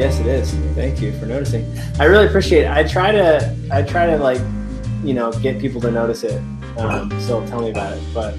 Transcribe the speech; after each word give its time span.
Yes, 0.00 0.18
it 0.18 0.26
is. 0.26 0.50
Thank 0.74 1.02
you 1.02 1.12
for 1.18 1.26
noticing. 1.26 1.70
I 1.98 2.04
really 2.04 2.26
appreciate 2.26 2.62
it. 2.62 2.70
I 2.70 2.84
try 2.84 3.12
to, 3.12 3.54
I 3.70 3.82
try 3.82 4.06
to 4.06 4.16
like, 4.16 4.40
you 5.04 5.12
know, 5.12 5.30
get 5.30 5.58
people 5.60 5.78
to 5.82 5.90
notice 5.90 6.22
it. 6.24 6.40
Um, 6.78 7.10
so 7.20 7.46
tell 7.48 7.60
me 7.60 7.68
about 7.68 7.98
it. 7.98 8.02
But 8.14 8.34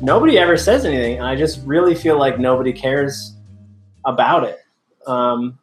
nobody 0.00 0.38
ever 0.38 0.56
says 0.56 0.86
anything. 0.86 1.20
I 1.20 1.36
just 1.36 1.60
really 1.66 1.94
feel 1.94 2.18
like 2.18 2.38
nobody 2.38 2.72
cares 2.72 3.34
about 4.06 4.44
it. 4.44 4.60
Um, 5.06 5.58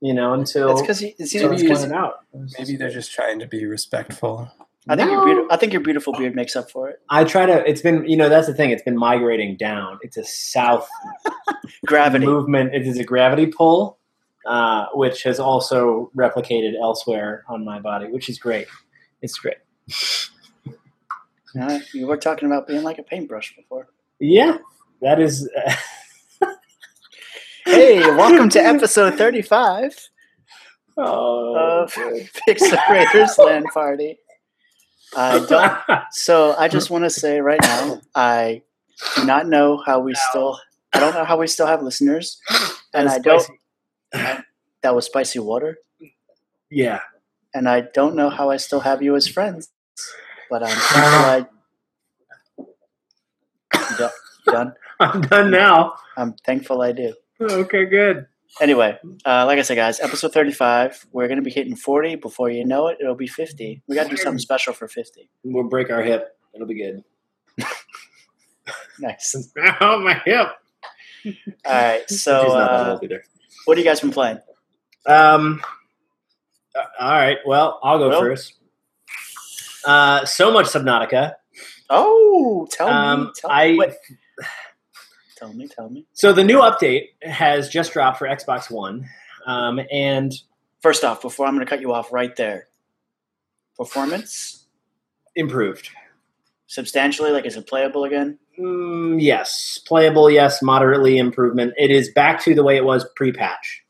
you 0.00 0.14
know, 0.14 0.34
until 0.34 0.70
It's 0.70 0.80
because 0.82 1.02
it's 1.02 1.34
until 1.34 1.46
either 1.46 1.54
it's 1.54 1.62
because 1.64 1.90
out. 1.90 2.20
Maybe 2.56 2.76
they're 2.76 2.90
just 2.90 3.10
trying 3.10 3.40
to 3.40 3.48
be 3.48 3.66
respectful. 3.66 4.52
I 4.88 4.94
think 4.94 5.08
No. 5.10 5.16
your 5.16 5.24
beautiful. 5.26 5.48
I 5.52 5.56
think 5.56 5.72
your 5.72 5.82
beautiful 5.82 6.12
beard 6.12 6.36
makes 6.36 6.54
up 6.54 6.70
for 6.70 6.88
it. 6.88 7.00
I 7.10 7.24
try 7.24 7.44
to. 7.44 7.68
It's 7.68 7.82
been, 7.82 8.08
you 8.08 8.16
know, 8.16 8.28
that's 8.28 8.46
the 8.46 8.54
thing. 8.54 8.70
It's 8.70 8.84
been 8.84 8.96
migrating 8.96 9.56
down. 9.56 9.98
It's 10.02 10.16
a 10.16 10.24
south 10.24 10.88
Gravity. 11.86 12.24
movement. 12.24 12.72
It 12.72 12.86
is 12.86 12.98
a 12.98 13.04
gravity 13.04 13.46
pull, 13.46 13.98
uh, 14.46 14.86
which 14.94 15.22
has 15.22 15.38
also 15.38 16.10
replicated 16.16 16.74
elsewhere 16.80 17.44
on 17.48 17.64
my 17.64 17.78
body, 17.78 18.06
which 18.08 18.28
is 18.28 18.38
great. 18.38 18.66
It's 19.22 19.38
great. 19.38 19.58
Uh, 21.60 21.80
you 21.92 22.06
were 22.06 22.16
talking 22.16 22.46
about 22.46 22.68
being 22.68 22.84
like 22.84 22.98
a 22.98 23.02
paintbrush 23.02 23.56
before. 23.56 23.88
Yeah, 24.20 24.58
that 25.02 25.20
is. 25.20 25.50
Hey, 27.70 28.00
welcome 28.00 28.48
to 28.50 28.58
episode 28.58 29.14
thirty-five 29.14 29.94
oh, 30.96 31.82
of 31.84 31.92
Pixar 32.48 32.88
Raiders 32.88 33.38
Land 33.38 33.66
Party. 33.72 34.18
I 35.14 35.44
don't. 35.46 36.02
So 36.10 36.54
I 36.56 36.68
just 36.68 36.90
want 36.90 37.04
to 37.04 37.10
say 37.10 37.40
right 37.40 37.60
now, 37.62 38.00
I 38.14 38.62
do 39.14 39.24
not 39.24 39.46
know 39.46 39.82
how 39.84 40.00
we 40.00 40.14
still. 40.14 40.58
I 40.92 41.00
don't 41.00 41.14
know 41.14 41.24
how 41.24 41.38
we 41.38 41.46
still 41.46 41.66
have 41.66 41.82
listeners, 41.82 42.40
and 42.92 43.08
I 43.08 43.18
don't. 43.18 43.46
That 44.82 44.94
was 44.94 45.04
spicy 45.04 45.38
water, 45.38 45.78
Yeah. 46.70 47.00
and 47.52 47.68
I 47.68 47.82
don't 47.82 48.16
know 48.16 48.30
how 48.30 48.48
I 48.48 48.56
still 48.56 48.80
have 48.80 49.02
you 49.02 49.14
as 49.14 49.28
friends. 49.28 49.68
But 50.48 50.62
I'm 50.62 50.68
thankful 50.76 51.24
I. 51.26 51.46
You 53.90 53.96
done? 53.98 54.10
Done? 54.46 54.72
I'm 55.00 55.20
done 55.20 55.50
now. 55.50 55.94
I'm 56.16 56.32
thankful 56.46 56.80
I 56.80 56.92
do. 56.92 57.12
Okay, 57.40 57.84
good. 57.84 58.26
Anyway, 58.60 58.98
uh, 59.24 59.44
like 59.46 59.58
I 59.58 59.62
said, 59.62 59.76
guys, 59.76 60.00
episode 60.00 60.32
35. 60.32 61.06
We're 61.12 61.28
going 61.28 61.38
to 61.38 61.42
be 61.44 61.50
hitting 61.50 61.76
40. 61.76 62.16
Before 62.16 62.48
you 62.50 62.64
know 62.64 62.88
it, 62.88 62.96
it'll 63.00 63.14
be 63.14 63.26
50. 63.28 63.82
We 63.86 63.94
got 63.94 64.04
to 64.04 64.08
do 64.10 64.16
something 64.16 64.38
special 64.40 64.72
for 64.72 64.88
50. 64.88 65.30
We'll 65.44 65.68
break 65.68 65.90
our 65.90 66.02
hip. 66.02 66.36
It'll 66.54 66.66
be 66.66 66.74
good. 66.82 67.04
Nice. 68.98 69.34
Oh, 69.80 69.98
my 69.98 70.14
hip. 70.24 70.48
All 71.64 71.72
right. 71.72 72.08
So, 72.10 72.98
She's 73.66 73.66
not 73.66 73.66
that 73.66 73.66
old 73.66 73.66
either. 73.66 73.66
what 73.66 73.76
have 73.76 73.84
you 73.84 73.90
guys 73.90 74.00
been 74.00 74.10
playing? 74.12 74.40
Um. 75.06 75.62
uh, 76.74 76.82
all 77.00 77.10
right. 77.10 77.38
Well, 77.46 77.80
I'll 77.82 77.98
go 77.98 78.08
Well. 78.10 78.20
first. 78.20 78.54
Uh, 79.86 80.24
so 80.26 80.52
much 80.52 80.66
Subnautica. 80.66 81.34
Oh, 81.88 82.68
tell 82.70 82.86
me. 82.88 82.92
Um, 82.92 83.32
Tell, 83.34 83.50
I 83.50 83.74
wait. 83.78 83.92
tell 85.36 85.52
me. 85.52 85.66
Tell 85.68 85.88
me. 85.88 86.06
so 86.12 86.32
the 86.32 86.44
new 86.44 86.58
update 86.58 87.08
has 87.22 87.68
just 87.68 87.92
dropped 87.92 88.18
for 88.18 88.28
Xbox 88.28 88.70
One, 88.70 89.08
um, 89.46 89.80
and 89.90 90.32
First 90.82 91.04
off, 91.04 91.20
before 91.20 91.46
I'm 91.46 91.54
going 91.54 91.66
to 91.66 91.68
cut 91.68 91.80
you 91.82 91.92
off 91.92 92.10
right 92.12 92.34
there, 92.36 92.68
performance 93.76 94.66
improved. 95.36 95.90
substantially. 96.66 97.32
Like, 97.32 97.44
is 97.46 97.56
it 97.56 97.66
playable 97.66 98.04
again? 98.04 98.38
Mm, 98.60 99.20
yes, 99.20 99.78
playable. 99.86 100.30
Yes, 100.30 100.60
moderately 100.60 101.16
improvement. 101.16 101.72
It 101.78 101.90
is 101.90 102.10
back 102.12 102.42
to 102.44 102.54
the 102.54 102.62
way 102.62 102.76
it 102.76 102.84
was 102.84 103.08
pre-patch. 103.16 103.82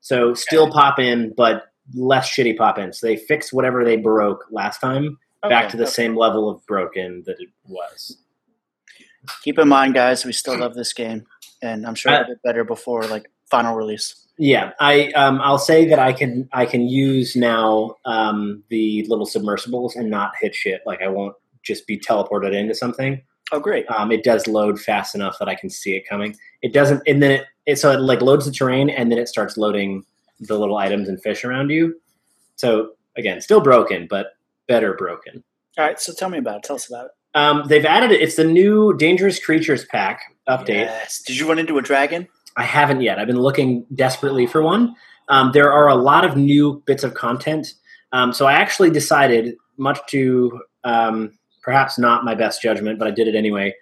So 0.00 0.34
still 0.34 0.70
pop 0.70 0.98
in, 0.98 1.34
but 1.36 1.64
less 1.94 2.30
shitty 2.30 2.56
pop 2.56 2.78
in. 2.78 2.92
So 2.92 3.06
they 3.06 3.16
fixed 3.16 3.52
whatever 3.52 3.84
they 3.84 3.96
broke 3.96 4.44
last 4.50 4.80
time 4.80 5.18
back 5.42 5.68
to 5.70 5.76
the 5.76 5.84
okay. 5.84 5.92
same 5.92 6.16
level 6.16 6.48
of 6.48 6.64
broken 6.66 7.22
that 7.26 7.40
it 7.40 7.48
was. 7.66 8.18
Keep 9.42 9.58
in 9.58 9.68
mind, 9.68 9.94
guys, 9.94 10.24
we 10.24 10.32
still 10.32 10.58
love 10.58 10.74
this 10.74 10.92
game, 10.92 11.26
and 11.62 11.86
I'm 11.86 11.94
sure 11.94 12.12
Uh, 12.12 12.20
it'll 12.20 12.34
get 12.34 12.42
better 12.42 12.64
before 12.64 13.04
like 13.04 13.30
final 13.50 13.74
release. 13.74 14.26
Yeah, 14.38 14.72
I 14.80 15.12
um, 15.12 15.40
I'll 15.42 15.58
say 15.58 15.86
that 15.86 15.98
I 15.98 16.12
can 16.12 16.48
I 16.52 16.64
can 16.64 16.88
use 16.88 17.36
now 17.36 17.96
um, 18.06 18.62
the 18.70 19.04
little 19.08 19.26
submersibles 19.26 19.96
and 19.96 20.08
not 20.10 20.32
hit 20.40 20.54
shit. 20.54 20.80
Like 20.86 21.02
I 21.02 21.08
won't 21.08 21.36
just 21.62 21.86
be 21.86 21.98
teleported 21.98 22.54
into 22.54 22.74
something. 22.74 23.20
Oh, 23.52 23.60
great. 23.60 23.88
Um, 23.90 24.12
it 24.12 24.22
does 24.22 24.46
load 24.46 24.80
fast 24.80 25.14
enough 25.14 25.38
that 25.38 25.48
I 25.48 25.54
can 25.54 25.70
see 25.70 25.96
it 25.96 26.08
coming. 26.08 26.36
It 26.62 26.72
doesn't, 26.72 27.02
and 27.06 27.22
then 27.22 27.32
it, 27.32 27.46
it 27.66 27.76
so 27.76 27.90
it 27.90 27.98
like 27.98 28.20
loads 28.20 28.46
the 28.46 28.52
terrain 28.52 28.90
and 28.90 29.10
then 29.10 29.18
it 29.18 29.28
starts 29.28 29.56
loading 29.56 30.04
the 30.40 30.58
little 30.58 30.76
items 30.76 31.08
and 31.08 31.20
fish 31.22 31.44
around 31.44 31.70
you. 31.70 32.00
So 32.56 32.92
again, 33.16 33.40
still 33.40 33.60
broken, 33.60 34.06
but 34.08 34.34
better 34.68 34.94
broken. 34.94 35.42
All 35.78 35.84
right. 35.84 36.00
So 36.00 36.12
tell 36.12 36.28
me 36.28 36.38
about 36.38 36.58
it. 36.58 36.62
Tell 36.62 36.76
us 36.76 36.88
about 36.88 37.06
it. 37.06 37.10
Um, 37.34 37.64
they've 37.68 37.84
added 37.84 38.10
it. 38.10 38.20
It's 38.20 38.36
the 38.36 38.44
new 38.44 38.96
Dangerous 38.96 39.44
Creatures 39.44 39.84
pack 39.84 40.20
update. 40.48 40.86
Yes. 40.86 41.22
Did 41.22 41.38
you 41.38 41.48
run 41.48 41.58
into 41.58 41.78
a 41.78 41.82
dragon? 41.82 42.26
I 42.56 42.64
haven't 42.64 43.02
yet. 43.02 43.18
I've 43.18 43.28
been 43.28 43.40
looking 43.40 43.86
desperately 43.94 44.46
for 44.46 44.62
one. 44.62 44.94
Um, 45.28 45.52
there 45.52 45.72
are 45.72 45.88
a 45.88 45.94
lot 45.94 46.24
of 46.24 46.36
new 46.36 46.82
bits 46.86 47.04
of 47.04 47.14
content. 47.14 47.74
Um, 48.12 48.32
so 48.32 48.46
I 48.46 48.54
actually 48.54 48.90
decided, 48.90 49.54
much 49.76 49.98
to 50.08 50.60
um, 50.82 51.38
perhaps 51.70 52.00
not 52.00 52.24
my 52.24 52.34
best 52.34 52.60
judgment, 52.60 52.98
but 52.98 53.06
I 53.06 53.12
did 53.12 53.28
it 53.28 53.36
anyway. 53.36 53.72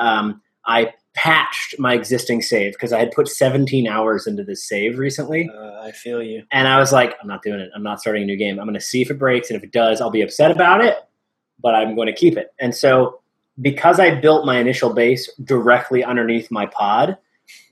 Um, 0.00 0.42
I 0.66 0.92
patched 1.14 1.78
my 1.78 1.94
existing 1.94 2.42
save 2.42 2.72
because 2.72 2.92
I 2.92 2.98
had 2.98 3.12
put 3.12 3.28
17 3.28 3.86
hours 3.86 4.26
into 4.26 4.42
this 4.42 4.66
save 4.66 4.98
recently. 4.98 5.48
Uh, 5.48 5.80
I 5.80 5.92
feel 5.92 6.20
you. 6.20 6.42
And 6.50 6.66
I 6.66 6.80
was 6.80 6.90
like, 6.90 7.14
I'm 7.22 7.28
not 7.28 7.42
doing 7.42 7.60
it. 7.60 7.70
I'm 7.72 7.84
not 7.84 8.00
starting 8.00 8.24
a 8.24 8.26
new 8.26 8.36
game. 8.36 8.58
I'm 8.58 8.66
going 8.66 8.74
to 8.74 8.80
see 8.80 9.00
if 9.00 9.12
it 9.12 9.18
breaks. 9.20 9.48
And 9.48 9.56
if 9.56 9.62
it 9.62 9.70
does, 9.70 10.00
I'll 10.00 10.10
be 10.10 10.22
upset 10.22 10.50
about 10.50 10.84
it, 10.84 10.96
but 11.60 11.76
I'm 11.76 11.94
going 11.94 12.08
to 12.08 12.12
keep 12.12 12.36
it. 12.36 12.52
And 12.58 12.74
so, 12.74 13.20
because 13.62 14.00
I 14.00 14.12
built 14.12 14.44
my 14.44 14.58
initial 14.58 14.92
base 14.92 15.32
directly 15.44 16.02
underneath 16.02 16.50
my 16.50 16.66
pod, 16.66 17.16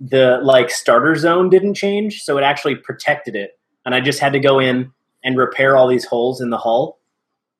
the 0.00 0.38
like 0.41 0.70
starter 0.70 1.16
zone 1.16 1.50
didn't 1.50 1.74
change. 1.74 2.22
So, 2.22 2.38
it 2.38 2.44
actually 2.44 2.76
protected 2.76 3.34
it. 3.34 3.58
And 3.84 3.92
I 3.92 4.00
just 4.00 4.20
had 4.20 4.34
to 4.34 4.38
go 4.38 4.60
in 4.60 4.92
and 5.24 5.36
repair 5.36 5.76
all 5.76 5.88
these 5.88 6.04
holes 6.04 6.41
in 6.41 6.50
the 6.50 6.58
hull. 6.58 7.00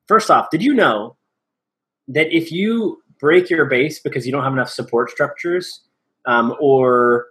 First 0.07 0.31
off, 0.31 0.51
did 0.51 0.63
you 0.63 0.75
know 0.75 1.17
that 2.09 2.35
if 2.35 2.51
you 2.53 3.03
break 3.19 3.49
your 3.49 3.65
base 3.67 3.99
because 4.01 4.27
you 4.27 4.33
don't 4.33 4.45
have 4.45 4.53
enough 4.53 4.71
support 4.71 5.11
structures 5.11 5.81
um, 6.27 6.55
or 6.61 7.27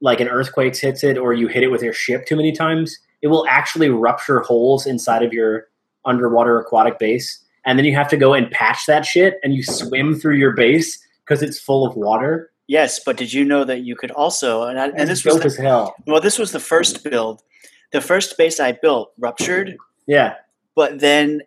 like 0.00 0.20
an 0.20 0.28
earthquake 0.28 0.76
hits 0.76 1.02
it 1.04 1.16
or 1.16 1.32
you 1.32 1.48
hit 1.48 1.62
it 1.62 1.68
with 1.68 1.82
your 1.82 1.92
ship 1.92 2.26
too 2.26 2.36
many 2.36 2.52
times, 2.52 2.98
it 3.22 3.28
will 3.28 3.46
actually 3.48 3.88
rupture 3.88 4.40
holes 4.40 4.86
inside 4.86 5.22
of 5.22 5.32
your 5.32 5.66
underwater 6.04 6.58
aquatic 6.58 6.98
base. 6.98 7.42
And 7.64 7.78
then 7.78 7.84
you 7.84 7.94
have 7.94 8.08
to 8.08 8.16
go 8.16 8.34
and 8.34 8.50
patch 8.50 8.86
that 8.86 9.04
shit 9.04 9.38
and 9.42 9.54
you 9.54 9.62
swim 9.62 10.14
through 10.14 10.36
your 10.36 10.52
base 10.52 10.98
because 11.24 11.42
it's 11.42 11.58
full 11.58 11.86
of 11.86 11.96
water. 11.96 12.50
Yes, 12.68 13.00
but 13.04 13.16
did 13.16 13.32
you 13.32 13.44
know 13.44 13.64
that 13.64 13.80
you 13.82 13.96
could 13.96 14.10
also 14.12 14.64
and, 14.64 14.78
I, 14.78 14.88
and 14.88 15.08
this 15.08 15.24
was 15.24 15.38
the, 15.38 15.44
as 15.46 15.56
hell. 15.56 15.94
well, 16.06 16.20
this 16.20 16.38
was 16.38 16.52
the 16.52 16.60
first 16.60 17.02
build. 17.04 17.42
The 17.92 18.00
first 18.00 18.36
base 18.36 18.58
I 18.60 18.72
built 18.72 19.12
ruptured, 19.18 19.76
Yeah. 20.06 20.34
but 20.74 20.98
then 20.98 21.42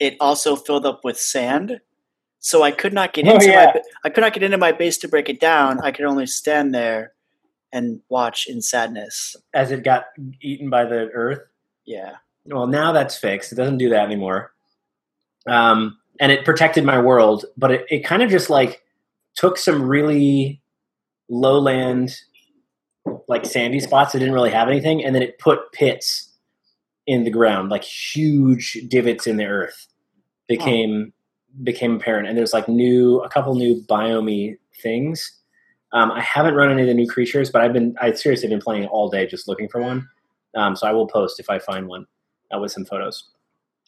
it 0.00 0.16
also 0.20 0.56
filled 0.56 0.84
up 0.86 1.04
with 1.04 1.18
sand. 1.18 1.80
So 2.40 2.62
I 2.62 2.70
could 2.70 2.92
not 2.92 3.12
get 3.12 3.26
Oh, 3.28 3.34
into 3.34 3.46
yeah. 3.46 3.72
my 3.74 3.82
I 4.04 4.08
could 4.10 4.22
not 4.22 4.32
get 4.32 4.42
into 4.42 4.58
my 4.58 4.72
base 4.72 4.96
to 4.98 5.08
break 5.08 5.28
it 5.28 5.40
down. 5.40 5.78
I 5.80 5.92
could 5.92 6.06
only 6.06 6.26
stand 6.26 6.74
there 6.74 7.12
and 7.72 8.00
watch 8.08 8.46
in 8.48 8.60
sadness. 8.62 9.36
As 9.54 9.70
it 9.70 9.84
got 9.84 10.06
eaten 10.40 10.70
by 10.70 10.84
the 10.84 11.10
earth. 11.12 11.40
Yeah. 11.84 12.16
Well, 12.46 12.66
now 12.66 12.92
that's 12.92 13.16
fixed. 13.16 13.52
It 13.52 13.56
doesn't 13.56 13.78
do 13.78 13.90
that 13.90 14.06
anymore. 14.06 14.52
Um, 15.46 15.98
and 16.18 16.32
it 16.32 16.44
protected 16.44 16.84
my 16.84 17.00
world, 17.00 17.44
but 17.56 17.70
it, 17.70 17.86
it 17.90 18.00
kind 18.00 18.22
of 18.22 18.30
just 18.30 18.50
like 18.50 18.82
took 19.34 19.56
some 19.56 19.82
really 19.82 20.60
lowland, 21.28 22.16
like 23.28 23.44
sandy 23.44 23.80
spots 23.80 24.12
that 24.12 24.18
didn't 24.18 24.34
really 24.34 24.50
have 24.50 24.68
anything, 24.68 25.04
and 25.04 25.14
then 25.14 25.22
it 25.22 25.38
put 25.38 25.72
pits 25.72 26.28
in 27.06 27.24
the 27.24 27.30
ground, 27.30 27.70
like 27.70 27.84
huge 27.84 28.78
divots 28.88 29.26
in 29.26 29.36
the 29.36 29.44
earth, 29.46 29.86
became 30.48 31.12
became 31.62 31.96
apparent. 31.96 32.28
And 32.28 32.36
there's 32.36 32.52
like 32.52 32.68
new, 32.68 33.18
a 33.20 33.28
couple 33.28 33.54
new 33.54 33.82
biome 33.82 34.56
things. 34.82 35.32
Um, 35.92 36.10
I 36.12 36.20
haven't 36.20 36.54
run 36.54 36.70
any 36.70 36.82
of 36.82 36.88
the 36.88 36.94
new 36.94 37.08
creatures, 37.08 37.50
but 37.50 37.62
I've 37.62 37.72
been, 37.72 37.96
I 38.00 38.12
seriously 38.12 38.48
been 38.48 38.60
playing 38.60 38.86
all 38.86 39.10
day 39.10 39.26
just 39.26 39.48
looking 39.48 39.68
for 39.68 39.80
one. 39.80 40.08
Um, 40.54 40.76
so 40.76 40.86
I 40.86 40.92
will 40.92 41.06
post 41.06 41.40
if 41.40 41.50
I 41.50 41.58
find 41.58 41.88
one 41.88 42.06
uh, 42.54 42.58
with 42.58 42.72
some 42.72 42.84
photos. 42.84 43.24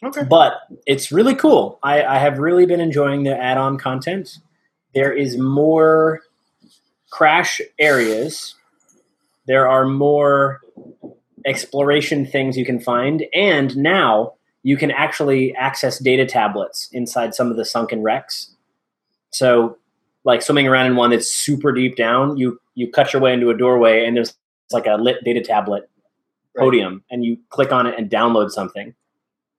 Okay. 0.04 0.24
But 0.24 0.54
it's 0.86 1.12
really 1.12 1.34
cool. 1.34 1.78
I, 1.82 2.02
I 2.02 2.18
have 2.18 2.38
really 2.38 2.66
been 2.66 2.80
enjoying 2.80 3.22
the 3.22 3.36
add-on 3.36 3.78
content. 3.78 4.38
There 4.94 5.12
is 5.12 5.38
more 5.38 6.20
crash 7.10 7.60
areas. 7.78 8.56
There 9.46 9.68
are 9.68 9.84
more 9.84 10.60
exploration 11.46 12.26
things 12.26 12.56
you 12.56 12.64
can 12.64 12.80
find, 12.80 13.24
and 13.34 13.76
now 13.76 14.34
you 14.62 14.76
can 14.76 14.90
actually 14.90 15.54
access 15.56 15.98
data 15.98 16.24
tablets 16.26 16.88
inside 16.92 17.34
some 17.34 17.50
of 17.50 17.56
the 17.56 17.64
sunken 17.64 18.02
wrecks. 18.02 18.54
So, 19.30 19.78
like 20.24 20.42
swimming 20.42 20.68
around 20.68 20.86
in 20.86 20.96
one 20.96 21.10
that's 21.10 21.26
super 21.32 21.72
deep 21.72 21.96
down, 21.96 22.36
you 22.36 22.58
you 22.74 22.90
cut 22.90 23.12
your 23.12 23.20
way 23.22 23.32
into 23.32 23.50
a 23.50 23.56
doorway, 23.56 24.04
and 24.06 24.16
there's 24.16 24.34
like 24.70 24.86
a 24.86 24.94
lit 24.94 25.22
data 25.24 25.40
tablet 25.40 25.88
Right. 26.54 26.64
Podium, 26.64 27.02
and 27.10 27.24
you 27.24 27.38
click 27.48 27.72
on 27.72 27.86
it 27.86 27.94
and 27.98 28.10
download 28.10 28.50
something. 28.50 28.94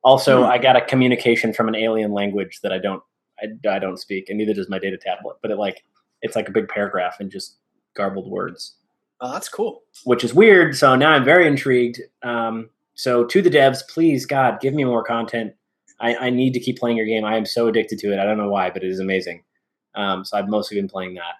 Also, 0.03 0.43
Hmm. 0.43 0.51
I 0.51 0.59
got 0.59 0.75
a 0.75 0.81
communication 0.81 1.51
from 1.53 1.67
an 1.67 1.73
alien 1.75 2.11
language 2.11 2.59
that 2.61 2.71
I 2.71 2.77
don't 2.77 3.01
I, 3.41 3.47
I 3.67 3.79
don't 3.79 3.97
speak, 3.97 4.29
and 4.29 4.37
neither 4.37 4.53
does 4.53 4.69
my 4.69 4.77
data 4.77 4.97
tablet. 4.97 5.37
But 5.41 5.49
it 5.51 5.57
like 5.57 5.83
it's 6.21 6.35
like 6.35 6.47
a 6.47 6.51
big 6.51 6.67
paragraph 6.69 7.19
and 7.19 7.31
just 7.31 7.57
garbled 7.95 8.29
words, 8.29 8.75
Oh, 9.21 9.31
that's 9.33 9.49
cool. 9.49 9.81
which 10.03 10.23
is 10.23 10.33
weird. 10.35 10.75
So 10.77 10.95
now 10.95 11.11
I'm 11.11 11.25
very 11.25 11.47
intrigued. 11.47 11.99
Um, 12.21 12.69
so 12.95 13.23
to 13.25 13.41
the 13.41 13.49
devs, 13.49 13.87
please 13.87 14.25
God, 14.25 14.59
give 14.61 14.73
me 14.73 14.83
more 14.83 15.03
content. 15.03 15.53
I, 15.99 16.15
I 16.15 16.29
need 16.29 16.53
to 16.53 16.59
keep 16.59 16.77
playing 16.77 16.97
your 16.97 17.05
game. 17.05 17.25
I 17.25 17.37
am 17.37 17.45
so 17.45 17.67
addicted 17.67 17.99
to 17.99 18.11
it. 18.11 18.19
I 18.19 18.25
don't 18.25 18.37
know 18.37 18.49
why, 18.49 18.69
but 18.69 18.83
it 18.83 18.89
is 18.89 18.99
amazing. 18.99 19.43
Um, 19.95 20.25
so 20.25 20.37
I've 20.37 20.49
mostly 20.49 20.77
been 20.77 20.89
playing 20.89 21.15
that, 21.15 21.35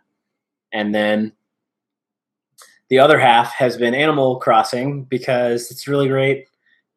and 0.71 0.93
then 0.93 1.33
the 2.89 2.99
other 2.99 3.17
half 3.17 3.51
has 3.53 3.77
been 3.77 3.95
Animal 3.95 4.37
Crossing 4.37 5.03
because 5.05 5.71
it's 5.71 5.87
really 5.87 6.07
great. 6.07 6.45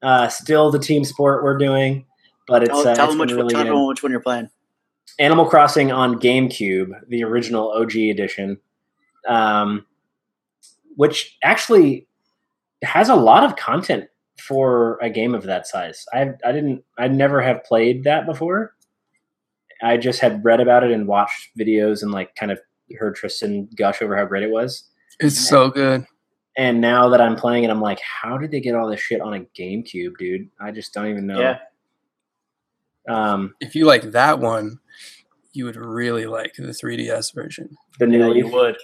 Uh, 0.02 0.28
still 0.28 0.70
the 0.70 0.78
team 0.78 1.04
sport 1.04 1.42
we're 1.42 1.56
doing, 1.56 2.04
but 2.46 2.62
it's, 2.62 2.70
Tell, 2.70 2.88
uh, 2.88 2.94
tell 2.94 3.04
it's 3.06 3.12
them 3.14 3.18
which, 3.18 3.32
really 3.32 3.54
tell 3.54 3.62
everyone 3.62 3.88
which 3.88 4.02
one 4.02 4.12
you're 4.12 4.20
playing. 4.20 4.50
Animal 5.18 5.46
Crossing 5.46 5.90
on 5.90 6.20
GameCube, 6.20 6.90
the 7.08 7.24
original 7.24 7.70
OG 7.70 7.96
edition, 7.96 8.58
um, 9.26 9.86
which 10.96 11.38
actually 11.42 12.06
has 12.82 13.08
a 13.08 13.14
lot 13.14 13.44
of 13.44 13.56
content 13.56 14.08
for 14.40 14.98
a 15.02 15.08
game 15.10 15.34
of 15.34 15.42
that 15.44 15.66
size. 15.66 16.04
I 16.12 16.30
I 16.44 16.52
didn't 16.52 16.84
I 16.98 17.08
never 17.08 17.40
have 17.42 17.64
played 17.64 18.04
that 18.04 18.26
before. 18.26 18.74
I 19.82 19.96
just 19.96 20.20
had 20.20 20.44
read 20.44 20.60
about 20.60 20.84
it 20.84 20.90
and 20.90 21.06
watched 21.06 21.50
videos 21.58 22.02
and 22.02 22.10
like 22.12 22.34
kind 22.34 22.50
of 22.52 22.58
heard 22.98 23.14
Tristan 23.16 23.68
gush 23.76 24.00
over 24.02 24.16
how 24.16 24.24
great 24.24 24.42
it 24.42 24.50
was. 24.50 24.84
It's 25.20 25.38
so 25.48 25.70
good. 25.70 26.06
And 26.58 26.80
now 26.80 27.10
that 27.10 27.20
I'm 27.20 27.36
playing 27.36 27.64
it, 27.64 27.70
I'm 27.70 27.82
like, 27.82 28.00
how 28.00 28.38
did 28.38 28.50
they 28.50 28.60
get 28.60 28.74
all 28.74 28.88
this 28.88 29.00
shit 29.00 29.20
on 29.20 29.34
a 29.34 29.40
GameCube, 29.58 30.16
dude? 30.18 30.48
I 30.58 30.70
just 30.70 30.94
don't 30.94 31.08
even 31.08 31.26
know. 31.26 31.38
Yeah. 31.38 31.58
Um, 33.08 33.54
If 33.60 33.74
you 33.74 33.84
like 33.84 34.02
that 34.12 34.38
one, 34.38 34.78
you 35.52 35.64
would 35.66 35.76
really 35.76 36.26
like 36.26 36.54
the 36.54 36.68
3DS 36.68 37.34
version. 37.34 37.76
the 37.98 38.06
new 38.06 38.18
Yeah, 38.18 38.34
you 38.34 38.44
Leaf. 38.44 38.52
would. 38.54 38.76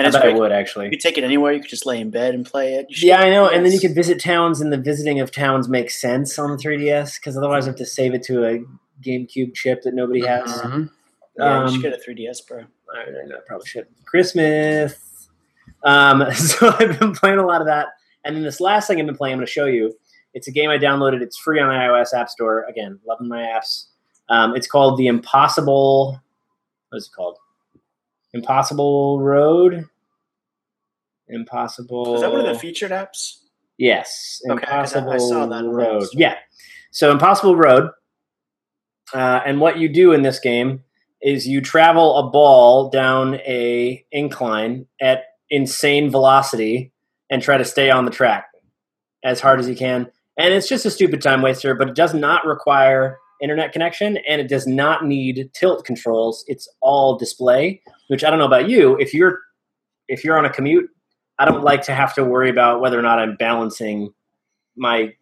And 0.00 0.06
I 0.06 0.08
it's 0.08 0.16
bet 0.16 0.24
I 0.24 0.30
great. 0.30 0.40
would 0.40 0.50
You 0.50 0.56
actually. 0.56 0.90
could 0.90 1.00
take 1.00 1.18
it 1.18 1.24
anywhere. 1.24 1.52
You 1.52 1.60
could 1.60 1.70
just 1.70 1.86
lay 1.86 2.00
in 2.00 2.10
bed 2.10 2.34
and 2.34 2.44
play 2.44 2.74
it. 2.74 2.86
Yeah, 3.02 3.20
I 3.20 3.30
know. 3.30 3.48
And 3.48 3.64
then 3.64 3.72
you 3.72 3.80
could 3.80 3.94
visit 3.94 4.20
towns, 4.20 4.60
and 4.60 4.72
the 4.72 4.76
visiting 4.78 5.20
of 5.20 5.30
towns 5.30 5.68
makes 5.68 6.00
sense 6.00 6.38
on 6.38 6.50
the 6.50 6.56
3DS 6.56 7.18
because 7.20 7.36
otherwise, 7.36 7.66
I 7.66 7.70
have 7.70 7.76
to 7.78 7.86
save 7.86 8.14
it 8.14 8.22
to 8.24 8.44
a 8.46 8.64
GameCube 9.02 9.54
chip 9.54 9.82
that 9.82 9.94
nobody 9.94 10.24
has. 10.26 10.50
Mhm. 10.62 10.90
Yeah, 11.38 11.60
you 11.60 11.66
Um, 11.66 11.72
should 11.72 11.82
get 11.82 11.92
a 11.92 11.98
3DS, 11.98 12.40
bro. 12.46 12.64
I, 12.94 13.00
I 13.00 13.40
probably 13.46 13.66
should. 13.66 13.86
Christmas. 14.04 15.28
Um, 15.84 16.30
so 16.34 16.74
I've 16.78 16.98
been 16.98 17.12
playing 17.14 17.38
a 17.38 17.46
lot 17.46 17.60
of 17.60 17.66
that, 17.66 17.88
and 18.24 18.34
then 18.36 18.42
this 18.42 18.60
last 18.60 18.86
thing 18.88 19.00
I've 19.00 19.06
been 19.06 19.16
playing, 19.16 19.34
I'm 19.34 19.38
going 19.38 19.46
to 19.46 19.52
show 19.52 19.66
you. 19.66 19.96
It's 20.34 20.46
a 20.46 20.52
game 20.52 20.70
I 20.70 20.78
downloaded. 20.78 21.22
It's 21.22 21.36
free 21.36 21.58
on 21.60 21.68
the 21.68 21.74
iOS 21.74 22.14
App 22.14 22.28
Store. 22.28 22.64
Again, 22.68 23.00
loving 23.06 23.26
my 23.28 23.42
apps. 23.42 23.86
Um, 24.28 24.54
it's 24.54 24.66
called 24.68 24.96
The 24.98 25.08
Impossible. 25.08 26.20
What 26.90 26.96
is 26.98 27.06
it 27.06 27.16
called? 27.16 27.36
Impossible 28.32 29.20
Road. 29.20 29.84
Impossible. 31.28 32.14
Is 32.16 32.20
that 32.22 32.30
one 32.30 32.40
of 32.40 32.46
the 32.46 32.58
featured 32.58 32.90
apps? 32.90 33.38
Yes, 33.78 34.40
Okay, 34.50 34.66
'cause 34.66 34.94
I- 34.94 34.98
I 34.98 35.02
Impossible 35.02 35.18
saw 35.28 35.46
that 35.46 35.64
Road. 35.64 36.04
Yeah, 36.12 36.36
so 36.90 37.10
Impossible 37.10 37.56
Road. 37.56 37.90
Uh, 39.14 39.40
and 39.44 39.60
what 39.60 39.78
you 39.78 39.88
do 39.88 40.12
in 40.12 40.22
this 40.22 40.38
game 40.38 40.84
is 41.22 41.46
you 41.48 41.60
travel 41.60 42.16
a 42.18 42.30
ball 42.30 42.88
down 42.90 43.34
a 43.36 44.04
incline 44.12 44.86
at 45.00 45.24
insane 45.50 46.10
velocity 46.10 46.92
and 47.30 47.42
try 47.42 47.56
to 47.56 47.64
stay 47.64 47.90
on 47.90 48.04
the 48.04 48.10
track 48.10 48.48
as 49.24 49.40
hard 49.40 49.58
as 49.60 49.68
you 49.68 49.74
can. 49.76 50.10
And 50.36 50.54
it's 50.54 50.68
just 50.68 50.86
a 50.86 50.90
stupid 50.90 51.20
time 51.22 51.42
waster, 51.42 51.74
but 51.74 51.88
it 51.88 51.94
does 51.94 52.14
not 52.14 52.46
require 52.46 53.18
internet 53.42 53.72
connection 53.72 54.18
and 54.28 54.40
it 54.40 54.48
does 54.48 54.66
not 54.66 55.04
need 55.06 55.50
tilt 55.54 55.84
controls. 55.84 56.44
It's 56.48 56.68
all 56.80 57.16
display, 57.16 57.82
which 58.08 58.24
I 58.24 58.30
don't 58.30 58.38
know 58.38 58.46
about 58.46 58.68
you. 58.68 58.96
If 58.98 59.14
you're 59.14 59.40
if 60.08 60.24
you're 60.24 60.36
on 60.38 60.44
a 60.44 60.50
commute, 60.50 60.90
I 61.38 61.44
don't 61.44 61.62
like 61.62 61.82
to 61.82 61.94
have 61.94 62.14
to 62.14 62.24
worry 62.24 62.50
about 62.50 62.80
whether 62.80 62.98
or 62.98 63.02
not 63.02 63.18
I'm 63.18 63.36
balancing 63.36 64.12
my 64.76 65.14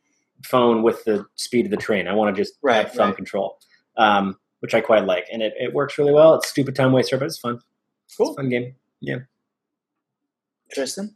phone 0.45 0.83
with 0.83 1.05
the 1.05 1.27
speed 1.37 1.67
of 1.67 1.71
the 1.71 1.77
train. 1.77 2.09
I 2.09 2.15
want 2.15 2.35
to 2.35 2.41
just 2.43 2.55
Right, 2.63 2.85
have 2.85 2.93
thumb 2.93 3.09
right. 3.09 3.17
control, 3.17 3.59
um, 3.97 4.39
which 4.61 4.75
I 4.75 4.81
quite 4.81 5.05
like, 5.05 5.27
and 5.33 5.43
it, 5.43 5.53
it 5.59 5.75
works 5.75 5.99
really 5.99 6.13
well. 6.13 6.35
It's 6.35 6.49
stupid 6.49 6.75
time 6.75 6.93
waster, 6.93 7.19
but 7.19 7.27
it's 7.27 7.39
fun. 7.39 7.61
Cool. 8.17 8.29
It's 8.29 8.39
a 8.39 8.41
fun 8.43 8.49
game. 8.49 8.75
Yeah. 9.01 9.19
Tristan? 10.73 11.15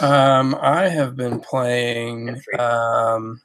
Um, 0.00 0.56
I 0.60 0.88
have 0.88 1.16
been 1.16 1.40
playing. 1.40 2.40
Um, 2.58 3.40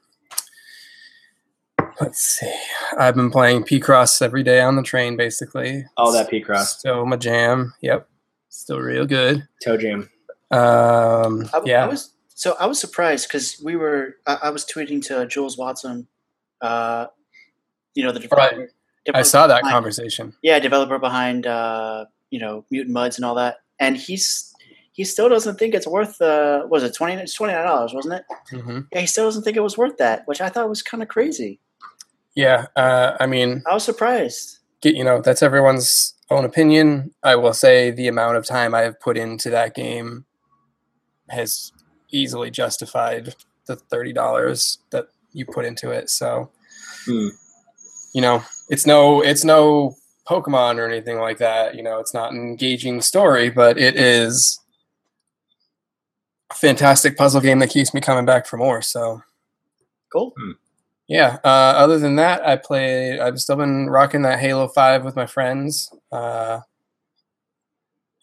let's 2.01 2.19
see. 2.21 2.53
I've 2.97 3.15
been 3.15 3.29
playing 3.31 3.63
Picross 3.63 4.21
every 4.21 4.43
day 4.43 4.61
on 4.61 4.75
the 4.75 4.83
train, 4.83 5.15
basically. 5.17 5.85
All 5.97 6.11
that 6.13 6.29
Picross, 6.29 6.65
Still 6.79 7.05
my 7.05 7.15
jam. 7.17 7.73
Yep. 7.81 8.07
Still 8.49 8.79
real 8.79 9.05
good. 9.05 9.47
toe 9.63 9.77
jam. 9.77 10.09
Um, 10.51 11.49
I, 11.53 11.61
yeah. 11.65 11.85
I 11.85 11.87
was 11.87 12.13
so 12.33 12.55
I 12.59 12.65
was 12.65 12.79
surprised 12.79 13.27
because 13.27 13.61
we 13.63 13.75
were. 13.75 14.15
I, 14.25 14.37
I 14.43 14.49
was 14.49 14.65
tweeting 14.65 15.05
to 15.07 15.25
Jools 15.27 15.57
Watsham. 15.57 16.07
Uh, 16.61 17.07
you 17.93 18.03
know 18.03 18.11
the 18.11 18.19
developer. 18.19 18.57
Right. 18.57 18.69
I 19.13 19.21
saw 19.23 19.47
that 19.47 19.61
behind- 19.61 19.73
conversation. 19.73 20.33
Yeah, 20.41 20.59
developer 20.59 20.97
behind 20.99 21.45
uh, 21.45 22.05
you 22.31 22.39
know 22.39 22.65
Mutant 22.71 22.95
Mudds 22.95 23.17
and 23.17 23.25
all 23.25 23.35
that, 23.35 23.57
and 23.79 23.95
he's 23.97 24.51
he 24.91 25.03
still 25.03 25.29
doesn't 25.29 25.57
think 25.59 25.73
it's 25.75 25.87
worth. 25.87 26.19
Uh, 26.21 26.65
was 26.67 26.81
it 26.83 26.95
twenty? 26.95 27.13
It's 27.21 27.33
twenty 27.35 27.53
nine 27.53 27.65
dollars, 27.65 27.93
wasn't 27.93 28.15
it? 28.15 28.25
hmm 28.63 28.79
Yeah, 28.91 29.01
he 29.01 29.07
still 29.07 29.25
doesn't 29.25 29.43
think 29.43 29.57
it 29.57 29.61
was 29.63 29.77
worth 29.77 29.97
that, 29.97 30.27
which 30.27 30.41
I 30.41 30.49
thought 30.49 30.67
was 30.69 30.81
kind 30.81 31.03
of 31.03 31.09
crazy. 31.09 31.59
Yeah. 32.35 32.67
Uh, 32.75 33.17
I 33.19 33.25
mean, 33.25 33.63
I 33.69 33.73
was 33.73 33.83
surprised. 33.83 34.59
get 34.81 34.95
you 34.95 35.03
know 35.03 35.21
that's 35.21 35.43
everyone's 35.43 36.13
own 36.29 36.45
opinion. 36.45 37.13
I 37.23 37.35
will 37.35 37.53
say 37.53 37.91
the 37.91 38.07
amount 38.07 38.37
of 38.37 38.45
time 38.45 38.73
I 38.75 38.81
have 38.81 38.99
put 38.99 39.17
into 39.17 39.49
that 39.49 39.75
game 39.75 40.25
has 41.29 41.71
easily 42.11 42.49
justified 42.51 43.35
the 43.67 43.75
thirty 43.75 44.13
dollars 44.13 44.79
that 44.91 45.07
you 45.33 45.45
put 45.45 45.65
into 45.65 45.91
it. 45.91 46.09
So, 46.09 46.49
Hmm. 47.05 47.27
you 48.13 48.21
know, 48.21 48.43
it's 48.69 48.85
no 48.87 49.21
it's 49.21 49.43
no 49.43 49.95
Pokemon 50.27 50.77
or 50.77 50.87
anything 50.87 51.17
like 51.19 51.39
that. 51.39 51.75
You 51.75 51.83
know, 51.83 51.99
it's 51.99 52.13
not 52.13 52.31
an 52.31 52.37
engaging 52.39 53.01
story, 53.01 53.49
but 53.49 53.77
it 53.79 53.95
is 53.95 54.59
a 56.51 56.55
fantastic 56.55 57.17
puzzle 57.17 57.41
game 57.41 57.59
that 57.59 57.69
keeps 57.69 57.93
me 57.93 58.01
coming 58.01 58.25
back 58.25 58.45
for 58.47 58.57
more. 58.57 58.81
So, 58.81 59.21
Cool. 60.11 60.33
Yeah. 61.09 61.39
Uh, 61.43 61.47
other 61.75 61.97
than 61.99 62.15
that, 62.17 62.45
I 62.47 62.55
play. 62.55 63.19
I've 63.19 63.39
still 63.41 63.55
been 63.57 63.89
rocking 63.89 64.21
that 64.21 64.39
Halo 64.39 64.67
Five 64.67 65.03
with 65.03 65.15
my 65.15 65.25
friends, 65.25 65.91
uh, 66.11 66.59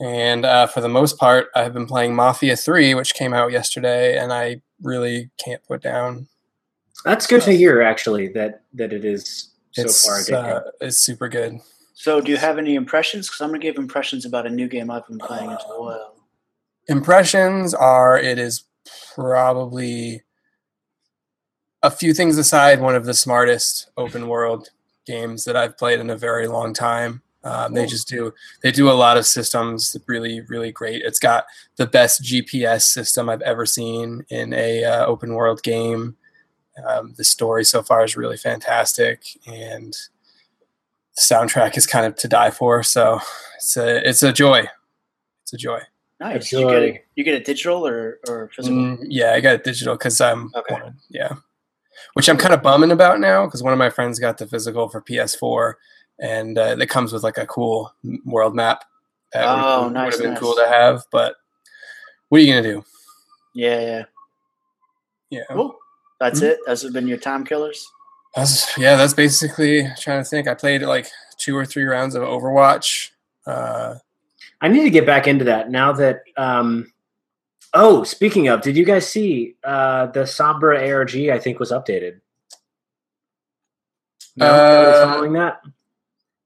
and 0.00 0.46
uh, 0.46 0.66
for 0.68 0.80
the 0.80 0.88
most 0.88 1.18
part, 1.18 1.48
I've 1.54 1.74
been 1.74 1.86
playing 1.86 2.14
Mafia 2.14 2.56
Three, 2.56 2.94
which 2.94 3.14
came 3.14 3.34
out 3.34 3.50
yesterday, 3.50 4.16
and 4.16 4.32
I 4.32 4.62
really 4.80 5.30
can't 5.44 5.62
put 5.64 5.82
down. 5.82 6.28
That's 7.04 7.26
good 7.26 7.42
to 7.42 7.56
hear, 7.56 7.82
actually, 7.82 8.28
that 8.28 8.62
that 8.74 8.92
it 8.92 9.04
is 9.04 9.50
so 9.72 9.82
far 9.82 10.20
It's 10.20 10.30
addicting. 10.30 10.56
uh, 10.56 10.70
it's 10.80 10.98
super 10.98 11.28
good. 11.28 11.58
So, 11.94 12.20
do 12.20 12.30
you 12.30 12.36
have 12.36 12.58
any 12.58 12.74
impressions? 12.76 13.26
Because 13.26 13.40
I'm 13.40 13.48
going 13.48 13.60
to 13.60 13.66
give 13.66 13.78
impressions 13.78 14.24
about 14.24 14.46
a 14.46 14.50
new 14.50 14.68
game 14.68 14.90
I've 14.90 15.06
been 15.08 15.18
playing 15.18 15.50
as 15.50 15.62
well. 15.68 16.14
Impressions 16.88 17.74
are 17.74 18.16
it 18.16 18.38
is 18.38 18.64
probably 19.14 20.22
a 21.82 21.90
few 21.90 22.12
things 22.14 22.38
aside 22.38 22.80
one 22.80 22.94
of 22.96 23.04
the 23.04 23.14
smartest 23.14 23.90
open 23.96 24.28
world 24.28 24.70
games 25.06 25.44
that 25.44 25.56
I've 25.56 25.76
played 25.78 26.00
in 26.00 26.10
a 26.10 26.16
very 26.16 26.46
long 26.48 26.72
time. 26.74 27.22
Um, 27.44 27.74
they 27.74 27.86
just 27.86 28.08
do 28.08 28.34
they 28.62 28.72
do 28.72 28.90
a 28.90 28.92
lot 28.92 29.16
of 29.16 29.24
systems 29.24 29.96
really 30.08 30.40
really 30.48 30.72
great. 30.72 31.02
It's 31.04 31.20
got 31.20 31.44
the 31.76 31.86
best 31.86 32.22
GPS 32.22 32.82
system 32.82 33.28
I've 33.28 33.42
ever 33.42 33.64
seen 33.66 34.24
in 34.30 34.52
a 34.52 34.84
uh, 34.84 35.06
open 35.06 35.34
world 35.34 35.62
game. 35.62 36.16
Um, 36.84 37.14
the 37.16 37.22
story 37.24 37.64
so 37.64 37.82
far 37.82 38.04
is 38.04 38.16
really 38.16 38.36
fantastic, 38.36 39.22
and 39.46 39.92
the 41.14 41.20
soundtrack 41.22 41.76
is 41.76 41.86
kind 41.86 42.04
of 42.04 42.16
to 42.16 42.26
die 42.28 42.50
for. 42.50 42.82
So 42.82 43.20
it's 43.56 43.76
a 43.76 44.08
it's 44.08 44.22
a 44.24 44.32
joy. 44.32 44.64
It's 45.44 45.52
a 45.52 45.56
joy. 45.56 45.80
Nice. 46.18 46.52
A 46.52 46.56
You 46.58 46.64
get 46.66 46.72
joy. 46.72 46.82
it. 46.86 47.04
You 47.14 47.24
get 47.24 47.34
it 47.34 47.44
digital 47.44 47.86
or 47.86 48.18
or 48.28 48.50
physical? 48.56 48.76
Mm, 48.76 49.06
yeah, 49.08 49.34
I 49.34 49.40
got 49.40 49.54
it 49.54 49.62
digital 49.64 49.94
because 49.94 50.20
I'm 50.20 50.50
Okay. 50.56 50.74
wanted- 50.74 50.94
yeah, 51.10 51.34
which 52.16 52.30
I'm 52.30 52.38
kind 52.38 52.54
of 52.54 52.62
bumming 52.62 52.92
about 52.92 53.20
now 53.20 53.44
because 53.44 53.62
one 53.62 53.74
of 53.74 53.78
my 53.78 53.90
friends 53.90 54.18
got 54.18 54.38
the 54.38 54.46
physical 54.46 54.88
for 54.88 55.02
PS4, 55.02 55.74
and 56.18 56.56
uh, 56.56 56.74
it 56.80 56.88
comes 56.88 57.12
with 57.12 57.22
like 57.22 57.36
a 57.36 57.46
cool 57.46 57.92
world 58.24 58.54
map. 58.54 58.84
That 59.34 59.44
Oh, 59.46 59.84
would, 59.84 59.92
nice, 59.92 60.12
have 60.14 60.22
been 60.22 60.30
nice. 60.30 60.40
cool 60.40 60.54
to 60.54 60.66
have, 60.66 61.02
but 61.12 61.34
what 62.30 62.38
are 62.40 62.44
you 62.44 62.50
gonna 62.54 62.62
do? 62.62 62.82
Yeah, 63.54 63.80
yeah. 63.80 64.02
Yeah, 65.28 65.42
Cool. 65.50 65.76
That's 66.18 66.40
Mhm. 66.40 66.44
it. 66.44 66.58
Those 66.66 66.80
have 66.84 66.94
been 66.94 67.06
your 67.06 67.18
time 67.18 67.44
killers. 67.44 67.86
that's 68.34 68.78
yeah, 68.78 68.96
that's 68.96 69.12
basically 69.12 69.86
trying 69.98 70.22
to 70.24 70.28
think. 70.28 70.48
I 70.48 70.54
played 70.54 70.80
like 70.80 71.08
two 71.36 71.54
or 71.54 71.66
three 71.66 71.84
rounds 71.84 72.14
of 72.14 72.22
Overwatch. 72.22 73.10
Uh, 73.46 73.96
I 74.62 74.68
need 74.68 74.84
to 74.84 74.90
get 74.90 75.04
back 75.04 75.26
into 75.26 75.44
that 75.44 75.70
now 75.70 75.92
that 75.92 76.20
um, 76.38 76.90
Oh, 77.72 78.04
speaking 78.04 78.48
of, 78.48 78.62
did 78.62 78.76
you 78.76 78.84
guys 78.84 79.06
see 79.08 79.56
uh, 79.64 80.06
the 80.06 80.20
Sombra 80.20 80.92
ARG? 80.92 81.16
I 81.28 81.38
think 81.38 81.58
was 81.58 81.72
updated. 81.72 82.20
No, 84.36 84.46
Uh, 84.46 85.12
following 85.12 85.32
that. 85.34 85.60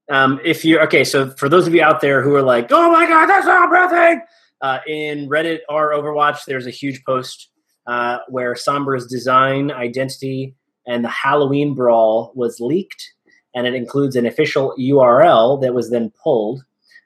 Um, 0.09 0.39
if 0.43 0.65
you 0.65 0.79
okay, 0.81 1.03
so 1.03 1.29
for 1.31 1.47
those 1.47 1.67
of 1.67 1.75
you 1.75 1.81
out 1.81 2.01
there 2.01 2.21
who 2.21 2.35
are 2.35 2.41
like, 2.41 2.67
"Oh 2.71 2.91
my 2.91 3.05
god, 3.07 3.27
that's 3.27 3.45
Sombra 3.47 3.89
thing," 3.89 4.21
uh, 4.61 4.79
in 4.87 5.29
Reddit 5.29 5.59
or 5.69 5.93
Overwatch, 5.93 6.45
there's 6.45 6.67
a 6.67 6.71
huge 6.71 7.03
post 7.05 7.49
uh, 7.87 8.19
where 8.27 8.53
Sombra's 8.53 9.07
design, 9.07 9.71
identity, 9.71 10.55
and 10.85 11.03
the 11.03 11.09
Halloween 11.09 11.75
brawl 11.75 12.33
was 12.35 12.59
leaked, 12.59 13.13
and 13.55 13.67
it 13.67 13.73
includes 13.73 14.15
an 14.17 14.25
official 14.25 14.73
URL 14.77 15.61
that 15.61 15.73
was 15.73 15.91
then 15.91 16.11
pulled. 16.21 16.63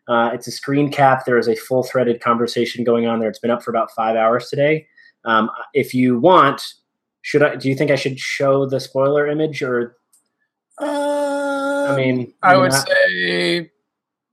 Uh, 0.07 0.29
it's 0.33 0.47
a 0.47 0.51
screen 0.51 0.91
cap. 0.91 1.25
There 1.25 1.37
is 1.37 1.47
a 1.47 1.55
full 1.55 1.83
threaded 1.83 2.21
conversation 2.21 2.83
going 2.83 3.07
on 3.07 3.19
there. 3.19 3.29
It's 3.29 3.39
been 3.39 3.51
up 3.51 3.63
for 3.63 3.71
about 3.71 3.91
five 3.91 4.15
hours 4.15 4.49
today. 4.49 4.87
Um, 5.25 5.49
if 5.73 5.93
you 5.95 6.19
want, 6.19 6.61
should 7.21 7.41
I? 7.41 7.55
Do 7.55 7.69
you 7.69 7.75
think 7.75 7.89
I 7.91 7.95
should 7.95 8.19
show 8.19 8.67
the 8.67 8.79
spoiler 8.79 9.25
image, 9.27 9.61
or 9.63 9.97
Uh, 10.79 11.87
I 11.89 11.95
mean, 11.95 12.33
I 12.43 12.57
would 12.57 12.71
not? 12.71 12.87
say 12.87 13.71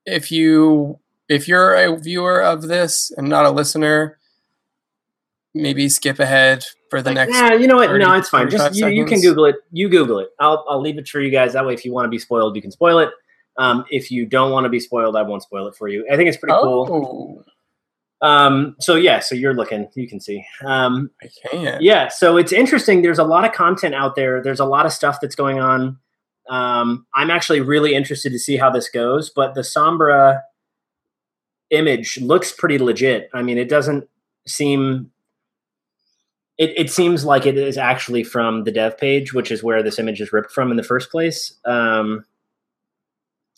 if 0.05 0.31
you 0.31 0.99
if 1.29 1.49
you're 1.49 1.75
a 1.75 1.97
viewer 1.97 2.43
of 2.43 2.62
this 2.69 3.11
and 3.17 3.29
not 3.29 3.47
a 3.47 3.50
listener, 3.50 4.19
maybe 5.55 5.88
skip 5.88 6.19
ahead 6.19 6.64
for 6.91 7.00
the 7.00 7.11
Like, 7.11 7.29
next. 7.29 7.35
yeah, 7.35 7.55
you 7.55 7.67
know 7.67 7.76
what? 7.76 7.88
30, 7.88 8.05
no, 8.05 8.12
it's 8.14 8.29
fine. 8.29 8.50
Just 8.50 8.75
you, 8.75 8.88
you 8.88 9.07
can. 9.07 9.21
Google 9.21 9.47
it. 9.47 9.57
You 9.71 9.88
Google 9.88 10.19
it. 10.19 10.29
I'll 10.41 10.64
I'll 10.69 10.81
leave 10.81 10.99
it 10.99 11.09
for 11.09 11.21
you 11.21 11.31
guys. 11.31 11.55
That 11.55 11.64
way, 11.64 11.73
if 11.75 11.85
you 11.85 11.93
want 11.93 12.05
to 12.05 12.11
be 12.11 12.19
spoiled, 12.19 12.57
you 12.57 12.61
can 12.62 12.71
spoil 12.73 12.99
it. 12.99 13.09
Um, 13.59 13.85
if 13.90 14.11
you 14.11 14.25
don't 14.26 14.50
want 14.50 14.64
to 14.64 14.71
be 14.71 14.80
spoiled, 14.80 15.14
I 15.16 15.23
won't 15.23 15.42
spoil 15.42 15.66
it 15.68 15.75
for 15.76 15.88
you. 15.88 16.06
I 16.11 16.16
think 16.16 16.28
it's 16.28 16.38
pretty 16.38 16.54
cool. 16.54 17.44
Oh, 18.23 18.26
Um, 18.26 18.76
so 18.80 18.94
yeah, 18.94 19.18
so 19.21 19.35
you're 19.35 19.52
looking, 19.54 19.88
you 19.94 20.09
can 20.09 20.21
see. 20.21 20.44
Um, 20.64 21.11
I 21.23 21.28
can't. 21.50 21.82
yeah, 21.82 22.09
so 22.09 22.37
it's 22.37 22.52
interesting. 22.52 23.02
There's 23.02 23.18
a 23.18 23.25
lot 23.25 23.44
of 23.44 23.52
content 23.52 23.94
out 23.94 24.14
there. 24.16 24.42
There's 24.42 24.61
a 24.61 24.64
lot 24.64 24.87
of 24.87 24.92
stuff 24.92 25.18
that's 25.21 25.35
going 25.35 25.59
on. 25.61 25.99
Um, 26.49 27.06
I'm 27.14 27.30
actually 27.30 27.61
really 27.61 27.94
interested 27.94 28.30
to 28.32 28.38
see 28.38 28.56
how 28.56 28.71
this 28.71 28.88
goes. 28.88 29.28
But 29.30 29.54
the 29.54 29.61
Sombra 29.61 30.42
image 31.71 32.18
looks 32.21 32.52
pretty 32.52 32.78
legit. 32.78 33.28
I 33.35 33.42
mean, 33.42 33.59
it 33.59 33.68
doesn't 33.68 34.09
seem. 34.47 35.11
It, 36.59 36.73
it 36.76 36.90
seems 36.90 37.25
like 37.25 37.47
it 37.47 37.56
is 37.56 37.78
actually 37.78 38.25
from 38.25 38.64
the 38.64 38.71
dev 38.73 38.97
page, 38.99 39.32
which 39.32 39.50
is 39.50 39.62
where 39.62 39.82
this 39.82 39.99
image 39.99 40.21
is 40.21 40.32
ripped 40.32 40.52
from 40.52 40.71
in 40.71 40.76
the 40.76 40.82
first 40.82 41.11
place. 41.11 41.54
Um, 41.64 42.25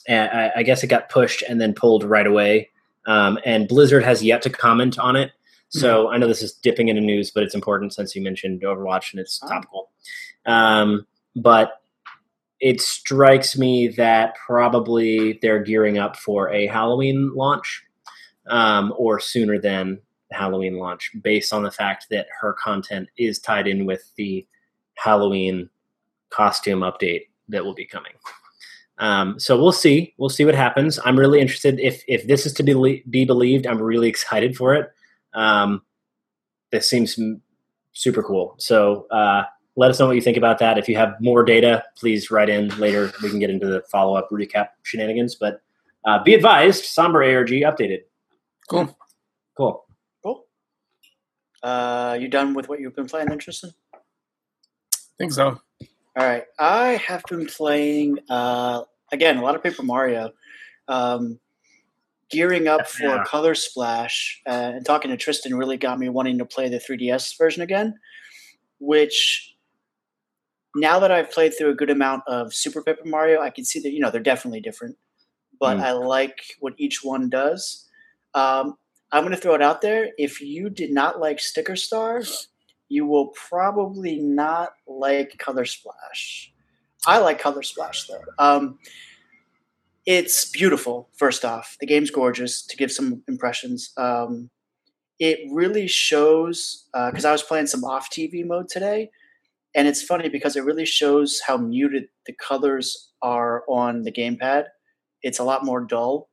and 0.08 0.30
I, 0.30 0.52
I 0.56 0.62
guess 0.62 0.82
it 0.82 0.88
got 0.88 1.08
pushed 1.08 1.42
and 1.49 1.61
then 1.61 1.75
pulled 1.75 2.04
right 2.04 2.26
away. 2.26 2.70
Um, 3.06 3.38
and 3.44 3.68
Blizzard 3.68 4.04
has 4.04 4.23
yet 4.23 4.42
to 4.42 4.50
comment 4.50 4.99
on 4.99 5.16
it. 5.16 5.32
So 5.68 6.08
I 6.08 6.18
know 6.18 6.28
this 6.28 6.42
is 6.42 6.52
dipping 6.52 6.88
into 6.88 7.00
news, 7.02 7.30
but 7.32 7.42
it's 7.42 7.54
important 7.54 7.92
since 7.92 8.14
you 8.14 8.23
mentioned 8.23 8.62
Overwatch 8.62 9.12
and 9.12 9.20
it's 9.20 9.40
Oh. 9.42 9.49
topical. 9.49 9.90
Um, 10.46 11.06
but 11.34 11.80
it 12.61 12.80
strikes 12.80 13.58
me 13.58 13.88
that 13.88 14.37
probably 14.46 15.38
they're 15.42 15.62
gearing 15.62 15.99
up 15.99 16.16
for 16.16 16.49
a 16.50 16.66
Halloween 16.68 17.32
launch 17.34 17.82
um, 18.46 18.94
or 18.96 19.18
sooner 19.18 19.58
than 19.58 19.99
Halloween 20.30 20.78
launch, 20.78 21.11
based 21.23 21.52
on 21.52 21.62
the 21.62 21.70
fact 21.70 22.06
that 22.11 22.26
her 22.40 22.52
content 22.52 23.08
is 23.18 23.38
tied 23.38 23.66
in 23.66 23.84
with 23.84 24.12
the 24.16 24.46
Halloween 24.94 25.68
costume 26.30 26.80
update 26.80 27.23
that 27.49 27.64
will 27.64 27.75
be 27.75 27.84
coming. 27.87 28.12
Um, 28.98 29.38
so 29.40 29.60
we'll 29.60 29.72
see. 29.72 30.14
We'll 30.18 30.28
see 30.28 30.44
what 30.44 30.54
happens. 30.54 30.98
I'm 31.04 31.18
really 31.18 31.40
interested. 31.40 31.80
If 31.80 32.02
if 32.06 32.26
this 32.26 32.46
is 32.46 32.52
to 32.54 32.62
be 32.62 33.02
be 33.08 33.24
believed, 33.24 33.66
I'm 33.66 33.80
really 33.80 34.08
excited 34.08 34.56
for 34.56 34.74
it. 34.74 34.90
Um, 35.34 35.82
this 36.70 36.88
seems 36.88 37.18
super 37.92 38.22
cool. 38.22 38.54
So 38.58 39.06
uh, 39.10 39.44
let 39.76 39.90
us 39.90 39.98
know 39.98 40.06
what 40.06 40.16
you 40.16 40.22
think 40.22 40.36
about 40.36 40.58
that. 40.58 40.78
If 40.78 40.88
you 40.88 40.96
have 40.96 41.14
more 41.20 41.42
data, 41.42 41.84
please 41.96 42.30
write 42.30 42.48
in 42.48 42.68
later. 42.78 43.12
We 43.22 43.30
can 43.30 43.40
get 43.40 43.50
into 43.50 43.66
the 43.66 43.82
follow 43.90 44.16
up 44.16 44.28
recap 44.30 44.68
shenanigans. 44.82 45.34
But 45.34 45.60
uh, 46.04 46.22
be 46.22 46.34
advised, 46.34 46.84
Sombra 46.84 47.34
ARG 47.34 47.50
updated. 47.50 48.02
Cool. 48.68 48.96
Cool. 49.56 49.84
Cool. 50.22 50.46
Uh, 51.62 52.16
you 52.20 52.28
done 52.28 52.54
with 52.54 52.68
what 52.68 52.80
you've 52.80 52.94
been 52.94 53.06
playing, 53.08 53.30
interesting? 53.30 53.70
think 55.18 55.32
so. 55.32 55.60
All 56.16 56.26
right. 56.26 56.44
I 56.59 56.90
have 57.06 57.23
been 57.28 57.47
playing 57.47 58.18
uh, 58.30 58.83
again 59.12 59.37
a 59.38 59.42
lot 59.42 59.56
of 59.56 59.62
Paper 59.62 59.83
Mario, 59.83 60.30
um, 60.88 61.40
gearing 62.30 62.68
up 62.68 62.87
for 62.88 63.04
Yeah. 63.04 63.25
Color 63.26 63.54
Splash, 63.54 64.40
uh, 64.47 64.73
and 64.76 64.87
talking 64.87 65.11
to 65.11 65.16
Tristan 65.16 65.56
really 65.56 65.76
got 65.76 65.99
me 65.99 66.09
wanting 66.09 66.38
to 66.38 66.44
play 66.44 66.68
the 66.68 66.78
3DS 66.78 67.37
version 67.37 67.62
again. 67.62 67.99
Which 68.78 69.54
now 70.76 70.99
that 71.00 71.11
I've 71.11 71.30
played 71.30 71.54
through 71.56 71.71
a 71.71 71.75
good 71.75 71.90
amount 71.90 72.23
of 72.26 72.54
Super 72.54 72.83
Paper 72.83 73.04
Mario, 73.04 73.40
I 73.40 73.50
can 73.50 73.64
see 73.64 73.80
that 73.80 73.90
you 73.92 74.00
know 74.00 74.11
they're 74.11 74.21
definitely 74.23 74.61
different, 74.61 74.97
but 75.59 75.78
Mm. 75.78 75.83
I 75.83 75.92
like 75.92 76.38
what 76.61 76.75
each 76.78 77.02
one 77.02 77.28
does. 77.28 77.88
Um, 78.35 78.76
I'm 79.12 79.23
going 79.23 79.35
to 79.35 79.40
throw 79.40 79.54
it 79.54 79.62
out 79.62 79.80
there. 79.80 80.11
If 80.18 80.40
you 80.40 80.68
did 80.71 80.90
not 80.92 81.21
like 81.21 81.38
Sticker 81.40 81.76
Star, 81.76 82.23
you 82.88 83.06
will 83.06 83.28
probably 83.28 84.18
not 84.18 84.70
like 84.86 85.36
Color 85.38 85.64
Splash. 85.64 86.52
I 87.06 87.18
like 87.18 87.38
Color 87.38 87.62
Splash 87.62 88.06
though. 88.06 88.22
Um, 88.38 88.78
it's 90.06 90.50
beautiful. 90.50 91.08
First 91.16 91.44
off, 91.44 91.76
the 91.80 91.86
game's 91.86 92.10
gorgeous. 92.10 92.64
To 92.66 92.76
give 92.76 92.92
some 92.92 93.22
impressions, 93.26 93.92
um, 93.96 94.50
it 95.18 95.40
really 95.50 95.86
shows 95.86 96.88
because 96.92 97.24
I 97.24 97.32
was 97.32 97.42
playing 97.42 97.68
some 97.68 97.84
off 97.84 98.10
TV 98.10 98.44
mode 98.44 98.68
today, 98.68 99.10
and 99.74 99.88
it's 99.88 100.02
funny 100.02 100.28
because 100.28 100.56
it 100.56 100.64
really 100.64 100.84
shows 100.84 101.40
how 101.46 101.56
muted 101.56 102.08
the 102.26 102.34
colors 102.34 103.10
are 103.22 103.64
on 103.68 104.02
the 104.02 104.12
gamepad. 104.12 104.64
It's 105.22 105.38
a 105.38 105.44
lot 105.44 105.64
more 105.64 105.80
dull 105.80 106.28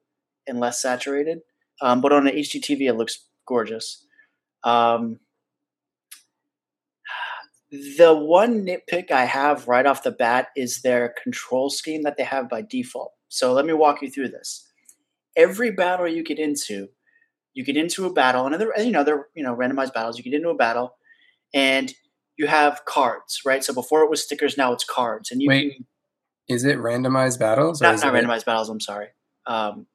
and 0.48 0.60
less 0.60 0.82
saturated, 0.82 1.40
um, 1.82 2.02
but 2.02 2.12
on 2.12 2.26
the 2.26 2.32
HDTV, 2.32 2.90
it 2.90 2.98
looks 2.98 3.26
gorgeous. 3.48 4.06
Um, 4.64 5.20
the 7.72 8.14
one 8.14 8.66
nitpick 8.66 9.12
I 9.12 9.26
have 9.26 9.68
right 9.68 9.86
off 9.86 10.04
the 10.04 10.12
bat 10.12 10.48
is 10.58 10.82
their 10.82 11.14
control 11.24 11.70
scheme 11.70 12.04
that 12.04 12.18
they 12.18 12.24
have 12.24 12.50
by 12.50 12.62
default. 12.62 13.14
So 13.30 13.54
let 13.54 13.66
me 13.66 13.74
walk 13.74 14.02
you 14.02 14.10
through 14.12 14.30
this. 14.30 14.68
Every 15.38 15.72
battle 15.72 16.08
you 16.08 16.24
get 16.24 16.38
into, 16.40 16.90
you 17.54 17.64
get 17.64 17.78
into 17.78 18.06
a 18.06 18.12
battle, 18.14 18.46
and 18.46 18.54
they're, 18.60 18.78
you 18.82 18.92
know 18.92 19.04
they're 19.06 19.28
you 19.36 19.44
know 19.44 19.56
randomized 19.56 19.94
battles. 19.94 20.18
You 20.18 20.24
get 20.24 20.34
into 20.34 20.50
a 20.50 20.56
battle, 20.56 20.96
and 21.54 21.94
you 22.38 22.48
have 22.48 22.84
cards, 22.86 23.42
right? 23.46 23.64
So 23.64 23.74
before 23.74 24.02
it 24.04 24.10
was 24.10 24.22
stickers, 24.24 24.58
now 24.58 24.74
it's 24.74 24.84
cards, 24.84 25.32
and 25.32 25.42
you 25.42 25.48
Wait, 25.48 25.76
can 25.76 25.86
Is 26.50 26.66
it 26.66 26.78
randomized 26.78 27.40
battles? 27.40 27.82
or 27.82 27.86
not 27.86 27.96
is 27.96 28.04
not 28.04 28.14
it- 28.14 28.24
randomized 28.26 28.46
battles. 28.46 28.68
I'm 28.70 28.80
sorry. 28.82 29.08
Um, 29.48 29.88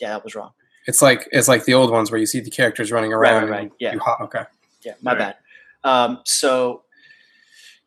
yeah, 0.00 0.10
that 0.10 0.22
was 0.24 0.34
wrong. 0.34 0.50
It's 0.86 1.00
like 1.00 1.28
it's 1.32 1.48
like 1.48 1.64
the 1.64 1.74
old 1.74 1.90
ones 1.90 2.10
where 2.10 2.20
you 2.20 2.26
see 2.26 2.40
the 2.40 2.50
characters 2.50 2.92
running 2.92 3.12
Right, 3.12 3.30
around. 3.32 3.48
right, 3.50 3.60
and 3.62 3.70
right, 3.70 3.72
yeah. 3.78 3.92
you 3.94 3.98
hop- 4.00 4.20
okay. 4.22 4.44
Yeah, 4.84 4.94
my 5.00 5.12
Right. 5.12 5.18
bad. 5.18 5.36
Um, 5.84 6.20
so 6.24 6.81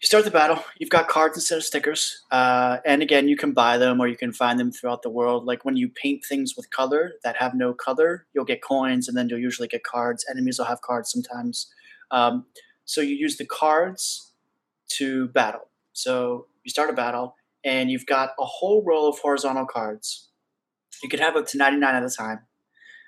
you 0.02 0.06
start 0.08 0.26
the 0.26 0.32
battle. 0.32 0.64
You've 0.78 0.90
got 0.90 1.08
cards 1.08 1.38
instead 1.38 1.58
of 1.58 1.64
stickers, 1.64 2.24
uh, 2.32 2.78
and 2.86 3.02
again, 3.02 3.28
you 3.28 3.38
can 3.38 3.54
buy 3.54 3.78
them 3.78 4.02
or 4.02 4.08
you 4.08 4.18
can 4.18 4.34
find 4.34 4.60
them 4.60 4.72
throughout 4.72 5.02
the 5.02 5.10
world. 5.10 5.46
Like 5.46 5.64
when 5.64 5.78
you 5.78 5.90
paint 5.90 6.24
things 6.26 6.56
with 6.56 6.70
color 6.70 7.14
that 7.24 7.38
have 7.38 7.56
no 7.56 7.74
color, 7.74 8.28
you'll 8.34 8.46
get 8.46 8.62
coins, 8.62 9.08
and 9.08 9.18
then 9.18 9.30
you'll 9.30 9.40
usually 9.40 9.68
get 9.68 9.84
cards. 9.84 10.26
Enemies 10.30 10.60
will 10.60 10.66
have 10.66 10.82
cards 10.82 11.12
sometimes. 11.12 11.74
Um, 12.12 12.46
so 12.84 13.02
you 13.02 13.16
use 13.16 13.38
the 13.38 13.46
cards 13.46 14.34
to 14.90 15.30
battle. 15.30 15.70
So 15.94 16.48
you 16.64 16.70
start 16.70 16.90
a 16.90 16.94
battle, 16.94 17.36
and 17.64 17.90
you've 17.90 18.06
got 18.06 18.32
a 18.38 18.46
whole 18.46 18.84
row 18.84 19.08
of 19.08 19.18
horizontal 19.20 19.66
cards. 19.66 20.30
You 21.02 21.10
can 21.10 21.20
have 21.20 21.36
up 21.36 21.48
to 21.48 21.58
ninety 21.58 21.78
nine 21.78 21.96
at 21.96 22.04
a 22.04 22.10
time. 22.10 22.40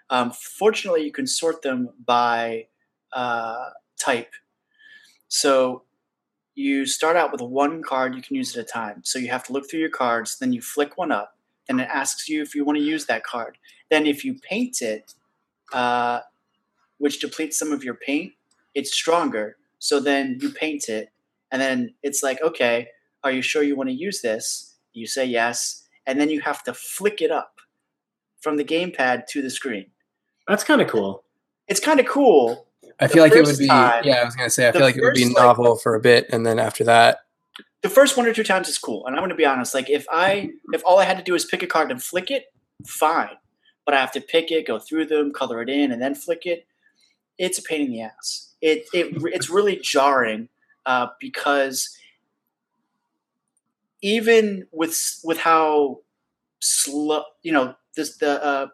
Um, 0.09 0.31
fortunately, 0.31 1.03
you 1.03 1.11
can 1.11 1.27
sort 1.27 1.61
them 1.61 1.89
by 2.05 2.67
uh, 3.11 3.71
type. 3.99 4.31
So 5.27 5.83
you 6.57 6.87
start 6.87 7.15
out 7.15 7.31
with 7.31 7.39
one 7.39 7.83
card 7.83 8.15
you 8.15 8.21
can 8.21 8.35
use 8.35 8.57
at 8.57 8.63
a 8.63 8.67
time. 8.67 9.01
So 9.03 9.19
you 9.19 9.27
have 9.29 9.43
to 9.43 9.53
look 9.53 9.69
through 9.69 9.79
your 9.79 9.89
cards, 9.89 10.39
then 10.39 10.51
you 10.51 10.61
flick 10.61 10.97
one 10.97 11.11
up, 11.11 11.37
and 11.69 11.79
it 11.79 11.87
asks 11.87 12.27
you 12.27 12.41
if 12.41 12.55
you 12.55 12.65
want 12.65 12.79
to 12.79 12.83
use 12.83 13.05
that 13.05 13.23
card. 13.23 13.59
Then 13.91 14.07
if 14.07 14.25
you 14.25 14.33
paint 14.33 14.81
it, 14.81 15.13
uh, 15.71 16.21
which 16.97 17.19
depletes 17.19 17.59
some 17.59 17.71
of 17.71 17.83
your 17.83 17.93
paint, 17.93 18.33
it's 18.73 18.91
stronger. 18.91 19.57
So 19.77 19.99
then 19.99 20.39
you 20.41 20.49
paint 20.49 20.89
it, 20.89 21.11
and 21.51 21.61
then 21.61 21.93
it's 22.01 22.23
like, 22.23 22.41
okay, 22.41 22.87
are 23.23 23.31
you 23.31 23.43
sure 23.43 23.61
you 23.61 23.75
want 23.75 23.89
to 23.89 23.95
use 23.95 24.21
this? 24.21 24.77
You 24.93 25.05
say 25.05 25.25
yes, 25.25 25.83
and 26.07 26.19
then 26.19 26.31
you 26.31 26.41
have 26.41 26.63
to 26.63 26.73
flick 26.73 27.21
it 27.21 27.29
up 27.29 27.59
from 28.41 28.57
the 28.57 28.65
gamepad 28.65 29.27
to 29.27 29.43
the 29.43 29.51
screen. 29.51 29.91
That's 30.47 30.63
kind 30.63 30.81
of 30.81 30.87
cool. 30.87 31.23
It's 31.67 31.79
kind 31.79 31.99
of 31.99 32.07
cool, 32.07 32.66
I 32.99 33.07
feel 33.07 33.23
like 33.23 33.33
it 33.33 33.45
would 33.45 33.57
be. 33.57 33.67
time- 33.67 34.03
yeah, 34.03 34.21
I 34.21 34.25
was 34.25 34.35
gonna 34.35 34.49
say. 34.49 34.67
I 34.67 34.71
feel 34.71 34.81
like 34.81 34.95
it 34.95 35.03
would 35.03 35.13
be 35.13 35.23
first, 35.23 35.35
like- 35.35 35.43
novel 35.43 35.75
for 35.75 35.95
a 35.95 35.99
bit, 35.99 36.27
and 36.31 36.45
then 36.45 36.59
after 36.59 36.83
that, 36.85 37.19
the 37.81 37.89
first 37.89 38.17
one 38.17 38.25
or 38.25 38.33
two 38.33 38.43
times 38.43 38.67
is 38.67 38.77
cool 38.77 39.05
and 39.05 39.15
i'm 39.15 39.21
going 39.21 39.29
to 39.29 39.35
be 39.35 39.45
honest 39.45 39.73
like 39.73 39.89
if 39.89 40.05
i 40.11 40.49
if 40.73 40.81
all 40.85 40.99
i 40.99 41.05
had 41.05 41.17
to 41.17 41.23
do 41.23 41.35
is 41.35 41.45
pick 41.45 41.63
a 41.63 41.67
card 41.67 41.91
and 41.91 42.03
flick 42.03 42.31
it 42.31 42.45
fine 42.85 43.37
but 43.85 43.93
i 43.93 43.99
have 43.99 44.11
to 44.11 44.19
pick 44.19 44.51
it 44.51 44.67
go 44.67 44.79
through 44.79 45.05
them 45.05 45.31
color 45.31 45.61
it 45.61 45.69
in 45.69 45.91
and 45.91 46.01
then 46.01 46.15
flick 46.15 46.45
it 46.45 46.65
it's 47.37 47.57
a 47.59 47.61
pain 47.61 47.85
in 47.85 47.91
the 47.91 48.01
ass 48.01 48.55
it, 48.61 48.85
it 48.93 49.13
it's 49.33 49.49
really 49.49 49.77
jarring 49.77 50.49
uh, 50.85 51.07
because 51.19 51.97
even 54.01 54.67
with 54.71 55.19
with 55.23 55.37
how 55.37 55.99
slow 56.59 57.23
you 57.43 57.51
know 57.51 57.75
this 57.95 58.17
the 58.17 58.43
uh, 58.43 58.67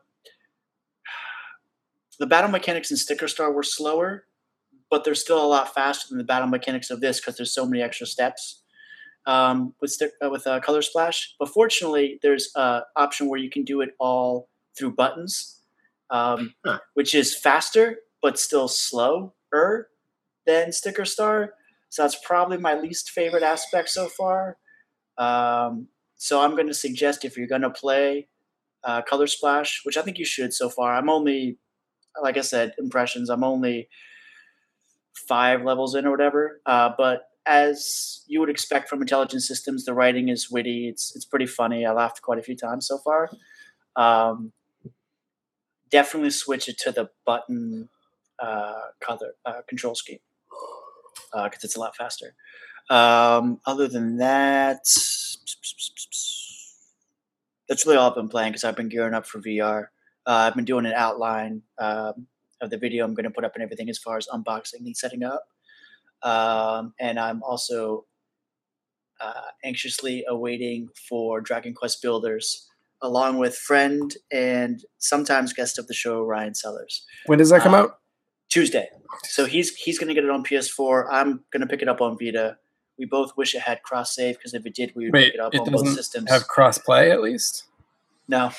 the 2.19 2.27
battle 2.27 2.49
mechanics 2.49 2.91
in 2.91 2.97
Sticker 2.97 3.27
Star 3.27 3.51
were 3.51 3.63
slower, 3.63 4.25
but 4.89 5.03
they're 5.03 5.15
still 5.15 5.43
a 5.43 5.47
lot 5.47 5.73
faster 5.73 6.07
than 6.09 6.17
the 6.17 6.23
battle 6.23 6.47
mechanics 6.47 6.89
of 6.89 7.01
this 7.01 7.19
because 7.19 7.37
there's 7.37 7.53
so 7.53 7.65
many 7.65 7.81
extra 7.81 8.05
steps 8.05 8.61
um, 9.25 9.73
with 9.81 9.91
stick, 9.91 10.11
uh, 10.23 10.29
with 10.29 10.45
uh, 10.47 10.59
Color 10.59 10.81
Splash. 10.81 11.35
But 11.39 11.49
fortunately, 11.49 12.19
there's 12.21 12.51
an 12.55 12.81
option 12.95 13.29
where 13.29 13.39
you 13.39 13.49
can 13.49 13.63
do 13.63 13.81
it 13.81 13.91
all 13.99 14.49
through 14.77 14.93
buttons, 14.95 15.61
um, 16.09 16.53
Huh. 16.65 16.79
which 16.93 17.15
is 17.15 17.35
faster 17.35 17.97
but 18.21 18.39
still 18.39 18.67
slower 18.67 19.89
than 20.45 20.71
Sticker 20.71 21.05
Star. 21.05 21.53
So 21.89 22.01
that's 22.03 22.17
probably 22.25 22.57
my 22.57 22.73
least 22.79 23.11
favorite 23.11 23.43
aspect 23.43 23.89
so 23.89 24.07
far. 24.07 24.57
Um, 25.17 25.87
so 26.15 26.41
I'm 26.41 26.51
going 26.51 26.67
to 26.67 26.73
suggest 26.73 27.25
if 27.25 27.37
you're 27.37 27.47
going 27.47 27.61
to 27.61 27.69
play 27.69 28.27
uh, 28.83 29.01
Color 29.01 29.27
Splash, 29.27 29.81
which 29.83 29.97
I 29.97 30.01
think 30.01 30.17
you 30.17 30.25
should 30.25 30.53
so 30.53 30.69
far. 30.69 30.95
I'm 30.95 31.09
only, 31.09 31.57
like 32.21 32.37
I 32.37 32.41
said, 32.41 32.73
impressions. 32.77 33.29
I'm 33.29 33.43
only 33.43 33.89
five 35.27 35.63
levels 35.63 35.95
in 35.95 36.05
or 36.05 36.11
whatever. 36.11 36.61
Uh, 36.65 36.91
but 36.97 37.23
as 37.45 38.23
you 38.27 38.39
would 38.39 38.49
expect 38.49 38.89
from 38.89 39.01
Intelligent 39.01 39.41
Systems, 39.41 39.85
the 39.85 39.93
writing 39.93 40.29
is 40.29 40.49
witty. 40.49 40.87
It's 40.87 41.15
it's 41.15 41.25
pretty 41.25 41.45
funny. 41.45 41.85
I 41.85 41.91
laughed 41.91 42.21
quite 42.21 42.39
a 42.39 42.43
few 42.43 42.55
times 42.55 42.87
so 42.87 42.97
far. 42.99 43.29
Um, 43.95 44.53
definitely 45.91 46.31
switch 46.31 46.67
it 46.67 46.77
to 46.79 46.91
the 46.91 47.09
button 47.25 47.89
uh, 48.39 48.81
color 48.99 49.35
uh, 49.45 49.61
control 49.67 49.95
scheme 49.95 50.19
because 51.33 51.63
it's 51.63 51.75
a 51.75 51.79
lot 51.79 51.95
faster. 51.95 52.35
Um, 52.89 53.59
other 53.65 53.87
than 53.87 54.17
that, 54.17 54.79
that's 57.69 57.85
really 57.85 57.97
all 57.97 58.09
I've 58.09 58.15
been 58.15 58.29
playing 58.29 58.51
because 58.51 58.63
I've 58.63 58.75
been 58.75 58.89
gearing 58.89 59.13
up 59.13 59.25
for 59.25 59.39
VR. 59.39 59.87
Uh, 60.25 60.47
I've 60.47 60.55
been 60.55 60.65
doing 60.65 60.85
an 60.85 60.93
outline 60.93 61.61
um, 61.79 62.27
of 62.61 62.69
the 62.69 62.77
video 62.77 63.03
I'm 63.05 63.13
going 63.13 63.25
to 63.25 63.29
put 63.29 63.43
up 63.43 63.53
and 63.55 63.63
everything 63.63 63.89
as 63.89 63.97
far 63.97 64.17
as 64.17 64.27
unboxing 64.27 64.85
and 64.85 64.95
setting 64.95 65.23
up. 65.23 65.45
Um, 66.21 66.93
and 66.99 67.19
I'm 67.19 67.43
also 67.43 68.05
uh, 69.19 69.41
anxiously 69.63 70.23
awaiting 70.27 70.89
for 71.09 71.41
Dragon 71.41 71.73
Quest 71.73 72.01
Builders, 72.01 72.69
along 73.01 73.37
with 73.37 73.55
friend 73.57 74.15
and 74.31 74.83
sometimes 74.99 75.51
guest 75.51 75.77
of 75.77 75.87
the 75.87 75.93
show 75.93 76.23
Ryan 76.23 76.53
Sellers. 76.55 77.05
When 77.25 77.39
does 77.39 77.49
that 77.49 77.61
come 77.61 77.73
Uh, 77.73 77.79
out? 77.79 77.99
Tuesday. 78.49 78.87
So 79.23 79.45
he's 79.45 79.75
he's 79.75 79.97
going 79.99 80.07
to 80.09 80.13
get 80.13 80.23
it 80.23 80.29
on 80.29 80.43
PS4. 80.43 81.07
I'm 81.11 81.43
going 81.51 81.61
to 81.61 81.67
pick 81.67 81.81
it 81.81 81.89
up 81.89 82.01
on 82.01 82.17
Vita. 82.19 82.57
We 82.97 83.05
both 83.05 83.35
wish 83.35 83.55
it 83.55 83.61
had 83.61 83.81
cross 83.81 84.15
save 84.15 84.37
because 84.37 84.53
if 84.53 84.65
it 84.65 84.75
did, 84.75 84.93
we 84.95 85.05
would 85.05 85.13
Wait, 85.13 85.25
pick 85.25 85.33
it 85.35 85.39
up 85.39 85.53
it 85.55 85.61
on 85.61 85.71
both 85.71 85.89
systems. 85.95 86.29
Have 86.29 86.47
cross 86.47 86.77
play 86.77 87.11
at 87.11 87.21
least? 87.21 87.63
No, 88.27 88.51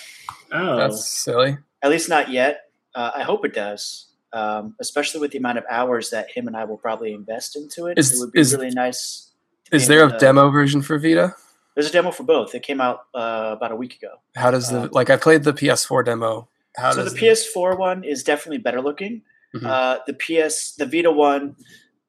Oh, 0.53 0.77
That's 0.77 1.09
silly. 1.09 1.59
at 1.83 1.91
least 1.91 2.09
not 2.09 2.31
yet. 2.31 2.71
Uh, 2.95 3.11
I 3.17 3.23
hope 3.23 3.45
it 3.45 3.55
does, 3.55 4.07
um, 4.33 4.77
especially 4.81 5.21
with 5.21 5.33
the 5.33 5.39
amount 5.39 5.59
of 5.59 5.65
hours 5.71 6.11
that 6.11 6.31
him 6.31 6.47
and 6.47 6.57
I 6.57 6.65
will 6.65 6.77
probably 6.79 7.13
invest 7.13 7.57
into 7.57 7.87
it. 7.87 7.99
Is- 7.99 8.13
it 8.13 8.19
would 8.21 8.33
be 8.33 8.41
is- 8.41 8.53
really 8.55 8.71
nice. 8.71 9.31
Is 9.73 9.89
there 9.89 10.07
a 10.07 10.11
to- 10.13 10.19
demo 10.19 10.51
version 10.51 10.83
for 10.83 10.99
Vita? 10.99 11.35
There's 11.75 11.89
a 11.89 11.93
demo 11.93 12.13
for 12.13 12.23
both. 12.23 12.55
It 12.55 12.63
came 12.63 12.81
out 12.81 13.07
uh, 13.15 13.55
about 13.57 13.73
a 13.73 13.77
week 13.77 13.97
ago. 13.97 14.15
How 14.37 14.53
does 14.53 14.71
the 14.71 14.83
Uh, 14.83 14.89
like 14.93 15.11
I 15.11 15.17
played 15.17 15.43
the 15.43 15.53
PS4 15.53 16.05
demo? 16.05 16.49
How 16.77 16.93
so 16.93 17.03
does 17.03 17.15
the 17.15 17.19
PS4 17.21 17.77
one 17.77 18.05
is 18.05 18.23
definitely 18.23 18.59
better 18.59 18.81
looking. 18.81 19.23
Mhm. 19.57 19.67
Uh, 19.67 19.99
the 20.07 20.15
PS, 20.15 20.75
the 20.77 20.87
Vita 20.87 21.11
one, 21.11 21.57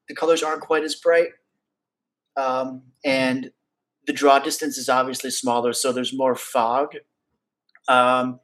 the 0.08 0.14
colors 0.14 0.42
aren't 0.44 0.60
quite 0.60 0.84
as 0.84 0.94
bright, 0.94 1.30
um, 2.36 2.82
and 3.04 3.50
the 4.06 4.12
draw 4.12 4.38
distance 4.38 4.78
is 4.78 4.88
obviously 4.88 5.30
smaller, 5.30 5.72
so 5.72 5.90
there's 5.92 6.12
more 6.12 6.34
fog. 6.36 6.94
Um, 7.88 8.40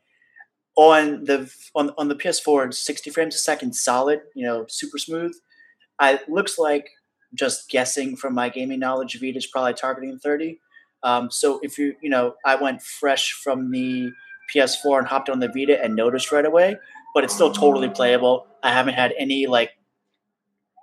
on 0.76 1.24
the 1.24 1.52
on, 1.74 1.90
on 1.98 2.08
the 2.08 2.14
PS4, 2.14 2.66
it's 2.66 2.78
60 2.78 3.10
frames 3.10 3.34
a 3.34 3.38
second, 3.38 3.74
solid, 3.74 4.22
you 4.34 4.46
know, 4.46 4.64
super 4.68 4.98
smooth. 4.98 5.34
It 6.00 6.28
looks 6.28 6.58
like 6.58 6.88
just 7.34 7.68
guessing 7.70 8.16
from 8.16 8.34
my 8.34 8.48
gaming 8.48 8.80
knowledge, 8.80 9.18
Vita 9.20 9.38
is 9.38 9.46
probably 9.46 9.74
targeting 9.74 10.18
30. 10.18 10.58
Um, 11.02 11.30
so 11.30 11.60
if 11.62 11.78
you 11.78 11.94
you 12.00 12.10
know, 12.10 12.34
I 12.44 12.54
went 12.56 12.82
fresh 12.82 13.32
from 13.32 13.70
the 13.70 14.10
PS4 14.54 15.00
and 15.00 15.08
hopped 15.08 15.28
on 15.28 15.40
the 15.40 15.48
Vita 15.48 15.82
and 15.82 15.94
noticed 15.94 16.32
right 16.32 16.44
away, 16.44 16.76
but 17.14 17.24
it's 17.24 17.34
still 17.34 17.52
totally 17.52 17.88
playable. 17.88 18.46
I 18.62 18.72
haven't 18.72 18.94
had 18.94 19.12
any 19.18 19.46
like 19.46 19.72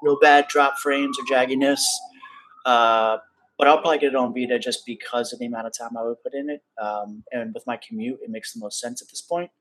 real 0.02 0.18
bad 0.20 0.48
drop 0.48 0.78
frames 0.78 1.18
or 1.20 1.26
jagginess. 1.26 1.82
Uh, 2.66 3.18
but 3.60 3.68
I'll 3.68 3.82
probably 3.82 3.98
get 3.98 4.14
it 4.14 4.16
on 4.16 4.34
Vita 4.34 4.58
just 4.58 4.86
because 4.86 5.34
of 5.34 5.40
the 5.40 5.46
amount 5.46 5.68
of 5.68 5.78
time 5.78 5.98
I 5.98 6.04
would 6.04 6.24
put 6.24 6.34
in 6.34 6.50
it. 6.50 6.64
Um, 6.82 7.26
and 7.34 7.54
with 7.54 7.68
my 7.68 7.78
commute, 7.78 8.22
it 8.24 8.30
makes 8.30 8.54
the 8.54 8.60
most 8.60 8.80
sense 8.80 9.02
at 9.02 9.10
this 9.10 9.22
point. 9.22 9.52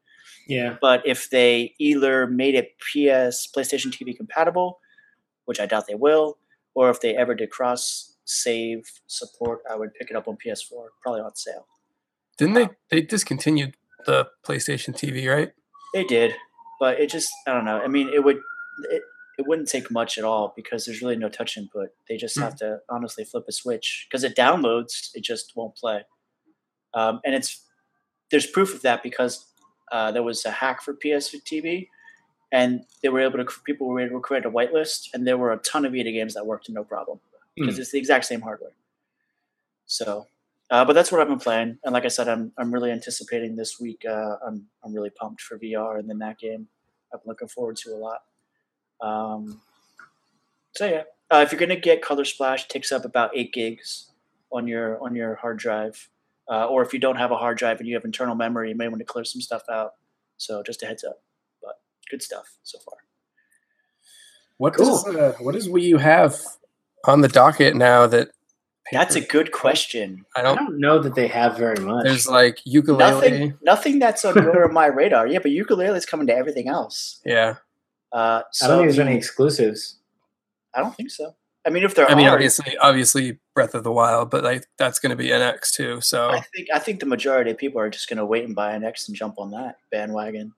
yeah. 0.47 0.77
But 0.81 1.05
if 1.05 1.29
they 1.31 1.75
either 1.81 2.29
made 2.29 2.55
it 2.55 2.79
PS 2.79 3.49
PlayStation 3.53 3.91
TV 3.91 4.17
compatible, 4.17 4.79
which 5.47 5.59
I 5.59 5.67
doubt 5.67 5.89
they 5.89 5.97
will, 5.97 6.39
or 6.75 6.91
if 6.91 7.01
they 7.01 7.17
ever 7.17 7.35
did 7.35 7.51
cross 7.51 8.15
save 8.25 8.89
support, 9.09 9.63
I 9.69 9.75
would 9.75 9.93
pick 9.95 10.11
it 10.11 10.17
up 10.17 10.29
on 10.29 10.37
PS4, 10.37 10.87
probably 11.03 11.23
on 11.23 11.35
sale. 11.35 11.67
Didn't 12.37 12.55
they 12.55 12.69
they 12.91 13.01
discontinued 13.03 13.75
the 14.07 14.29
PlayStation 14.47 14.95
TV, 14.95 15.29
right? 15.29 15.51
They 15.93 16.05
did, 16.05 16.35
but 16.79 17.01
it 17.01 17.11
just 17.11 17.31
I 17.49 17.53
don't 17.53 17.65
know. 17.65 17.81
I 17.81 17.89
mean, 17.89 18.09
it 18.15 18.23
would 18.23 18.37
it, 18.91 19.03
it 19.39 19.47
wouldn't 19.47 19.69
take 19.69 19.91
much 19.91 20.19
at 20.19 20.25
all 20.25 20.53
because 20.57 20.85
there's 20.85 21.01
really 21.01 21.17
no 21.17 21.29
touch 21.29 21.57
input. 21.57 21.91
They 22.09 22.17
just 22.17 22.37
Hmm. 22.37 22.43
have 22.43 22.57
to 22.57 22.81
honestly 22.89 23.25
flip 23.25 23.45
a 23.49 23.53
switch 23.53 24.07
because 24.09 24.25
it 24.25 24.35
downloads, 24.37 25.11
it 25.15 25.23
just 25.23 25.55
won't 25.57 25.77
play. 25.77 26.05
Um, 26.95 27.21
and 27.25 27.35
it's 27.35 27.65
there's 28.31 28.47
proof 28.47 28.75
of 28.75 28.83
that 28.83 29.03
because 29.03 29.47
uh, 29.93 30.11
there 30.13 30.23
was 30.23 30.45
a 30.45 30.51
hack 30.51 30.83
for 30.83 30.93
PS 30.93 31.35
TV, 31.51 31.89
and 32.53 32.85
they 33.03 33.09
were 33.09 33.21
able 33.21 33.39
to 33.43 33.47
people 33.65 33.87
were 33.89 34.01
able 34.01 34.19
to 34.19 34.23
create 34.23 34.45
a 34.45 34.51
whitelist, 34.51 35.09
and 35.15 35.27
there 35.27 35.39
were 35.39 35.53
a 35.53 35.59
ton 35.59 35.85
of 35.87 35.93
Vita 35.93 36.13
games 36.13 36.35
that 36.35 36.45
worked 36.47 36.69
no 36.69 36.85
problem 36.85 37.21
because 37.57 37.79
it's 37.79 37.91
the 37.93 37.99
exact 37.99 38.25
same 38.27 38.41
hardware. 38.43 38.73
So, 39.87 40.27
uh, 40.71 40.85
but 40.85 40.93
that's 40.93 41.11
what 41.11 41.21
I've 41.21 41.29
been 41.29 41.39
playing, 41.39 41.79
and 41.85 41.93
like 41.95 42.05
I 42.05 42.09
said, 42.09 42.29
I'm 42.29 42.53
I'm 42.59 42.73
really 42.73 42.91
anticipating 42.91 43.57
this 43.57 43.81
week. 43.81 44.05
Uh, 44.09 44.37
I'm 44.47 44.67
I'm 44.85 44.93
really 44.93 45.11
pumped 45.11 45.41
for 45.41 45.59
VR 45.59 45.99
and 45.99 46.09
then 46.09 46.19
that 46.19 46.39
game. 46.39 46.69
I'm 47.13 47.21
looking 47.25 47.49
forward 47.49 47.77
to 47.79 47.91
a 47.95 47.97
lot. 47.97 48.23
Um, 49.01 49.61
so 50.75 50.87
yeah, 50.87 51.03
uh, 51.31 51.39
if 51.47 51.53
you're 51.53 51.59
gonna 51.59 51.77
get 51.79 52.03
Color 52.03 52.25
Splash, 52.25 52.65
it 52.65 52.69
takes 52.69 52.93
up 52.93 53.05
about 53.05 53.31
eight 53.37 53.53
gigs 53.53 54.11
on 54.53 54.67
your 54.67 55.03
on 55.03 55.15
your 55.15 55.35
hard 55.37 55.59
drive, 55.59 56.09
uh, 56.51 56.67
or 56.67 56.83
if 56.83 56.93
you 56.93 56.99
don't 56.99 57.17
have 57.17 57.31
a 57.31 57.37
hard 57.37 57.59
drive 57.59 57.79
and 57.81 57.89
you 57.89 57.95
have 57.95 58.05
internal 58.05 58.35
memory, 58.35 58.71
you 58.71 58.77
may 58.77 58.89
want 58.89 59.01
to 59.01 59.05
clear 59.05 59.25
some 59.25 59.41
stuff 59.41 59.63
out. 59.71 59.95
So 60.37 60.63
just 60.63 60.83
a 60.83 60.87
heads 60.87 61.05
up, 61.05 61.21
but 61.63 61.75
good 62.11 62.23
stuff 62.23 62.47
so 62.63 62.79
far. 62.79 62.97
What 64.59 64.75
Cool. 64.75 64.87
does 64.87 65.07
uh, 65.15 65.35
what 65.41 65.53
does 65.55 65.69
Wii 65.69 65.83
U 65.83 65.99
have 65.99 66.37
on 67.05 67.21
the 67.21 67.29
docket 67.29 67.77
now 67.77 68.07
that 68.09 68.31
That's 68.91 69.15
a 69.17 69.21
good 69.21 69.53
question. 69.53 70.25
I 70.35 70.41
I 70.41 70.43
don't 70.43 70.57
don't 70.57 70.81
know 70.81 70.99
that 70.99 71.15
they 71.15 71.29
have 71.29 71.57
very 71.57 71.79
much. 71.85 72.05
there's 72.05 72.27
like 72.29 72.59
Yooka-Laylee. 72.67 72.99
Nothing, 72.99 73.55
nothing 73.63 73.99
that's 73.99 74.25
on 74.25 74.35
your 74.43 74.69
my 74.69 74.87
radar. 74.87 75.27
Yeah, 75.27 75.39
but 75.41 75.51
Yooka-Laylee 75.53 75.97
is 75.97 76.07
coming 76.07 76.27
to 76.29 76.35
everything 76.35 76.69
else. 76.69 77.21
Yeah. 77.25 77.57
Uh, 78.13 78.43
so 78.53 78.67
I 78.67 78.69
don't 78.69 78.79
think 78.79 78.89
there's 78.89 79.07
any 79.07 79.17
exclusives. 79.17 79.99
I 80.75 80.81
don't 80.81 80.95
think 80.95 81.11
so. 81.11 81.35
I 81.67 81.71
mean, 81.71 81.83
if 81.85 81.95
there 81.95 82.07
are 82.07 82.11
I 82.11 82.15
mean 82.15 82.27
are, 82.29 82.33
obviously 82.33 82.77
obviously 82.79 83.39
Breath 83.55 83.75
of 83.75 83.85
the 83.85 83.93
Wild, 83.93 84.31
but 84.31 84.43
like 84.45 84.65
that's 84.79 84.99
gonna 84.99 85.17
be 85.17 85.29
NX 85.29 85.73
too. 85.73 86.01
So 86.01 86.31
I 86.31 86.41
think 86.55 86.69
I 86.73 86.79
think 86.79 87.01
the 87.01 87.07
majority 87.07 87.51
of 87.51 87.59
people 87.59 87.81
are 87.81 87.91
just 87.91 88.09
going 88.09 88.17
to 88.19 88.25
wait 88.25 88.45
and 88.45 88.55
buy 88.55 88.73
an 88.73 88.85
X 88.85 89.09
and 89.09 89.17
jump 89.17 89.35
on 89.39 89.51
that 89.51 89.77
bandwagon, 89.91 90.53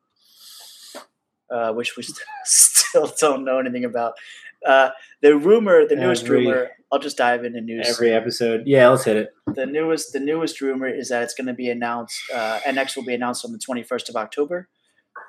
uh, 1.50 1.72
which 1.72 1.96
we 1.96 2.02
st- 2.02 2.18
still 2.44 3.12
don't 3.20 3.44
know 3.44 3.58
anything 3.58 3.84
about. 3.84 4.14
Uh, 4.64 4.90
the 5.22 5.36
rumor, 5.36 5.86
the 5.86 5.96
newest 5.96 6.24
Every- 6.24 6.46
rumor. 6.46 6.70
I'll 6.92 6.98
just 6.98 7.16
dive 7.16 7.44
into 7.44 7.60
news. 7.60 7.86
Every 7.88 8.12
episode. 8.12 8.64
Yeah, 8.66 8.88
let's 8.88 9.04
hit 9.04 9.16
it. 9.16 9.30
the 9.46 9.64
newest, 9.64 10.12
the 10.12 10.18
newest 10.18 10.60
rumor 10.60 10.88
is 10.88 11.08
that 11.10 11.22
it's 11.22 11.34
going 11.34 11.46
to 11.46 11.54
be 11.54 11.70
announced. 11.70 12.20
Uh, 12.34 12.58
NX 12.66 12.96
will 12.96 13.04
be 13.04 13.14
announced 13.14 13.44
on 13.44 13.52
the 13.52 13.58
twenty 13.58 13.84
first 13.84 14.08
of 14.08 14.16
October, 14.16 14.68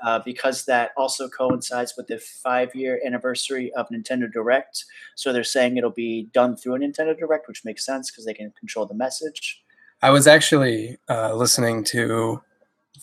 uh, 0.03 0.19
because 0.25 0.65
that 0.65 0.91
also 0.97 1.27
coincides 1.29 1.93
with 1.97 2.07
the 2.07 2.17
five 2.19 2.73
year 2.75 2.99
anniversary 3.05 3.71
of 3.73 3.87
Nintendo 3.89 4.31
Direct. 4.31 4.85
So 5.15 5.31
they're 5.33 5.43
saying 5.43 5.77
it'll 5.77 5.89
be 5.91 6.29
done 6.33 6.55
through 6.55 6.75
a 6.75 6.79
Nintendo 6.79 7.17
Direct, 7.17 7.47
which 7.47 7.63
makes 7.65 7.85
sense 7.85 8.09
because 8.11 8.25
they 8.25 8.33
can 8.33 8.51
control 8.59 8.85
the 8.85 8.93
message. 8.95 9.63
I 10.01 10.09
was 10.09 10.25
actually 10.27 10.97
uh, 11.09 11.33
listening 11.35 11.83
to 11.85 12.41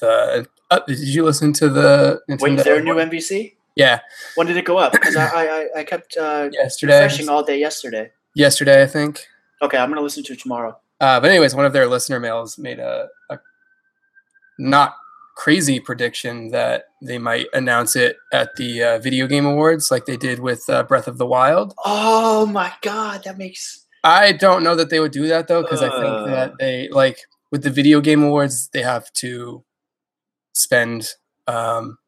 the. 0.01 0.47
Uh, 0.71 0.81
did 0.87 0.99
you 0.99 1.25
listen 1.25 1.53
to 1.55 1.69
the 1.69 2.21
Nintendo? 2.29 2.41
Wait, 2.43 2.59
is 2.59 2.65
there 2.65 2.79
a 2.79 2.83
new 2.83 2.95
NVC? 2.95 3.55
yeah, 3.77 4.01
When 4.35 4.47
did 4.49 4.57
it 4.57 4.65
go 4.65 4.77
up? 4.79 4.91
Because 4.93 5.15
I, 5.17 5.27
I, 5.27 5.45
I- 5.45 5.69
I 5.81 5.85
kept 5.85 6.17
uh, 6.17 6.49
yesterday. 6.53 6.95
refreshing 6.95 7.29
all 7.29 7.45
day 7.45 7.59
yesterday. 7.61 8.11
Yesterday, 8.35 8.83
I 8.83 8.87
think. 8.87 9.27
Okay, 9.63 9.79
I'm 9.79 9.89
gonna 9.89 10.01
listen 10.03 10.23
to 10.25 10.33
it 10.33 10.41
tomorrow. 10.41 10.77
Uh, 11.01 11.21
but 11.21 11.31
anyways, 11.31 11.55
one 11.55 11.65
of 11.65 11.73
their 11.73 11.87
listener 11.87 12.19
mails 12.19 12.59
made 12.59 12.81
a, 12.81 13.09
a 13.31 13.39
not 14.59 14.97
crazy 15.39 15.79
prediction 15.79 16.51
that 16.51 16.87
they 17.01 17.17
might 17.17 17.47
announce 17.55 17.95
it 17.95 18.17
at 18.33 18.57
the 18.57 18.83
uh, 18.83 18.99
video 18.99 19.29
game 19.29 19.47
awards, 19.47 19.89
like 19.89 20.05
they 20.05 20.17
did 20.17 20.41
with 20.41 20.69
uh, 20.69 20.83
Breath 20.83 21.07
of 21.07 21.17
the 21.17 21.27
Wild. 21.27 21.73
Oh 21.85 22.45
my 22.47 22.73
god, 22.83 23.23
that 23.25 23.39
makes. 23.39 23.87
I 24.03 24.33
don't 24.33 24.65
know 24.65 24.75
that 24.75 24.91
they 24.91 24.99
would 24.99 25.13
do 25.13 25.29
that 25.29 25.47
though, 25.47 25.63
because 25.63 25.81
I 25.81 25.91
think 25.91 26.13
Uh. 26.13 26.27
that 26.27 26.53
they 26.59 26.89
like 26.91 27.19
with 27.53 27.63
the 27.63 27.71
video 27.71 28.01
game 28.01 28.23
awards, 28.25 28.69
they 28.73 28.83
have 28.83 29.13
to 29.15 29.65
spend, 30.53 31.11
um, 31.47 31.99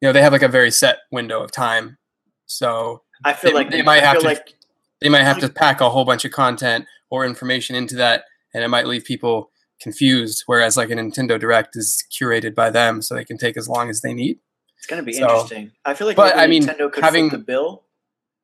you 0.00 0.08
know, 0.08 0.12
they 0.14 0.22
have 0.22 0.32
like 0.32 0.42
a 0.42 0.48
very 0.48 0.70
set 0.70 0.96
window 1.12 1.42
of 1.42 1.52
time, 1.52 1.98
so 2.46 3.02
I 3.22 3.34
feel 3.34 3.50
They- 3.50 3.54
like 3.54 3.70
they 3.70 3.82
might 3.82 4.02
I 4.02 4.06
have 4.06 4.18
to- 4.20 4.24
like 4.26 4.54
they 5.02 5.10
might 5.10 5.24
have 5.24 5.38
to 5.40 5.50
pack 5.50 5.82
a 5.82 5.90
whole 5.90 6.06
bunch 6.06 6.24
of 6.24 6.32
content 6.32 6.86
or 7.10 7.26
information 7.26 7.76
into 7.76 7.96
that, 7.96 8.24
and 8.54 8.64
it 8.64 8.68
might 8.68 8.86
leave 8.86 9.04
people 9.04 9.50
confused. 9.80 10.42
Whereas 10.46 10.76
like 10.76 10.90
a 10.90 10.94
Nintendo 10.94 11.38
Direct 11.38 11.76
is 11.76 12.04
curated 12.12 12.54
by 12.54 12.70
them, 12.70 13.02
so 13.02 13.14
they 13.14 13.24
can 13.24 13.38
take 13.38 13.56
as 13.56 13.68
long 13.68 13.88
as 13.90 14.00
they 14.00 14.14
need. 14.14 14.38
it's 14.78 14.86
gonna 14.86 15.02
be 15.02 15.12
So- 15.14 15.22
interesting. 15.22 15.72
I 15.84 15.94
feel 15.94 16.06
like 16.06 16.16
but, 16.16 16.36
maybe 16.36 16.40
I 16.42 16.46
mean, 16.46 16.62
Nintendo 16.64 16.92
could 16.92 17.02
having- 17.04 17.28
the 17.30 17.38
bill, 17.38 17.84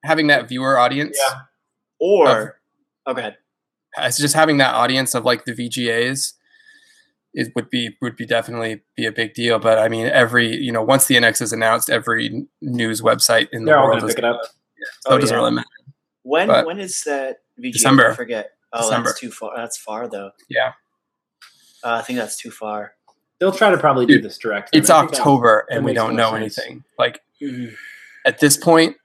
Having 0.04 0.26
that 0.28 0.48
viewer 0.48 0.76
audience, 0.78 1.16
Yeah. 1.20 1.40
or 2.00 2.60
oh, 3.06 3.14
go 3.14 3.20
ahead. 3.20 3.36
Uh, 3.96 4.02
it's 4.06 4.18
just 4.18 4.34
having 4.34 4.56
that 4.58 4.74
audience 4.74 5.14
of 5.14 5.24
like 5.24 5.44
the 5.44 5.52
VGAs. 5.52 6.32
It 7.34 7.52
would 7.54 7.70
be 7.70 7.96
would 8.02 8.16
be 8.16 8.26
definitely 8.26 8.82
be 8.96 9.06
a 9.06 9.12
big 9.12 9.32
deal, 9.34 9.58
but 9.60 9.78
I 9.78 9.88
mean, 9.88 10.06
every 10.08 10.56
you 10.56 10.72
know, 10.72 10.82
once 10.82 11.06
the 11.06 11.14
NX 11.16 11.40
is 11.40 11.52
announced, 11.52 11.88
every 11.88 12.46
news 12.60 13.00
website 13.00 13.48
in 13.52 13.64
the 13.64 13.70
They're 13.70 13.78
all 13.78 13.86
world 13.86 14.00
going 14.00 14.02
to 14.02 14.06
is 14.08 14.14
pick 14.16 14.24
it 14.24 14.28
up. 14.28 14.40
so 15.02 15.10
Oh, 15.10 15.16
it 15.16 15.20
doesn't 15.20 15.34
yeah. 15.34 15.38
really 15.40 15.52
matter. 15.52 15.68
When 16.24 16.48
But- 16.48 16.66
when 16.66 16.80
is 16.80 17.02
that 17.04 17.38
VGA? 17.58 17.72
December. 17.72 18.10
I 18.10 18.14
forget. 18.14 18.50
Oh, 18.72 18.80
December. 18.82 19.08
that's 19.10 19.20
too 19.20 19.30
far. 19.30 19.52
That's 19.56 19.76
far 19.78 20.08
though. 20.08 20.32
Yeah. 20.48 20.72
Uh, 21.84 21.94
I 21.94 22.02
think 22.02 22.18
that's 22.18 22.36
too 22.36 22.50
far. 22.50 22.94
They'll 23.38 23.52
try 23.52 23.70
to 23.70 23.78
probably 23.78 24.06
do 24.06 24.20
this 24.20 24.38
direct. 24.38 24.70
It's 24.72 24.88
I 24.88 25.00
think 25.00 25.12
that- 25.12 25.18
October, 25.20 25.66
and 25.70 25.84
we 25.84 25.92
don't 25.94 26.14
know 26.14 26.30
sense. 26.32 26.58
anything. 26.58 26.84
Like 26.98 27.20
at 28.24 28.38
this 28.38 28.56
point, 28.56 28.96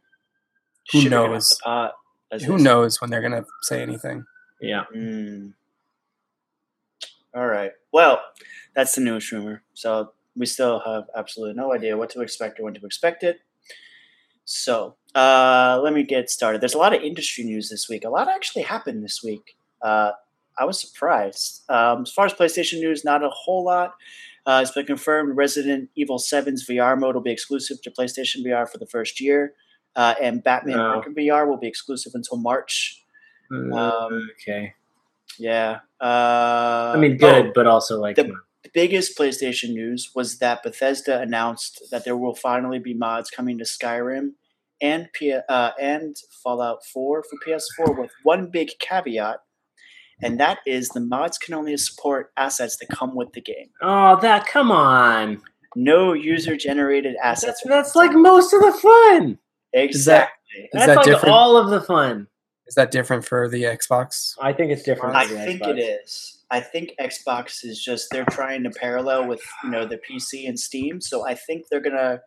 Who 0.91 1.09
knows? 1.09 1.57
pot, 1.63 1.93
as 2.31 2.43
who 2.43 2.57
knows 2.59 3.01
when 3.01 3.09
they're 3.09 3.21
gonna 3.21 3.45
say 3.63 3.81
anything? 3.81 4.25
Yeah. 4.61 4.83
Mm. 4.95 5.53
All 7.35 7.47
right. 7.47 7.71
Well, 7.91 8.21
that's 8.75 8.95
the 8.95 9.01
newest 9.01 9.31
rumor. 9.31 9.63
So 9.73 10.13
we 10.35 10.45
still 10.45 10.79
have 10.85 11.05
absolutely 11.15 11.55
no 11.55 11.73
idea 11.73 11.97
what 11.97 12.09
to 12.11 12.21
expect 12.21 12.59
or 12.59 12.63
when 12.63 12.73
to 12.75 12.85
expect 12.85 13.23
it. 13.23 13.39
So 14.45 14.95
uh, 15.15 15.79
let 15.83 15.93
me 15.93 16.03
get 16.03 16.29
started. 16.29 16.61
There's 16.61 16.73
a 16.75 16.77
lot 16.77 16.93
of 16.95 17.01
industry 17.01 17.43
news 17.43 17.69
this 17.69 17.89
week. 17.89 18.05
A 18.05 18.09
lot 18.09 18.29
actually 18.29 18.61
happened 18.63 19.03
this 19.03 19.21
week. 19.23 19.57
Uh, 19.81 20.11
I 20.59 20.65
was 20.65 20.79
surprised. 20.79 21.63
Um, 21.69 22.01
as 22.03 22.11
far 22.11 22.25
as 22.25 22.33
PlayStation 22.33 22.79
news, 22.79 23.03
not 23.05 23.23
a 23.23 23.29
whole 23.29 23.63
lot. 23.63 23.93
Uh, 24.45 24.59
it's 24.61 24.71
been 24.71 24.85
confirmed 24.85 25.35
Resident 25.35 25.89
Evil 25.95 26.17
7's 26.17 26.65
VR 26.67 26.97
mode 26.97 27.15
will 27.15 27.21
be 27.21 27.31
exclusive 27.31 27.81
to 27.81 27.91
PlayStation 27.91 28.45
VR 28.45 28.67
for 28.69 28.77
the 28.77 28.85
first 28.87 29.19
year, 29.19 29.53
uh, 29.95 30.15
and 30.21 30.41
Batman 30.43 30.77
Wow. 30.77 31.01
Arkham 31.01 31.15
VR 31.17 31.47
will 31.47 31.57
be 31.57 31.67
exclusive 31.67 32.13
until 32.15 32.37
March. 32.37 33.03
Um, 33.51 34.29
okay. 34.39 34.73
Yeah. 35.37 35.79
Uh, 36.01 36.93
I 36.95 36.97
mean, 36.97 37.13
oh, 37.13 37.17
good, 37.17 37.53
but 37.53 37.67
also 37.67 37.99
like, 37.99 38.15
the- 38.15 38.31
the 38.63 38.69
biggest 38.73 39.17
PlayStation 39.17 39.69
news 39.73 40.11
was 40.15 40.39
that 40.39 40.63
Bethesda 40.63 41.19
announced 41.21 41.83
that 41.91 42.03
there 42.03 42.17
will 42.17 42.35
finally 42.35 42.79
be 42.79 42.93
mods 42.93 43.29
coming 43.29 43.57
to 43.59 43.63
Skyrim 43.63 44.31
and 44.81 45.07
P- 45.13 45.31
uh, 45.49 45.71
and 45.79 46.15
Fallout 46.43 46.85
4 46.85 47.23
for 47.23 47.37
PS4 47.45 47.97
with 47.99 48.11
one 48.23 48.47
big 48.47 48.71
caveat, 48.79 49.39
and 50.21 50.39
that 50.39 50.59
is 50.65 50.89
the 50.89 50.99
mods 50.99 51.37
can 51.37 51.53
only 51.53 51.75
support 51.77 52.31
assets 52.37 52.77
that 52.77 52.87
come 52.89 53.15
with 53.15 53.33
the 53.33 53.41
game. 53.41 53.69
oh, 53.81 54.19
that 54.21 54.45
come 54.47 54.71
on. 54.71 55.41
No 55.75 56.13
user-generated 56.13 57.15
assets. 57.23 57.61
That's, 57.63 57.93
that's 57.93 57.95
like 57.95 58.11
most 58.13 58.51
of 58.53 58.61
the 58.61 58.71
fun. 58.71 59.37
exactly. 59.73 60.33
Is 60.55 60.69
That's 60.73 60.87
that 60.87 60.95
like 60.97 61.05
different? 61.05 61.33
all 61.35 61.55
of 61.57 61.69
the 61.69 61.81
fun. 61.81 62.27
Is 62.67 62.75
that 62.75 62.89
different 62.89 63.25
for 63.25 63.47
the 63.47 63.63
Xbox? 63.63 64.33
I 64.41 64.53
think 64.53 64.71
it's 64.71 64.81
different. 64.83 65.15
I 65.15 65.27
the 65.27 65.35
think 65.35 65.61
Xbox. 65.61 65.77
it 65.77 65.79
is. 65.79 66.43
I 66.49 66.61
think 66.61 66.93
Xbox 66.99 67.63
is 67.63 67.81
just 67.83 68.09
they're 68.11 68.25
trying 68.25 68.63
to 68.63 68.69
parallel 68.71 69.27
with 69.27 69.41
you 69.63 69.69
know 69.69 69.85
the 69.85 69.99
PC 70.09 70.47
and 70.47 70.59
Steam, 70.59 70.99
so 71.01 71.27
I 71.27 71.35
think 71.35 71.65
they're 71.69 71.81
gonna. 71.81 72.21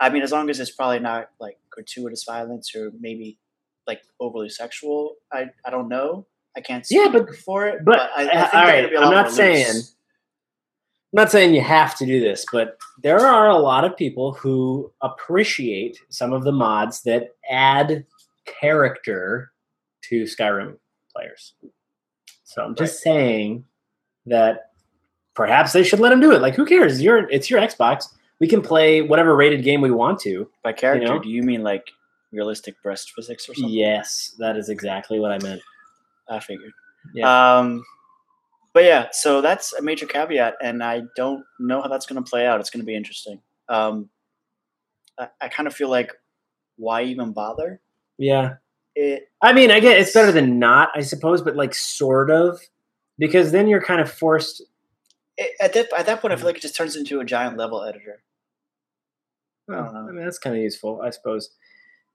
I 0.00 0.10
mean, 0.10 0.22
as 0.22 0.32
long 0.32 0.50
as 0.50 0.60
it's 0.60 0.72
probably 0.72 0.98
not 0.98 1.30
like 1.40 1.56
gratuitous 1.70 2.24
violence 2.24 2.74
or 2.74 2.90
maybe 3.00 3.38
like 3.86 4.02
overly 4.20 4.48
sexual, 4.50 5.14
I 5.32 5.46
I 5.64 5.70
don't 5.70 5.88
know. 5.88 6.26
I 6.56 6.60
can't 6.60 6.84
speak 6.86 6.98
Yeah, 6.98 7.08
but- 7.10 7.34
for 7.36 7.66
it. 7.66 7.84
but, 7.84 7.98
I, 8.16 8.24
I 8.24 8.26
uh, 8.26 8.26
think 8.26 8.54
all 8.54 8.66
they're 8.66 8.66
right, 8.66 8.76
gonna 8.82 8.88
be 8.88 8.94
a 8.96 9.00
I'm 9.00 9.10
not 9.12 9.24
more 9.26 9.32
saying- 9.34 9.74
loose. 9.74 9.90
I'm 11.12 11.22
not 11.22 11.30
saying 11.30 11.54
you 11.54 11.60
have 11.60 11.96
to 11.98 12.06
do 12.06 12.18
this, 12.18 12.44
but 12.50 12.76
there 13.00 13.20
are 13.20 13.48
a 13.48 13.56
lot 13.56 13.84
of 13.84 13.96
people 13.96 14.32
who 14.32 14.90
appreciate 15.00 15.96
some 16.08 16.32
of 16.32 16.42
the 16.42 16.50
mods 16.50 17.02
that 17.02 17.36
add 17.48 18.04
character 18.46 19.52
to 20.08 20.24
Skyrim 20.24 20.76
players. 21.14 21.54
So 22.42 22.64
I'm 22.64 22.74
just 22.74 23.00
saying 23.00 23.64
that 24.26 24.70
perhaps 25.34 25.72
they 25.72 25.84
should 25.84 26.00
let 26.00 26.10
them 26.10 26.18
do 26.20 26.32
it. 26.32 26.40
Like, 26.42 26.56
who 26.56 26.66
cares? 26.66 27.00
You're, 27.00 27.30
it's 27.30 27.48
your 27.48 27.60
Xbox. 27.60 28.08
We 28.40 28.48
can 28.48 28.60
play 28.60 29.00
whatever 29.00 29.36
rated 29.36 29.62
game 29.62 29.80
we 29.80 29.92
want 29.92 30.18
to. 30.22 30.50
by 30.64 30.72
character. 30.72 31.06
you 31.06 31.08
know? 31.12 31.20
Do 31.20 31.28
you 31.28 31.44
mean 31.44 31.62
like 31.62 31.90
realistic 32.32 32.74
breast 32.82 33.12
physics 33.12 33.48
or 33.48 33.54
something? 33.54 33.72
Yes, 33.72 34.34
that 34.40 34.56
is 34.56 34.68
exactly 34.68 35.20
what 35.20 35.30
I 35.30 35.38
meant. 35.38 35.62
I 36.28 36.40
figured. 36.40 36.72
Yeah. 37.14 37.58
Um, 37.58 37.84
but 38.72 38.84
yeah, 38.84 39.08
so 39.12 39.40
that's 39.40 39.72
a 39.72 39.82
major 39.82 40.06
caveat, 40.06 40.54
and 40.60 40.82
I 40.82 41.02
don't 41.16 41.44
know 41.60 41.80
how 41.80 41.88
that's 41.88 42.06
going 42.06 42.22
to 42.22 42.28
play 42.28 42.46
out. 42.46 42.60
It's 42.60 42.70
going 42.70 42.82
to 42.82 42.86
be 42.86 42.96
interesting. 42.96 43.40
Um, 43.68 44.08
I, 45.18 45.28
I 45.40 45.48
kind 45.48 45.66
of 45.66 45.74
feel 45.74 45.88
like, 45.88 46.12
why 46.76 47.04
even 47.04 47.32
bother? 47.32 47.80
Yeah. 48.18 48.54
It 48.96 49.28
I 49.42 49.52
mean, 49.52 49.70
I 49.70 49.80
get 49.80 49.98
it's 49.98 50.12
better 50.12 50.32
than 50.32 50.58
not, 50.58 50.90
I 50.94 51.02
suppose, 51.02 51.42
but 51.42 51.56
like 51.56 51.74
sort 51.74 52.30
of, 52.30 52.60
because 53.18 53.52
then 53.52 53.68
you're 53.68 53.82
kind 53.82 54.00
of 54.00 54.10
forced. 54.10 54.62
it, 55.36 55.52
at 55.60 55.72
that 55.74 55.92
at 55.96 56.06
that 56.06 56.20
point, 56.20 56.32
I 56.32 56.36
feel 56.36 56.46
like 56.46 56.56
it 56.56 56.62
just 56.62 56.76
turns 56.76 56.96
into 56.96 57.20
a 57.20 57.24
giant 57.24 57.56
level 57.56 57.82
editor. 57.82 58.22
Well, 59.68 59.92
don't. 59.92 60.08
I 60.08 60.12
mean, 60.12 60.24
that's 60.24 60.38
kind 60.38 60.56
of 60.56 60.62
useful, 60.62 61.00
I 61.02 61.10
suppose. 61.10 61.50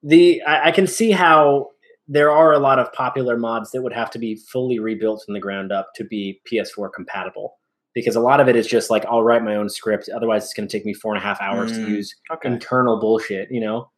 The 0.04 0.42
I, 0.44 0.68
I 0.68 0.72
can 0.72 0.88
see 0.88 1.12
how 1.12 1.72
there 2.12 2.32
are 2.32 2.54
a 2.54 2.60
lot 2.60 2.80
of 2.80 2.92
popular 2.92 3.38
mods 3.38 3.70
that 3.72 3.84
would 3.84 3.94
have 3.94 4.10
to 4.12 4.18
be 4.20 4.36
fully 4.36 4.80
rebuilt 4.80 5.22
from 5.24 5.36
the 5.36 5.40
ground 5.40 5.72
up 5.72 5.90
to 5.96 6.04
be 6.04 6.42
PS4 6.52 6.90
compatible, 6.94 7.58
because 7.94 8.16
a 8.16 8.20
lot 8.20 8.40
of 8.40 8.48
it 8.50 8.56
is 8.56 8.66
just 8.66 8.90
like 8.90 9.06
I'll 9.06 9.22
write 9.24 9.44
my 9.44 9.56
own 9.56 9.70
script. 9.70 10.10
Otherwise, 10.10 10.46
it's 10.46 10.54
going 10.56 10.68
to 10.68 10.76
take 10.78 10.86
me 10.88 10.94
four 10.96 11.14
and 11.14 11.22
a 11.24 11.26
half 11.26 11.40
hours 11.40 11.72
to 11.74 11.78
Mm. 11.80 11.90
use 11.90 12.16
Okay. 12.32 12.50
internal 12.50 13.00
bullshit, 13.00 13.52
you 13.52 13.62
know. 13.62 13.92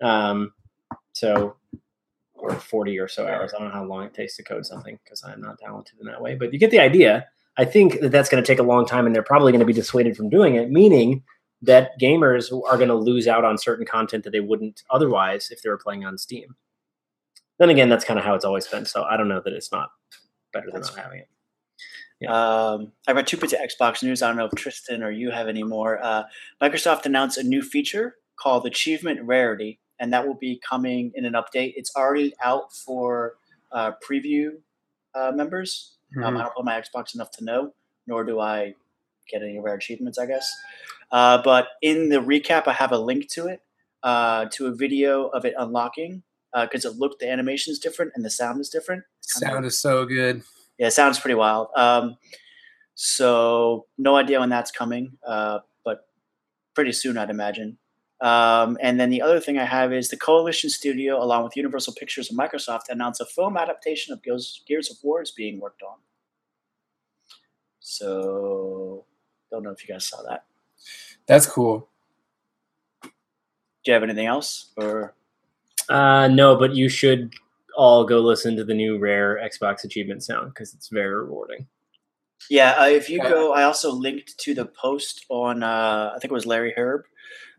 Um, 0.00 0.52
so 1.12 1.56
or 2.34 2.54
forty 2.54 2.96
or 3.00 3.08
so 3.08 3.26
hours. 3.26 3.52
I 3.52 3.58
don't 3.58 3.68
know 3.68 3.74
how 3.74 3.84
long 3.84 4.04
it 4.04 4.14
takes 4.14 4.36
to 4.36 4.44
code 4.44 4.64
something 4.64 4.96
because 5.02 5.24
I'm 5.24 5.40
not 5.40 5.58
talented 5.58 5.98
in 6.00 6.06
that 6.06 6.22
way. 6.22 6.36
But 6.36 6.52
you 6.52 6.58
get 6.60 6.70
the 6.70 6.78
idea. 6.78 7.26
I 7.56 7.64
think 7.64 7.98
that 8.00 8.12
that's 8.12 8.28
going 8.28 8.40
to 8.42 8.46
take 8.46 8.60
a 8.60 8.62
long 8.62 8.86
time, 8.86 9.04
and 9.06 9.12
they're 9.14 9.24
probably 9.24 9.50
going 9.50 9.58
to 9.58 9.66
be 9.66 9.72
dissuaded 9.72 10.16
from 10.16 10.30
doing 10.30 10.54
it. 10.54 10.70
Meaning 10.70 11.24
that 11.62 11.98
gamers 12.00 12.52
are 12.70 12.76
going 12.76 12.88
to 12.88 12.94
lose 12.94 13.26
out 13.26 13.44
on 13.44 13.58
certain 13.58 13.84
content 13.84 14.22
that 14.22 14.30
they 14.30 14.38
wouldn't 14.38 14.84
otherwise 14.90 15.48
if 15.50 15.60
they 15.62 15.68
were 15.68 15.76
playing 15.78 16.04
on 16.04 16.16
Steam. 16.16 16.54
Then 17.58 17.70
again, 17.70 17.88
that's 17.88 18.04
kind 18.04 18.18
of 18.18 18.24
how 18.24 18.34
it's 18.34 18.44
always 18.44 18.66
been. 18.66 18.84
So 18.84 19.04
I 19.04 19.16
don't 19.16 19.28
know 19.28 19.42
that 19.44 19.52
it's 19.52 19.72
not 19.72 19.90
better 20.52 20.66
than 20.66 20.80
That's 20.80 20.94
not 20.94 21.04
having 21.04 21.20
it. 21.20 21.28
Um, 22.26 22.92
I've 23.06 23.14
got 23.14 23.26
two 23.26 23.36
bits 23.36 23.52
of 23.52 23.60
Xbox 23.60 24.02
news. 24.02 24.22
I 24.22 24.28
don't 24.28 24.36
know 24.36 24.46
if 24.46 24.52
Tristan 24.52 25.02
or 25.02 25.10
you 25.10 25.30
have 25.30 25.46
any 25.48 25.62
more. 25.62 26.02
Uh, 26.02 26.24
Microsoft 26.60 27.06
announced 27.06 27.38
a 27.38 27.44
new 27.44 27.62
feature 27.62 28.16
called 28.36 28.66
Achievement 28.66 29.20
Rarity, 29.22 29.78
and 30.00 30.12
that 30.12 30.26
will 30.26 30.34
be 30.34 30.60
coming 30.68 31.12
in 31.14 31.24
an 31.24 31.34
update. 31.34 31.74
It's 31.76 31.92
already 31.96 32.32
out 32.42 32.72
for 32.72 33.34
uh, 33.70 33.92
preview 34.08 34.50
uh, 35.14 35.32
members. 35.32 35.96
Um, 36.22 36.36
I 36.36 36.42
don't 36.42 36.54
play 36.54 36.64
my 36.64 36.80
Xbox 36.80 37.14
enough 37.14 37.30
to 37.32 37.44
know, 37.44 37.74
nor 38.06 38.24
do 38.24 38.40
I 38.40 38.74
get 39.30 39.42
any 39.42 39.60
rare 39.60 39.74
achievements, 39.74 40.18
I 40.18 40.26
guess. 40.26 40.50
Uh, 41.12 41.40
but 41.42 41.68
in 41.82 42.08
the 42.08 42.16
recap, 42.16 42.66
I 42.66 42.72
have 42.72 42.92
a 42.92 42.98
link 42.98 43.28
to 43.32 43.46
it, 43.46 43.60
uh, 44.02 44.46
to 44.52 44.66
a 44.66 44.74
video 44.74 45.26
of 45.26 45.44
it 45.44 45.54
unlocking, 45.58 46.22
because 46.54 46.84
it 46.84 46.96
looked 46.96 47.20
the 47.20 47.30
animation 47.30 47.72
is 47.72 47.78
different 47.78 48.12
and 48.14 48.24
the 48.24 48.30
sound 48.30 48.60
is 48.60 48.68
different. 48.68 49.04
Sound 49.20 49.64
is 49.64 49.80
so 49.80 50.04
good. 50.04 50.42
Yeah, 50.78 50.88
it 50.88 50.92
sounds 50.92 51.18
pretty 51.18 51.34
wild. 51.34 51.68
Um, 51.76 52.16
so 52.94 53.86
no 53.96 54.16
idea 54.16 54.40
when 54.40 54.48
that's 54.48 54.70
coming, 54.70 55.18
uh, 55.26 55.60
but 55.84 56.08
pretty 56.74 56.92
soon, 56.92 57.16
I'd 57.16 57.30
imagine. 57.30 57.78
Um, 58.20 58.76
and 58.80 58.98
then 58.98 59.10
the 59.10 59.22
other 59.22 59.38
thing 59.38 59.58
I 59.58 59.64
have 59.64 59.92
is 59.92 60.08
the 60.08 60.16
Coalition 60.16 60.70
Studio, 60.70 61.22
along 61.22 61.44
with 61.44 61.56
Universal 61.56 61.94
Pictures 61.94 62.30
and 62.30 62.38
Microsoft, 62.38 62.88
announced 62.88 63.20
a 63.20 63.26
film 63.26 63.56
adaptation 63.56 64.12
of 64.12 64.22
Gears, 64.22 64.62
Gears 64.66 64.90
of 64.90 64.96
War 65.02 65.22
is 65.22 65.30
being 65.30 65.60
worked 65.60 65.82
on. 65.82 65.98
So 67.78 69.04
don't 69.50 69.62
know 69.62 69.70
if 69.70 69.86
you 69.86 69.92
guys 69.94 70.04
saw 70.04 70.22
that. 70.22 70.44
That's 71.26 71.46
cool. 71.46 71.88
Do 73.02 73.10
you 73.86 73.92
have 73.92 74.02
anything 74.02 74.26
else, 74.26 74.72
or 74.76 75.14
Uh, 75.88 76.28
no, 76.28 76.56
but 76.56 76.74
you 76.74 76.88
should 76.88 77.34
all 77.76 78.04
go 78.04 78.20
listen 78.20 78.56
to 78.56 78.64
the 78.64 78.74
new 78.74 78.98
rare 78.98 79.38
Xbox 79.42 79.84
achievement 79.84 80.22
sound 80.24 80.52
because 80.52 80.74
it's 80.74 80.88
very 80.88 81.14
rewarding. 81.14 81.66
Yeah, 82.50 82.72
uh, 82.80 82.86
if 82.86 83.08
you 83.10 83.20
go, 83.22 83.52
I 83.52 83.64
also 83.64 83.90
linked 83.92 84.38
to 84.38 84.54
the 84.54 84.66
post 84.66 85.24
on, 85.28 85.62
uh, 85.62 86.12
I 86.14 86.18
think 86.18 86.30
it 86.30 86.34
was 86.34 86.46
Larry 86.46 86.72
Hryb, 86.76 87.02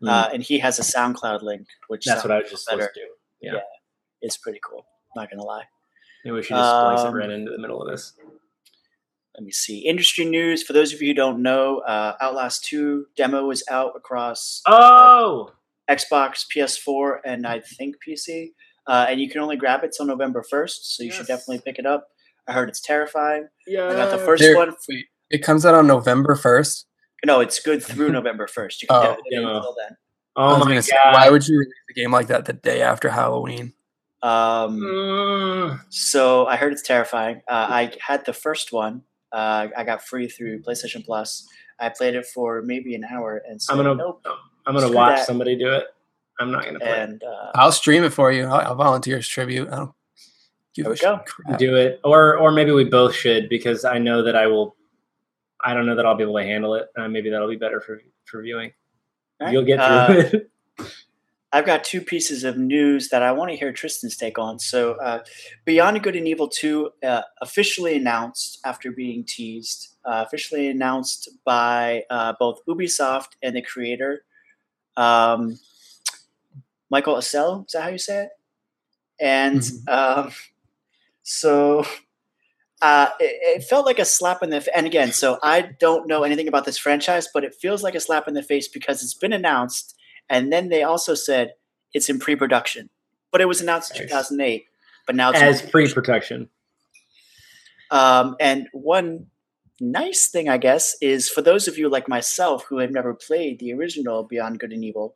Mm. 0.02 0.08
uh, 0.08 0.30
and 0.32 0.42
he 0.42 0.58
has 0.58 0.78
a 0.78 0.82
SoundCloud 0.82 1.42
link, 1.42 1.66
which 1.88 2.04
That's 2.06 2.24
what 2.24 2.30
I 2.30 2.40
was 2.40 2.50
just 2.50 2.66
better. 2.66 2.82
supposed 2.82 2.94
to 2.94 3.00
do. 3.00 3.06
Yeah. 3.42 3.60
It's 4.22 4.36
pretty 4.38 4.58
cool. 4.64 4.86
Not 5.14 5.30
gonna 5.30 5.44
lie. 5.44 5.64
Maybe 6.24 6.34
we 6.36 6.42
should 6.42 6.56
just 6.56 6.68
splice 6.70 7.00
Um, 7.00 7.14
it 7.14 7.18
right 7.18 7.30
into 7.30 7.50
the 7.50 7.58
middle 7.58 7.82
of 7.82 7.88
this. 7.90 8.14
Let 9.34 9.44
me 9.44 9.52
see. 9.52 9.80
Industry 9.80 10.24
news. 10.24 10.62
For 10.62 10.72
those 10.72 10.92
of 10.92 11.00
you 11.02 11.08
who 11.08 11.14
don't 11.14 11.40
know, 11.42 11.78
uh, 11.80 12.16
Outlast 12.20 12.64
2 12.64 13.06
demo 13.16 13.50
is 13.50 13.62
out 13.70 13.92
across 13.96 14.62
Oh, 14.66 15.52
Xbox, 15.90 16.44
PS4, 16.54 17.18
and 17.24 17.46
I 17.46 17.60
think 17.60 17.96
PC. 18.06 18.52
Uh, 18.86 19.06
and 19.08 19.20
you 19.20 19.28
can 19.28 19.40
only 19.40 19.56
grab 19.56 19.84
it 19.84 19.92
till 19.96 20.06
November 20.06 20.42
1st, 20.50 20.78
so 20.82 21.02
you 21.02 21.10
should 21.10 21.26
definitely 21.26 21.60
pick 21.64 21.78
it 21.78 21.86
up. 21.86 22.08
I 22.48 22.52
heard 22.52 22.68
it's 22.68 22.80
terrifying. 22.80 23.48
yeah. 23.66 23.86
I 23.88 23.94
got 23.94 24.10
the 24.10 24.18
first 24.18 24.42
There- 24.42 24.56
one. 24.56 24.72
wait, 24.88 25.06
it 25.30 25.38
comes 25.42 25.64
out 25.66 25.74
on 25.74 25.86
November 25.86 26.34
first. 26.34 26.86
No, 27.24 27.40
it's 27.40 27.60
good 27.60 27.82
through 27.82 28.10
November 28.18 28.46
1st. 28.46 28.82
You 28.82 28.88
can 28.88 28.96
Oh, 28.96 29.02
get 29.02 29.18
it 29.26 29.34
demo. 29.36 29.56
until 29.56 29.76
then. 29.78 29.96
Oh 30.36 30.64
my 30.64 30.74
god! 30.74 30.84
say, 30.84 30.96
why 31.12 31.28
would 31.28 31.46
you 31.46 31.58
release 31.58 31.74
a 31.90 31.92
game 31.92 32.12
like 32.12 32.28
that 32.28 32.44
the 32.46 32.52
day 32.54 32.80
after 32.82 33.08
Halloween? 33.10 33.74
Um, 34.22 34.78
Mm. 34.80 35.80
So 35.90 36.46
I 36.46 36.56
heard 36.56 36.72
it's 36.72 36.82
terrifying. 36.82 37.42
Uh, 37.48 37.66
I 37.68 37.92
had 38.00 38.24
the 38.26 38.32
first 38.32 38.72
one. 38.72 39.02
Uh, 39.32 39.68
I 39.76 39.84
got 39.84 40.02
free 40.06 40.28
through 40.28 40.62
PlayStation 40.62 41.04
Plus. 41.04 41.46
I 41.78 41.88
played 41.90 42.14
it 42.14 42.26
for 42.26 42.62
maybe 42.62 42.94
an 42.94 43.04
hour 43.04 43.42
and 43.48 43.60
said, 43.60 43.72
I'm 43.74 43.78
gonna 43.78 43.94
nope. 43.96 44.24
I'm 44.66 44.74
gonna 44.74 44.86
Screw 44.86 44.96
watch 44.96 45.16
that. 45.18 45.26
somebody 45.26 45.56
do 45.56 45.72
it. 45.72 45.84
I'm 46.38 46.50
not 46.50 46.64
gonna 46.64 46.80
play. 46.80 47.00
And 47.02 47.22
uh, 47.22 47.50
I'll 47.54 47.72
stream 47.72 48.04
it 48.04 48.12
for 48.12 48.32
you. 48.32 48.44
I'll, 48.44 48.68
I'll 48.68 48.74
volunteer 48.74 49.18
as 49.18 49.26
tribute. 49.28 49.68
I 49.68 49.76
don't 49.76 49.92
give 50.74 50.84
There 50.84 50.92
a 50.92 50.94
we 50.94 50.98
go. 51.00 51.20
crap. 51.26 51.58
do 51.58 51.76
it, 51.76 52.00
or 52.04 52.36
or 52.38 52.50
maybe 52.52 52.72
we 52.72 52.84
both 52.84 53.14
should 53.14 53.48
because 53.48 53.84
I 53.84 53.98
know 53.98 54.22
that 54.22 54.36
I 54.36 54.46
will. 54.46 54.76
I 55.62 55.74
don't 55.74 55.84
know 55.86 55.94
that 55.96 56.06
I'll 56.06 56.14
be 56.16 56.22
able 56.22 56.38
to 56.38 56.44
handle 56.44 56.74
it. 56.74 56.88
Uh, 56.96 57.08
maybe 57.08 57.28
that'll 57.30 57.48
be 57.48 57.56
better 57.56 57.80
for 57.80 58.00
for 58.24 58.40
viewing. 58.42 58.72
Alright. 59.40 59.52
You'll 59.52 59.64
get 59.64 59.76
through 59.76 60.38
Uh, 60.38 60.42
it. 60.78 60.94
I've 61.52 61.66
got 61.66 61.82
two 61.82 62.00
pieces 62.00 62.44
of 62.44 62.56
news 62.56 63.08
that 63.08 63.22
I 63.22 63.32
want 63.32 63.50
to 63.50 63.56
hear 63.56 63.72
Tristan's 63.72 64.16
take 64.16 64.38
on. 64.38 64.60
So, 64.60 64.92
uh, 65.02 65.24
Beyond 65.64 66.00
Good 66.00 66.14
and 66.14 66.28
Evil 66.28 66.46
2 66.46 66.90
uh, 67.02 67.22
officially 67.42 67.96
announced 67.96 68.60
after 68.64 68.92
being 68.92 69.24
teased, 69.24 69.96
uh, 70.04 70.22
officially 70.24 70.68
announced 70.68 71.28
by 71.44 72.04
uh, 72.08 72.34
both 72.38 72.60
Ubisoft 72.68 73.30
and 73.42 73.56
the 73.56 73.62
creator, 73.62 74.22
um, 74.96 75.58
Michael 76.90 77.14
Assel. 77.16 77.66
Is 77.66 77.72
that 77.72 77.82
how 77.82 77.88
you 77.88 77.98
say 77.98 78.24
it? 78.24 78.30
And 79.20 79.60
Mhm. 79.60 79.88
um, 80.26 80.32
so 81.22 81.84
uh, 82.82 83.08
it, 83.20 83.58
it 83.58 83.64
felt 83.64 83.84
like 83.84 83.98
a 83.98 84.04
slap 84.04 84.42
in 84.42 84.48
the 84.50 84.60
fa- 84.62 84.74
and 84.76 84.86
again, 84.86 85.12
so 85.12 85.38
I 85.42 85.60
don't 85.78 86.06
know 86.06 86.22
anything 86.22 86.48
about 86.48 86.64
this 86.64 86.78
franchise, 86.78 87.28
but 87.32 87.44
it 87.44 87.54
feels 87.54 87.82
like 87.82 87.94
a 87.94 88.00
slap 88.00 88.26
in 88.26 88.34
the 88.34 88.42
face 88.42 88.68
because 88.68 89.02
it's 89.02 89.12
been 89.14 89.32
announced, 89.34 89.94
and 90.30 90.50
then 90.52 90.70
they 90.70 90.82
also 90.82 91.14
said 91.14 91.52
it's 91.92 92.08
in 92.08 92.18
pre-production, 92.18 92.88
but 93.30 93.40
it 93.42 93.44
was 93.46 93.60
announced 93.60 93.94
in 93.94 94.02
2008, 94.08 94.64
but 95.06 95.14
now 95.14 95.30
it's 95.30 95.40
in 95.40 95.46
As 95.48 95.60
free 95.60 95.92
protection. 95.92 96.48
um, 97.90 98.36
and 98.40 98.68
one 98.72 99.26
nice 99.80 100.28
thing, 100.28 100.48
I 100.48 100.58
guess, 100.58 100.96
is 101.00 101.28
for 101.28 101.42
those 101.42 101.66
of 101.66 101.78
you 101.78 101.88
like 101.88 102.08
myself 102.08 102.64
who 102.64 102.78
have 102.78 102.90
never 102.90 103.14
played 103.14 103.58
the 103.58 103.72
original 103.72 104.22
Beyond 104.22 104.60
Good 104.60 104.72
and 104.72 104.84
Evil, 104.84 105.14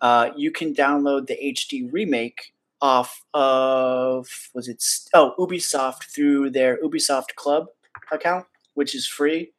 uh, 0.00 0.30
you 0.36 0.50
can 0.50 0.74
download 0.74 1.26
the 1.26 1.36
HD 1.42 1.90
remake 1.92 2.52
off 2.80 3.22
of 3.32 4.28
was 4.52 4.68
it 4.68 4.84
oh 5.14 5.32
Ubisoft 5.38 6.04
through 6.14 6.50
their 6.50 6.78
Ubisoft 6.82 7.34
Club 7.36 7.66
account, 8.12 8.44
which 8.74 8.94
is 8.94 9.06
free. 9.06 9.52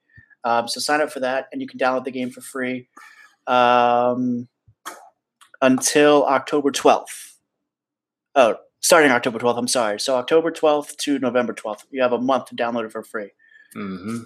Um, 0.43 0.67
so 0.67 0.79
sign 0.79 1.01
up 1.01 1.11
for 1.11 1.21
that, 1.21 1.47
and 1.51 1.61
you 1.61 1.67
can 1.67 1.79
download 1.79 2.03
the 2.03 2.11
game 2.11 2.29
for 2.29 2.41
free 2.41 2.87
um, 3.47 4.47
until 5.61 6.25
October 6.25 6.71
twelfth. 6.71 7.39
Oh, 8.35 8.57
starting 8.81 9.11
October 9.11 9.39
12th. 9.39 9.57
I'm 9.57 9.67
sorry. 9.67 9.99
So 9.99 10.15
October 10.17 10.51
12th 10.51 10.97
to 10.97 11.17
November 11.19 11.53
12th. 11.53 11.85
You 11.89 12.01
have 12.01 12.11
a 12.11 12.19
month 12.19 12.47
to 12.47 12.55
download 12.55 12.85
it 12.85 12.91
for 12.91 13.01
free. 13.01 13.31
hmm 13.73 14.23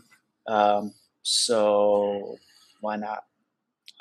Um, 0.47 0.93
so 1.21 2.37
why 2.81 2.95
not? 2.95 3.23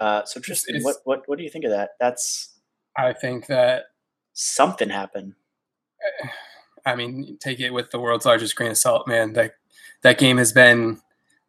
Uh, 0.01 0.25
so 0.25 0.41
Tristan, 0.41 0.77
it's- 0.77 0.85
what, 0.85 0.97
what 1.05 1.29
what 1.29 1.39
do 1.39 1.45
you 1.45 1.51
think 1.51 1.65
of 1.65 1.71
that? 1.71 1.91
That's 2.01 2.55
I 2.97 3.13
think 3.13 3.47
that 3.47 3.87
something 4.33 4.89
happened. 4.91 5.35
I 6.87 6.95
mean, 6.95 7.37
take 7.41 7.61
it 7.61 7.71
with 7.71 7.91
the 7.91 7.99
world's 7.99 8.25
largest 8.25 8.55
grain 8.57 8.71
of 8.71 8.79
salt, 8.79 9.07
man. 9.09 9.33
That 9.35 9.55
that 10.03 10.19
game 10.19 10.39
has 10.39 10.53
been 10.53 11.01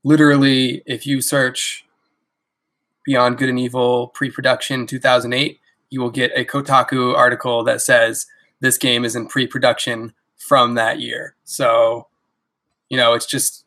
literally, 0.04 0.82
if 0.86 1.06
you 1.06 1.22
search 1.22 1.86
Beyond 3.06 3.38
Good 3.38 3.50
and 3.50 3.60
Evil 3.60 4.08
pre-production 4.08 4.88
2008, 4.88 5.60
you 5.90 6.02
will 6.02 6.10
get 6.12 6.32
a 6.36 6.44
Kotaku 6.46 7.16
article 7.16 7.64
that 7.64 7.82
says 7.82 8.26
this 8.60 8.78
game 8.78 9.06
is 9.06 9.16
in 9.16 9.28
pre-production 9.28 10.14
from 10.38 10.74
that 10.76 11.00
year. 11.00 11.36
So, 11.44 12.08
you 12.90 12.98
know, 12.98 13.14
it's 13.14 13.26
just 13.26 13.66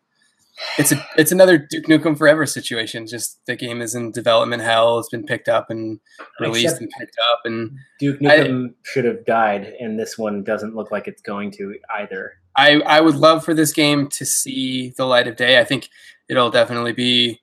it's 0.79 0.93
a 0.93 1.07
it's 1.17 1.33
another 1.33 1.59
Duke 1.59 1.87
Nukem 1.87 2.17
Forever 2.17 2.47
situation. 2.47 3.07
Just 3.07 3.41
the 3.47 3.57
game 3.57 3.81
is 3.81 3.95
in 3.95 4.13
development 4.13 4.63
hell. 4.63 4.99
It's 4.99 5.09
been 5.09 5.25
picked 5.25 5.49
up 5.49 5.71
and 5.71 6.01
released 6.41 6.65
Except- 6.65 6.83
and 6.83 6.91
picked 6.99 7.17
up, 7.31 7.41
and 7.45 7.71
Duke 7.99 8.19
I- 8.23 8.39
Nukem 8.39 8.75
should 8.85 9.05
have 9.05 9.25
died, 9.25 9.75
and 9.81 9.99
this 9.99 10.17
one 10.17 10.43
doesn't 10.43 10.75
look 10.75 10.91
like 10.91 11.09
it's 11.09 11.23
going 11.23 11.51
to 11.53 11.77
either. 11.99 12.35
I, 12.55 12.81
I 12.81 13.01
would 13.01 13.17
love 13.17 13.45
for 13.45 13.55
this 13.55 13.73
game 13.73 14.09
to 14.09 14.27
see 14.27 14.93
the 14.99 15.07
light 15.07 15.27
of 15.27 15.37
day. 15.37 15.59
I 15.59 15.65
think 15.65 15.89
it'll 16.29 16.51
definitely 16.51 16.93
be 16.93 17.41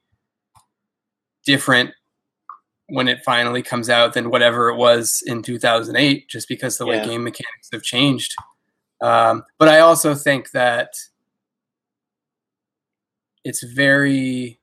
different 1.45 1.91
when 2.89 3.07
it 3.07 3.23
finally 3.23 3.61
comes 3.63 3.89
out 3.89 4.13
than 4.13 4.29
whatever 4.29 4.69
it 4.69 4.75
was 4.75 5.23
in 5.25 5.41
2008, 5.41 6.29
just 6.29 6.47
because 6.47 6.77
the 6.77 6.85
way 6.85 7.03
game 7.03 7.23
mechanics 7.23 7.69
have 7.71 7.81
changed. 7.81 8.35
Um, 9.01 9.43
but 9.57 9.67
I 9.67 9.79
also 9.79 10.13
think 10.13 10.51
that 10.51 10.89
it's 13.43 13.63
very 13.63 14.59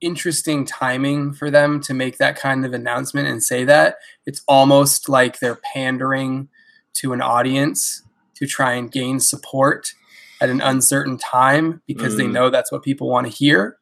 interesting 0.00 0.64
timing 0.66 1.32
for 1.32 1.50
them 1.50 1.80
to 1.80 1.94
make 1.94 2.18
that 2.18 2.36
kind 2.36 2.64
of 2.66 2.72
announcement 2.74 3.26
and 3.28 3.42
say 3.42 3.64
that. 3.64 3.96
It's 4.26 4.42
almost 4.46 5.08
like 5.08 5.38
they're 5.38 5.60
pandering 5.74 6.48
to 6.94 7.12
an 7.12 7.22
audience 7.22 8.02
to 8.34 8.46
try 8.46 8.74
and 8.74 8.90
gain 8.90 9.18
support 9.20 9.92
at 10.40 10.50
an 10.50 10.60
uncertain 10.60 11.16
time 11.16 11.80
because 11.86 12.16
they 12.16 12.24
Mm. 12.24 12.32
know 12.32 12.50
that's 12.50 12.70
what 12.70 12.82
people 12.82 13.08
want 13.08 13.26
to 13.26 13.32
hear. 13.32 13.78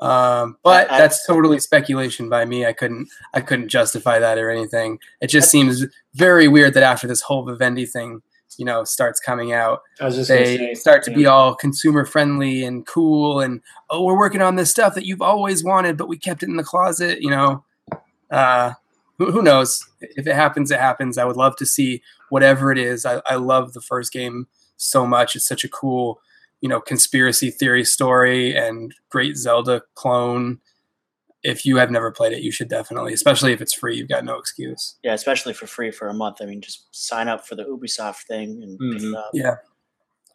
Um, 0.00 0.56
but 0.64 0.90
I- 0.90 0.94
I- 0.96 0.98
that's 0.98 1.26
totally 1.26 1.60
speculation 1.60 2.28
by 2.30 2.46
me. 2.46 2.64
I 2.64 2.72
couldn't 2.72 3.10
I 3.34 3.42
couldn't 3.42 3.68
justify 3.68 4.18
that 4.18 4.38
or 4.38 4.50
anything. 4.50 4.98
It 5.20 5.26
just 5.26 5.50
seems 5.50 5.84
very 6.14 6.48
weird 6.48 6.72
that 6.74 6.82
after 6.82 7.06
this 7.06 7.20
whole 7.22 7.44
Vivendi 7.44 7.84
thing, 7.84 8.22
you 8.60 8.66
know, 8.66 8.84
starts 8.84 9.18
coming 9.18 9.52
out, 9.54 9.80
I 10.00 10.04
was 10.04 10.16
just 10.16 10.28
they 10.28 10.58
say, 10.58 10.74
start 10.74 11.02
to 11.04 11.10
yeah. 11.10 11.16
be 11.16 11.26
all 11.26 11.54
consumer 11.54 12.04
friendly 12.04 12.62
and 12.62 12.86
cool 12.86 13.40
and 13.40 13.62
oh 13.88 14.04
we're 14.04 14.18
working 14.18 14.42
on 14.42 14.56
this 14.56 14.70
stuff 14.70 14.94
that 14.96 15.06
you've 15.06 15.22
always 15.22 15.64
wanted 15.64 15.96
but 15.96 16.08
we 16.08 16.18
kept 16.18 16.42
it 16.42 16.50
in 16.50 16.56
the 16.56 16.62
closet 16.62 17.22
you 17.22 17.30
know? 17.30 17.64
Uh, 18.30 18.74
who, 19.16 19.32
who 19.32 19.42
knows? 19.42 19.84
If 20.00 20.26
it 20.26 20.34
happens 20.34 20.70
it 20.70 20.78
happens. 20.78 21.16
I 21.16 21.24
would 21.24 21.38
love 21.38 21.56
to 21.56 21.66
see 21.66 22.02
whatever 22.28 22.70
it 22.70 22.76
is. 22.78 23.06
I, 23.06 23.22
I 23.24 23.36
love 23.36 23.72
the 23.72 23.80
first 23.80 24.12
game 24.12 24.46
so 24.76 25.06
much. 25.06 25.34
It's 25.34 25.48
such 25.48 25.64
a 25.64 25.68
cool 25.68 26.20
you 26.60 26.68
know 26.68 26.82
conspiracy 26.82 27.50
theory 27.50 27.84
story 27.84 28.54
and 28.54 28.94
great 29.08 29.38
zelda 29.38 29.80
clone 29.94 30.60
if 31.42 31.64
you 31.64 31.76
have 31.78 31.90
never 31.90 32.10
played 32.10 32.32
it 32.32 32.42
you 32.42 32.52
should 32.52 32.68
definitely 32.68 33.12
especially 33.12 33.52
if 33.52 33.60
it's 33.60 33.72
free 33.72 33.96
you've 33.96 34.08
got 34.08 34.24
no 34.24 34.36
excuse 34.36 34.96
Yeah, 35.02 35.14
especially 35.14 35.52
for 35.54 35.66
free 35.66 35.90
for 35.90 36.08
a 36.08 36.14
month. 36.14 36.38
I 36.40 36.46
mean, 36.46 36.60
just 36.60 36.86
sign 36.94 37.28
up 37.28 37.46
for 37.46 37.54
the 37.54 37.64
Ubisoft 37.64 38.22
thing 38.24 38.62
and 38.62 38.78
pick 38.78 39.02
it 39.02 39.14
up. 39.14 39.30
yeah 39.32 39.56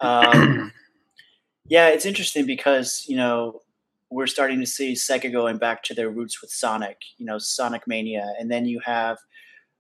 Um, 0.02 0.72
yeah, 1.68 1.90
it's 1.90 2.06
interesting 2.06 2.46
because 2.46 3.06
you 3.08 3.18
know 3.18 3.62
we're 4.10 4.28
starting 4.28 4.60
to 4.60 4.66
see 4.66 4.94
Sega 4.94 5.32
going 5.32 5.58
back 5.58 5.84
to 5.84 5.94
their 5.94 6.10
roots 6.10 6.42
with 6.42 6.52
Sonic. 6.52 6.98
You 7.18 7.26
know, 7.26 7.38
Sonic 7.38 7.88
Mania, 7.88 8.34
and 8.40 8.52
then 8.52 8.66
you 8.66 8.80
have, 8.86 9.18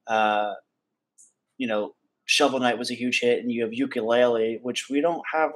uh, 0.07 0.53
you 1.57 1.67
know, 1.67 1.95
Shovel 2.25 2.59
Knight 2.59 2.77
was 2.77 2.91
a 2.91 2.95
huge 2.95 3.21
hit, 3.21 3.39
and 3.39 3.51
you 3.51 3.63
have 3.63 3.71
Yooka-Laylee, 3.71 4.61
which 4.61 4.89
we 4.89 4.99
don't 4.99 5.23
have 5.31 5.51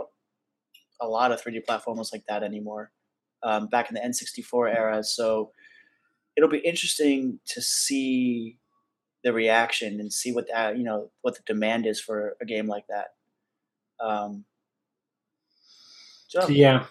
a 1.02 1.08
lot 1.08 1.32
of 1.32 1.42
3D 1.42 1.66
platformers 1.66 2.14
like 2.14 2.24
that 2.28 2.44
anymore. 2.44 2.92
Um, 3.42 3.68
back 3.68 3.90
in 3.90 3.96
the 3.96 4.02
N64 4.02 4.76
era, 4.76 5.04
so 5.04 5.52
it'll 6.40 6.48
be 6.50 6.60
interesting 6.60 7.38
to 7.48 7.62
see 7.62 8.58
the 9.26 9.34
reaction 9.34 10.00
and 10.00 10.14
see 10.14 10.32
what 10.32 10.48
that 10.48 10.78
you 10.78 10.84
know 10.86 11.12
what 11.22 11.36
the 11.36 11.42
demand 11.46 11.86
is 11.86 12.00
for 12.00 12.38
a 12.42 12.46
game 12.46 12.68
like 12.68 12.86
that. 12.88 13.08
Um, 14.00 14.46
so, 16.30 16.48
yeah. 16.48 16.86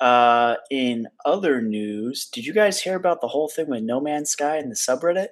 uh, 0.00 0.56
in 0.70 1.06
other 1.24 1.62
news, 1.62 2.26
did 2.26 2.44
you 2.44 2.52
guys 2.52 2.80
hear 2.80 2.96
about 2.96 3.20
the 3.20 3.28
whole 3.28 3.48
thing 3.48 3.68
with 3.68 3.84
No 3.84 4.00
Man's 4.00 4.30
Sky 4.30 4.56
and 4.56 4.70
the 4.70 4.74
subreddit? 4.74 5.28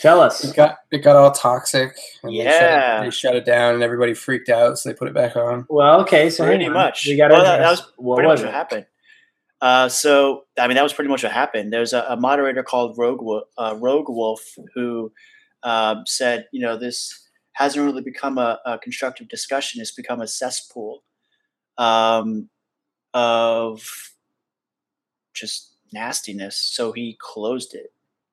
Tell 0.00 0.20
us. 0.20 0.44
It 0.44 0.54
got 0.54 0.76
it 0.92 0.98
got 0.98 1.16
all 1.16 1.30
toxic. 1.32 1.96
And 2.22 2.32
they, 2.32 2.44
shut 2.44 2.44
Yeah. 2.44 3.00
it, 3.00 3.04
they 3.06 3.10
shut 3.10 3.34
it 3.36 3.44
down, 3.44 3.74
and 3.74 3.82
everybody 3.82 4.14
freaked 4.14 4.48
out, 4.48 4.78
so 4.78 4.88
they 4.88 4.94
put 4.94 5.08
it 5.08 5.14
back 5.14 5.34
on. 5.36 5.66
Well, 5.68 6.00
okay, 6.02 6.30
so 6.30 6.44
Pretty 6.44 6.68
much. 6.68 7.06
We 7.06 7.16
got 7.16 7.30
Well, 7.32 7.42
that- 7.42 7.58
that 7.58 7.70
was 7.70 7.92
what 7.96 8.16
pretty 8.16 8.28
was 8.28 8.40
much 8.40 8.44
it? 8.44 8.46
what 8.46 8.54
happened. 8.54 8.86
Uh, 9.66 9.88
so, 9.88 10.44
I 10.58 10.68
mean, 10.68 10.76
that 10.76 10.82
was 10.88 10.92
pretty 10.92 11.10
much 11.10 11.22
what 11.24 11.32
happened. 11.32 11.72
There's 11.72 11.92
a, 11.92 12.02
a 12.08 12.16
moderator 12.16 12.62
called 12.62 12.96
Rogue 12.96 13.20
Wolf, 13.22 13.44
uh, 13.58 13.74
Rogue 13.86 14.08
Wolf 14.08 14.42
who 14.74 15.10
um, 15.64 16.04
said, 16.06 16.46
you 16.52 16.60
know, 16.60 16.76
this 16.76 16.98
hasn't 17.54 17.84
really 17.84 18.02
become 18.12 18.38
a, 18.38 18.60
a 18.64 18.78
constructive 18.78 19.28
discussion. 19.28 19.80
It's 19.80 19.90
become 20.02 20.20
a 20.20 20.26
cesspool 20.28 21.02
um, 21.78 22.48
of 23.14 23.82
just 25.34 25.72
nastiness. 25.92 26.56
So 26.56 26.92
he 26.92 27.16
closed 27.20 27.74
it. 27.74 27.92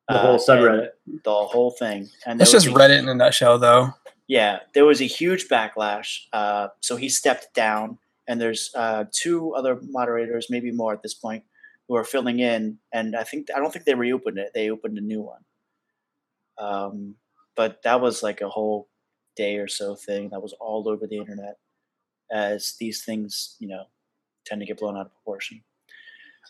The 0.09 0.19
whole 0.19 0.35
Uh, 0.35 0.37
subreddit. 0.37 0.89
The 1.23 1.33
whole 1.33 1.71
thing. 1.71 2.09
And 2.27 2.39
That's 2.39 2.51
just 2.51 2.67
was 2.67 2.75
a- 2.75 2.79
Reddit 2.79 2.99
in 2.99 3.09
a 3.09 3.15
nutshell, 3.15 3.57
though. 3.57 3.89
yeah, 4.27 4.59
there 4.75 4.85
was 4.85 5.01
a 5.01 5.05
huge 5.19 5.47
backlash. 5.47 6.09
Uh, 6.31 6.67
so 6.81 6.95
he 6.95 7.09
stepped 7.09 7.53
down, 7.55 7.97
and 8.27 8.39
there's 8.39 8.71
uh, 8.75 9.05
two 9.11 9.53
other 9.55 9.79
moderators, 9.81 10.47
maybe 10.49 10.71
more 10.71 10.93
at 10.93 11.01
this 11.03 11.13
point, 11.13 11.43
who 11.87 11.95
are 11.95 12.03
filling 12.03 12.39
in. 12.39 12.77
And 12.93 13.15
I 13.15 13.23
think 13.23 13.47
I 13.55 13.59
don't 13.59 13.71
think 13.71 13.85
they 13.85 13.95
reopened 13.95 14.37
it; 14.37 14.51
they 14.53 14.69
opened 14.69 14.97
a 14.97 15.01
new 15.01 15.21
one. 15.21 15.41
Um, 16.57 17.15
but 17.55 17.81
that 17.83 18.01
was 18.01 18.23
like 18.23 18.41
a 18.41 18.49
whole 18.49 18.89
day 19.35 19.57
or 19.57 19.67
so 19.67 19.95
thing 19.95 20.29
that 20.29 20.41
was 20.41 20.53
all 20.53 20.87
over 20.87 21.07
the 21.07 21.17
internet, 21.17 21.57
as 22.31 22.75
these 22.79 23.03
things, 23.03 23.55
you 23.59 23.67
know, 23.67 23.85
tend 24.45 24.61
to 24.61 24.67
get 24.67 24.79
blown 24.79 24.95
out 24.95 25.07
of 25.07 25.13
proportion. 25.13 25.63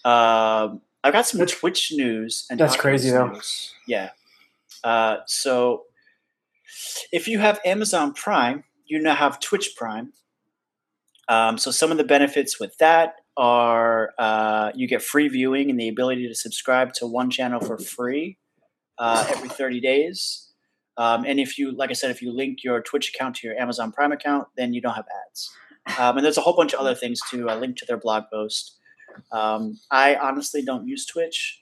Um, 0.06 0.82
I've 1.04 1.14
got 1.14 1.26
some 1.26 1.40
That's- 1.40 1.58
Twitch 1.58 1.92
news 1.94 2.46
and 2.50 2.60
that's 2.60 2.76
crazy, 2.76 3.10
though. 3.10 3.40
Yeah. 3.88 4.10
Uh, 4.84 5.18
so 5.26 5.84
if 7.12 7.28
you 7.28 7.40
have 7.40 7.60
Amazon 7.66 8.14
Prime, 8.14 8.64
you 8.86 9.00
now 9.02 9.16
have 9.16 9.40
Twitch 9.40 9.76
Prime. 9.76 10.12
Um, 11.30 11.58
so 11.58 11.72
some 11.72 11.92
of 11.92 11.98
the 11.98 12.04
benefits 12.04 12.60
with 12.60 12.78
that 12.80 13.16
are 13.38 14.12
uh, 14.20 14.72
you 14.76 14.88
get 14.88 15.02
free 15.02 15.28
viewing 15.28 15.70
and 15.70 15.80
the 15.80 15.88
ability 15.90 16.28
to 16.28 16.36
subscribe 16.36 16.94
to 16.94 17.08
one 17.08 17.30
channel 17.32 17.60
for 17.60 17.78
free 17.78 18.38
uh, 18.98 19.26
every 19.30 19.50
30 19.50 19.80
days. 19.82 20.50
Um, 20.98 21.26
and 21.26 21.40
if 21.40 21.58
you, 21.58 21.72
like 21.72 21.90
I 21.90 21.94
said, 21.94 22.12
if 22.12 22.22
you 22.22 22.32
link 22.32 22.60
your 22.64 22.82
Twitch 22.82 23.12
account 23.14 23.38
to 23.38 23.48
your 23.48 23.58
Amazon 23.58 23.92
Prime 23.92 24.12
account, 24.12 24.48
then 24.58 24.74
you 24.74 24.82
don't 24.82 24.94
have 24.94 25.06
ads. 25.30 25.50
Um, 25.98 26.18
and 26.18 26.26
there's 26.26 26.38
a 26.38 26.42
whole 26.42 26.56
bunch 26.56 26.74
of 26.74 26.80
other 26.80 26.94
things 26.96 27.20
too. 27.30 27.50
I 27.50 27.56
linked 27.56 27.80
to 27.80 27.86
their 27.86 27.98
blog 27.98 28.26
post. 28.32 28.78
Um, 29.32 29.80
I 29.92 30.16
honestly 30.16 30.62
don't 30.62 30.88
use 30.88 31.06
Twitch 31.06 31.62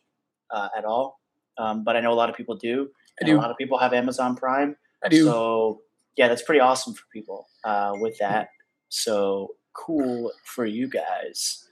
uh, 0.52 0.67
at 0.78 0.84
all, 0.86 1.19
um, 1.58 1.84
but 1.84 1.95
I 1.95 2.02
know 2.02 2.12
a 2.12 2.15
lot 2.15 2.30
of 2.30 2.36
people 2.36 2.56
do. 2.56 2.89
I 2.91 3.13
And 3.21 3.28
do. 3.28 3.38
a 3.38 3.39
lot 3.39 3.52
of 3.52 3.58
people 3.58 3.78
have 3.78 3.93
Amazon 3.93 4.36
Prime. 4.36 4.76
I 5.04 5.08
do. 5.10 5.24
So 5.26 5.82
yeah, 6.17 6.28
that's 6.28 6.41
pretty 6.43 6.60
awesome 6.60 6.93
for 6.93 7.04
people 7.13 7.47
uh, 7.63 7.93
with 7.95 8.17
that. 8.19 8.50
So 8.91 9.56
cool 9.73 10.34
for 10.43 10.65
you 10.65 10.88
guys. 10.88 11.65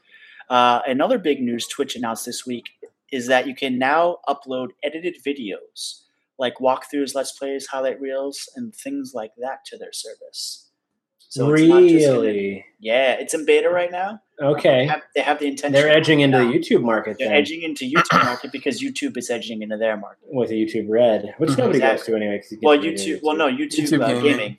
Uh, 0.50 0.80
another 0.88 1.18
big 1.20 1.42
news 1.42 1.68
Twitch 1.68 1.96
announced 1.98 2.26
this 2.26 2.46
week 2.46 2.66
is 3.12 3.28
that 3.28 3.46
you 3.46 3.54
can 3.54 3.78
now 3.78 4.18
upload 4.28 4.70
edited 4.84 5.16
videos 5.26 6.02
like 6.38 6.56
walkthroughs, 6.60 7.14
let's 7.14 7.34
plays, 7.34 7.68
highlight 7.68 8.00
reels, 8.00 8.48
and 8.56 8.74
things 8.74 9.12
like 9.14 9.32
that 9.38 9.66
to 9.66 9.78
their 9.78 9.92
service. 9.92 10.70
So 11.18 11.54
it's 11.54 11.68
gonna- 11.68 11.82
really? 11.82 12.66
yeah, 12.80 13.12
it's 13.20 13.34
in 13.34 13.46
beta 13.46 13.70
right 13.70 13.92
now. 13.92 14.22
They 14.40 14.46
Okay. 14.46 14.86
have, 14.86 15.02
they 15.14 15.22
have 15.22 15.40
the 15.40 15.48
intention. 15.48 15.74
They're 15.74 15.90
edging 15.92 16.22
into 16.22 16.38
the 16.38 16.46
YouTube 16.46 16.82
market 16.82 17.18
They're 17.20 17.28
then, 17.28 17.36
edging 17.38 17.62
into 17.64 17.84
YouTube 17.86 18.24
market 18.24 18.54
because 18.54 18.82
YouTube 18.82 19.18
is 19.18 19.30
edging 19.30 19.62
into 19.62 19.76
their 19.76 19.98
market. 19.98 20.24
with 20.34 20.50
the 20.50 20.56
YouTube 20.66 20.86
Red, 20.90 21.36
which 21.40 21.50
Mhm. 21.52 21.58
nobody 21.58 21.80
goes 21.80 22.06
to 22.06 22.16
anyway. 22.16 22.42
you 22.50 22.60
Well, 22.64 22.80
do 22.82 22.94
YouTube. 22.94 23.20
Well, 23.22 23.36
no, 23.36 23.48
YouTube, 23.50 23.84
YouTube 23.84 24.02
uh, 24.02 24.08
gaming. 24.08 24.24
gaming. 24.24 24.58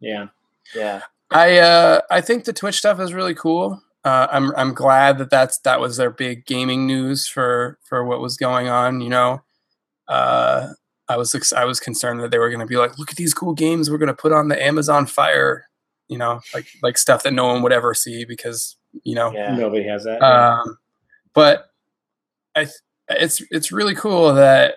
Yeah. 0.00 0.26
Yeah. 0.74 1.00
I 1.30 1.58
uh, 1.58 2.00
I 2.10 2.20
think 2.20 2.44
the 2.44 2.52
Twitch 2.52 2.76
stuff 2.76 3.00
is 3.00 3.12
really 3.12 3.34
cool. 3.34 3.82
Uh, 4.04 4.28
I'm 4.30 4.52
I'm 4.56 4.74
glad 4.74 5.18
that 5.18 5.30
that's 5.30 5.58
that 5.58 5.80
was 5.80 5.96
their 5.96 6.10
big 6.10 6.46
gaming 6.46 6.86
news 6.86 7.26
for 7.26 7.78
for 7.84 8.04
what 8.04 8.20
was 8.20 8.36
going 8.36 8.68
on. 8.68 9.00
You 9.00 9.08
know, 9.10 9.42
uh, 10.08 10.68
I 11.08 11.16
was 11.16 11.34
ex- 11.34 11.52
I 11.52 11.64
was 11.64 11.80
concerned 11.80 12.20
that 12.20 12.30
they 12.30 12.38
were 12.38 12.48
going 12.50 12.60
to 12.60 12.66
be 12.66 12.76
like, 12.76 12.98
look 12.98 13.10
at 13.10 13.16
these 13.16 13.34
cool 13.34 13.54
games 13.54 13.90
we're 13.90 13.98
going 13.98 14.06
to 14.08 14.14
put 14.14 14.32
on 14.32 14.48
the 14.48 14.62
Amazon 14.62 15.06
Fire. 15.06 15.66
You 16.08 16.18
know, 16.18 16.40
like 16.54 16.66
like 16.82 16.98
stuff 16.98 17.24
that 17.24 17.32
no 17.32 17.46
one 17.46 17.62
would 17.62 17.72
ever 17.72 17.92
see 17.94 18.24
because 18.24 18.76
you 19.02 19.16
know 19.16 19.32
Yeah. 19.32 19.56
Nobody 19.56 19.82
has 19.88 20.04
that. 20.04 20.22
um, 20.22 20.78
but 21.34 21.66
I 22.54 22.64
th- 22.64 22.76
it's 23.08 23.42
it's 23.50 23.72
really 23.72 23.94
cool 23.96 24.32
that 24.34 24.76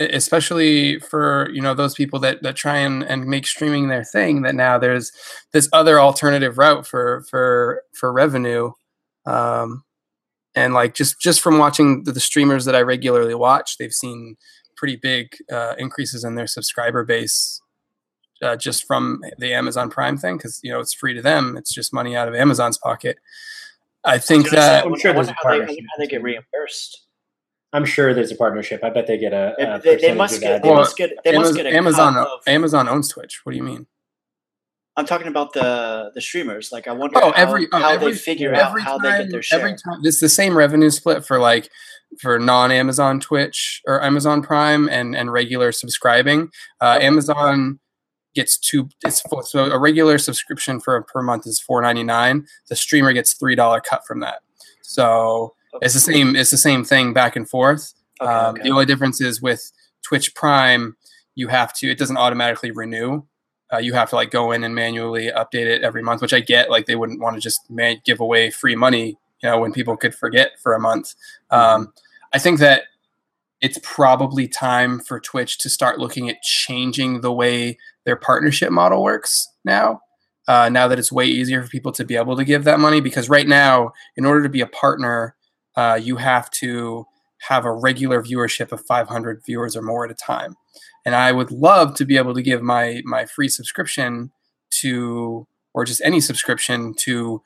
especially 0.00 0.98
for 0.98 1.48
you 1.52 1.60
know 1.60 1.74
those 1.74 1.94
people 1.94 2.18
that 2.18 2.42
that 2.42 2.56
try 2.56 2.76
and, 2.76 3.02
and 3.04 3.26
make 3.26 3.46
streaming 3.46 3.88
their 3.88 4.04
thing 4.04 4.42
that 4.42 4.54
now 4.54 4.76
there's 4.76 5.12
this 5.52 5.68
other 5.72 6.00
alternative 6.00 6.58
route 6.58 6.86
for 6.86 7.24
for 7.30 7.82
for 7.92 8.12
revenue 8.12 8.72
um, 9.26 9.84
and 10.54 10.74
like 10.74 10.94
just 10.94 11.20
just 11.20 11.40
from 11.40 11.58
watching 11.58 12.04
the, 12.04 12.12
the 12.12 12.20
streamers 12.20 12.64
that 12.64 12.74
I 12.74 12.80
regularly 12.80 13.34
watch 13.34 13.78
they've 13.78 13.92
seen 13.92 14.36
pretty 14.76 14.96
big 14.96 15.36
uh, 15.52 15.74
increases 15.78 16.24
in 16.24 16.34
their 16.34 16.48
subscriber 16.48 17.04
base 17.04 17.60
uh, 18.42 18.56
just 18.56 18.84
from 18.86 19.22
the 19.38 19.54
Amazon 19.54 19.90
Prime 19.90 20.18
thing 20.18 20.36
because 20.36 20.58
you 20.64 20.72
know 20.72 20.80
it's 20.80 20.94
free 20.94 21.14
to 21.14 21.22
them 21.22 21.56
it's 21.56 21.72
just 21.72 21.92
money 21.92 22.16
out 22.16 22.26
of 22.26 22.34
Amazon's 22.34 22.78
pocket 22.78 23.18
I 24.04 24.18
think 24.18 24.40
I 24.40 24.42
was 24.42 24.50
say, 24.50 24.56
that 24.56 24.86
i'm 24.86 24.98
sure 24.98 25.10
I 25.12 25.14
there's 25.14 25.28
a 25.28 25.32
how 25.32 25.42
they, 25.44 25.48
I 25.48 25.58
partnership 25.58 25.76
wonder 25.76 25.88
how 25.90 26.00
they 26.00 26.06
get 26.08 26.22
reimbursed. 26.22 27.03
I'm 27.74 27.84
sure 27.84 28.14
there's 28.14 28.30
a 28.32 28.36
partnership. 28.36 28.82
I 28.84 28.88
bet 28.90 29.06
they 29.06 29.18
get 29.18 29.32
a. 29.32 29.54
They- 29.58 29.64
a 29.64 29.78
they, 29.80 29.96
they 29.96 30.14
must 30.14 30.40
get. 30.40 30.62
They 30.62 30.68
Well, 30.70 30.78
must 30.78 30.96
get. 30.96 31.10
They 31.24 31.36
must 31.36 31.54
get 31.54 31.66
a 31.66 31.74
Amazon. 31.76 32.14
cut 32.14 32.26
of- 32.28 32.40
Amazon 32.46 32.88
owns 32.88 33.08
Twitch. 33.08 33.40
What 33.44 33.52
do 33.52 33.58
you 33.58 33.64
mean? 33.64 33.86
I'm 34.96 35.06
talking 35.06 35.26
about 35.26 35.52
the 35.52 36.12
the 36.14 36.20
streamers. 36.20 36.70
Like 36.70 36.86
I 36.86 36.92
wonder 36.92 37.18
Oh, 37.18 37.32
how, 37.32 37.42
every 37.42 37.66
oh, 37.72 37.78
how 37.80 37.90
every, 37.90 38.12
they 38.12 38.18
figure 38.18 38.54
every 38.54 38.80
out 38.80 38.84
how 38.86 38.98
time, 38.98 39.02
they 39.18 39.24
get 39.24 39.32
their 39.32 39.42
share. 39.42 39.58
Every 39.58 39.72
time, 39.72 40.00
it's 40.04 40.20
the 40.20 40.28
same 40.28 40.56
revenue 40.56 40.88
split 40.90 41.26
for 41.26 41.40
like 41.40 41.68
for 42.20 42.38
non-Amazon 42.38 43.18
Twitch 43.18 43.82
or 43.86 44.00
Amazon 44.00 44.40
Prime 44.40 44.88
and 44.88 45.16
and 45.16 45.32
regular 45.32 45.72
subscribing. 45.72 46.48
Uh, 46.80 46.98
Amazon 47.02 47.80
gets 48.36 48.56
two. 48.56 48.88
It's 49.04 49.20
four, 49.22 49.42
so 49.44 49.64
a 49.64 49.78
regular 49.80 50.16
subscription 50.16 50.78
for 50.78 51.02
per 51.02 51.22
month 51.22 51.44
is 51.48 51.58
four 51.60 51.82
ninety 51.82 52.04
nine. 52.04 52.46
The 52.68 52.76
streamer 52.76 53.12
gets 53.12 53.32
three 53.34 53.56
dollar 53.56 53.80
cut 53.80 54.06
from 54.06 54.20
that. 54.20 54.42
So 54.82 55.54
it's 55.82 55.94
the 55.94 56.00
same. 56.00 56.36
It's 56.36 56.50
the 56.50 56.56
same 56.56 56.84
thing 56.84 57.12
back 57.12 57.36
and 57.36 57.48
forth. 57.48 57.94
Okay, 58.20 58.30
um, 58.30 58.54
okay. 58.54 58.62
The 58.62 58.70
only 58.70 58.86
difference 58.86 59.20
is 59.20 59.42
with 59.42 59.72
Twitch 60.02 60.34
Prime, 60.34 60.96
you 61.34 61.48
have 61.48 61.72
to. 61.74 61.90
It 61.90 61.98
doesn't 61.98 62.16
automatically 62.16 62.70
renew. 62.70 63.22
Uh, 63.72 63.78
you 63.78 63.94
have 63.94 64.10
to 64.10 64.16
like 64.16 64.30
go 64.30 64.52
in 64.52 64.62
and 64.62 64.74
manually 64.74 65.30
update 65.34 65.66
it 65.66 65.82
every 65.82 66.02
month, 66.02 66.22
which 66.22 66.32
I 66.32 66.40
get. 66.40 66.70
Like 66.70 66.86
they 66.86 66.96
wouldn't 66.96 67.20
want 67.20 67.36
to 67.36 67.40
just 67.40 67.68
man- 67.70 68.02
give 68.04 68.20
away 68.20 68.50
free 68.50 68.76
money, 68.76 69.18
you 69.42 69.48
know, 69.48 69.58
when 69.58 69.72
people 69.72 69.96
could 69.96 70.14
forget 70.14 70.52
for 70.62 70.74
a 70.74 70.80
month. 70.80 71.14
Um, 71.50 71.92
I 72.32 72.38
think 72.38 72.60
that 72.60 72.84
it's 73.60 73.78
probably 73.82 74.46
time 74.46 75.00
for 75.00 75.18
Twitch 75.18 75.58
to 75.58 75.70
start 75.70 75.98
looking 75.98 76.28
at 76.28 76.42
changing 76.42 77.22
the 77.22 77.32
way 77.32 77.78
their 78.04 78.16
partnership 78.16 78.70
model 78.70 79.02
works 79.02 79.48
now. 79.64 80.02
Uh, 80.46 80.68
now 80.68 80.86
that 80.86 80.98
it's 80.98 81.10
way 81.10 81.24
easier 81.24 81.62
for 81.62 81.68
people 81.68 81.90
to 81.90 82.04
be 82.04 82.16
able 82.16 82.36
to 82.36 82.44
give 82.44 82.64
that 82.64 82.78
money, 82.78 83.00
because 83.00 83.30
right 83.30 83.48
now, 83.48 83.90
in 84.16 84.26
order 84.26 84.42
to 84.42 84.50
be 84.50 84.60
a 84.60 84.66
partner, 84.66 85.34
uh, 85.76 85.98
you 86.00 86.16
have 86.16 86.50
to 86.50 87.06
have 87.48 87.64
a 87.64 87.72
regular 87.72 88.22
viewership 88.22 88.72
of 88.72 88.84
500 88.84 89.42
viewers 89.44 89.76
or 89.76 89.82
more 89.82 90.04
at 90.04 90.10
a 90.10 90.14
time. 90.14 90.54
And 91.04 91.14
I 91.14 91.32
would 91.32 91.50
love 91.50 91.94
to 91.96 92.04
be 92.04 92.16
able 92.16 92.34
to 92.34 92.42
give 92.42 92.62
my 92.62 93.02
my 93.04 93.26
free 93.26 93.48
subscription 93.48 94.32
to, 94.80 95.46
or 95.74 95.84
just 95.84 96.00
any 96.02 96.20
subscription 96.20 96.94
to 97.00 97.42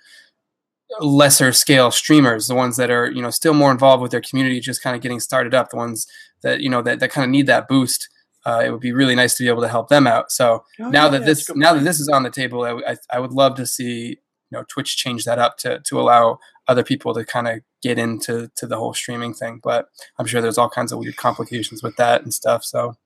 lesser 1.01 1.53
scale 1.53 1.91
streamers, 1.91 2.47
the 2.47 2.55
ones 2.55 2.77
that 2.77 2.91
are 2.91 3.11
you 3.11 3.21
know 3.21 3.31
still 3.31 3.55
more 3.55 3.73
involved 3.73 4.03
with 4.03 4.12
their 4.12 4.21
community, 4.21 4.61
just 4.61 4.83
kind 4.83 4.95
of 4.95 5.03
getting 5.03 5.21
started 5.21 5.55
up, 5.55 5.70
the 5.70 5.76
ones 5.76 6.07
that 6.43 6.61
you 6.61 6.70
know 6.70 6.83
that, 6.83 7.01
that 7.01 7.11
kind 7.11 7.24
of 7.24 7.31
need 7.31 7.47
that 7.47 7.68
boost. 7.68 8.09
Uh, 8.47 8.62
it 8.64 8.70
would 8.70 8.81
be 8.81 8.93
really 8.93 9.16
nice 9.16 9.35
to 9.35 9.43
be 9.43 9.49
able 9.49 9.61
to 9.61 9.68
help 9.68 9.89
them 9.89 10.07
out. 10.07 10.31
So 10.31 10.64
Oh, 10.81 10.91
now 10.91 11.05
yeah, 11.05 11.11
that 11.11 11.26
this 11.26 11.55
now 11.57 11.74
that 11.74 11.85
this 11.85 11.99
is 11.99 12.09
on 12.09 12.22
the 12.22 12.31
table, 12.31 12.62
I, 12.62 12.93
I, 12.93 12.97
I 13.14 13.18
would 13.18 13.33
love 13.33 13.57
to 13.57 13.66
see 13.66 14.18
you 14.51 14.59
know 14.59 14.64
Twitch 14.68 14.96
changed 14.96 15.26
that 15.26 15.38
up 15.38 15.57
to 15.59 15.80
to 15.80 16.01
allow 16.01 16.38
other 16.66 16.82
people 16.82 17.14
to 17.14 17.24
kind 17.24 17.49
of 17.49 17.61
get 17.82 17.99
into 17.99 18.51
to 18.57 18.66
the 18.66 18.76
whole 18.76 18.94
streaming 18.94 19.34
thing. 19.34 19.61
But 19.62 19.88
I'm 20.18 20.26
sure 20.26 20.40
there's 20.40 20.59
all 20.59 20.68
kinds 20.70 20.92
of 20.92 20.99
weird 20.99 21.16
complications 21.16 21.82
with 21.82 21.96
that 21.96 22.22
and 22.22 22.32
stuff. 22.34 22.64
So 22.64 22.96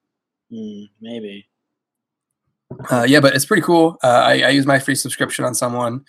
Hmm, 0.51 0.85
maybe. 1.01 1.47
uh, 2.91 3.07
yeah, 3.09 3.21
but 3.21 3.35
it's 3.35 3.45
pretty 3.47 3.63
cool. 3.63 3.99
Uh, 4.03 4.07
I, 4.27 4.33
I 4.43 4.49
use 4.51 4.67
my 4.67 4.79
free 4.79 4.95
subscription 4.95 5.45
on 5.45 5.55
someone. 5.55 6.05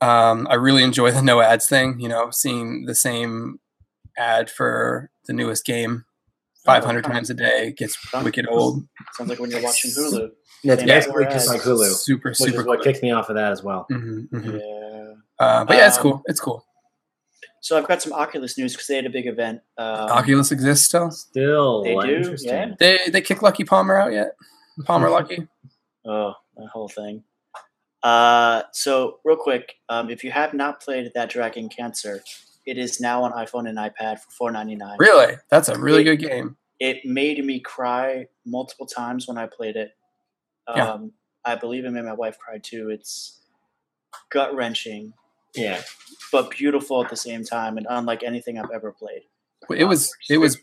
Um, 0.00 0.46
I 0.50 0.54
really 0.54 0.82
enjoy 0.82 1.10
the 1.10 1.22
no 1.22 1.40
ads 1.40 1.66
thing. 1.68 2.00
You 2.00 2.08
know, 2.08 2.30
seeing 2.30 2.86
the 2.86 2.94
same 2.94 3.60
ad 4.18 4.50
for 4.50 5.10
the 5.26 5.32
newest 5.32 5.64
game 5.64 6.04
500 6.64 7.04
Oh, 7.06 7.08
times 7.10 7.30
a 7.30 7.34
day 7.34 7.72
gets 7.76 7.96
Sounds- 8.10 8.24
wicked 8.24 8.46
old. 8.48 8.84
Sounds 9.14 9.28
like 9.30 9.38
when 9.38 9.50
you're 9.50 9.62
watching 9.62 9.90
Hulu. 9.90 10.30
That's 10.64 10.82
Yeah, 10.82 10.94
basically 10.98 11.24
just 11.26 11.48
like. 11.48 11.62
Hulu, 11.62 11.90
Super, 11.94 12.30
which 12.30 12.38
super. 12.38 12.60
is 12.60 12.66
what 12.66 12.78
cool. 12.78 12.84
kicked 12.92 13.02
me 13.02 13.10
off 13.12 13.28
of 13.30 13.36
that 13.36 13.52
as 13.52 13.62
well. 13.62 13.86
Mhm, 13.90 14.28
mhm. 14.30 14.60
Yeah. 14.60 15.14
Uh, 15.38 15.64
but 15.64 15.76
yeah, 15.76 15.86
it's 15.86 15.96
Um, 15.96 16.02
cool. 16.02 16.22
It's 16.26 16.40
cool. 16.40 16.64
So 17.62 17.76
I've 17.76 17.86
got 17.86 18.00
some 18.02 18.12
Oculus 18.14 18.56
news 18.56 18.72
because 18.72 18.86
they 18.86 18.96
had 18.96 19.06
a 19.06 19.10
big 19.10 19.26
event. 19.26 19.60
Um, 19.78 20.10
Oculus 20.10 20.50
exists 20.50 20.86
still. 20.86 21.10
Still 21.10 21.82
They 21.84 21.94
do, 21.96 22.36
yeah. 22.40 22.72
They 22.78 22.98
they 23.08 23.20
kick 23.20 23.38
Luckey 23.38 23.66
Palmer 23.66 23.96
out 23.98 24.12
yet? 24.12 24.32
Palmer 24.84 25.10
Lucky. 25.18 25.46
Oh, 26.06 26.32
that 26.56 26.68
whole 26.72 26.88
thing. 26.88 27.22
Uh, 28.02 28.62
so 28.72 29.18
real 29.24 29.36
quick, 29.36 29.74
um, 29.90 30.08
if 30.10 30.24
you 30.24 30.30
have 30.30 30.54
not 30.54 30.80
played 30.80 31.10
that 31.14 31.28
Dragon 31.28 31.68
Cancer, 31.68 32.22
it 32.66 32.78
is 32.78 32.98
now 33.00 33.22
on 33.22 33.32
iPhone 33.32 33.68
and 33.68 33.76
iPad 33.76 34.18
for 34.20 34.30
four 34.30 34.50
ninety 34.50 34.74
nine. 34.74 34.96
Really? 34.98 35.34
That's 35.50 35.68
a 35.68 35.78
really 35.78 36.02
good 36.04 36.16
game. 36.18 36.56
It 36.78 37.04
made 37.04 37.44
me 37.44 37.60
cry 37.60 38.26
multiple 38.46 38.86
times 38.86 39.28
when 39.28 39.36
I 39.36 39.46
played 39.46 39.76
it. 39.76 39.90
Um, 40.74 41.12
I 41.44 41.54
believe 41.56 41.84
it 41.84 41.90
made 41.90 42.04
my 42.04 42.12
wife 42.12 42.38
cry 42.38 42.58
too. 42.58 42.90
It's 42.90 43.40
gut 44.30 44.54
wrenching, 44.54 45.12
Yeah. 45.54 45.82
but 46.32 46.50
beautiful 46.50 47.02
at 47.02 47.10
the 47.10 47.16
same 47.16 47.44
time, 47.44 47.76
and 47.78 47.86
unlike 47.88 48.22
anything 48.22 48.58
I've 48.58 48.70
ever 48.70 48.92
played. 48.92 49.22
It 49.76 49.84
was 49.84 50.14
it 50.28 50.38
was 50.38 50.58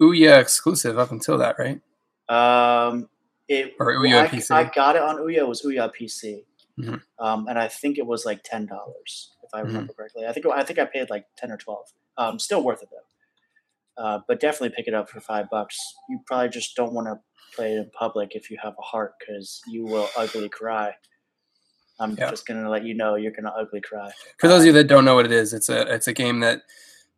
Ouya 0.00 0.40
exclusive 0.40 0.98
up 0.98 1.10
until 1.12 1.38
that, 1.38 1.56
right? 1.58 1.80
Um, 2.28 3.08
it 3.48 3.74
Or 3.78 3.86
well, 3.86 4.02
Ouya 4.02 4.22
I, 4.22 4.28
PC. 4.28 4.50
I 4.54 4.64
got 4.64 4.96
it 4.96 5.02
on 5.02 5.16
Ouya. 5.18 5.38
It 5.38 5.48
was 5.48 5.62
Ouya 5.62 5.92
PC, 5.94 6.44
Mhm. 6.78 7.02
um, 7.18 7.46
and 7.48 7.58
I 7.58 7.68
think 7.68 7.98
it 7.98 8.06
was 8.06 8.24
like 8.26 8.42
ten 8.42 8.66
dollars 8.66 9.32
if 9.44 9.50
I 9.54 9.60
Mhm. 9.62 9.66
remember 9.66 9.92
correctly. 9.92 10.26
I 10.26 10.32
think 10.32 10.46
I 10.46 10.62
think 10.64 10.78
I 10.78 10.84
paid 10.86 11.08
like 11.10 11.26
ten 11.36 11.50
or 11.52 11.56
twelve. 11.56 11.92
Um, 12.18 12.38
still 12.38 12.62
worth 12.62 12.82
it 12.82 12.88
though. 12.90 14.02
Uh, 14.02 14.20
but 14.28 14.40
definitely 14.40 14.74
pick 14.76 14.86
it 14.88 14.92
up 14.94 15.08
for 15.08 15.20
five 15.20 15.48
bucks. 15.48 15.78
You 16.08 16.20
probably 16.26 16.48
just 16.50 16.74
don't 16.76 16.92
want 16.92 17.06
to 17.06 17.18
play 17.56 17.72
it 17.72 17.78
in 17.78 17.90
public 17.98 18.36
if 18.36 18.50
you 18.50 18.58
have 18.62 18.74
a 18.78 18.82
heart 18.82 19.14
because 19.18 19.60
you 19.66 19.84
will 19.84 20.08
ugly 20.16 20.48
cry. 20.48 20.94
I'm 21.98 22.14
Yeah. 22.16 22.30
just 22.30 22.46
gonna 22.46 22.68
let 22.68 22.84
you 22.84 22.94
know 22.94 23.14
you're 23.16 23.32
gonna 23.32 23.54
ugly 23.56 23.80
cry. 23.80 24.12
For 24.38 24.48
those 24.48 24.60
of 24.62 24.66
you 24.66 24.72
that 24.74 24.84
don't 24.88 25.04
know 25.04 25.14
what 25.14 25.24
it 25.24 25.32
is, 25.32 25.52
it's 25.54 25.68
a 25.68 25.92
it's 25.92 26.06
a 26.08 26.12
game 26.12 26.40
that 26.40 26.62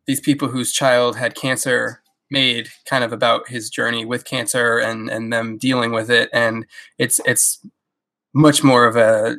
these 0.07 0.21
people 0.21 0.47
whose 0.47 0.71
child 0.71 1.17
had 1.17 1.35
cancer 1.35 2.01
made 2.31 2.69
kind 2.85 3.03
of 3.03 3.11
about 3.11 3.47
his 3.49 3.69
journey 3.69 4.05
with 4.05 4.23
cancer 4.23 4.77
and 4.77 5.09
and 5.09 5.33
them 5.33 5.57
dealing 5.57 5.91
with 5.91 6.09
it 6.11 6.29
and 6.31 6.65
it's 6.97 7.19
it's 7.25 7.59
much 8.33 8.63
more 8.63 8.85
of 8.85 8.95
a 8.95 9.37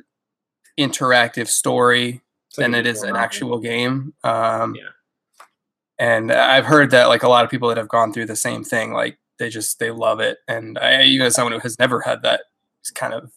interactive 0.79 1.47
story 1.49 2.21
It's 2.49 2.59
like 2.59 2.65
than 2.67 2.75
a 2.75 2.79
it 2.79 2.87
is 2.87 3.03
an 3.03 3.09
visual 3.15 3.19
actual 3.19 3.59
game. 3.61 4.15
Um, 4.25 4.75
Yeah. 4.75 4.89
And 5.99 6.33
I've 6.33 6.65
heard 6.65 6.91
that 6.93 7.09
like 7.09 7.23
a 7.23 7.29
lot 7.29 7.45
of 7.45 7.51
people 7.51 7.69
that 7.69 7.77
have 7.77 7.89
gone 7.89 8.13
through 8.13 8.27
the 8.27 8.35
same 8.37 8.65
thing, 8.65 8.93
like 8.93 9.19
they 9.41 9.49
just 9.49 9.81
they 9.81 9.91
love 9.91 10.21
it. 10.21 10.39
And 10.47 10.79
I, 10.79 11.03
even 11.03 11.27
as 11.27 11.35
someone 11.35 11.53
who 11.53 11.59
has 11.59 11.79
never 11.81 12.03
had 12.03 12.23
that 12.23 12.43
kind 12.95 13.13
of 13.13 13.33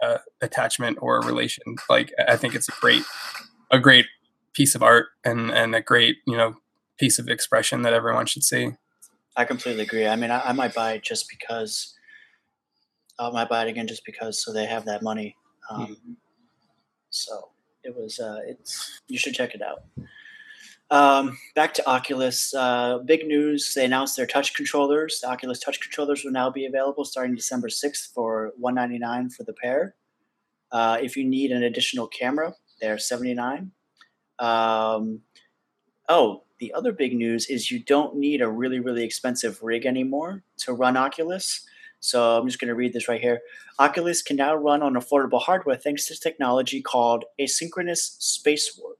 uh, 0.00 0.18
attachment 0.40 0.98
or 1.00 1.20
relation, 1.22 1.74
like 1.90 2.12
I 2.28 2.36
think 2.36 2.54
it's 2.54 2.68
a 2.68 2.72
great 2.80 3.02
a 3.72 3.80
great 3.80 4.06
piece 4.52 4.76
of 4.76 4.82
art 4.84 5.06
and 5.24 5.50
and 5.50 5.74
a 5.74 5.80
great 5.80 6.18
you 6.26 6.36
know 6.36 6.54
piece 6.98 7.18
of 7.18 7.28
expression 7.28 7.82
that 7.82 7.92
everyone 7.92 8.26
should 8.26 8.44
see. 8.44 8.70
I 9.36 9.44
completely 9.44 9.82
agree. 9.82 10.06
I 10.06 10.16
mean, 10.16 10.30
I, 10.30 10.40
I 10.40 10.52
might 10.52 10.74
buy 10.74 10.92
it 10.92 11.02
just 11.02 11.28
because. 11.28 11.94
I 13.18 13.30
might 13.30 13.48
buy 13.48 13.64
it 13.64 13.70
again 13.70 13.86
just 13.86 14.04
because, 14.04 14.44
so 14.44 14.52
they 14.52 14.66
have 14.66 14.84
that 14.84 15.02
money. 15.02 15.34
Um, 15.70 15.96
So 17.08 17.48
it 17.82 17.96
was. 17.96 18.20
Uh, 18.20 18.40
it's 18.46 19.00
you 19.08 19.18
should 19.18 19.34
check 19.34 19.54
it 19.54 19.62
out. 19.62 19.84
Um, 20.90 21.36
back 21.56 21.74
to 21.74 21.88
Oculus. 21.88 22.54
Uh, 22.54 22.98
big 22.98 23.26
news: 23.26 23.74
they 23.74 23.84
announced 23.84 24.16
their 24.16 24.26
touch 24.26 24.54
controllers. 24.54 25.20
The 25.20 25.28
Oculus 25.28 25.58
touch 25.58 25.80
controllers 25.80 26.22
will 26.22 26.32
now 26.32 26.48
be 26.48 26.66
available 26.66 27.04
starting 27.04 27.34
December 27.34 27.68
sixth 27.68 28.12
for 28.14 28.52
one 28.56 28.76
ninety 28.76 28.98
nine 28.98 29.28
for 29.28 29.42
the 29.42 29.52
pair. 29.52 29.96
Uh, 30.70 30.98
if 31.02 31.16
you 31.16 31.24
need 31.24 31.50
an 31.50 31.64
additional 31.64 32.06
camera, 32.06 32.54
they're 32.80 32.98
seventy 32.98 33.34
nine. 33.34 33.72
Um, 34.38 35.22
oh, 36.08 36.44
the 36.60 36.72
other 36.72 36.92
big 36.92 37.14
news 37.14 37.46
is 37.46 37.70
you 37.70 37.80
don't 37.80 38.16
need 38.16 38.40
a 38.40 38.48
really, 38.48 38.78
really 38.78 39.02
expensive 39.02 39.62
rig 39.62 39.86
anymore 39.86 40.44
to 40.58 40.72
run 40.72 40.96
Oculus. 40.96 41.66
So 41.98 42.38
I'm 42.38 42.46
just 42.46 42.60
going 42.60 42.68
to 42.68 42.74
read 42.74 42.92
this 42.92 43.08
right 43.08 43.20
here. 43.20 43.40
Oculus 43.78 44.22
can 44.22 44.36
now 44.36 44.54
run 44.54 44.82
on 44.82 44.94
affordable 44.94 45.40
hardware 45.42 45.76
thanks 45.76 46.06
to 46.06 46.20
technology 46.20 46.80
called 46.80 47.24
asynchronous 47.40 48.20
space 48.20 48.78
warp. 48.78 48.98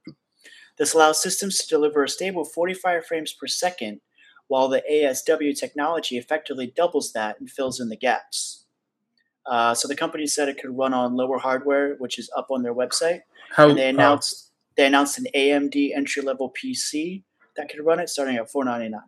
This 0.79 0.95
allows 0.95 1.23
systems 1.23 1.59
to 1.59 1.69
deliver 1.69 2.05
a 2.05 2.09
stable 2.09 2.45
45 2.45 3.07
frames 3.07 3.33
per 3.33 3.47
second, 3.47 4.01
while 4.49 4.69
the 4.69 4.83
ASW 4.91 5.59
technology 5.59 6.19
effectively 6.19 6.73
doubles 6.75 7.13
that 7.13 7.41
and 7.41 7.51
fills 7.51 7.81
in 7.81 7.89
the 7.89 7.97
gaps. 7.97 8.65
Uh, 9.47 9.75
so 9.75 9.87
the 9.89 9.97
company 9.97 10.27
said 10.27 10.49
it 10.49 10.61
could 10.61 10.77
run 10.77 10.93
on 10.93 11.15
lower 11.15 11.39
hardware, 11.39 11.95
which 11.99 12.19
is 12.19 12.31
up 12.37 12.49
on 12.51 12.63
their 12.63 12.75
website. 12.75 13.21
How 13.51 13.69
And 13.69 13.79
they 13.79 13.87
uh, 13.87 13.91
announced 13.91 14.51
they 14.77 14.87
announced 14.87 15.19
an 15.19 15.27
AMD 15.35 15.97
entry 15.97 16.23
level 16.23 16.53
PC 16.53 17.23
that 17.57 17.69
could 17.69 17.85
run 17.85 18.01
it 18.01 18.09
starting 18.09 18.37
at 18.37 18.51
499. 18.51 19.01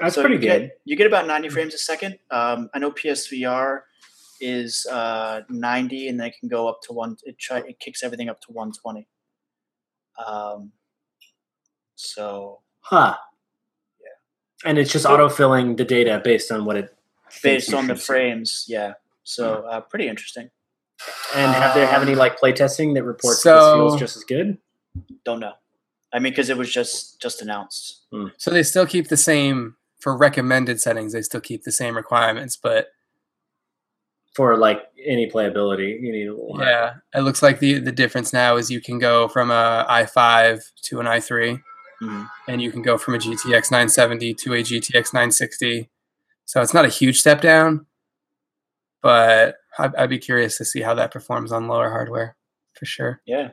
That's 0.00 0.14
So 0.14 0.22
pretty 0.22 0.36
you 0.36 0.40
good. 0.40 0.60
Get, 0.62 0.80
you 0.84 0.96
get 0.96 1.06
about 1.06 1.26
90 1.26 1.50
frames 1.50 1.74
a 1.74 1.78
second. 1.78 2.18
Um, 2.30 2.70
I 2.72 2.78
know 2.78 2.90
PSVR 2.90 3.80
is 4.40 4.86
uh, 4.86 5.42
90, 5.50 6.08
and 6.08 6.18
then 6.18 6.28
it 6.28 6.34
can 6.38 6.48
go 6.48 6.68
up 6.68 6.80
to 6.84 6.92
one. 6.92 7.16
It 7.24 7.38
try 7.38 7.58
it 7.58 7.78
kicks 7.80 8.02
everything 8.02 8.28
up 8.28 8.40
to 8.42 8.52
120. 8.52 9.06
Um, 10.26 10.72
so 11.96 12.60
Huh. 12.82 13.16
Yeah. 14.00 14.68
And 14.68 14.78
it's 14.78 14.90
just 14.92 15.04
So- 15.04 15.10
autofilling 15.16 15.76
the 15.76 15.84
data 15.84 16.20
based 16.24 16.50
on 16.50 16.64
what 16.64 16.76
it 16.76 16.96
based 17.42 17.72
on 17.72 17.86
the 17.86 17.94
should 17.94 18.00
see. 18.00 18.06
frames, 18.06 18.64
yeah. 18.68 18.94
So 19.22 19.62
uh, 19.66 19.80
pretty 19.82 20.08
interesting. 20.08 20.50
And 21.34 21.52
have 21.54 21.74
they 21.74 21.86
have 21.86 22.02
any 22.02 22.14
like 22.14 22.38
playtesting 22.40 22.94
that 22.94 23.04
reports 23.04 23.42
So- 23.42 23.54
this 23.54 23.74
feels 23.74 24.00
just 24.00 24.16
as 24.16 24.24
good? 24.24 24.58
Don't 25.24 25.40
know. 25.40 25.52
I 26.12 26.18
mean, 26.18 26.32
because 26.32 26.50
it 26.50 26.56
was 26.56 26.70
just 26.72 27.20
just 27.22 27.40
announced. 27.42 28.06
So 28.38 28.50
they 28.50 28.64
still 28.64 28.86
keep 28.86 29.08
the 29.08 29.16
same 29.16 29.76
for 30.00 30.16
recommended 30.16 30.80
settings. 30.80 31.12
They 31.12 31.22
still 31.22 31.40
keep 31.40 31.62
the 31.62 31.70
same 31.70 31.94
requirements, 31.94 32.56
but 32.56 32.88
For 34.36 34.56
like 34.56 34.82
any 35.04 35.28
playability, 35.28 36.00
you 36.00 36.12
need 36.12 36.28
a 36.28 36.32
little 36.34 36.56
yeah, 36.60 36.94
it 37.14 37.20
looks 37.22 37.42
like 37.42 37.58
the 37.58 37.80
the 37.80 37.90
difference 37.92 38.32
now 38.32 38.56
is 38.56 38.70
you 38.70 38.80
can 38.80 38.98
go 39.00 39.26
from 39.28 39.50
a 39.50 39.84
i5 39.88 40.62
to 40.82 41.00
an 41.00 41.06
i3, 41.06 41.60
Mhm. 42.00 42.28
and 42.48 42.62
you 42.62 42.70
can 42.70 42.80
go 42.82 42.96
from 42.96 43.14
a 43.14 43.18
GTX 43.18 43.70
970 43.72 44.34
to 44.34 44.54
a 44.54 44.62
GTX 44.62 45.12
960. 45.12 45.90
So 46.44 46.60
it's 46.62 46.72
not 46.72 46.84
a 46.84 46.88
huge 46.88 47.18
step 47.18 47.40
down, 47.40 47.86
but 49.02 49.56
I'd, 49.78 49.94
I'd 49.96 50.10
be 50.10 50.18
curious 50.18 50.56
to 50.58 50.64
see 50.64 50.82
how 50.82 50.94
that 50.94 51.10
performs 51.12 51.52
on 51.52 51.66
lower 51.68 51.90
hardware 51.90 52.36
for 52.74 52.84
sure. 52.86 53.20
Yeah, 53.26 53.50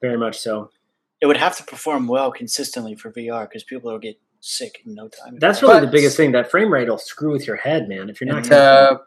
very 0.00 0.16
much 0.18 0.38
so. 0.38 0.70
it 1.22 1.26
would 1.26 1.36
have 1.36 1.54
to 1.56 1.62
perform 1.64 2.08
well 2.08 2.30
consistently 2.32 2.94
for 2.94 3.10
VR 3.12 3.46
because 3.48 3.62
people 3.62 3.90
will 3.92 3.98
get 3.98 4.18
sick 4.40 4.80
in 4.86 4.94
no 4.94 5.06
time. 5.08 5.36
That's 5.38 5.60
really 5.62 5.74
But- 5.74 5.80
the 5.80 5.86
biggest 5.92 6.16
thing. 6.16 6.32
That 6.32 6.50
frame 6.50 6.72
rate 6.72 6.88
will 6.88 6.96
screw 6.98 7.30
with 7.32 7.46
your 7.46 7.56
head, 7.56 7.88
man. 7.88 8.08
If 8.08 8.20
you're 8.22 8.28
not 8.32 8.44
And. 8.44 8.52
Uh, 8.52 8.98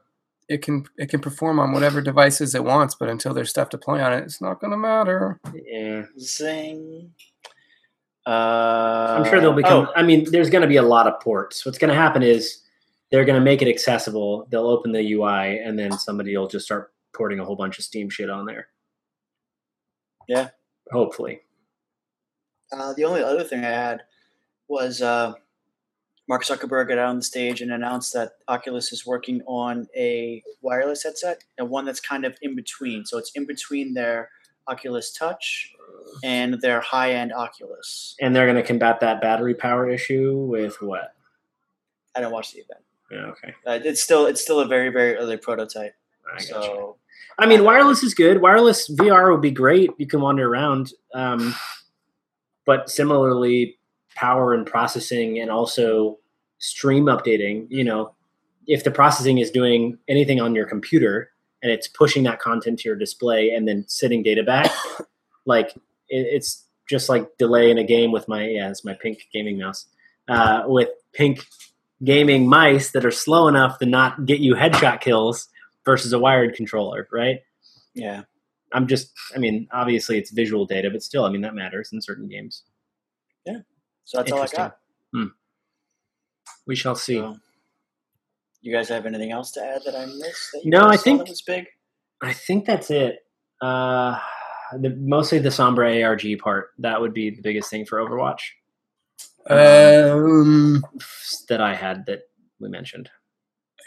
it 0.49 0.61
can 0.61 0.85
it 0.97 1.09
can 1.09 1.19
perform 1.19 1.59
on 1.59 1.71
whatever 1.71 2.01
devices 2.01 2.55
it 2.55 2.63
wants, 2.63 2.95
but 2.95 3.09
until 3.09 3.33
there's 3.33 3.49
stuff 3.49 3.69
to 3.69 3.77
play 3.77 4.01
on 4.01 4.13
it, 4.13 4.23
it's 4.23 4.41
not 4.41 4.59
going 4.59 4.71
to 4.71 4.77
matter. 4.77 5.39
yeah. 5.65 6.03
Zing. 6.19 7.11
Uh, 8.25 9.17
I'm 9.19 9.29
sure 9.29 9.41
they'll 9.41 9.53
become. 9.53 9.87
oh, 9.87 9.93
I 9.95 10.03
mean, 10.03 10.29
there's 10.31 10.49
going 10.49 10.61
to 10.61 10.67
be 10.67 10.77
a 10.77 10.83
lot 10.83 11.07
of 11.07 11.19
ports. 11.19 11.65
What's 11.65 11.77
going 11.77 11.89
to 11.89 11.95
happen 11.95 12.23
is 12.23 12.61
they're 13.11 13.25
going 13.25 13.39
to 13.39 13.43
make 13.43 13.61
it 13.61 13.67
accessible. 13.67 14.47
They'll 14.49 14.67
open 14.67 14.91
the 14.91 15.13
UI, 15.13 15.59
and 15.59 15.77
then 15.77 15.91
somebody 15.91 16.35
will 16.37 16.47
just 16.47 16.65
start 16.65 16.93
porting 17.13 17.39
a 17.39 17.45
whole 17.45 17.55
bunch 17.55 17.77
of 17.77 17.83
Steam 17.83 18.09
shit 18.09 18.29
on 18.29 18.45
there. 18.45 18.69
Yeah. 20.27 20.49
Hopefully. 20.91 21.41
Uh, 22.71 22.93
the 22.93 23.05
only 23.05 23.21
other 23.21 23.43
thing 23.43 23.63
I 23.63 23.69
had 23.69 24.01
was 24.67 25.01
uh, 25.01 25.33
Mark 26.33 26.45
Zuckerberg 26.45 26.87
got 26.87 26.97
out 26.97 27.09
on 27.09 27.17
the 27.17 27.23
stage 27.23 27.61
and 27.61 27.71
announced 27.71 28.11
that 28.13 28.31
Oculus 28.47 28.91
is 28.91 29.05
working 29.05 29.43
on 29.45 29.87
a 29.95 30.41
wireless 30.63 31.03
headset 31.03 31.43
and 31.59 31.69
one 31.69 31.85
that's 31.85 31.99
kind 31.99 32.25
of 32.25 32.35
in 32.41 32.55
between. 32.55 33.05
So 33.05 33.19
it's 33.19 33.31
in 33.35 33.45
between 33.45 33.93
their 33.93 34.31
Oculus 34.67 35.13
Touch 35.13 35.71
and 36.23 36.59
their 36.59 36.81
high-end 36.81 37.33
Oculus. 37.33 38.15
And 38.19 38.35
they're 38.35 38.47
going 38.47 38.55
to 38.55 38.63
combat 38.63 38.99
that 39.01 39.21
battery 39.21 39.53
power 39.53 39.87
issue 39.87 40.47
with 40.49 40.81
what? 40.81 41.13
I 42.15 42.21
didn't 42.21 42.33
watch 42.33 42.51
the 42.53 42.61
event. 42.61 42.83
Yeah, 43.11 43.25
okay. 43.27 43.53
Uh, 43.67 43.79
it's 43.85 44.01
still 44.01 44.25
it's 44.25 44.41
still 44.41 44.59
a 44.59 44.65
very 44.65 44.89
very 44.89 45.15
early 45.15 45.37
prototype. 45.37 45.93
I. 46.35 46.41
So 46.41 46.95
I 47.37 47.45
mean, 47.45 47.63
wireless 47.63 48.01
is 48.01 48.15
good. 48.15 48.41
Wireless 48.41 48.89
VR 48.89 49.31
would 49.31 49.41
be 49.41 49.51
great. 49.51 49.91
You 49.99 50.07
can 50.07 50.19
wander 50.19 50.51
around. 50.51 50.93
Um, 51.13 51.53
but 52.65 52.89
similarly, 52.89 53.77
power 54.15 54.55
and 54.55 54.65
processing 54.65 55.39
and 55.39 55.51
also 55.51 56.17
stream 56.63 57.05
updating, 57.05 57.67
you 57.69 57.83
know, 57.83 58.13
if 58.67 58.83
the 58.83 58.91
processing 58.91 59.37
is 59.37 59.51
doing 59.51 59.97
anything 60.07 60.39
on 60.39 60.55
your 60.55 60.65
computer 60.65 61.29
and 61.61 61.71
it's 61.71 61.87
pushing 61.87 62.23
that 62.23 62.39
content 62.39 62.79
to 62.79 62.89
your 62.89 62.95
display 62.95 63.49
and 63.49 63.67
then 63.67 63.83
sending 63.87 64.23
data 64.23 64.43
back, 64.43 64.71
like 65.45 65.75
it, 66.07 66.25
it's 66.31 66.65
just 66.89 67.09
like 67.09 67.37
delay 67.37 67.69
in 67.69 67.77
a 67.77 67.83
game 67.83 68.11
with 68.11 68.27
my, 68.27 68.47
yeah, 68.47 68.69
it's 68.69 68.85
my 68.85 68.93
pink 68.93 69.27
gaming 69.33 69.59
mouse, 69.59 69.87
uh, 70.29 70.63
with 70.65 70.89
pink 71.11 71.45
gaming 72.03 72.47
mice 72.47 72.91
that 72.91 73.05
are 73.05 73.11
slow 73.11 73.47
enough 73.47 73.79
to 73.79 73.85
not 73.85 74.25
get 74.25 74.39
you 74.39 74.55
headshot 74.55 75.01
kills 75.01 75.49
versus 75.83 76.13
a 76.13 76.19
wired 76.19 76.55
controller, 76.55 77.07
right? 77.11 77.41
yeah, 77.93 78.23
I'm 78.71 78.87
just, 78.87 79.11
I 79.35 79.39
mean, 79.39 79.67
obviously 79.71 80.17
it's 80.17 80.31
visual 80.31 80.65
data, 80.65 80.89
but 80.89 81.03
still, 81.03 81.25
I 81.25 81.29
mean, 81.29 81.41
that 81.41 81.55
matters 81.55 81.91
in 81.91 82.01
certain 82.01 82.27
games. 82.27 82.63
Yeah. 83.45 83.59
So 84.05 84.17
that's 84.17 84.31
all 84.31 84.41
I 84.41 84.47
got. 84.47 84.77
We 86.67 86.75
shall 86.75 86.95
see. 86.95 87.17
So, 87.17 87.37
you 88.61 88.73
guys 88.73 88.87
have 88.89 89.05
anything 89.05 89.31
else 89.31 89.51
to 89.51 89.61
add 89.63 89.81
that 89.85 89.95
I 89.95 90.05
missed? 90.05 90.51
That 90.53 90.61
you 90.63 90.71
No, 90.71 90.87
I 90.87 90.95
think- 90.97 91.19
that 91.19 91.29
was 91.29 91.41
big. 91.41 91.65
I 92.21 92.31
think 92.33 92.65
that's 92.65 92.89
it. 92.89 93.25
Uh, 93.61 94.17
the, 94.79 94.91
mostly 94.91 95.39
the 95.39 95.49
Sombra 95.49 96.03
ARG 96.05 96.39
part. 96.39 96.69
That 96.79 97.01
would 97.01 97.13
be 97.13 97.29
the 97.31 97.41
biggest 97.41 97.69
thing 97.69 97.85
for 97.85 97.97
Overwatch 97.99 98.41
Um, 99.49 100.83
that 101.49 101.61
I 101.61 101.75
had 101.75 102.05
that 102.05 102.23
we 102.59 102.69
mentioned. 102.69 103.09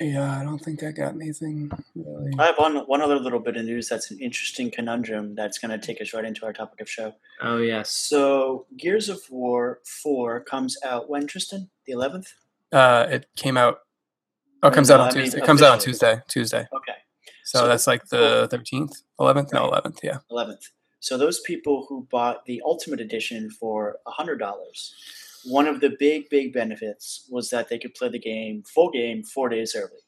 yeah, 0.01 0.39
I 0.39 0.45
don't 0.45 0.59
think 0.59 0.83
I 0.83 0.91
got 0.93 1.15
anything 1.15 1.71
really. 1.95 2.33
I 2.39 2.47
have 2.47 2.59
one 2.59 2.77
one 2.87 3.01
other 3.01 3.19
little 3.19 3.41
bit 3.41 3.57
of 3.57 3.65
news 3.65 3.89
that's 3.89 4.11
an 4.11 4.19
interesting 4.21 4.71
conundrum 4.71 5.35
that's 5.35 5.59
going 5.59 5.71
to 5.79 5.85
take 5.85 6.01
us 6.03 6.13
right 6.13 6.25
into 6.25 6.45
our 6.45 6.53
topic 6.53 6.81
of 6.83 6.91
show. 6.91 7.15
Oh 7.41 7.57
yes. 7.59 7.91
So, 7.91 8.67
Gears 8.77 9.09
of 9.09 9.21
War 9.31 9.81
Four 10.03 10.41
comes 10.41 10.77
out 10.85 11.09
when 11.09 11.27
Tristan 11.27 11.71
the 11.87 11.93
eleventh. 11.93 12.35
Uh, 12.73 13.07
it 13.11 13.27
came 13.37 13.57
out. 13.57 13.81
Oh, 14.63 14.69
it 14.69 14.75
comes 14.75 14.89
No, 14.89 14.95
out 14.97 15.01
on 15.01 15.07
I 15.09 15.15
mean 15.15 15.25
Tuesday. 15.25 15.39
it 15.39 15.45
comes 15.45 15.63
out 15.63 15.73
on. 15.73 15.79
Tuesday. 15.79 16.21
Tuesday. 16.29 16.67
Okay, 16.73 16.95
So, 17.45 17.61
So- 17.61 17.69
that's 17.69 17.87
like 17.87 18.07
the 18.09 18.49
thirteenth, 18.51 19.03
eleventh, 19.21 19.53
no, 19.53 19.65
eleventh. 19.65 20.01
Yeah. 20.03 20.19
eleventh. 20.31 20.69
So 21.01 21.17
those 21.17 21.41
people 21.41 21.87
who 21.89 22.09
bought 22.11 22.45
the 22.47 22.61
Ultimate 22.65 23.01
Edition 23.01 23.51
for 23.51 23.99
a 24.07 24.11
hundred 24.11 24.39
dollars, 24.39 24.95
one 25.45 25.69
of 25.69 25.81
the 25.81 25.91
big 25.99 26.29
big 26.31 26.53
benefits 26.53 27.29
was 27.31 27.51
that 27.51 27.69
they 27.69 27.79
could 27.79 27.95
play 27.95 28.09
the 28.09 28.19
game 28.19 28.63
full 28.65 28.91
game 28.91 29.23
four 29.23 29.49
days 29.49 29.77
early. 29.77 30.01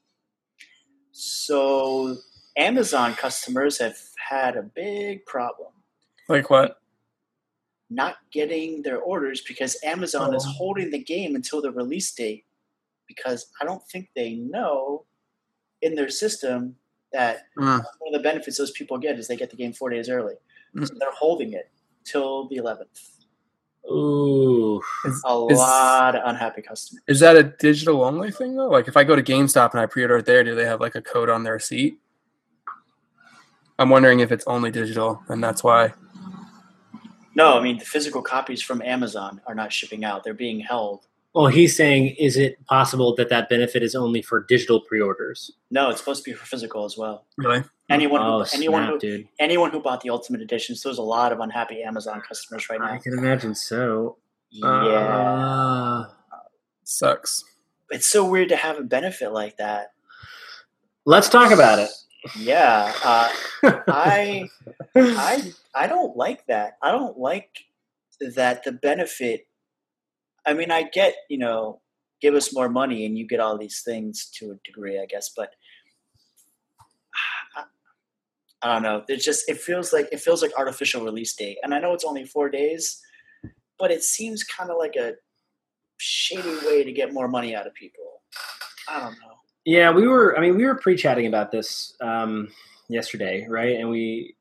So 1.13 2.17
Amazon 2.57 3.15
customers 3.15 3.79
have 3.79 3.97
had 4.17 4.57
a 4.57 4.63
big 4.63 5.25
problem 5.27 5.73
Like 6.29 6.51
what? 6.51 6.81
not 7.91 8.17
getting 8.33 8.83
their 8.83 8.99
orders 8.99 9.41
because 9.41 9.77
Amazon 9.85 10.35
is 10.35 10.45
Oh. 10.47 10.51
holding 10.53 10.91
the 10.91 10.99
game 11.03 11.35
until 11.37 11.63
the 11.63 11.71
release 11.71 12.13
date 12.13 12.45
because 13.09 13.51
I 13.61 13.65
don't 13.65 13.83
think 13.91 14.11
they 14.15 14.35
know 14.35 15.05
in 15.83 15.95
their 15.97 16.09
system 16.11 16.77
that 17.13 17.47
Mm. 17.59 17.83
one 18.01 18.15
of 18.15 18.23
the 18.23 18.23
benefits 18.23 18.59
those 18.59 18.71
people 18.73 18.99
get 18.99 19.19
is 19.19 19.27
they 19.27 19.37
get 19.37 19.51
the 19.51 19.57
game 19.57 19.73
four 19.73 19.91
days 19.91 20.09
early. 20.09 20.35
So 20.77 20.81
Mm. 20.83 20.99
they're 20.99 21.11
holding 21.13 21.55
it 21.55 21.71
till 22.05 22.47
the 22.49 22.57
11th. 22.57 23.01
Ooh. 23.91 24.83
Is, 25.07 25.23
A 25.27 25.47
is- 25.51 25.59
lot 25.59 26.15
of 26.15 26.23
unhappy 26.27 26.61
customers. 26.61 27.03
is 27.09 27.21
that 27.21 27.37
a 27.37 27.43
digital 27.43 28.05
only 28.05 28.31
thing 28.31 28.55
though? 28.55 28.69
Like 28.69 28.87
if 28.87 28.97
I 28.99 29.05
go 29.05 29.17
to 29.17 29.23
GameStop 29.23 29.71
and 29.73 29.81
I 29.81 29.87
pre-order 29.87 30.19
it 30.19 30.27
there, 30.27 30.45
do 30.45 30.55
they 30.55 30.67
have 30.67 30.81
like 30.81 30.95
a 30.95 31.01
code 31.01 31.31
on 31.31 31.43
their 31.45 31.55
receipt? 31.55 31.99
I'm 33.79 33.89
wondering 33.91 34.21
if 34.21 34.31
it's 34.33 34.45
only 34.47 34.71
digital, 34.73 35.23
and 35.29 35.43
that's 35.43 35.63
why. 35.65 35.95
No, 37.37 37.57
I 37.57 37.63
mean 37.63 37.79
the 37.79 37.85
physical 37.85 38.21
copies 38.23 38.61
from 38.61 38.83
Amazon 38.83 39.41
are 39.47 39.55
not 39.55 39.73
shipping 39.73 40.05
out; 40.05 40.25
they're 40.25 40.35
being 40.35 40.59
held. 40.61 41.07
Well, 41.35 41.47
he's 41.49 41.77
saying, 41.77 42.17
is 42.19 42.37
it 42.37 42.65
possible 42.67 43.15
that 43.17 43.29
that 43.29 43.49
benefit 43.49 43.83
is 43.83 43.95
only 43.95 44.23
for 44.23 44.45
digital 44.49 44.81
pre-orders? 44.81 45.51
No, 45.71 45.91
it's 45.91 46.01
supposed 46.01 46.25
to 46.25 46.31
be 46.31 46.35
for 46.35 46.47
physical 46.47 46.85
as 46.85 46.97
well. 46.97 47.27
Really? 47.37 47.63
Anyone, 47.91 48.23
oh, 48.23 48.43
who, 48.45 48.57
anyone, 48.57 48.83
snap, 48.83 48.93
who, 48.95 48.99
dude. 48.99 49.29
anyone 49.39 49.71
who 49.71 49.81
bought 49.81 50.01
the 50.01 50.11
Ultimate 50.11 50.41
Edition, 50.41 50.75
so 50.75 50.89
there's 50.89 50.99
a 50.99 51.03
lot 51.03 51.33
of 51.33 51.41
unhappy 51.41 51.83
Amazon 51.83 52.21
customers 52.27 52.69
right 52.69 52.81
now. 52.81 52.93
I 52.93 52.99
can 52.99 53.13
imagine 53.13 53.55
so. 53.55 54.17
Yeah, 54.51 54.67
Uh, 54.69 56.07
Sucks. 56.85 57.45
it's 57.91 58.07
so 58.09 58.25
weird 58.25 58.49
to 58.51 58.57
have 58.57 58.79
a 58.79 58.83
benefit 58.83 59.33
like 59.33 59.57
that. 59.59 59.93
let's 61.05 61.29
talk 61.29 61.51
about 61.53 61.79
it. 61.79 61.91
Yeah, 62.39 62.93
uh, 63.05 63.29
I 63.89 64.49
I 64.97 65.53
I 65.75 65.87
don't 65.87 66.17
like 66.17 66.47
that. 66.47 66.79
I 66.83 66.91
don't 66.93 67.19
like 67.19 67.51
that 68.35 68.65
the 68.65 68.73
benefit. 68.73 69.47
I 70.49 70.55
mean, 70.55 70.71
I 70.71 70.85
get 70.85 71.15
you 71.29 71.37
know, 71.37 71.81
give 72.23 72.35
us 72.35 72.55
more 72.55 72.71
money 72.71 73.05
and 73.05 73.19
you 73.19 73.27
get 73.27 73.39
all 73.39 73.59
these 73.59 73.83
things 73.83 74.31
to 74.37 74.53
a 74.53 74.55
degree, 74.65 74.99
I 74.99 75.05
guess, 75.05 75.31
but 75.37 75.51
I, 78.63 78.73
don't 78.73 78.83
know. 78.83 79.05
It 79.09 79.19
just 79.19 79.49
it 79.49 79.59
feels 79.59 79.93
like 79.93 80.09
it 80.11 80.21
feels 80.21 80.41
like 80.41 80.53
artificial 80.57 81.05
release 81.05 81.35
date, 81.35 81.59
and 81.63 81.75
I 81.75 81.81
know 81.81 81.93
it's 81.93 82.05
only 82.05 82.25
four 82.25 82.49
days, 82.49 82.99
but 83.79 83.91
it 83.91 84.03
seems 84.03 84.43
kind 84.43 84.71
of 84.71 84.79
like 84.79 84.97
a 84.97 85.13
shady 85.99 86.57
way 86.67 86.83
to 86.83 86.93
get 86.93 87.13
more 87.13 87.29
money 87.29 87.55
out 87.55 87.67
of 87.67 87.75
people. 87.75 88.23
I 88.89 89.01
don't 89.01 89.13
know. 89.13 89.35
Yeah, 89.67 89.91
we 89.91 90.09
were. 90.09 90.37
I 90.37 90.41
mean, 90.41 90.57
we 90.57 90.65
were 90.65 90.77
pre-chatting 90.77 91.27
about 91.27 91.53
this 91.53 91.95
um, 92.01 92.49
yesterday, 92.89 93.47
right? 93.51 93.79
And 93.79 93.91
we 93.91 94.35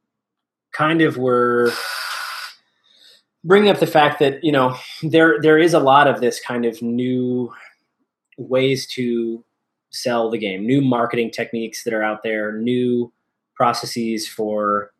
kind 0.71 1.01
of 1.01 1.17
were 1.17 1.73
bringing 3.47 3.69
up 3.69 3.79
the 3.79 3.87
fact 3.87 4.19
that 4.19 4.43
you 4.43 4.51
know 4.51 4.75
there 5.01 5.41
there 5.41 5.57
is 5.57 5.73
a 5.73 5.79
lot 5.79 6.07
of 6.07 6.21
this 6.21 6.39
kind 6.39 6.65
of 6.65 6.81
new 6.81 7.51
ways 8.37 8.85
to 8.85 9.43
sell 9.89 10.29
the 10.29 10.37
game, 10.37 10.65
new 10.65 10.81
marketing 10.81 11.31
techniques 11.31 11.83
that 11.83 11.93
are 11.93 12.03
out 12.03 12.21
there, 12.21 12.51
new 12.53 13.11
processes 13.55 14.27
for 14.27 14.91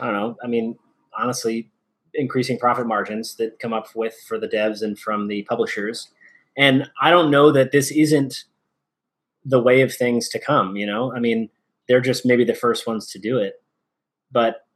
I 0.00 0.06
don't 0.06 0.14
know. 0.14 0.36
I 0.42 0.48
mean, 0.48 0.76
honestly, 1.16 1.70
increasing 2.14 2.58
profit 2.58 2.86
margins 2.86 3.36
that 3.36 3.60
come 3.60 3.72
up 3.72 3.94
with 3.94 4.16
for 4.26 4.38
the 4.38 4.48
devs 4.48 4.82
and 4.82 4.98
from 4.98 5.28
the 5.28 5.42
publishers. 5.44 6.08
And 6.56 6.90
I 7.00 7.10
don't 7.10 7.30
know 7.30 7.52
that 7.52 7.70
this 7.70 7.92
isn't 7.92 8.44
the 9.44 9.60
way 9.60 9.82
of 9.82 9.94
things 9.94 10.28
to 10.28 10.38
come 10.38 10.76
you 10.76 10.86
know 10.86 11.12
i 11.14 11.18
mean 11.18 11.48
they're 11.88 12.00
just 12.00 12.24
maybe 12.26 12.44
the 12.44 12.54
first 12.54 12.86
ones 12.86 13.06
to 13.06 13.18
do 13.18 13.38
it 13.38 13.62
but 14.32 14.66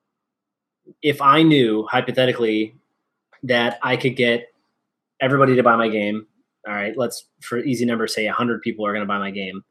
if 1.02 1.20
i 1.20 1.42
knew 1.42 1.86
hypothetically 1.90 2.74
that 3.42 3.78
i 3.82 3.96
could 3.96 4.16
get 4.16 4.46
everybody 5.20 5.54
to 5.54 5.62
buy 5.62 5.76
my 5.76 5.88
game 5.88 6.26
all 6.66 6.74
right 6.74 6.96
let's 6.96 7.26
for 7.40 7.58
easy 7.58 7.84
numbers 7.84 8.14
say 8.14 8.26
100 8.26 8.62
people 8.62 8.86
are 8.86 8.92
going 8.92 9.02
to 9.02 9.06
buy 9.06 9.18
my 9.18 9.30
game 9.30 9.62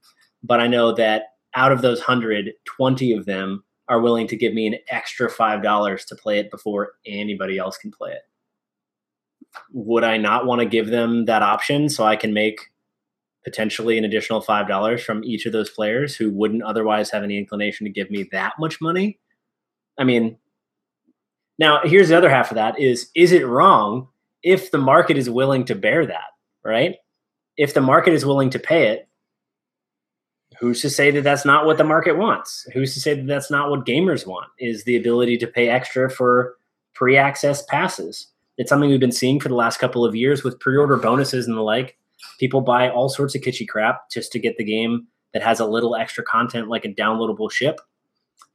but 0.44 0.60
i 0.60 0.68
know 0.68 0.92
that 0.92 1.24
out 1.56 1.72
of 1.72 1.82
those 1.82 2.00
100 2.00 2.52
20 2.66 3.14
of 3.14 3.26
them 3.26 3.64
are 3.90 4.02
willing 4.02 4.28
to 4.28 4.36
give 4.36 4.54
me 4.54 4.68
an 4.68 4.76
extra 4.90 5.32
$5 5.32 6.06
to 6.08 6.16
play 6.16 6.40
it 6.40 6.52
before 6.52 6.96
anybody 7.06 7.58
else 7.58 7.78
can 7.78 7.92
play 7.92 8.12
it 8.12 8.24
would 9.72 10.04
i 10.04 10.18
not 10.18 10.46
want 10.46 10.60
to 10.60 10.66
give 10.66 10.88
them 10.88 11.26
that 11.26 11.42
option 11.42 11.90
so 11.90 12.04
i 12.04 12.16
can 12.16 12.34
make 12.34 12.60
potentially 13.48 13.98
an 13.98 14.04
additional 14.04 14.42
five 14.42 14.68
dollars 14.68 15.02
from 15.02 15.24
each 15.24 15.46
of 15.46 15.54
those 15.54 15.70
players 15.70 16.18
who 16.18 16.30
wouldn't 16.30 16.64
otherwise 16.64 17.10
have 17.10 17.24
any 17.24 17.38
inclination 17.38 17.86
to 17.86 17.90
give 17.90 18.12
me 18.12 18.28
that 18.34 18.52
much 18.60 18.82
money. 18.82 19.20
I 19.98 20.04
mean, 20.04 20.38
now 21.60 21.82
here's 21.84 22.10
the 22.10 22.18
other 22.18 22.30
half 22.30 22.52
of 22.52 22.56
that: 22.56 22.80
is 22.80 23.10
is 23.16 23.32
it 23.32 23.48
wrong 23.48 24.08
if 24.44 24.72
the 24.72 24.78
market 24.78 25.18
is 25.18 25.30
willing 25.30 25.66
to 25.66 25.76
bear 25.76 26.06
that? 26.06 26.32
Right? 26.64 26.96
If 27.58 27.74
the 27.74 27.82
market 27.82 28.14
is 28.14 28.26
willing 28.26 28.50
to 28.52 28.60
pay 28.60 28.90
it, 28.90 29.08
who's 30.60 30.82
to 30.82 30.90
say 30.90 31.12
that 31.12 31.24
that's 31.24 31.46
not 31.46 31.66
what 31.66 31.78
the 31.78 31.84
market 31.84 32.18
wants? 32.18 32.68
Who's 32.74 32.94
to 32.94 33.00
say 33.00 33.14
that 33.16 33.28
that's 33.28 33.50
not 33.50 33.70
what 33.70 33.86
gamers 33.86 34.28
want? 34.28 34.48
Is 34.60 34.84
the 34.84 34.96
ability 34.96 35.38
to 35.40 35.48
pay 35.48 35.70
extra 35.70 36.10
for 36.10 36.56
pre-access 36.94 37.64
passes? 37.64 38.28
It's 38.58 38.70
something 38.70 38.90
we've 38.90 39.00
been 39.00 39.12
seeing 39.12 39.40
for 39.40 39.50
the 39.50 39.56
last 39.56 39.80
couple 39.80 40.04
of 40.04 40.16
years 40.16 40.44
with 40.44 40.60
pre-order 40.60 40.98
bonuses 40.98 41.48
and 41.48 41.56
the 41.56 41.62
like 41.62 41.98
people 42.40 42.62
buy 42.62 42.90
all 42.90 43.10
sorts 43.10 43.36
of 43.36 43.42
kitschy 43.42 43.68
crap 43.68 44.10
just 44.10 44.32
to 44.32 44.40
get 44.40 44.58
the 44.58 44.64
game 44.64 45.08
that 45.34 45.44
has 45.44 45.60
a 45.60 45.66
little 45.66 45.96
extra 45.96 46.24
content 46.24 46.68
like 46.68 46.86
a 46.86 46.90
downloadable 46.90 47.52
ship 47.52 47.80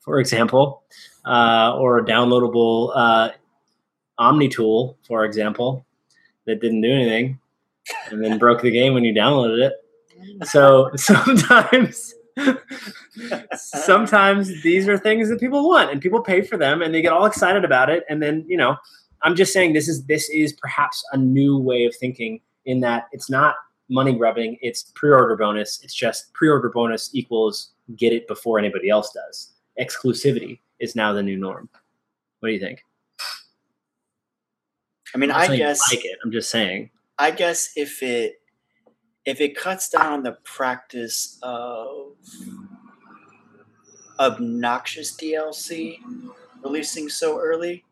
for 0.05 0.19
example 0.19 0.83
uh, 1.25 1.75
or 1.77 1.99
a 1.99 2.05
downloadable 2.05 2.93
uh, 2.95 3.31
omni 4.19 4.49
tool 4.49 4.99
for 5.07 5.25
example 5.25 5.85
that 6.47 6.61
didn't 6.61 6.81
do 6.81 6.91
anything 6.91 7.39
and 8.11 8.23
then 8.23 8.39
broke 8.39 8.63
the 8.63 8.71
game 8.71 8.95
when 8.95 9.05
you 9.05 9.13
downloaded 9.13 9.71
it 9.71 10.47
so 10.47 10.91
sometimes 10.97 12.15
sometimes 13.55 14.63
these 14.63 14.89
are 14.89 14.97
things 14.97 15.29
that 15.29 15.39
people 15.39 15.69
want 15.69 15.91
and 15.91 16.01
people 16.01 16.23
pay 16.23 16.41
for 16.41 16.57
them 16.57 16.81
and 16.81 16.95
they 16.95 17.03
get 17.03 17.13
all 17.13 17.27
excited 17.27 17.65
about 17.65 17.91
it 17.91 18.05
and 18.09 18.23
then 18.23 18.45
you 18.49 18.57
know 18.57 18.77
i'm 19.23 19.37
just 19.37 19.53
saying 19.53 19.73
this 19.73 19.89
is 19.89 20.05
this 20.07 20.31
is 20.31 20.53
perhaps 20.55 21.05
a 21.13 21.17
new 21.17 21.59
way 21.59 21.85
of 21.85 21.95
thinking 21.97 22.41
in 22.65 22.81
that 22.81 23.09
it's 23.13 23.29
not 23.29 23.57
money 23.93 24.15
grubbing, 24.15 24.57
it's 24.61 24.85
pre-order 24.95 25.37
bonus. 25.37 25.81
It's 25.83 25.95
just 25.95 26.33
pre-order 26.33 26.71
bonus 26.71 27.11
equals 27.13 27.73
get 27.97 28.13
it 28.13 28.27
before 28.27 28.59
anybody 28.59 28.89
else 28.89 29.13
does. 29.13 29.53
Exclusivity 29.81 30.61
is 30.79 30.95
now 30.95 31.13
the 31.13 31.23
new 31.23 31.37
norm. 31.37 31.69
What 32.41 32.49
do 32.49 32.53
you 32.55 32.61
think? 32.61 32.85
I 35.15 35.19
mean, 35.19 35.31
I 35.31 35.57
guess 35.57 35.81
like 35.93 36.05
it. 36.05 36.19
I'm 36.25 36.33
just 36.33 36.51
saying. 36.51 36.91
I 37.19 37.31
guess 37.31 37.73
if 37.77 38.03
it 38.03 38.41
if 39.25 39.41
it 39.41 39.57
cuts 39.57 39.89
down 39.89 40.13
on 40.13 40.23
the 40.23 40.39
practice 40.43 41.39
of 41.43 42.15
obnoxious 44.19 45.17
DLC 45.17 45.99
releasing 46.63 47.09
so 47.09 47.39
early, 47.39 47.85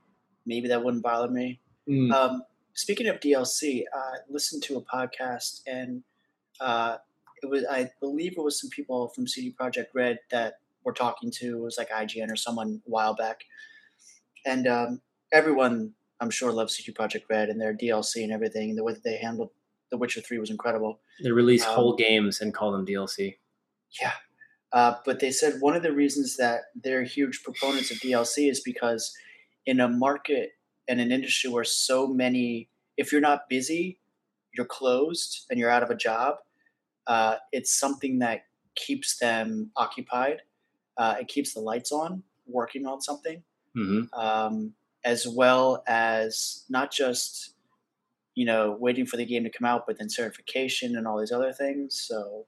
maybe 0.46 0.68
that 0.68 0.82
wouldn't 0.82 1.02
bother 1.02 1.30
me. 1.30 1.60
Mm. 1.88 2.12
Um, 2.12 2.42
speaking 2.74 3.08
of 3.08 3.20
DLC, 3.20 3.84
I 3.92 4.16
listened 4.28 4.62
to 4.64 4.76
a 4.76 4.82
podcast 4.82 5.62
and 5.66 6.02
uh, 6.60 6.96
it 7.42 7.46
was 7.46 7.64
I 7.70 7.90
believe 8.00 8.34
it 8.36 8.42
was 8.42 8.60
some 8.60 8.70
people 8.70 9.08
from 9.08 9.26
CD 9.26 9.54
Projekt 9.58 9.88
Red 9.94 10.18
that 10.30 10.59
were 10.84 10.92
talking 10.92 11.30
to. 11.32 11.56
It 11.58 11.60
was 11.60 11.78
like 11.78 11.90
IGN 11.90 12.30
or 12.30 12.36
someone 12.36 12.82
a 12.86 12.90
while 12.90 13.14
back, 13.14 13.40
and 14.46 14.66
um, 14.66 15.00
everyone 15.32 15.94
I'm 16.20 16.30
sure 16.30 16.52
loves 16.52 16.76
CD 16.76 16.92
Projekt 16.92 17.24
Red 17.30 17.48
and 17.48 17.60
their 17.60 17.74
DLC 17.74 18.22
and 18.22 18.32
everything. 18.32 18.74
The 18.74 18.84
way 18.84 18.92
that 18.92 19.02
they 19.04 19.16
handled 19.16 19.50
The 19.90 19.96
Witcher 19.96 20.20
Three 20.20 20.38
was 20.38 20.50
incredible. 20.50 21.00
They 21.22 21.30
release 21.30 21.66
Um, 21.66 21.74
whole 21.74 21.96
games 21.96 22.40
and 22.40 22.54
call 22.54 22.72
them 22.72 22.86
DLC. 22.86 23.36
Yeah. 24.00 24.12
Uh, 24.72 24.94
but 25.04 25.18
they 25.18 25.32
said 25.32 25.60
one 25.60 25.74
of 25.74 25.82
the 25.82 25.92
reasons 25.92 26.36
that 26.36 26.60
they're 26.76 27.02
huge 27.02 27.42
proponents 27.42 27.90
of 27.90 27.98
DLC 27.98 28.48
is 28.48 28.60
because 28.60 29.12
in 29.66 29.80
a 29.80 29.88
market 29.88 30.50
and 30.86 31.00
an 31.00 31.10
industry 31.10 31.50
where 31.50 31.64
so 31.64 32.06
many, 32.06 32.68
if 32.96 33.10
you're 33.10 33.20
not 33.20 33.48
busy, 33.48 33.98
you're 34.54 34.66
closed 34.66 35.46
and 35.50 35.58
you're 35.58 35.70
out 35.70 35.82
of 35.82 35.90
a 35.90 35.96
job, 35.96 36.36
uh, 37.06 37.36
it's 37.50 37.76
something 37.78 38.20
that 38.20 38.42
keeps 38.76 39.18
them 39.18 39.70
occupied. 39.76 40.42
Uh, 41.00 41.14
it 41.20 41.28
keeps 41.28 41.54
the 41.54 41.60
lights 41.60 41.92
on, 41.92 42.22
working 42.46 42.84
on 42.86 43.00
something, 43.00 43.42
hmm 43.74 44.02
um, 44.12 44.74
as 45.04 45.26
well 45.26 45.82
as 45.86 46.64
not 46.68 46.92
just, 46.92 47.54
you 48.34 48.44
know, 48.44 48.76
waiting 48.78 49.06
for 49.06 49.16
the 49.16 49.24
game 49.24 49.44
to 49.44 49.50
come 49.50 49.64
out, 49.72 49.86
but 49.86 49.96
then 49.98 50.10
certification 50.10 50.96
and 50.96 51.06
all 51.06 51.18
these 51.18 51.32
other 51.32 51.52
things. 51.54 51.98
So, 52.08 52.44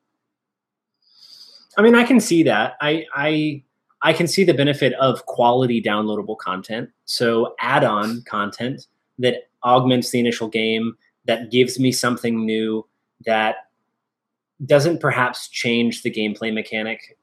I 1.79 1.83
mean, 1.83 1.95
I 1.95 2.05
can 2.05 2.21
see 2.21 2.43
that. 2.43 2.77
I 2.83 3.07
I 3.15 3.63
I 4.03 4.13
can 4.13 4.29
see 4.29 4.45
the 4.45 4.53
benefit 4.53 4.93
of 5.01 5.25
quality 5.25 5.81
downloadable 5.81 6.37
content. 6.37 6.91
So 7.07 7.55
add-on 7.59 8.23
content 8.23 8.87
that 9.19 9.49
augments 9.63 10.11
the 10.11 10.19
initial 10.19 10.49
game, 10.49 10.97
that 11.25 11.51
gives 11.51 11.79
me 11.79 11.91
something 11.93 12.45
new, 12.45 12.87
that 13.25 13.69
doesn't 14.67 15.01
perhaps 15.01 15.49
change 15.49 16.03
the 16.03 16.11
gameplay 16.11 16.53
mechanic, 16.53 17.17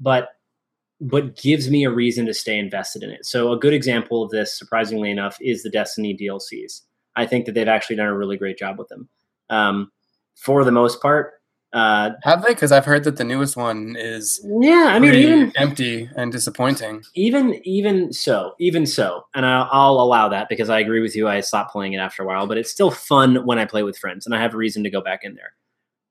but 0.00 0.37
but 1.00 1.36
gives 1.36 1.70
me 1.70 1.84
a 1.84 1.90
reason 1.90 2.26
to 2.26 2.34
stay 2.34 2.58
invested 2.58 3.02
in 3.02 3.10
it. 3.10 3.24
So 3.24 3.52
a 3.52 3.58
good 3.58 3.72
example 3.72 4.22
of 4.22 4.30
this, 4.30 4.58
surprisingly 4.58 5.10
enough, 5.10 5.38
is 5.40 5.62
the 5.62 5.70
Destiny 5.70 6.16
DLCs. 6.16 6.82
I 7.16 7.26
think 7.26 7.46
that 7.46 7.52
they've 7.52 7.68
actually 7.68 7.96
done 7.96 8.06
a 8.08 8.16
really 8.16 8.36
great 8.36 8.58
job 8.58 8.78
with 8.78 8.88
them. 8.88 9.08
Um, 9.50 9.90
for 10.36 10.64
the 10.64 10.72
most 10.72 11.00
part, 11.00 11.34
uh, 11.72 12.10
Have 12.22 12.42
they? 12.42 12.54
Because 12.54 12.72
I've 12.72 12.86
heard 12.86 13.04
that 13.04 13.16
the 13.16 13.24
newest 13.24 13.56
one 13.56 13.94
is 13.98 14.40
yeah. 14.42 14.88
I 14.92 14.98
mean, 14.98 15.14
even 15.14 15.52
empty 15.56 16.08
and 16.16 16.32
disappointing. 16.32 17.02
even 17.14 17.60
even 17.64 18.10
so 18.10 18.54
even 18.58 18.86
so 18.86 19.24
and 19.34 19.44
I'll, 19.44 19.68
I'll 19.70 20.00
allow 20.00 20.30
that 20.30 20.48
because 20.48 20.70
i 20.70 20.78
agree 20.78 21.00
with 21.00 21.14
you 21.14 21.28
i 21.28 21.40
stopped 21.40 21.72
playing 21.72 21.92
it 21.92 21.98
after 21.98 22.22
a 22.22 22.26
while 22.26 22.46
but 22.46 22.56
it's 22.56 22.70
still 22.70 22.90
fun 22.90 23.44
when 23.44 23.58
i 23.58 23.66
play 23.66 23.82
with 23.82 23.98
friends 23.98 24.24
and 24.24 24.34
i 24.34 24.40
have 24.40 24.54
a 24.54 24.56
reason 24.56 24.82
to 24.84 24.90
go 24.90 25.02
back 25.02 25.20
in 25.24 25.34
there 25.34 25.52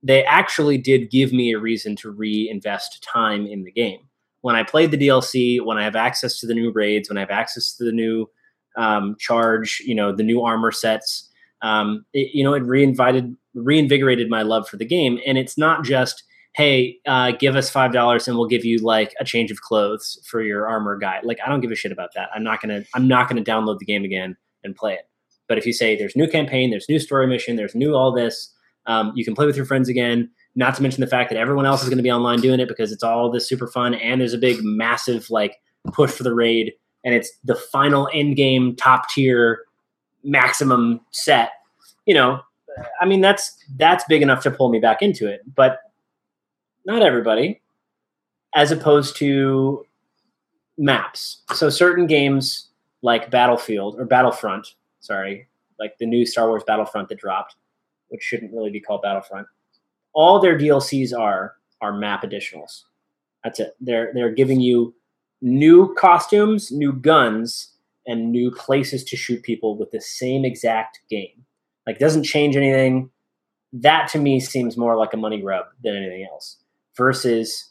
they 0.04 0.24
actually 0.26 0.78
did 0.78 1.10
give 1.10 1.34
me 1.34 1.54
a 1.54 1.60
reason 1.60 1.96
to 1.96 2.12
reinvest 2.12 3.02
time 3.04 3.48
in 3.48 3.64
the 3.64 3.72
game 3.72 4.02
when 4.48 4.56
i 4.56 4.64
played 4.64 4.92
the 4.92 4.98
dlc 4.98 5.62
when 5.66 5.78
i 5.78 5.84
have 5.84 5.96
access 5.96 6.40
to 6.40 6.48
the 6.48 6.54
new 6.54 6.72
raids 6.72 7.10
when 7.10 7.18
i 7.18 7.22
have 7.22 7.30
access 7.30 7.74
to 7.76 7.84
the 7.84 7.92
new 7.92 8.26
um, 8.78 9.16
charge 9.20 9.82
you 9.86 9.96
know 9.96 10.16
the 10.16 10.24
new 10.24 10.42
armor 10.42 10.72
sets 10.72 11.30
um, 11.62 12.06
it, 12.14 12.30
you 12.34 12.44
know 12.44 12.54
it 12.54 12.64
reinvited 12.64 13.36
reinvigorated 13.56 14.30
my 14.30 14.44
love 14.44 14.70
for 14.70 14.78
the 14.78 14.86
game 14.86 15.20
and 15.26 15.38
it's 15.38 15.58
not 15.58 15.84
just 15.84 16.24
hey, 16.58 16.98
uh, 17.06 17.32
give 17.32 17.56
us 17.56 17.70
five 17.70 17.94
dollars 17.94 18.28
and 18.28 18.36
we'll 18.36 18.48
give 18.48 18.66
you 18.66 18.80
like 18.80 19.14
a 19.20 19.26
change 19.26 19.52
of 19.52 19.62
clothes 19.62 20.20
for 20.26 20.42
your 20.42 20.68
armor 20.68 20.98
guy. 20.98 21.20
Like 21.24 21.38
I 21.46 21.50
don't 21.50 21.62
give 21.62 21.72
a 21.72 21.76
shit 21.76 21.92
about 21.92 22.10
that. 22.16 22.30
I'm 22.34 22.44
not 22.44 22.62
gonna 22.62 22.84
I'm 22.96 23.08
not 23.08 23.30
gonna 23.30 23.44
download 23.44 23.78
the 23.78 23.86
game 23.86 24.04
again 24.04 24.36
and 24.64 24.76
play 24.76 24.94
it. 24.94 25.08
But 25.48 25.60
if 25.60 25.68
you 25.68 25.72
say 25.72 25.96
there's 25.96 26.16
new 26.16 26.28
campaign, 26.28 26.72
there's 26.72 26.90
new 26.90 27.00
story 27.00 27.28
mission, 27.28 27.56
there's 27.56 27.76
new 27.76 27.96
all 27.96 28.12
this, 28.12 28.54
um, 28.88 29.14
you 29.16 29.24
can 29.24 29.36
play 29.36 29.46
with 29.46 29.56
your 29.56 29.66
friends 29.68 29.88
again. 29.88 30.30
Not 30.58 30.76
to 30.76 30.82
mention 30.82 31.02
the 31.02 31.08
fact 31.08 31.30
that 31.30 31.38
everyone 31.38 31.68
else 31.68 31.84
is 31.84 31.88
going 31.88 32.00
to 32.00 32.04
be 32.04 32.12
online 32.12 32.42
doing 32.42 32.60
it 32.60 32.68
because 32.68 32.92
it's 32.92 33.04
all 33.04 33.30
this 33.30 33.48
super 33.48 33.68
fun 33.68 33.94
and 33.94 34.20
there's 34.20 34.34
a 34.34 34.40
big 34.40 34.64
massive 34.64 35.30
like 35.30 35.62
push 35.94 36.10
for 36.10 36.24
the 36.24 36.34
raid 36.34 36.74
and 37.06 37.14
it's 37.14 37.32
the 37.44 37.54
final 37.54 38.10
end 38.12 38.36
game 38.36 38.76
top 38.76 39.08
tier 39.08 39.60
maximum 40.24 41.00
set. 41.12 41.52
You 42.08 42.16
know, 42.16 42.42
I 43.00 43.06
mean 43.06 43.22
that's 43.22 43.56
that's 43.78 44.04
big 44.10 44.24
enough 44.24 44.42
to 44.44 44.52
pull 44.52 44.70
me 44.70 44.80
back 44.80 45.04
into 45.04 45.28
it. 45.28 45.42
But 45.56 45.78
not 46.86 47.04
everybody, 47.04 47.62
as 48.56 48.72
opposed 48.72 49.16
to 49.18 49.86
maps. 50.80 51.44
So 51.54 51.70
certain 51.70 52.08
games 52.08 52.70
like 53.04 53.30
Battlefield 53.30 54.00
or 54.00 54.06
Battlefront, 54.06 54.74
sorry, 55.02 55.48
like 55.78 56.00
the 56.00 56.08
new 56.08 56.26
Star 56.26 56.48
Wars 56.48 56.64
Battlefront 56.66 57.10
that 57.10 57.20
dropped, 57.20 57.58
which 58.08 58.24
shouldn't 58.24 58.54
really 58.54 58.72
be 58.72 58.80
called 58.80 59.04
Battlefront. 59.04 59.48
All 60.18 60.40
their 60.40 60.58
DLCs 60.58 61.18
are 61.18 61.54
are 61.80 61.94
map 61.94 62.24
additionals. 62.24 62.86
That's 63.44 63.60
it. 63.60 63.76
They're 63.80 64.12
they're 64.16 64.34
giving 64.34 64.60
you 64.60 64.96
new 65.44 65.94
costumes, 65.94 66.72
new 66.72 66.92
guns, 66.92 67.72
and 68.08 68.32
new 68.32 68.50
places 68.50 69.04
to 69.06 69.16
shoot 69.16 69.44
people 69.44 69.78
with 69.78 69.92
the 69.92 70.02
same 70.02 70.44
exact 70.44 71.02
game. 71.08 71.46
Like 71.86 72.00
doesn't 72.00 72.24
change 72.24 72.56
anything. 72.56 73.12
That 73.72 74.08
to 74.10 74.18
me 74.18 74.40
seems 74.40 74.76
more 74.76 74.98
like 74.98 75.14
a 75.14 75.18
money 75.18 75.40
grub 75.40 75.66
than 75.84 75.96
anything 75.96 76.28
else 76.32 76.58
versus 76.96 77.70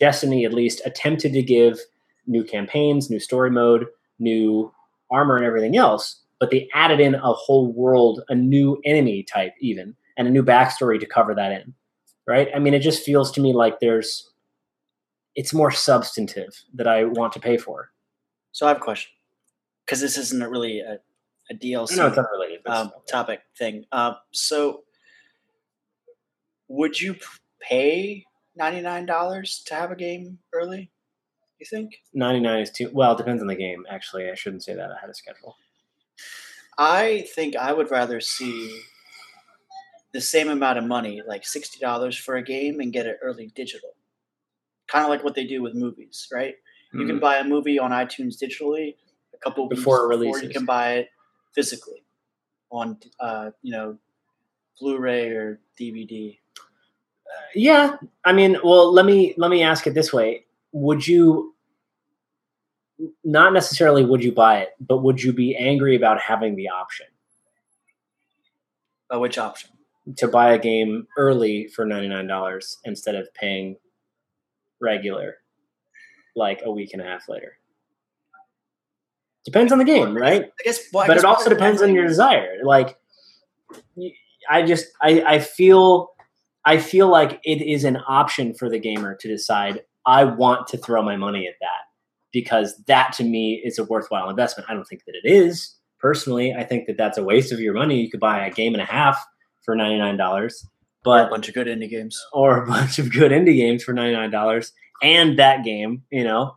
Destiny 0.00 0.46
at 0.46 0.54
least 0.54 0.80
attempted 0.86 1.34
to 1.34 1.42
give 1.42 1.78
new 2.26 2.44
campaigns, 2.44 3.10
new 3.10 3.20
story 3.20 3.50
mode, 3.50 3.86
new 4.18 4.72
armor, 5.10 5.36
and 5.36 5.44
everything 5.44 5.76
else, 5.76 6.22
but 6.40 6.50
they 6.50 6.68
added 6.74 6.98
in 6.98 7.14
a 7.14 7.32
whole 7.32 7.72
world, 7.72 8.22
a 8.28 8.34
new 8.34 8.80
enemy 8.84 9.22
type, 9.22 9.52
even, 9.60 9.94
and 10.16 10.28
a 10.28 10.30
new 10.30 10.42
backstory 10.42 10.98
to 11.00 11.06
cover 11.06 11.34
that 11.34 11.52
in. 11.52 11.74
Right? 12.26 12.48
I 12.54 12.58
mean, 12.58 12.74
it 12.74 12.80
just 12.80 13.04
feels 13.04 13.30
to 13.32 13.40
me 13.40 13.52
like 13.52 13.80
there's, 13.80 14.30
it's 15.34 15.52
more 15.52 15.70
substantive 15.70 16.54
that 16.74 16.86
I 16.86 17.04
want 17.04 17.32
to 17.34 17.40
pay 17.40 17.58
for. 17.58 17.90
so 18.52 18.66
I 18.66 18.70
have 18.70 18.78
a 18.78 18.80
question 18.80 19.10
because 19.84 20.00
this 20.00 20.16
isn't 20.16 20.42
a 20.42 20.48
really 20.48 20.80
a, 20.80 20.98
a 21.50 21.54
DLC. 21.54 21.96
Know 21.96 22.06
it's 22.06 22.16
unrelated, 22.16 22.60
but 22.64 22.76
um, 22.76 22.92
topic 23.06 23.40
thing. 23.58 23.84
Uh, 23.92 24.14
so, 24.30 24.84
would 26.68 26.98
you 26.98 27.16
pay 27.60 28.24
ninety 28.56 28.80
nine 28.80 29.04
dollars 29.04 29.62
to 29.66 29.74
have 29.74 29.90
a 29.90 29.96
game 29.96 30.38
early? 30.54 30.90
You 31.58 31.66
think? 31.66 31.96
99 32.12 32.60
is 32.60 32.70
too, 32.70 32.90
well, 32.92 33.12
it 33.12 33.18
depends 33.18 33.40
on 33.40 33.46
the 33.46 33.54
game, 33.54 33.86
actually. 33.88 34.28
I 34.28 34.34
shouldn't 34.34 34.64
say 34.64 34.74
that. 34.74 34.90
I 34.90 34.96
had 35.00 35.08
a 35.08 35.14
schedule. 35.14 35.56
I 36.76 37.26
think 37.34 37.56
I 37.56 37.72
would 37.72 37.90
rather 37.90 38.20
see 38.20 38.82
the 40.14 40.20
same 40.22 40.48
amount 40.48 40.78
of 40.78 40.84
money, 40.84 41.20
like 41.28 41.44
sixty 41.44 41.78
dollars 41.78 42.16
for 42.16 42.36
a 42.36 42.42
game, 42.42 42.80
and 42.80 42.90
get 42.94 43.06
it 43.06 43.18
early 43.22 43.48
digital. 43.54 43.90
Kind 44.88 45.04
of 45.04 45.10
like 45.10 45.22
what 45.24 45.34
they 45.34 45.46
do 45.46 45.60
with 45.62 45.74
movies, 45.74 46.28
right? 46.32 46.54
You 46.94 47.06
can 47.06 47.18
buy 47.18 47.38
a 47.38 47.44
movie 47.44 47.78
on 47.78 47.90
iTunes 47.90 48.36
digitally 48.42 48.94
a 49.34 49.38
couple 49.38 49.68
weeks 49.68 49.80
Before 49.80 50.12
it 50.12 50.16
before 50.18 50.38
you 50.40 50.48
can 50.48 50.64
buy 50.64 50.92
it 50.94 51.08
physically 51.52 52.04
on, 52.70 52.96
uh, 53.18 53.50
you 53.62 53.72
know, 53.72 53.98
Blu-ray 54.80 55.30
or 55.30 55.60
DVD. 55.78 56.38
yeah 57.56 57.96
i 58.24 58.32
mean 58.32 58.56
well 58.64 58.92
let 58.92 59.04
me 59.06 59.34
let 59.38 59.50
me 59.50 59.62
ask 59.62 59.86
it 59.88 59.94
this 59.94 60.12
way 60.12 60.44
would 60.72 61.06
you 61.06 61.54
not 63.24 63.52
necessarily 63.52 64.04
would 64.04 64.22
you 64.22 64.30
buy 64.32 64.58
it 64.60 64.70
but 64.80 64.98
would 65.02 65.20
you 65.22 65.32
be 65.32 65.56
angry 65.56 65.96
about 65.96 66.20
having 66.20 66.54
the 66.56 66.68
option 66.68 67.06
Uh, 69.12 69.18
which 69.18 69.36
option? 69.38 69.70
To 70.16 70.28
buy 70.28 70.52
a 70.52 70.58
game 70.58 71.06
early 71.16 71.68
for 71.68 71.86
$99 71.86 72.76
instead 72.84 73.14
of 73.14 73.32
paying 73.34 73.76
regular 74.80 75.36
like 76.36 76.60
a 76.64 76.70
week 76.70 76.90
and 76.92 77.00
a 77.00 77.04
half 77.04 77.28
later. 77.28 77.58
Depends 79.44 79.72
on 79.72 79.78
the 79.78 79.84
game 79.84 80.16
right? 80.16 80.44
I 80.44 80.62
guess. 80.64 80.80
Well, 80.92 81.04
I 81.04 81.06
but 81.06 81.14
guess 81.14 81.22
it 81.22 81.26
also 81.26 81.50
depends 81.50 81.82
on 81.82 81.94
your 81.94 82.06
desire. 82.06 82.58
Like 82.64 82.98
I 84.48 84.62
just 84.62 84.86
i 85.02 85.22
i 85.26 85.38
feel 85.38 86.10
i 86.64 86.78
feel 86.78 87.08
like 87.08 87.40
it 87.44 87.62
is 87.62 87.84
an 87.84 87.98
option 88.06 88.54
for 88.54 88.68
the 88.68 88.78
gamer 88.78 89.16
to 89.16 89.28
decide 89.28 89.80
i 90.06 90.24
want 90.24 90.66
to 90.68 90.76
throw 90.76 91.02
my 91.02 91.16
money 91.16 91.46
at 91.46 91.54
that 91.60 91.88
because 92.32 92.76
that 92.86 93.12
to 93.14 93.24
me 93.24 93.60
is 93.64 93.78
a 93.78 93.84
worthwhile 93.84 94.28
investment. 94.28 94.68
I 94.68 94.74
don't 94.74 94.84
think 94.84 95.04
that 95.06 95.14
it 95.22 95.28
is. 95.28 95.76
Personally 95.98 96.54
i 96.56 96.64
think 96.64 96.86
that 96.86 96.96
that's 96.96 97.18
a 97.18 97.24
waste 97.24 97.52
of 97.52 97.60
your 97.60 97.74
money. 97.74 98.00
You 98.00 98.10
could 98.10 98.20
buy 98.20 98.44
a 98.46 98.50
game 98.50 98.74
and 98.74 98.82
a 98.82 98.86
half 98.86 99.18
for 99.64 99.76
$99 99.76 100.66
or 101.06 101.20
a 101.20 101.28
bunch 101.28 101.48
of 101.48 101.54
good 101.54 101.66
indie 101.66 101.90
games. 101.90 102.20
or 102.32 102.62
a 102.62 102.66
bunch 102.66 102.98
of 102.98 103.12
good 103.12 103.30
indie 103.32 103.56
games 103.56 103.82
for 103.84 103.92
$99 103.92 104.70
and 105.02 105.38
that 105.38 105.64
game 105.64 106.02
you 106.10 106.24
know. 106.24 106.56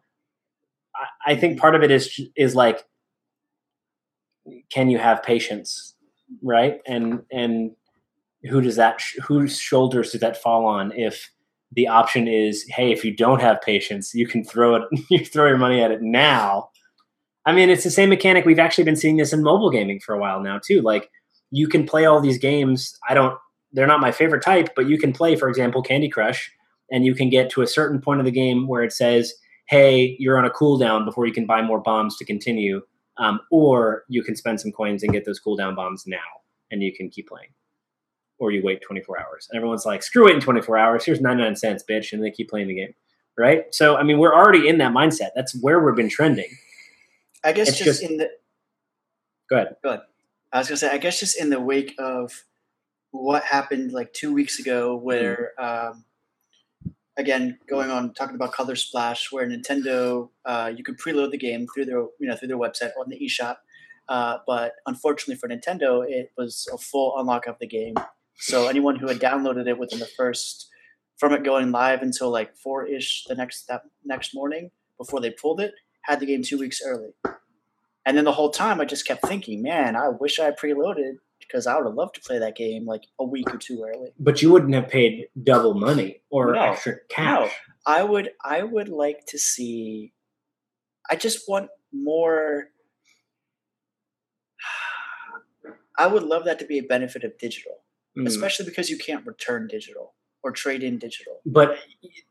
I, 0.95 1.33
I 1.33 1.35
think 1.35 1.59
part 1.59 1.75
of 1.75 1.83
it 1.83 1.91
is 1.91 2.19
is 2.35 2.55
like 2.55 2.83
can 4.71 4.89
you 4.89 4.97
have 4.97 5.23
patience 5.23 5.95
right? 6.41 6.79
And 6.85 7.21
and 7.31 7.71
who 8.49 8.61
does 8.61 8.75
that 8.75 9.01
sh- 9.01 9.17
whose 9.23 9.57
shoulders 9.59 10.11
does 10.11 10.21
that 10.21 10.41
fall 10.41 10.65
on 10.65 10.91
if 10.93 11.29
the 11.73 11.87
option 11.87 12.27
is 12.27 12.65
hey 12.69 12.91
if 12.91 13.03
you 13.03 13.13
don't 13.13 13.41
have 13.41 13.61
patience 13.61 14.13
you 14.13 14.25
can 14.25 14.41
throw 14.43 14.75
it 14.75 14.83
you 15.09 15.25
throw 15.25 15.47
your 15.47 15.57
money 15.57 15.81
at 15.81 15.91
it 15.91 16.01
now? 16.01 16.69
I 17.45 17.53
mean 17.53 17.69
it's 17.69 17.83
the 17.83 17.91
same 17.91 18.09
mechanic 18.09 18.45
we've 18.45 18.59
actually 18.59 18.83
been 18.83 18.95
seeing 18.95 19.17
this 19.17 19.33
in 19.33 19.43
mobile 19.43 19.69
gaming 19.69 19.99
for 19.99 20.15
a 20.15 20.19
while 20.19 20.41
now 20.41 20.59
too. 20.65 20.81
Like 20.81 21.09
you 21.51 21.67
can 21.67 21.85
play 21.85 22.05
all 22.05 22.19
these 22.19 22.37
games 22.37 22.97
i 23.09 23.13
don't 23.13 23.37
they're 23.73 23.87
not 23.87 23.99
my 23.99 24.11
favorite 24.11 24.43
type 24.43 24.69
but 24.75 24.87
you 24.87 24.97
can 24.97 25.13
play 25.13 25.35
for 25.35 25.49
example 25.49 25.81
candy 25.81 26.09
crush 26.09 26.51
and 26.91 27.05
you 27.05 27.13
can 27.13 27.29
get 27.29 27.49
to 27.49 27.61
a 27.61 27.67
certain 27.67 27.99
point 28.01 28.19
of 28.19 28.25
the 28.25 28.31
game 28.31 28.67
where 28.67 28.83
it 28.83 28.91
says 28.93 29.33
hey 29.67 30.15
you're 30.19 30.37
on 30.37 30.45
a 30.45 30.49
cooldown 30.49 31.05
before 31.05 31.25
you 31.25 31.33
can 31.33 31.45
buy 31.45 31.61
more 31.61 31.79
bombs 31.79 32.17
to 32.17 32.25
continue 32.25 32.81
um, 33.17 33.39
or 33.51 34.03
you 34.07 34.23
can 34.23 34.35
spend 34.35 34.61
some 34.61 34.71
coins 34.71 35.03
and 35.03 35.11
get 35.11 35.25
those 35.25 35.39
cooldown 35.39 35.75
bombs 35.75 36.03
now, 36.05 36.17
and 36.71 36.83
you 36.83 36.93
can 36.93 37.09
keep 37.09 37.27
playing. 37.27 37.49
Or 38.39 38.51
you 38.51 38.61
wait 38.63 38.81
24 38.81 39.19
hours. 39.19 39.47
And 39.49 39.57
everyone's 39.57 39.85
like, 39.85 40.03
screw 40.03 40.27
it 40.27 40.35
in 40.35 40.41
24 40.41 40.77
hours. 40.77 41.03
Here's 41.03 41.19
99 41.19 41.55
cents, 41.55 41.83
bitch. 41.89 42.13
And 42.13 42.23
they 42.23 42.29
keep 42.29 42.49
playing 42.49 42.67
the 42.67 42.75
game. 42.75 42.93
Right? 43.35 43.63
So, 43.73 43.97
I 43.97 44.03
mean, 44.03 44.19
we're 44.19 44.35
already 44.35 44.67
in 44.67 44.77
that 44.77 44.93
mindset. 44.93 45.29
That's 45.35 45.59
where 45.61 45.79
we've 45.79 45.95
been 45.95 46.09
trending. 46.09 46.49
I 47.43 47.51
guess 47.51 47.69
It's 47.69 47.77
just, 47.77 48.01
just- 48.01 48.03
in 48.03 48.17
the 48.17 48.29
Go 49.49 49.55
ahead. 49.55 49.75
Go 49.81 49.89
ahead. 49.89 50.01
I 50.57 50.59
was 50.61 50.69
gonna 50.69 50.77
say, 50.77 50.89
I 50.89 50.97
guess 50.97 51.19
just 51.19 51.39
in 51.39 51.51
the 51.51 51.61
wake 51.61 51.93
of 51.99 52.43
what 53.11 53.43
happened 53.43 53.91
like 53.91 54.11
two 54.11 54.33
weeks 54.33 54.57
ago, 54.57 54.95
where 54.95 55.51
um, 55.61 56.03
again 57.15 57.59
going 57.69 57.91
on 57.91 58.11
talking 58.15 58.35
about 58.35 58.53
Color 58.53 58.75
Splash, 58.75 59.31
where 59.31 59.47
Nintendo 59.47 60.29
uh, 60.45 60.71
you 60.75 60.83
could 60.83 60.97
preload 60.97 61.29
the 61.29 61.37
game 61.37 61.67
through 61.71 61.85
their 61.85 61.99
you 62.19 62.27
know 62.27 62.35
through 62.35 62.47
their 62.47 62.57
website 62.57 62.89
on 62.99 63.07
the 63.07 63.19
eShop, 63.19 63.57
uh, 64.09 64.39
but 64.47 64.73
unfortunately 64.87 65.35
for 65.35 65.47
Nintendo, 65.47 66.03
it 66.09 66.31
was 66.39 66.67
a 66.73 66.77
full 66.79 67.19
unlock 67.19 67.45
of 67.45 67.59
the 67.59 67.67
game. 67.67 67.93
So 68.39 68.67
anyone 68.67 68.95
who 68.95 69.07
had 69.07 69.19
downloaded 69.19 69.67
it 69.67 69.77
within 69.77 69.99
the 69.99 70.09
first 70.17 70.69
from 71.17 71.33
it 71.33 71.43
going 71.43 71.71
live 71.71 72.01
until 72.01 72.31
like 72.31 72.57
four 72.57 72.87
ish 72.87 73.25
the 73.27 73.35
next 73.35 73.67
that 73.67 73.83
next 74.03 74.33
morning 74.33 74.71
before 74.97 75.21
they 75.21 75.29
pulled 75.29 75.61
it 75.61 75.75
had 76.01 76.19
the 76.19 76.25
game 76.25 76.41
two 76.41 76.57
weeks 76.57 76.81
early. 76.83 77.09
And 78.07 78.15
then 78.17 78.23
the 78.23 78.31
whole 78.31 78.49
time, 78.51 78.79
I 78.79 78.85
just 78.85 79.05
kept 79.05 79.27
thinking, 79.27 79.61
man, 79.61 79.97
I 79.97 80.07
wish 80.07 80.39
I 80.39 80.51
preloaded 80.51 81.17
because 81.41 81.67
I 81.67 81.75
would 81.75 81.85
have 81.85 81.93
loved 81.95 82.15
to 82.15 82.21
play 82.21 82.39
that 82.39 82.55
game 82.55 82.85
like 82.85 83.03
a 83.19 83.25
week 83.25 83.53
or 83.53 83.57
two 83.57 83.83
early. 83.85 84.11
But 84.17 84.41
you 84.41 84.49
wouldn't 84.49 84.73
have 84.75 84.87
paid 84.87 85.27
double 85.43 85.73
money 85.73 86.21
or 86.29 86.53
No. 86.53 86.61
extra 86.61 86.95
cash. 87.09 87.51
I 87.85 88.03
would, 88.03 88.29
I 88.41 88.63
would 88.63 88.87
like 88.87 89.25
to 89.27 89.37
see. 89.37 90.13
I 91.11 91.17
just 91.17 91.49
want 91.49 91.69
more. 91.91 92.69
I 95.99 96.07
would 96.07 96.23
love 96.23 96.45
that 96.45 96.59
to 96.59 96.65
be 96.65 96.77
a 96.79 96.83
benefit 96.83 97.25
of 97.25 97.37
digital, 97.37 97.83
Mm. 98.17 98.25
especially 98.25 98.65
because 98.67 98.89
you 98.89 98.97
can't 98.97 99.25
return 99.27 99.67
digital 99.67 100.13
or 100.43 100.51
trade 100.51 100.83
in 100.83 100.97
digital. 100.97 101.39
but 101.45 101.77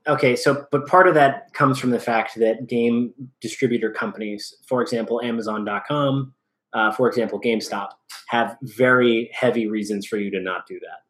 okay 0.06 0.36
so 0.36 0.66
but 0.70 0.86
part 0.86 1.08
of 1.08 1.14
that 1.14 1.52
comes 1.52 1.78
from 1.78 1.90
the 1.90 2.00
fact 2.00 2.38
that 2.38 2.66
game 2.66 3.12
distributor 3.40 3.90
companies 3.90 4.54
for 4.66 4.80
example 4.80 5.20
amazon.com 5.22 6.32
uh, 6.72 6.92
for 6.92 7.08
example 7.08 7.40
gamestop 7.40 7.90
have 8.28 8.56
very 8.62 9.30
heavy 9.32 9.66
reasons 9.66 10.06
for 10.06 10.16
you 10.18 10.30
to 10.30 10.40
not 10.40 10.66
do 10.66 10.78
that. 10.80 11.00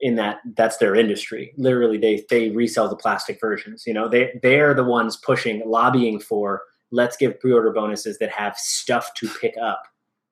In 0.00 0.14
that 0.14 0.38
that's 0.56 0.76
their 0.76 0.94
industry. 0.94 1.52
Literally 1.56 1.98
they 1.98 2.24
they 2.30 2.50
resell 2.50 2.88
the 2.88 2.96
plastic 2.96 3.40
versions 3.40 3.84
you 3.86 3.92
know? 3.92 4.08
They 4.08 4.38
they're 4.42 4.74
the 4.74 4.84
ones 4.84 5.16
pushing 5.16 5.62
lobbying 5.66 6.20
for 6.20 6.62
let's 6.90 7.16
give 7.16 7.38
pre-order 7.40 7.72
bonuses 7.72 8.18
that 8.18 8.30
have 8.30 8.56
stuff 8.56 9.12
to 9.14 9.28
pick 9.40 9.54
up 9.60 9.82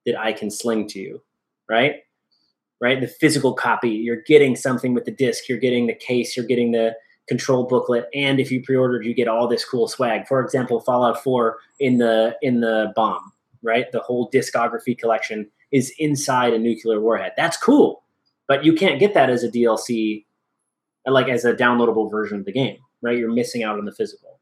that 0.05 0.19
i 0.19 0.33
can 0.33 0.49
sling 0.49 0.87
to 0.87 0.99
you 0.99 1.21
right 1.69 1.97
right? 2.79 3.01
The 3.01 3.07
physical 3.07 3.53
copy, 3.53 3.89
you're 3.89 4.21
getting 4.27 4.55
something 4.55 4.93
with 4.93 5.05
the 5.05 5.11
disc, 5.11 5.49
you're 5.49 5.57
getting 5.57 5.87
the 5.87 5.95
case, 5.95 6.37
you're 6.37 6.45
getting 6.45 6.71
the 6.71 6.95
control 7.27 7.65
booklet, 7.65 8.07
and 8.13 8.39
if 8.39 8.51
you 8.51 8.63
pre-ordered, 8.63 9.05
you 9.05 9.13
get 9.13 9.27
all 9.27 9.47
this 9.47 9.65
cool 9.65 9.87
swag. 9.87 10.27
For 10.27 10.41
example, 10.41 10.79
Fallout 10.79 11.21
4 11.23 11.57
in 11.79 11.97
the 11.97 12.35
in 12.41 12.61
the 12.61 12.93
bomb, 12.95 13.33
right? 13.61 13.91
The 13.91 13.99
whole 13.99 14.29
discography 14.31 14.97
collection 14.97 15.49
is 15.71 15.93
inside 15.99 16.53
a 16.53 16.59
nuclear 16.59 17.01
warhead. 17.01 17.33
That's 17.35 17.57
cool, 17.57 18.03
but 18.47 18.63
you 18.63 18.73
can't 18.73 18.99
get 18.99 19.13
that 19.13 19.29
as 19.29 19.43
a 19.43 19.49
DLC, 19.49 20.25
like 21.05 21.27
as 21.27 21.43
a 21.43 21.53
downloadable 21.53 22.09
version 22.09 22.39
of 22.39 22.45
the 22.45 22.53
game, 22.53 22.77
right? 23.01 23.17
You're 23.17 23.33
missing 23.33 23.63
out 23.63 23.77
on 23.77 23.85
the 23.85 23.93
physical, 23.93 24.39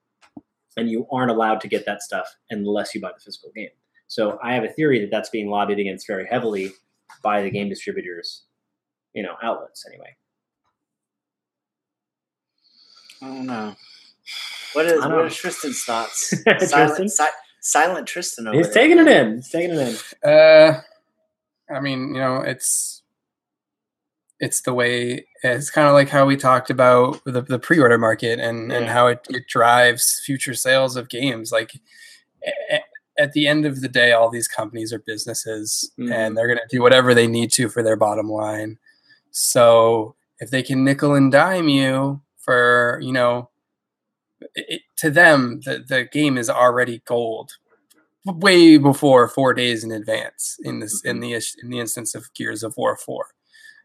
and 0.78 0.90
you 0.90 1.08
aren't 1.12 1.32
allowed 1.32 1.62
to 1.62 1.68
get 1.68 1.86
that 1.88 2.04
stuff 2.04 2.28
unless 2.52 2.94
you 2.94 3.02
buy 3.02 3.12
the 3.16 3.24
physical 3.24 3.52
game. 3.56 3.70
So 4.08 4.38
I 4.44 4.54
have 4.54 4.64
a 4.64 4.70
theory 4.70 5.00
that 5.00 5.10
that's 5.10 5.30
being 5.30 5.50
lobbied 5.50 5.80
against 5.80 6.06
very 6.06 6.28
heavily 6.28 6.72
by 7.26 7.42
the 7.42 7.50
game 7.50 7.68
distributors, 7.68 8.44
you 9.14 9.24
know, 9.24 9.34
outlets 9.44 9.84
anyway. 9.92 10.16
I 13.22 13.28
don't 13.28 13.46
know. 13.48 13.76
What 14.74 14.86
is 14.86 15.02
I 15.04 15.08
what 15.08 15.16
know. 15.18 15.26
is 15.26 15.36
Tristan's 15.36 15.84
thoughts? 15.84 16.30
Tristan? 16.48 16.68
silent, 16.70 17.12
si- 17.12 17.26
silent 17.62 18.08
Tristan 18.08 18.48
over 18.48 18.58
He's 18.58 18.72
there. 18.72 18.84
taking 18.84 19.00
it 19.00 19.08
in. 19.08 19.36
He's 19.38 19.50
taking 19.50 19.72
it 19.76 19.98
in. 20.24 20.30
Uh, 20.30 20.82
I 21.74 21.80
mean, 21.80 22.10
you 22.14 22.20
know, 22.22 22.38
it's 22.42 23.02
it's 24.40 24.62
the 24.62 24.74
way 24.74 25.26
it's 25.44 25.72
kind 25.72 25.88
of 25.88 25.94
like 25.94 26.10
how 26.10 26.26
we 26.26 26.36
talked 26.36 26.70
about 26.70 27.24
the, 27.26 27.42
the 27.42 27.58
pre-order 27.58 27.98
market 27.98 28.40
and 28.40 28.72
and 28.72 28.88
how 28.88 29.08
it, 29.08 29.26
it 29.30 29.48
drives 29.48 30.22
future 30.26 30.54
sales 30.54 30.96
of 30.96 31.10
games. 31.10 31.52
Like 31.52 31.72
a- 32.46 32.76
a- 32.76 32.84
at 33.18 33.34
the 33.34 33.48
end 33.48 33.66
of 33.66 33.82
the 33.82 33.88
day, 33.88 34.12
all 34.12 34.30
these 34.30 34.48
companies 34.48 34.92
are 34.94 35.00
businesses, 35.00 35.92
Mhm. 36.00 36.12
and 36.12 36.38
they're 36.38 36.48
going 36.48 36.60
to 36.60 36.76
do 36.76 36.82
whatever 36.82 37.14
they 37.14 37.28
need 37.28 37.52
to 37.54 37.70
for 37.70 37.82
their 37.84 37.96
bottom 37.96 38.30
line. 38.30 38.78
So 39.32 40.16
if 40.40 40.50
they 40.50 40.64
can 40.64 40.84
nickel 40.84 41.16
and 41.16 41.32
dime 41.32 41.70
you 41.70 42.22
for 42.38 43.00
you 43.02 43.12
know 43.14 43.50
it, 44.56 44.82
to 44.98 45.10
them 45.10 45.62
the, 45.66 45.84
the 45.88 46.04
game 46.06 46.38
is 46.38 46.50
already 46.50 47.02
gold 47.06 47.54
way 48.26 48.78
before 48.78 49.28
four 49.28 49.54
days 49.54 49.84
in 49.84 49.92
advance 49.92 50.58
in 50.64 50.80
this 50.80 51.02
in 51.06 51.20
the 51.20 51.34
in 51.34 51.70
the 51.70 51.80
instance 51.80 52.16
of 52.16 52.34
Gears 52.34 52.64
of 52.64 52.76
War 52.78 52.98
4. 52.98 53.28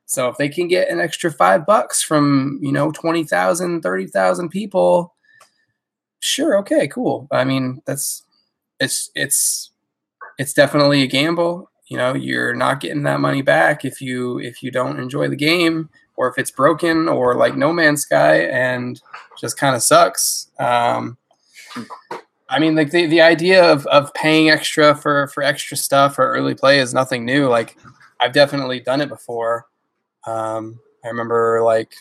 So 0.07 0.29
if 0.29 0.37
they 0.39 0.49
can 0.49 0.67
get 0.67 0.89
an 0.91 0.99
extra 0.99 1.31
five 1.31 1.65
bucks 1.65 2.03
from, 2.03 2.59
you 2.61 2.73
know, 2.73 2.91
20,000, 2.91 3.81
30,000 3.81 4.49
people, 4.49 5.15
sure, 6.19 6.59
okay, 6.59 6.89
cool. 6.89 7.29
I 7.31 7.45
mean, 7.45 7.81
that's 7.87 8.25
it's 8.81 9.11
it's 9.15 9.71
it's 10.39 10.53
definitely 10.53 11.03
a 11.03 11.07
gamble. 11.07 11.71
You 11.87 11.97
know, 11.97 12.15
you're 12.15 12.55
not 12.55 12.81
getting 12.81 13.03
that 13.03 13.21
money 13.21 13.43
back 13.43 13.85
if 13.85 14.01
you 14.01 14.39
if 14.39 14.63
you 14.63 14.71
don't 14.71 14.99
enjoy 14.99 15.29
the 15.29 15.37
game 15.37 15.91
or 16.17 16.29
if 16.29 16.39
it's 16.39 16.51
broken 16.51 17.09
or 17.09 17.35
like 17.35 17.57
No 17.57 17.73
Man's 17.73 18.03
Sky 18.03 18.43
and 18.43 19.01
just 19.39 19.57
kind 19.57 19.75
of 19.75 19.83
sucks. 19.83 20.49
Um, 20.59 21.17
I 22.49 22.59
mean, 22.59 22.75
like 22.75 22.91
the, 22.91 23.07
the 23.07 23.21
idea 23.21 23.65
of, 23.65 23.87
of 23.87 24.13
paying 24.15 24.51
extra 24.51 24.95
for, 24.95 25.29
for 25.29 25.43
extra 25.43 25.77
stuff 25.77 26.19
or 26.19 26.35
early 26.35 26.55
play 26.55 26.81
is 26.81 26.93
nothing 26.93 27.25
new. 27.25 27.49
Like 27.49 27.77
I've 28.21 28.33
definitely 28.33 28.81
done 28.81 29.01
it 29.01 29.09
before. 29.09 29.67
Um, 30.27 30.81
I 31.05 31.09
remember 31.09 31.63
like 31.63 31.95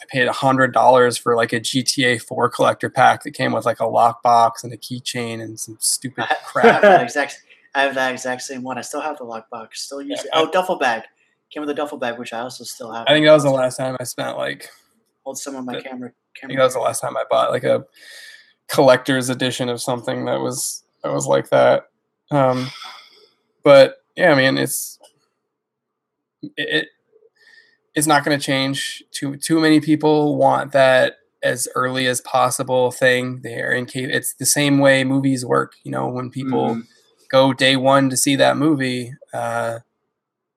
I 0.00 0.04
paid 0.08 0.26
a 0.26 0.32
hundred 0.32 0.72
dollars 0.72 1.16
for 1.16 1.36
like 1.36 1.52
a 1.52 1.60
GTA 1.60 2.20
4 2.22 2.48
collector 2.50 2.90
pack 2.90 3.22
that 3.22 3.30
came 3.32 3.52
with 3.52 3.64
like 3.64 3.80
a 3.80 3.84
lockbox 3.84 4.64
and 4.64 4.72
a 4.72 4.76
keychain 4.76 5.40
and 5.42 5.58
some 5.58 5.76
stupid 5.80 6.24
I 6.24 6.26
have 6.26 6.38
crap. 6.44 6.82
that 6.82 7.02
exact. 7.02 7.42
I 7.74 7.82
have 7.82 7.94
that 7.94 8.12
exact 8.12 8.42
same 8.42 8.62
one. 8.62 8.78
I 8.78 8.82
still 8.82 9.00
have 9.00 9.18
the 9.18 9.24
lockbox. 9.24 9.74
Still 9.74 10.02
use 10.02 10.20
it. 10.20 10.30
Yeah. 10.32 10.40
Oh, 10.40 10.50
duffel 10.50 10.76
bag. 10.78 11.02
Came 11.50 11.60
with 11.62 11.70
a 11.70 11.74
duffel 11.74 11.98
bag, 11.98 12.18
which 12.18 12.32
I 12.32 12.40
also 12.40 12.64
still 12.64 12.92
have. 12.92 13.06
I 13.08 13.12
think 13.12 13.26
that 13.26 13.32
was 13.32 13.42
the 13.44 13.50
last 13.50 13.76
time 13.76 13.96
I 14.00 14.04
spent 14.04 14.36
like 14.36 14.68
Hold 15.24 15.38
some 15.38 15.54
of 15.56 15.64
my 15.64 15.74
that- 15.74 15.84
camera. 15.84 16.10
I 16.42 16.46
think 16.46 16.58
that 16.58 16.64
was 16.64 16.74
the 16.74 16.80
last 16.80 17.00
time 17.00 17.16
I 17.16 17.24
bought 17.30 17.50
like 17.50 17.62
a 17.64 17.84
collector's 18.68 19.28
edition 19.28 19.68
of 19.68 19.80
something 19.80 20.24
that 20.24 20.40
was 20.40 20.82
that 21.02 21.12
was 21.12 21.26
like 21.26 21.48
that. 21.50 21.84
Um, 22.30 22.68
but 23.62 23.98
yeah, 24.16 24.32
I 24.32 24.34
mean, 24.34 24.58
it's 24.58 24.98
it, 26.56 26.88
it 27.94 27.98
it's 27.98 28.06
not 28.06 28.24
going 28.24 28.38
to 28.38 28.44
change. 28.44 29.02
Too 29.12 29.36
too 29.36 29.60
many 29.60 29.80
people 29.80 30.36
want 30.36 30.72
that 30.72 31.16
as 31.42 31.68
early 31.74 32.06
as 32.06 32.20
possible 32.22 32.90
thing. 32.90 33.40
They're 33.42 33.72
in 33.72 33.86
case 33.86 34.08
it's 34.10 34.34
the 34.34 34.46
same 34.46 34.78
way 34.78 35.04
movies 35.04 35.44
work. 35.44 35.74
You 35.84 35.90
know, 35.92 36.08
when 36.08 36.30
people 36.30 36.76
Mhm. 36.76 36.82
go 37.30 37.52
day 37.52 37.76
one 37.76 38.10
to 38.10 38.16
see 38.16 38.36
that 38.36 38.56
movie. 38.56 39.12
Uh, 39.32 39.80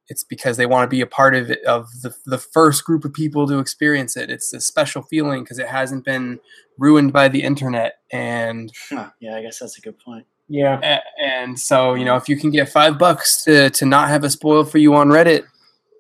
it's 0.09 0.23
because 0.23 0.55
they 0.55 0.65
want 0.65 0.89
to 0.89 0.95
be 0.95 1.01
a 1.01 1.05
part 1.05 1.35
of 1.35 1.51
it 1.51 1.61
of 1.65 1.89
the, 2.01 2.15
the 2.25 2.37
first 2.37 2.85
group 2.85 3.03
of 3.03 3.11
people 3.11 3.45
to 3.45 3.59
experience 3.59 4.15
it 4.15 4.29
it's 4.29 4.53
a 4.53 4.61
special 4.61 5.01
feeling 5.01 5.43
because 5.43 5.59
it 5.59 5.67
hasn't 5.67 6.05
been 6.05 6.39
ruined 6.77 7.11
by 7.11 7.27
the 7.27 7.43
internet 7.43 7.95
and 8.09 8.71
Huh, 8.89 9.09
yeah, 9.19 9.35
I 9.35 9.41
guess 9.41 9.59
that's 9.59 9.77
a 9.77 9.81
good 9.81 9.99
point. 9.99 10.25
Yeah. 10.47 11.01
and 11.21 11.59
so 11.59 11.93
you 11.93 12.05
know 12.05 12.15
if 12.15 12.29
you 12.29 12.37
can 12.37 12.51
get 12.51 12.69
five 12.69 12.97
bucks 12.97 13.43
to 13.43 13.69
to 13.71 13.85
not 13.85 14.07
have 14.07 14.23
a 14.23 14.29
spoil 14.29 14.63
for 14.63 14.77
you 14.77 14.93
on 14.95 15.09
reddit 15.09 15.43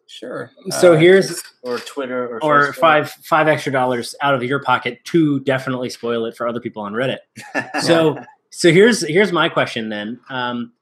sure 0.07 0.51
So 0.79 0.93
Uh, 0.93 0.97
here's 0.97 1.43
Or 1.63 1.79
Twitter, 1.79 2.27
or 2.27 2.43
or 2.43 2.73
five 2.73 3.11
five 3.23 3.47
extra 3.47 3.71
dollars 3.71 4.15
out 4.21 4.33
of 4.33 4.43
your 4.43 4.59
pocket 4.59 5.03
to 5.05 5.39
definitely 5.41 5.89
spoil 5.89 6.25
it 6.25 6.35
for 6.35 6.47
other 6.47 6.59
people 6.59 6.81
on 6.81 6.93
Reddit. 6.93 7.19
So 7.81 8.23
so 8.49 8.71
here's 8.71 9.07
here's 9.07 9.31
my 9.31 9.49
question 9.49 9.89
then. 9.89 10.19
Um, 10.29 10.73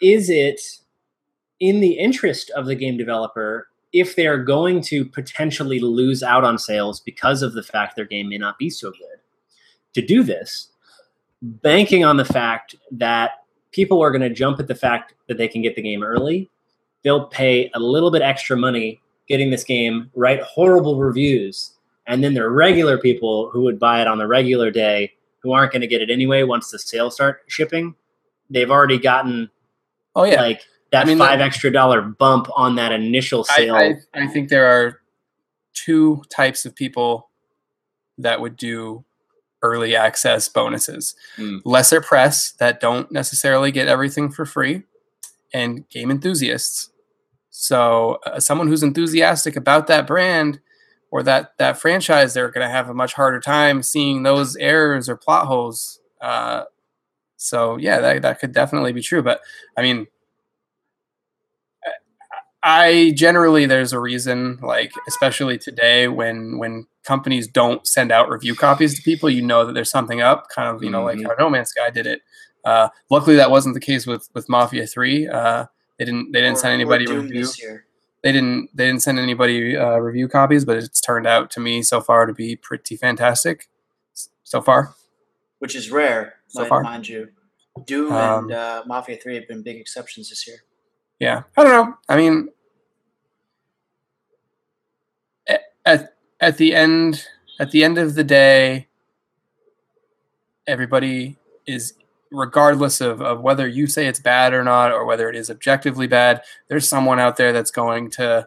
is 0.00 0.28
it 0.30 0.60
in 1.60 1.80
the 1.80 1.92
interest 1.92 2.50
of 2.50 2.66
the 2.66 2.74
game 2.74 2.96
developer 2.96 3.68
if 3.92 4.16
they're 4.16 4.42
going 4.42 4.80
to 4.80 5.04
potentially 5.04 5.78
lose 5.78 6.22
out 6.22 6.44
on 6.44 6.58
sales 6.58 7.00
because 7.00 7.42
of 7.42 7.52
the 7.52 7.62
fact 7.62 7.94
their 7.94 8.06
game 8.06 8.28
may 8.28 8.38
not 8.38 8.58
be 8.58 8.70
so 8.70 8.90
good 8.90 9.20
to 9.94 10.00
do 10.04 10.22
this, 10.22 10.68
banking 11.42 12.04
on 12.04 12.16
the 12.16 12.24
fact 12.24 12.74
that 12.90 13.44
people 13.70 14.02
are 14.02 14.10
going 14.10 14.22
to 14.22 14.30
jump 14.30 14.58
at 14.60 14.66
the 14.66 14.74
fact 14.74 15.14
that 15.28 15.38
they 15.38 15.48
can 15.48 15.62
get 15.62 15.76
the 15.76 15.82
game 15.82 16.02
early, 16.02 16.50
they'll 17.04 17.26
pay 17.26 17.70
a 17.74 17.78
little 17.80 18.10
bit 18.10 18.22
extra 18.22 18.56
money 18.56 19.00
getting 19.28 19.50
this 19.50 19.64
game, 19.64 20.10
write 20.14 20.40
horrible 20.42 20.98
reviews, 20.98 21.72
and 22.06 22.22
then 22.22 22.34
there 22.34 22.44
are 22.46 22.52
regular 22.52 22.98
people 22.98 23.50
who 23.50 23.62
would 23.62 23.78
buy 23.78 24.00
it 24.00 24.06
on 24.08 24.18
the 24.18 24.26
regular 24.26 24.70
day 24.70 25.12
who 25.42 25.52
aren't 25.52 25.72
going 25.72 25.80
to 25.80 25.86
get 25.88 26.00
it 26.02 26.10
anyway 26.10 26.42
once 26.42 26.70
the 26.70 26.78
sales 26.78 27.14
start 27.14 27.40
shipping 27.48 27.94
they've 28.50 28.70
already 28.70 28.98
gotten 28.98 29.48
Oh 30.14 30.24
yeah, 30.24 30.40
like 30.42 30.62
that 30.90 31.04
I 31.04 31.08
mean, 31.08 31.18
five 31.18 31.38
the- 31.38 31.44
extra 31.44 31.72
dollar 31.72 32.02
bump 32.02 32.48
on 32.54 32.74
that 32.76 32.92
initial 32.92 33.44
sale. 33.44 33.74
I, 33.74 33.94
I 34.14 34.26
think 34.26 34.50
there 34.50 34.66
are 34.66 35.00
two 35.72 36.22
types 36.28 36.66
of 36.66 36.74
people 36.76 37.30
that 38.18 38.40
would 38.40 38.56
do 38.56 39.04
early 39.62 39.96
access 39.96 40.48
bonuses 40.48 41.14
Hmm. 41.36 41.58
lesser 41.64 42.00
press 42.02 42.52
that 42.58 42.78
don't 42.80 43.10
necessarily 43.10 43.70
get 43.72 43.88
everything 43.88 44.30
for 44.30 44.44
free 44.44 44.82
and 45.54 45.88
game 45.88 46.10
enthusiasts 46.10 46.90
so 47.54 48.18
uh, 48.26 48.40
someone 48.40 48.66
who's 48.66 48.82
enthusiastic 48.82 49.56
about 49.56 49.86
that 49.86 50.06
brand 50.06 50.58
or 51.10 51.22
that 51.22 51.52
that 51.58 51.76
franchise 51.78 52.32
they're 52.34 52.50
going 52.50 52.66
to 52.66 52.72
have 52.72 52.88
a 52.88 52.94
much 52.94 53.12
harder 53.12 53.38
time 53.40 53.82
seeing 53.82 54.22
those 54.22 54.56
errors 54.56 55.08
or 55.08 55.16
plot 55.16 55.46
holes 55.46 56.00
uh, 56.22 56.64
so 57.36 57.76
yeah 57.76 58.00
that, 58.00 58.22
that 58.22 58.40
could 58.40 58.52
definitely 58.52 58.92
be 58.92 59.02
true 59.02 59.22
but 59.22 59.40
i 59.76 59.82
mean 59.82 60.06
I 62.64 63.12
generally 63.16 63.66
there's 63.66 63.92
a 63.92 63.98
reason 63.98 64.58
like 64.62 64.92
especially 65.08 65.58
today 65.58 66.06
when 66.06 66.58
when 66.58 66.86
companies 67.04 67.48
don't 67.48 67.84
send 67.86 68.12
out 68.12 68.28
review 68.30 68.54
copies 68.54 68.94
to 68.94 69.02
people 69.02 69.28
you 69.28 69.42
know 69.42 69.66
that 69.66 69.72
there's 69.72 69.90
something 69.90 70.20
up 70.20 70.48
kind 70.48 70.74
of 70.74 70.80
you 70.82 70.88
know 70.90 71.02
like 71.02 71.18
Mhm. 71.18 71.26
how 71.26 71.34
No 71.38 71.50
Man's 71.50 71.70
Sky 71.70 71.90
did 71.90 72.06
it. 72.06 72.20
Uh, 72.64 72.88
luckily 73.10 73.34
that 73.34 73.50
wasn't 73.50 73.74
the 73.74 73.80
case 73.80 74.06
with 74.06 74.28
with 74.34 74.48
Mafia 74.48 74.86
3. 74.86 75.26
Uh, 75.26 75.64
they 76.02 76.06
didn't 76.06 76.32
they 76.32 76.40
didn't 76.40 76.56
Or- 76.56 76.60
send 76.60 76.72
anybody 76.74 77.06
review. 77.06 77.46
They 78.24 78.32
didn't 78.32 78.70
they 78.76 78.86
didn't 78.86 79.02
send 79.02 79.18
anybody 79.20 79.76
uh, 79.76 79.96
review 79.98 80.26
copies, 80.28 80.64
but 80.64 80.76
it's 80.76 81.00
turned 81.00 81.26
out 81.28 81.50
to 81.52 81.60
me 81.60 81.80
so 81.82 82.00
far 82.00 82.26
to 82.26 82.32
be 82.34 82.56
pretty 82.56 82.96
fantastic 82.96 83.68
so 84.44 84.60
far. 84.60 84.94
which 85.60 85.76
is 85.76 85.90
rare, 85.92 86.34
So 86.48 86.60
mind, 86.60 86.68
far. 86.68 86.82
mind 86.82 87.08
you. 87.08 87.28
Doom 87.86 88.12
Um, 88.12 88.44
and 88.44 88.52
uh, 88.52 88.82
Mafia 88.86 89.16
Three 89.16 89.36
have 89.36 89.46
been 89.46 89.62
big 89.62 89.76
exceptions 89.76 90.28
this 90.28 90.46
year. 90.46 90.58
Yeah, 91.20 91.42
I 91.56 91.62
don't 91.62 91.72
know. 91.72 91.94
I 92.08 92.16
mean, 92.16 92.48
at 95.86 96.14
at 96.40 96.56
the 96.58 96.74
end 96.74 97.26
at 97.60 97.70
the 97.70 97.84
end 97.84 97.98
of 97.98 98.14
the 98.14 98.24
day, 98.24 98.88
everybody 100.66 101.38
is 101.66 101.94
regardless 102.32 103.00
of, 103.00 103.20
of 103.20 103.40
whether 103.40 103.66
you 103.66 103.86
say 103.86 104.06
it's 104.06 104.20
bad 104.20 104.52
or 104.52 104.64
not 104.64 104.92
or 104.92 105.04
whether 105.04 105.28
it 105.28 105.36
is 105.36 105.50
objectively 105.50 106.06
bad 106.06 106.42
there's 106.68 106.88
someone 106.88 107.18
out 107.18 107.36
there 107.36 107.52
that's 107.52 107.70
going 107.70 108.10
to 108.10 108.46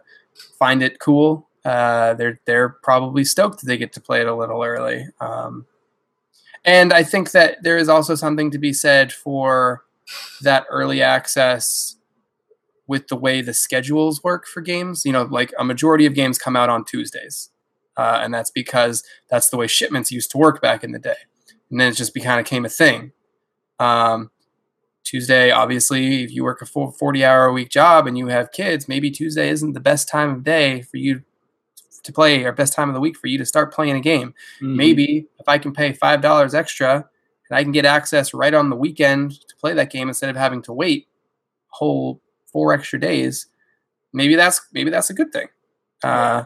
find 0.58 0.82
it 0.82 0.98
cool 0.98 1.48
uh, 1.64 2.14
they're 2.14 2.40
they're 2.44 2.68
probably 2.82 3.24
stoked 3.24 3.60
that 3.60 3.66
they 3.66 3.76
get 3.76 3.92
to 3.92 4.00
play 4.00 4.20
it 4.20 4.28
a 4.28 4.34
little 4.34 4.62
early 4.62 5.06
um, 5.20 5.66
and 6.64 6.92
i 6.92 7.02
think 7.02 7.30
that 7.30 7.62
there 7.62 7.78
is 7.78 7.88
also 7.88 8.14
something 8.14 8.50
to 8.50 8.58
be 8.58 8.72
said 8.72 9.12
for 9.12 9.84
that 10.42 10.64
early 10.70 11.02
access 11.02 11.96
with 12.86 13.08
the 13.08 13.16
way 13.16 13.40
the 13.40 13.54
schedules 13.54 14.22
work 14.22 14.46
for 14.46 14.60
games. 14.60 15.04
You 15.04 15.12
know, 15.12 15.22
like 15.22 15.52
a 15.58 15.64
majority 15.64 16.06
of 16.06 16.14
games 16.14 16.38
come 16.38 16.56
out 16.56 16.70
on 16.70 16.84
Tuesdays, 16.84 17.50
uh, 17.96 18.20
and 18.22 18.32
that's 18.32 18.50
because 18.50 19.02
that's 19.28 19.48
the 19.48 19.56
way 19.56 19.66
shipments 19.66 20.12
used 20.12 20.30
to 20.32 20.38
work 20.38 20.60
back 20.60 20.84
in 20.84 20.92
the 20.92 20.98
day. 20.98 21.16
And 21.70 21.80
then 21.80 21.90
it 21.90 21.96
just 21.96 22.14
kind 22.14 22.38
of 22.40 22.44
became 22.44 22.64
a 22.64 22.68
thing. 22.68 23.12
Um, 23.78 24.30
Tuesday, 25.04 25.50
obviously, 25.52 26.24
if 26.24 26.32
you 26.32 26.42
work 26.42 26.62
a 26.62 26.66
full 26.66 26.90
40 26.90 27.24
hour 27.24 27.44
a 27.46 27.52
week 27.52 27.68
job 27.68 28.06
and 28.06 28.18
you 28.18 28.26
have 28.26 28.50
kids, 28.50 28.88
maybe 28.88 29.10
Tuesday 29.10 29.48
isn't 29.50 29.72
the 29.72 29.80
best 29.80 30.08
time 30.08 30.30
of 30.30 30.42
day 30.42 30.82
for 30.82 30.96
you 30.96 31.22
to 32.02 32.12
play 32.12 32.44
or 32.44 32.52
best 32.52 32.72
time 32.72 32.88
of 32.88 32.94
the 32.94 33.00
week 33.00 33.16
for 33.16 33.26
you 33.26 33.36
to 33.38 33.44
start 33.46 33.72
playing 33.74 33.96
a 33.96 34.00
game 34.00 34.32
Mhm. 34.60 34.76
maybe 34.76 35.26
if 35.40 35.48
I 35.48 35.58
can 35.58 35.72
pay 35.72 35.92
five 35.92 36.20
dollars 36.20 36.54
extra 36.54 36.94
and 37.48 37.58
I 37.58 37.64
can 37.64 37.72
get 37.72 37.84
access 37.84 38.32
right 38.32 38.54
on 38.54 38.70
the 38.70 38.76
weekend 38.76 39.32
to 39.48 39.56
play 39.56 39.72
that 39.74 39.90
game 39.90 40.06
instead 40.06 40.30
of 40.30 40.36
having 40.36 40.62
to 40.62 40.72
wait 40.72 41.08
whole 41.68 42.20
four 42.46 42.72
extra 42.72 42.98
days, 43.00 43.46
maybe 44.12 44.36
that's 44.36 44.60
maybe 44.72 44.88
that's 44.90 45.10
a 45.10 45.14
good 45.14 45.32
thing. 45.32 45.48
Uh, 46.02 46.44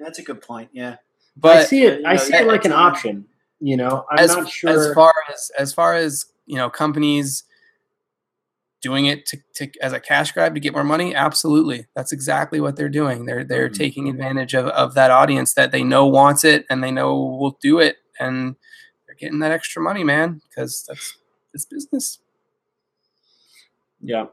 That's 0.00 0.18
a 0.18 0.22
good 0.22 0.42
point. 0.42 0.70
Yeah. 0.72 0.96
but 1.36 1.58
I 1.58 1.64
see 1.64 1.84
it. 1.84 2.04
I 2.04 2.14
know, 2.14 2.18
see 2.18 2.32
yeah, 2.32 2.42
it 2.42 2.46
like 2.48 2.64
an 2.64 2.72
option. 2.72 3.26
You 3.60 3.76
know, 3.76 4.04
I'm 4.10 4.18
as, 4.18 4.36
not 4.36 4.48
sure. 4.50 4.70
as 4.70 4.92
far 4.94 5.14
as 5.32 5.50
as 5.58 5.72
far 5.72 5.94
as 5.94 6.26
you 6.46 6.56
know, 6.56 6.70
companies 6.70 7.44
doing 8.82 9.06
it 9.06 9.26
to, 9.26 9.38
to 9.54 9.68
as 9.82 9.92
a 9.92 9.98
cash 10.00 10.32
grab 10.32 10.54
to 10.54 10.60
get 10.60 10.72
more 10.72 10.84
money, 10.84 11.14
absolutely, 11.14 11.86
that's 11.96 12.12
exactly 12.12 12.60
what 12.60 12.76
they're 12.76 12.88
doing. 12.88 13.24
They're 13.26 13.42
they're 13.44 13.68
Mhm. 13.68 13.74
taking 13.74 14.08
advantage 14.08 14.54
of, 14.54 14.66
of 14.66 14.94
that 14.94 15.10
audience 15.10 15.54
that 15.54 15.72
they 15.72 15.82
know 15.82 16.06
wants 16.06 16.44
it 16.44 16.64
and 16.70 16.82
they 16.84 16.90
know 16.92 17.14
will 17.16 17.58
do 17.60 17.78
it, 17.80 17.96
and 18.20 18.54
they're 19.06 19.16
getting 19.16 19.40
that 19.40 19.52
extra 19.52 19.82
money, 19.82 20.04
man, 20.04 20.40
because 20.48 20.84
that's 20.86 21.16
it's 21.54 21.64
business. 21.64 22.18
yeah, 24.00 24.26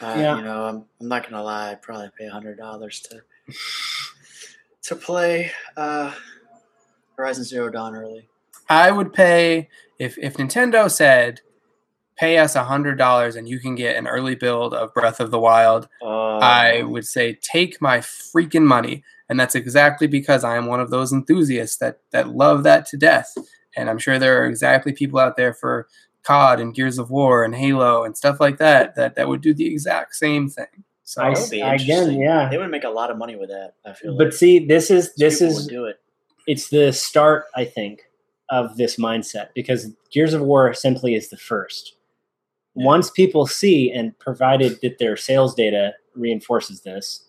Uh, 0.00 0.14
Yeah. 0.18 0.36
You 0.36 0.42
know, 0.42 0.64
I'm, 0.66 0.84
I'm 1.00 1.08
not 1.08 1.28
gonna 1.28 1.42
lie. 1.42 1.70
I'd 1.70 1.82
probably 1.82 2.10
pay 2.18 2.28
hundred 2.28 2.58
dollars 2.58 3.00
to 3.00 3.22
to 4.82 4.96
play 4.96 5.50
uh, 5.76 6.12
Horizon 7.16 7.44
Zero 7.44 7.70
Dawn 7.70 7.94
early. 7.96 8.28
I 8.68 8.90
would 8.90 9.12
pay 9.12 9.68
if 9.98 10.18
if 10.18 10.36
Nintendo 10.36 10.90
said 10.90 11.40
pay 12.16 12.38
us 12.38 12.54
a 12.54 12.64
hundred 12.64 12.98
dollars 12.98 13.36
and 13.36 13.48
you 13.48 13.58
can 13.58 13.74
get 13.74 13.96
an 13.96 14.06
early 14.06 14.34
build 14.34 14.74
of 14.74 14.92
Breath 14.94 15.18
of 15.18 15.30
the 15.30 15.38
Wild, 15.40 15.88
Uh, 16.02 16.38
I 16.38 16.82
would 16.82 17.06
say 17.06 17.34
take 17.34 17.80
my 17.80 17.98
freaking 17.98 18.64
money. 18.64 19.02
And 19.28 19.40
that's 19.40 19.54
exactly 19.54 20.06
because 20.06 20.44
I 20.44 20.56
am 20.56 20.66
one 20.66 20.80
of 20.80 20.90
those 20.90 21.12
enthusiasts 21.12 21.78
that 21.78 22.00
that 22.10 22.28
love 22.28 22.64
that 22.64 22.86
to 22.86 22.96
death. 22.98 23.34
And 23.76 23.88
I'm 23.88 23.98
sure 23.98 24.18
there 24.18 24.42
are 24.42 24.46
exactly 24.46 24.92
people 24.92 25.18
out 25.18 25.36
there 25.36 25.54
for 25.54 25.88
COD 26.22 26.60
and 26.60 26.74
Gears 26.74 26.98
of 26.98 27.10
War 27.10 27.44
and 27.44 27.54
Halo 27.54 28.04
and 28.04 28.16
stuff 28.16 28.40
like 28.40 28.58
that 28.58 28.94
that 28.96 29.14
that 29.16 29.28
would 29.28 29.40
do 29.40 29.54
the 29.54 29.66
exact 29.66 30.14
same 30.14 30.48
thing. 30.48 30.84
So 31.04 31.22
I 31.22 31.34
see. 31.34 31.62
would 31.62 31.78
be 31.78 31.84
again, 31.84 32.12
yeah. 32.20 32.48
They 32.50 32.58
would 32.58 32.70
make 32.70 32.84
a 32.84 32.90
lot 32.90 33.10
of 33.10 33.18
money 33.18 33.36
with 33.36 33.48
that. 33.48 33.74
I 33.84 33.94
feel. 33.94 34.16
But 34.16 34.28
like. 34.28 34.32
see, 34.34 34.58
this 34.66 34.90
is 34.90 35.14
this 35.16 35.38
People 35.38 35.56
is 35.56 35.64
would 35.64 35.70
do 35.70 35.84
it. 35.86 36.00
it's 36.46 36.68
the 36.68 36.92
start, 36.92 37.46
I 37.56 37.64
think, 37.64 38.02
of 38.52 38.76
this 38.76 38.96
mindset 38.96 39.48
because 39.54 39.90
Gears 40.12 40.34
of 40.34 40.42
War 40.42 40.72
simply 40.74 41.14
is 41.14 41.30
the 41.30 41.36
first. 41.36 41.96
Yeah. 42.76 42.86
Once 42.86 43.10
people 43.10 43.46
see, 43.46 43.90
and 43.90 44.16
provided 44.18 44.78
that 44.82 44.98
their 44.98 45.16
sales 45.16 45.54
data 45.54 45.94
reinforces 46.14 46.82
this, 46.82 47.28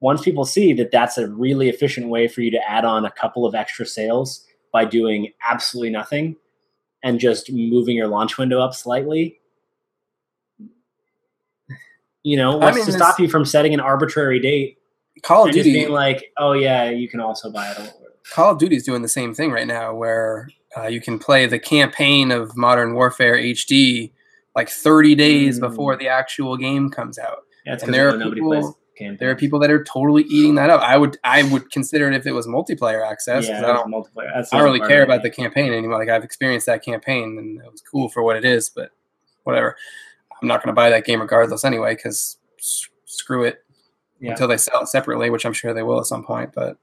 once 0.00 0.22
people 0.22 0.44
see 0.44 0.72
that 0.74 0.92
that's 0.92 1.18
a 1.18 1.28
really 1.28 1.68
efficient 1.68 2.08
way 2.08 2.28
for 2.28 2.42
you 2.42 2.50
to 2.50 2.70
add 2.70 2.84
on 2.84 3.04
a 3.04 3.10
couple 3.10 3.44
of 3.44 3.54
extra 3.54 3.84
sales 3.84 4.46
by 4.72 4.84
doing 4.84 5.32
absolutely 5.48 5.90
nothing 5.90 6.36
and 7.02 7.18
just 7.18 7.50
moving 7.52 7.96
your 7.96 8.08
launch 8.08 8.38
window 8.38 8.60
up 8.60 8.74
slightly, 8.74 9.40
you 12.22 12.36
know, 12.36 12.56
what's 12.56 12.76
mean, 12.76 12.86
to 12.86 12.92
stop 12.92 13.18
you 13.18 13.28
from 13.28 13.44
setting 13.44 13.74
an 13.74 13.80
arbitrary 13.80 14.38
date 14.38 14.78
Call 15.22 15.46
of 15.46 15.52
Duty 15.52 15.72
being 15.72 15.90
like, 15.90 16.32
oh 16.38 16.52
yeah, 16.52 16.90
you 16.90 17.08
can 17.08 17.20
also 17.20 17.50
buy 17.50 17.70
it. 17.70 17.92
Call 18.30 18.52
of 18.52 18.58
Duty 18.58 18.76
is 18.76 18.84
doing 18.84 19.02
the 19.02 19.08
same 19.08 19.34
thing 19.34 19.50
right 19.50 19.66
now, 19.66 19.94
where 19.94 20.48
uh, 20.76 20.86
you 20.86 21.00
can 21.00 21.18
play 21.18 21.46
the 21.46 21.58
campaign 21.58 22.30
of 22.30 22.56
Modern 22.56 22.94
Warfare 22.94 23.36
HD 23.36 24.12
like 24.54 24.68
30 24.68 25.14
days 25.14 25.58
Mm. 25.58 25.68
before 25.68 25.96
the 25.96 26.08
actual 26.08 26.56
game 26.56 26.88
comes 26.90 27.18
out. 27.18 27.38
Yeah, 27.66 27.78
And 27.82 27.92
there 27.94 28.08
are 28.08 28.16
nobody 28.16 28.40
people-. 28.40 28.78
There 29.18 29.30
are 29.30 29.34
people 29.34 29.58
that 29.58 29.70
are 29.70 29.82
totally 29.82 30.22
eating 30.24 30.54
that 30.56 30.70
up. 30.70 30.80
I 30.82 30.96
would 30.96 31.16
I 31.24 31.42
would 31.44 31.72
consider 31.72 32.06
it 32.08 32.14
if 32.14 32.24
it 32.24 32.32
was 32.32 32.46
multiplayer 32.46 33.04
access. 33.04 33.48
Yeah, 33.48 33.58
I 33.58 33.72
don't 33.72 33.90
multiplayer. 33.92 34.30
That's 34.32 34.52
I 34.52 34.58
don't 34.58 34.64
really 34.66 34.86
care 34.86 35.02
about 35.02 35.22
the 35.24 35.30
campaign 35.30 35.72
anymore. 35.72 35.98
Like 35.98 36.08
I've 36.08 36.22
experienced 36.22 36.66
that 36.66 36.84
campaign 36.84 37.36
and 37.38 37.58
it 37.60 37.68
was 37.72 37.80
cool 37.80 38.08
for 38.08 38.22
what 38.22 38.36
it 38.36 38.44
is, 38.44 38.70
but 38.70 38.90
whatever. 39.42 39.76
I'm 40.40 40.46
not 40.46 40.62
going 40.62 40.68
to 40.68 40.72
buy 40.76 40.88
that 40.90 41.04
game 41.04 41.20
regardless 41.20 41.64
anyway 41.64 41.96
because 41.96 42.36
screw 43.06 43.42
it 43.44 43.64
Yeah. 44.20 44.32
until 44.32 44.46
they 44.46 44.56
sell 44.56 44.82
it 44.82 44.88
separately, 44.88 45.30
which 45.30 45.44
I'm 45.46 45.52
sure 45.54 45.74
they 45.74 45.82
will 45.82 45.98
at 45.98 46.06
some 46.06 46.22
point. 46.24 46.52
But 46.54 46.76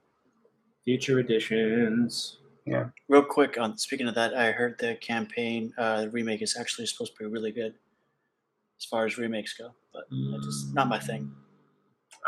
future 0.84 1.18
editions. 1.18 2.38
Yeah. 2.66 2.86
Real 3.08 3.22
quick 3.22 3.58
on 3.58 3.76
speaking 3.78 4.06
of 4.08 4.14
that, 4.14 4.34
I 4.34 4.52
heard 4.52 4.76
the 4.78 4.94
campaign 4.96 5.72
uh, 5.78 6.02
the 6.02 6.10
remake 6.10 6.42
is 6.42 6.56
actually 6.58 6.86
supposed 6.86 7.12
to 7.16 7.24
be 7.24 7.30
really 7.30 7.52
good 7.52 7.74
as 8.78 8.84
far 8.84 9.06
as 9.06 9.18
remakes 9.18 9.54
go, 9.54 9.70
but 9.92 10.04
it's 10.10 10.46
just 10.46 10.74
not 10.74 10.88
my 10.88 10.98
thing. 10.98 11.30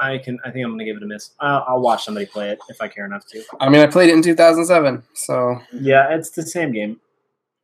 I 0.00 0.16
can. 0.18 0.38
I 0.44 0.50
think 0.50 0.64
I'm 0.64 0.72
gonna 0.72 0.86
give 0.86 0.96
it 0.96 1.02
a 1.02 1.06
miss. 1.06 1.32
I'll, 1.38 1.64
I'll 1.68 1.80
watch 1.80 2.04
somebody 2.04 2.24
play 2.24 2.48
it 2.50 2.58
if 2.70 2.80
I 2.80 2.88
care 2.88 3.04
enough 3.04 3.26
to. 3.26 3.42
I 3.60 3.68
mean, 3.68 3.82
I 3.82 3.86
played 3.86 4.08
it 4.08 4.14
in 4.14 4.22
2007, 4.22 5.02
so 5.12 5.60
Yeah, 5.72 6.14
it's 6.14 6.30
the 6.30 6.42
same 6.42 6.72
game. 6.72 6.98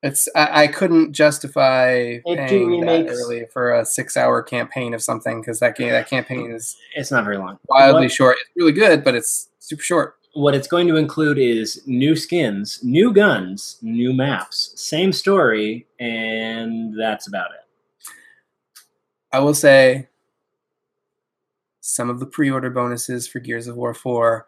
it's 0.03 0.28
I, 0.36 0.64
I 0.64 0.66
couldn't 0.66 1.14
justify 1.14 1.89
It 1.91 2.22
do 2.26 2.34
paying 2.49 2.80
that 2.82 3.07
early 3.09 3.47
for 3.51 3.72
a 3.74 3.84
six-hour 3.86 4.43
campaign 4.43 4.93
of 4.93 5.03
something 5.03 5.41
because 5.41 5.59
that 5.61 5.76
game 5.76 5.89
that 5.91 6.09
campaign 6.11 6.51
is 6.53 6.76
It's 6.95 7.11
not 7.11 7.24
very 7.24 7.39
long. 7.39 7.59
wildly 7.66 8.03
What, 8.05 8.12
short. 8.12 8.36
It's 8.43 8.51
really 8.57 8.72
good, 8.72 9.03
but 9.05 9.14
it's 9.14 9.49
super 9.59 9.82
short. 9.82 10.16
What 10.39 10.55
it's 10.55 10.68
going 10.68 10.86
to 10.86 10.97
include 10.97 11.36
is 11.36 11.82
new 11.86 12.14
skins, 12.14 12.78
new 12.84 13.12
guns, 13.12 13.78
new 13.82 14.12
maps, 14.12 14.72
same 14.76 15.12
story, 15.12 15.84
and 15.99 16.99
that's 16.99 17.26
about 17.26 17.51
it. 17.51 18.12
I 19.32 19.41
will 19.41 19.55
say 19.55 20.09
some 21.80 22.09
of 22.09 22.20
the 22.20 22.26
pre-order 22.26 22.70
bonuses 22.70 23.26
for 23.26 23.41
Gears 23.41 23.66
of 23.66 23.76
War 23.76 23.93
4 23.95 24.47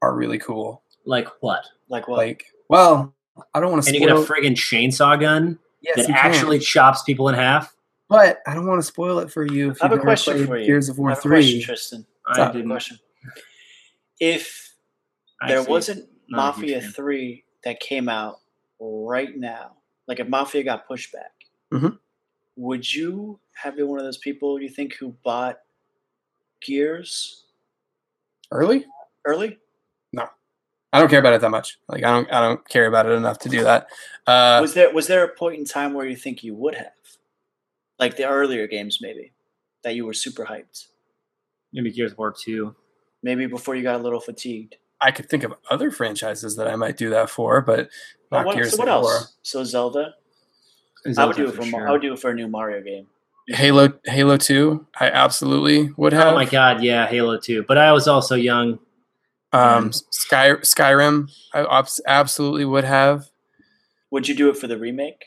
are 0.00 0.14
really 0.14 0.38
cool. 0.38 0.82
Like 1.04 1.28
what? 1.40 1.66
Like 1.90 2.08
what? 2.08 2.16
Like, 2.16 2.46
well, 2.70 3.14
I 3.54 3.60
don't 3.60 3.70
want 3.70 3.82
to 3.84 3.88
And 3.90 3.94
you 3.94 4.06
get 4.06 4.16
a 4.16 4.22
spoil. 4.24 4.36
friggin' 4.38 4.52
chainsaw 4.54 5.20
gun. 5.20 5.58
Yes, 5.82 5.96
that 5.96 6.08
you 6.08 6.14
can. 6.14 6.32
actually 6.32 6.58
chops 6.60 7.02
people 7.02 7.28
in 7.28 7.34
half? 7.34 7.74
But 8.08 8.40
I 8.46 8.54
don't 8.54 8.66
want 8.66 8.80
to 8.80 8.86
spoil 8.86 9.18
it 9.18 9.30
for 9.30 9.44
you. 9.44 9.70
If 9.72 9.82
I 9.82 9.86
have 9.86 9.92
a 9.92 9.96
you've 9.96 10.04
never 10.04 10.16
question 10.16 10.46
for 10.46 10.56
you. 10.58 10.66
Gears 10.66 10.88
of 10.88 10.98
I 10.98 11.00
War 11.02 11.10
have 11.10 11.18
a 11.18 11.22
question, 11.28 11.52
three. 11.52 11.62
Tristan. 11.62 12.06
I 12.26 12.40
I 12.40 12.44
have 12.46 12.56
a 12.56 12.62
question. 12.62 12.98
If 14.18 14.67
I 15.40 15.48
there 15.48 15.62
see. 15.64 15.70
wasn't 15.70 16.08
Not 16.28 16.56
Mafia 16.58 16.80
3 16.80 17.44
that 17.64 17.80
came 17.80 18.08
out 18.08 18.40
right 18.80 19.36
now, 19.36 19.76
like 20.06 20.20
if 20.20 20.28
Mafia 20.28 20.62
got 20.62 20.86
pushed 20.86 21.12
back, 21.12 21.32
Mhm. 21.72 21.98
would 22.56 22.92
you 22.94 23.38
have 23.54 23.76
been 23.76 23.88
one 23.88 23.98
of 23.98 24.04
those 24.04 24.18
people 24.18 24.60
you 24.60 24.68
think 24.68 24.94
who 24.94 25.10
bought 25.24 25.60
Gears 26.60 27.44
Early? 28.50 28.86
early? 29.26 29.58
No, 30.12 30.28
I 30.92 30.98
don't 31.00 31.08
care 31.08 31.18
about 31.20 31.34
it 31.34 31.40
that 31.40 31.50
much. 31.50 31.78
Like 31.88 32.02
I 32.04 32.10
don't 32.10 32.32
I 32.32 32.40
don't 32.40 32.66
care 32.68 32.86
about 32.86 33.06
it 33.06 33.12
enough 33.12 33.38
to 33.40 33.48
do 33.48 33.62
that. 33.64 33.88
Uh, 34.26 34.58
was 34.60 34.74
there 34.74 34.92
was 34.92 35.06
there 35.06 35.24
a 35.24 35.28
point 35.28 35.58
in 35.58 35.64
time 35.64 35.92
where 35.94 36.06
you 36.06 36.16
think 36.16 36.42
you 36.42 36.54
would 36.54 36.74
have, 36.74 36.92
like 37.98 38.16
the 38.16 38.26
earlier 38.28 38.66
games 38.66 38.98
maybe, 39.00 39.32
that 39.82 39.94
you 39.94 40.04
were 40.06 40.14
super 40.14 40.44
hyped? 40.46 40.86
maybe 41.72 41.90
Gears 41.92 42.12
of 42.12 42.18
War 42.18 42.32
two. 42.32 42.74
Maybe 43.22 43.44
before 43.46 43.74
you 43.76 43.82
got 43.82 43.96
a 44.00 44.02
little 44.02 44.20
fatigued. 44.20 44.76
I 45.00 45.10
could 45.12 45.28
think 45.28 45.44
of 45.44 45.54
other 45.70 45.90
franchises 45.90 46.56
that 46.56 46.66
I 46.68 46.76
might 46.76 46.96
do 46.96 47.10
that 47.10 47.30
for, 47.30 47.60
but 47.60 47.88
not 48.32 48.46
what, 48.46 48.56
Gears 48.56 48.72
so 48.72 48.78
what 48.78 48.88
else? 48.88 49.36
So 49.42 49.64
Zelda. 49.64 50.14
I 51.16 51.24
would 51.24 51.36
do 51.36 51.46
it 51.48 51.52
for 51.54 51.62
for, 51.62 51.68
sure. 51.68 51.88
I 51.88 51.92
would 51.92 52.02
do 52.02 52.12
it 52.12 52.18
for 52.18 52.30
a 52.30 52.34
new 52.34 52.48
Mario 52.48 52.82
game. 52.82 53.06
Halo 53.48 53.92
Halo 54.04 54.36
Two, 54.36 54.86
I 55.00 55.08
absolutely 55.10 55.90
would 55.96 56.12
have. 56.12 56.32
Oh 56.32 56.34
my 56.34 56.44
god, 56.44 56.82
yeah, 56.82 57.06
Halo 57.06 57.38
two. 57.38 57.64
But 57.66 57.78
I 57.78 57.92
was 57.92 58.06
also 58.08 58.34
young. 58.34 58.78
Um, 59.52 59.92
Sky 59.92 60.50
Skyrim, 60.56 61.30
I 61.54 61.84
absolutely 62.06 62.66
would 62.66 62.84
have. 62.84 63.30
Would 64.10 64.28
you 64.28 64.34
do 64.34 64.50
it 64.50 64.58
for 64.58 64.66
the 64.66 64.76
remake? 64.76 65.26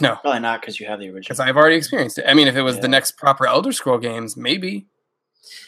No, 0.00 0.16
Probably 0.16 0.40
not 0.40 0.60
because 0.60 0.78
you 0.78 0.86
have 0.86 0.98
the 1.00 1.06
original. 1.06 1.20
because 1.22 1.40
I've 1.40 1.56
already 1.56 1.76
experienced 1.76 2.18
it. 2.18 2.24
I 2.28 2.34
mean, 2.34 2.46
if 2.48 2.56
it 2.56 2.62
was 2.62 2.76
Yeah. 2.76 2.82
the 2.82 2.88
next 2.88 3.16
proper 3.16 3.46
Elder 3.46 3.72
Scroll 3.72 3.98
games, 3.98 4.36
maybe. 4.36 4.86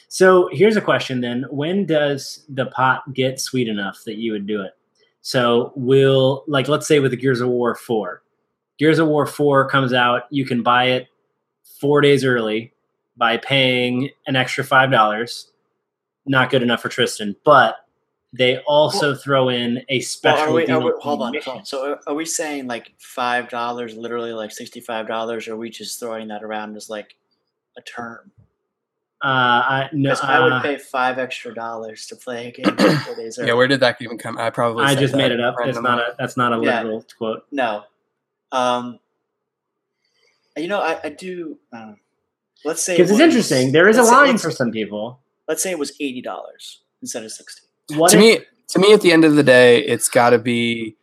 So 0.08 0.48
here's 0.52 0.76
a 0.76 0.80
question 0.80 1.20
then: 1.20 1.44
When 1.50 1.86
does 1.86 2.44
the 2.48 2.66
pot 2.66 3.12
get 3.14 3.40
sweet 3.40 3.68
enough 3.68 4.02
that 4.04 4.16
you 4.16 4.32
would 4.32 4.46
do 4.46 4.62
it? 4.62 4.72
So 5.22 5.72
will 5.76 6.44
like 6.46 6.68
let's 6.68 6.86
say 6.86 6.98
with 7.00 7.12
the 7.12 7.16
Gears 7.16 7.40
of 7.40 7.48
War 7.48 7.74
four, 7.74 8.22
Gears 8.78 8.98
of 8.98 9.08
War 9.08 9.26
four 9.26 9.68
comes 9.68 9.92
out, 9.92 10.22
you 10.30 10.44
can 10.44 10.62
buy 10.62 10.84
it 10.86 11.06
four 11.80 12.00
days 12.00 12.24
early 12.24 12.72
by 13.16 13.36
paying 13.38 14.10
an 14.26 14.36
extra 14.36 14.64
five 14.64 14.90
dollars. 14.90 15.50
Not 16.26 16.50
good 16.50 16.62
enough 16.62 16.82
for 16.82 16.88
Tristan, 16.88 17.34
but 17.44 17.76
they 18.32 18.58
also 18.60 19.14
throw 19.14 19.48
in 19.48 19.78
a 19.88 19.96
Well, 19.98 20.02
special 20.02 20.48
are 20.48 20.52
we, 20.54 20.66
deal. 20.66 20.82
we, 20.82 20.92
hold 21.00 21.20
on. 21.20 21.64
So 21.64 21.92
are- 21.92 22.00
are 22.06 22.14
we 22.14 22.24
saying 22.24 22.66
like 22.66 22.92
five 22.98 23.48
dollars, 23.48 23.94
literally 23.94 24.32
like 24.32 24.50
sixty-five 24.52 25.06
dollars, 25.08 25.48
or 25.48 25.54
are 25.54 25.56
we 25.56 25.68
just 25.70 25.98
throwing 26.00 26.28
that 26.28 26.42
around 26.42 26.76
as 26.76 26.88
like 26.88 27.16
a 27.76 27.82
term? 27.82 28.30
Uh, 29.22 29.28
I 29.28 29.88
no, 29.92 30.10
Because 30.10 30.20
I 30.24 30.40
would 30.40 30.52
uh, 30.52 30.62
pay 30.62 30.78
five 30.78 31.18
extra 31.18 31.54
dollars 31.54 32.06
to 32.08 32.16
play 32.16 32.48
a 32.48 32.50
game 32.50 32.76
for 32.76 33.14
days 33.16 33.38
early. 33.38 33.48
Yeah, 33.48 33.54
where 33.54 33.68
did 33.68 33.78
that 33.80 33.96
even 34.00 34.18
come? 34.18 34.36
I 34.36 34.50
probably 34.50 34.84
I 34.84 34.96
just 34.96 35.14
made 35.14 35.30
it 35.30 35.40
up. 35.40 35.54
It's 35.60 35.80
not 35.80 35.98
a. 35.98 36.14
That's 36.18 36.36
not 36.36 36.52
a 36.52 36.62
Yeah. 36.62 36.82
literal 36.82 37.06
quote. 37.16 37.46
no. 37.52 37.84
Um, 38.50 38.98
you 40.56 40.68
know, 40.68 40.80
I, 40.80 40.98
I 41.04 41.08
do. 41.10 41.58
Um, 41.72 41.96
let's 42.64 42.82
say 42.82 42.94
it 42.94 42.98
Because 42.98 43.12
it's 43.12 43.20
interesting. 43.20 43.72
There 43.72 43.88
is 43.88 43.96
a 43.96 44.02
line 44.02 44.38
for 44.38 44.50
some 44.50 44.70
people. 44.72 45.20
Let's 45.48 45.62
say 45.62 45.70
it 45.70 45.78
was 45.78 45.92
eighty 46.00 46.20
dollars 46.20 46.82
instead 47.00 47.24
of 47.24 47.32
sixty. 47.32 47.62
What 47.94 48.10
to 48.10 48.18
if, 48.18 48.40
me, 48.40 48.44
to 48.68 48.78
me, 48.78 48.92
at 48.92 49.00
the 49.02 49.12
end 49.12 49.24
of 49.24 49.36
the 49.36 49.42
day, 49.42 49.82
it's 49.84 50.08
got 50.08 50.30
to 50.30 50.38
be 50.38 50.96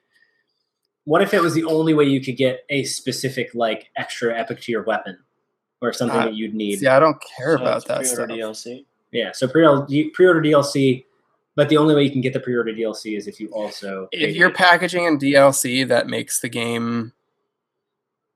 What 1.06 1.22
if 1.22 1.34
it 1.34 1.42
was 1.42 1.54
the 1.54 1.64
only 1.64 1.94
way 1.94 2.04
you 2.06 2.22
could 2.22 2.38
get 2.38 2.66
a 2.70 2.84
specific 2.84 3.52
like 3.56 3.90
extra 3.96 4.38
epic 4.38 4.62
to 4.62 4.72
your 4.72 4.84
weapon, 4.84 5.18
or 5.82 5.94
something 5.94 6.20
Uh, 6.20 6.26
that 6.26 6.36
you'd 6.36 6.54
need? 6.54 6.82
Yeah, 6.82 6.98
I 6.98 7.00
don't 7.00 7.18
care 7.38 7.58
So 7.58 7.62
about 7.64 7.86
that 7.88 8.00
pre-order 8.02 8.26
stuff. 8.26 8.38
DLC. 8.38 8.86
Yeah. 9.12 9.32
So 9.32 9.48
pre-order, 9.48 9.86
pre-order 10.14 10.42
DLC, 10.42 11.06
but 11.56 11.70
the 11.70 11.78
only 11.78 11.96
way 11.96 12.04
you 12.04 12.12
can 12.12 12.22
get 12.22 12.34
the 12.34 12.40
pre-order 12.40 12.72
DLC 12.74 13.18
is 13.18 13.28
if 13.28 13.40
you 13.40 13.48
also 13.50 14.08
If 14.12 14.20
paid 14.20 14.36
you're 14.36 14.50
it. 14.50 14.56
packaging 14.56 15.06
in 15.06 15.18
DLC 15.20 15.88
that 15.88 16.08
makes 16.08 16.40
the 16.40 16.50
game 16.50 17.14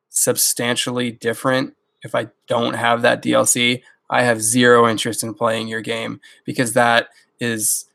substantially 0.10 1.12
different, 1.12 1.76
if 2.04 2.16
I 2.16 2.28
don't 2.48 2.74
have 2.76 3.02
that 3.04 3.22
DLC, 3.24 3.82
I 4.10 4.24
have 4.24 4.42
zero 4.42 4.88
interest 4.88 5.24
in 5.24 5.34
playing 5.34 5.68
your 5.68 5.82
game 5.82 6.20
because 6.46 6.74
that 6.74 7.10
is 7.40 7.86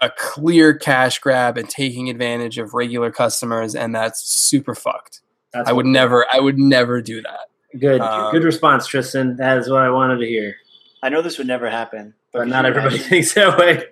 a 0.00 0.10
clear 0.10 0.74
cash 0.74 1.18
grab 1.18 1.56
and 1.56 1.68
taking 1.68 2.10
advantage 2.10 2.58
of 2.58 2.74
regular 2.74 3.10
customers, 3.10 3.74
and 3.74 3.94
that's 3.94 4.20
super 4.20 4.74
fucked. 4.74 5.20
That's 5.52 5.68
I 5.68 5.72
would 5.72 5.86
never, 5.86 6.26
I 6.32 6.40
would 6.40 6.58
never 6.58 7.00
do 7.00 7.22
that. 7.22 7.48
Good, 7.78 8.00
um, 8.00 8.30
good 8.32 8.44
response, 8.44 8.86
Tristan. 8.86 9.36
That 9.36 9.58
is 9.58 9.68
what 9.68 9.82
I 9.82 9.90
wanted 9.90 10.18
to 10.18 10.26
hear. 10.26 10.56
I 11.02 11.08
know 11.08 11.22
this 11.22 11.38
would 11.38 11.46
never 11.46 11.68
happen, 11.68 12.14
but, 12.32 12.40
But 12.40 12.48
not 12.48 12.64
everybody 12.66 12.94
imagine- 12.96 13.08
thinks 13.10 13.34
that 13.34 13.58
way. 13.58 13.84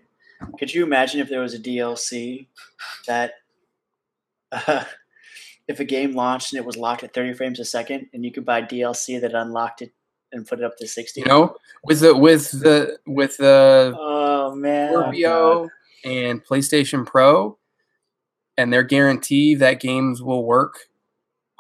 Could 0.58 0.74
you 0.74 0.82
imagine 0.84 1.20
if 1.20 1.28
there 1.28 1.40
was 1.40 1.54
a 1.54 1.58
DLC 1.58 2.46
that, 3.06 3.34
uh, 4.50 4.84
if 5.68 5.78
a 5.80 5.84
game 5.84 6.14
launched 6.14 6.52
and 6.52 6.58
it 6.60 6.66
was 6.66 6.76
locked 6.76 7.02
at 7.04 7.14
30 7.14 7.34
frames 7.34 7.60
a 7.60 7.64
second, 7.64 8.08
and 8.12 8.24
you 8.24 8.32
could 8.32 8.44
buy 8.44 8.60
DLC 8.62 9.20
that 9.20 9.34
unlocked 9.34 9.82
it 9.82 9.92
and 10.32 10.46
put 10.46 10.58
it 10.58 10.64
up 10.64 10.76
to 10.78 10.86
60? 10.88 11.20
You 11.20 11.26
know, 11.26 11.56
with 11.84 12.00
the 12.00 12.16
with 12.16 12.50
the 12.52 12.98
with 13.06 13.36
the 13.36 13.94
Oh 13.98 14.54
man! 14.54 14.92
Scorpio 14.92 15.68
and 16.04 16.44
PlayStation 16.44 17.06
Pro, 17.06 17.56
and 18.56 18.72
their 18.72 18.82
guarantee 18.82 19.54
that 19.56 19.78
games 19.80 20.22
will 20.22 20.44
work 20.44 20.88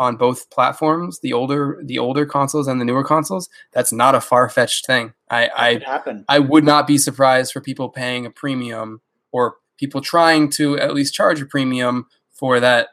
on 0.02 0.16
both 0.16 0.50
platforms, 0.50 1.20
the 1.20 1.32
older 1.32 1.80
the 1.82 1.98
older 1.98 2.26
consoles 2.26 2.66
and 2.68 2.80
the 2.80 2.84
newer 2.84 3.04
consoles. 3.04 3.48
That's 3.72 3.92
not 3.92 4.14
a 4.14 4.20
far 4.20 4.48
fetched 4.48 4.84
thing. 4.86 5.14
I, 5.30 5.48
I 5.56 5.78
happen. 5.84 6.24
I 6.28 6.38
would 6.40 6.64
not 6.64 6.86
be 6.86 6.98
surprised 6.98 7.52
for 7.52 7.60
people 7.60 7.88
paying 7.88 8.26
a 8.26 8.30
premium 8.30 9.00
or 9.30 9.56
people 9.78 10.00
trying 10.00 10.50
to 10.50 10.78
at 10.78 10.92
least 10.94 11.14
charge 11.14 11.40
a 11.40 11.46
premium 11.46 12.06
for 12.32 12.60
that 12.60 12.88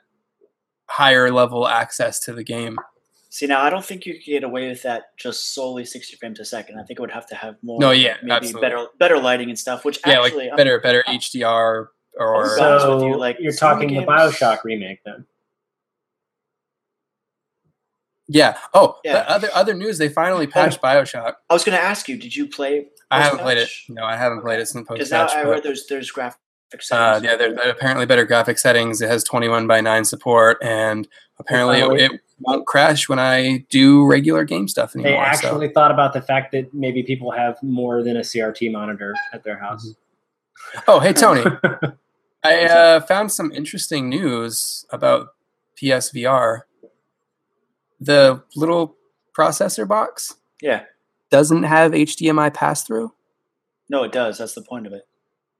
higher 0.88 1.32
level 1.32 1.68
access 1.68 2.20
to 2.22 2.34
the 2.34 2.43
game. 2.43 2.78
See, 3.32 3.45
now 3.45 3.62
I 3.62 3.70
don't 3.70 3.86
think 3.86 4.05
you 4.05 4.14
could 4.14 4.24
get 4.26 4.43
away 4.43 4.70
with 4.70 4.82
that 4.84 5.16
just 5.18 5.53
solely 5.53 5.86
60 5.86 6.16
frames 6.18 6.39
a 6.39 6.45
second. 6.45 6.80
I 6.80 6.84
think 6.84 6.97
it 6.99 7.01
would 7.01 7.12
have 7.12 7.28
to 7.28 7.36
have 7.36 7.57
more. 7.62 7.80
No, 7.80 7.91
yeah, 7.91 8.16
maybe 8.24 8.32
absolutely. 8.34 8.62
better 8.62 8.86
better 8.97 9.20
lighting 9.20 9.49
and 9.49 9.60
stuff. 9.60 9.86
Which 9.86 9.99
Yeah, 10.05 10.22
actually, 10.22 10.43
like 10.45 10.47
I'm- 10.49 10.57
better 10.57 10.80
better 10.80 11.03
HDR 11.07 11.88
or 12.18 12.36
Also- 12.36 12.55
be 12.55 12.62
honest 12.64 12.86
So 12.86 12.95
with 12.95 13.05
you, 13.05 13.18
like, 13.18 13.38
you're 13.39 13.53
talking 13.53 13.89
the 13.93 13.99
the 14.01 14.05
Bioshock 14.07 14.64
remake 14.64 14.99
then. 15.05 15.26
Yeah. 18.30 18.58
Oh, 18.74 18.98
Yeah. 19.04 19.14
the 19.24 19.30
other 19.30 19.50
other 19.54 19.74
news 19.74 19.98
they 19.98 20.08
finally 20.10 20.48
patched 20.48 20.82
BioShock. 20.82 21.34
I 21.50 21.54
was 21.54 21.64
going 21.64 21.78
to 21.78 21.84
ask 21.84 22.08
you, 22.08 22.16
did 22.18 22.36
you 22.36 22.48
play? 22.48 22.88
I 23.12 23.22
haven't 23.24 23.40
played 23.40 23.58
it. 23.58 23.70
No, 23.90 24.04
I 24.06 24.16
haven't 24.16 24.42
played 24.42 24.60
it 24.60 24.68
since 24.68 24.88
post 24.88 25.00
patch. 25.00 25.10
Because 25.10 25.12
now. 25.12 25.28
I 25.42 25.44
heard 25.44 25.64
there's 25.64 25.88
there's 25.88 26.12
graphic 26.12 26.40
Uh, 26.92 27.20
yeah, 27.24 27.36
there 27.36 27.54
there 27.54 27.70
apparently 27.72 28.06
better 28.06 28.24
graphic 28.26 28.60
settings. 28.60 29.02
It 29.02 29.10
has 29.10 29.24
21 29.24 29.66
by 29.68 29.82
9 29.82 30.06
support, 30.06 30.58
and 30.62 31.08
apparently 31.40 31.82
Finally. 31.82 32.04
it, 32.04 32.12
it 32.12 32.22
won't 32.40 32.68
crash 32.68 33.10
when 33.10 33.18
I 33.20 33.66
do 33.70 34.06
regular 34.06 34.44
game 34.44 34.68
stuff 34.68 34.96
anymore. 34.96 35.12
They 35.12 35.18
anymore. 35.18 35.34
actually 35.34 35.70
thought 35.70 35.92
about 35.92 36.14
the 36.14 36.22
fact 36.22 36.52
that 36.52 36.72
maybe 36.74 37.02
people 37.04 37.32
have 37.32 37.58
more 37.64 38.04
than 38.04 38.16
a 38.16 38.22
CRT 38.22 38.72
monitor 38.72 39.16
at 39.34 39.44
their 39.44 39.58
house. 39.58 39.84
so. 40.74 40.80
Oh, 40.88 41.00
hey 41.00 41.14
Tony, 41.14 41.44
I 42.44 42.66
uh, 42.66 43.00
found 43.02 43.32
some 43.32 43.52
interesting 43.52 44.08
news 44.08 44.86
about 44.92 45.30
PSVR. 45.82 46.62
The 48.00 48.41
little 48.56 48.95
processor 49.38 49.88
box 49.88 50.36
yeah. 50.62 50.84
doesn't 51.30 51.64
have 51.64 51.91
HDMI 51.91 52.54
pass 52.54 52.84
through. 52.84 53.14
No, 53.89 54.04
it 54.04 54.12
does. 54.12 54.38
That's 54.38 54.54
the 54.54 54.62
point 54.62 54.88
of 54.88 54.93
it. 54.93 55.08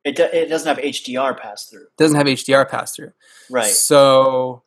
It, 0.06 0.16
do, 0.16 0.24
it 0.24 0.48
doesn't 0.48 0.68
have 0.68 0.84
HDR 0.84 1.38
pass 1.38 1.66
through. 1.66 1.88
Doesn't 1.98 2.16
have 2.16 2.28
HDR 2.28 2.70
pass 2.70 2.96
through. 2.96 3.12
Right. 3.50 3.66
So, 3.66 4.64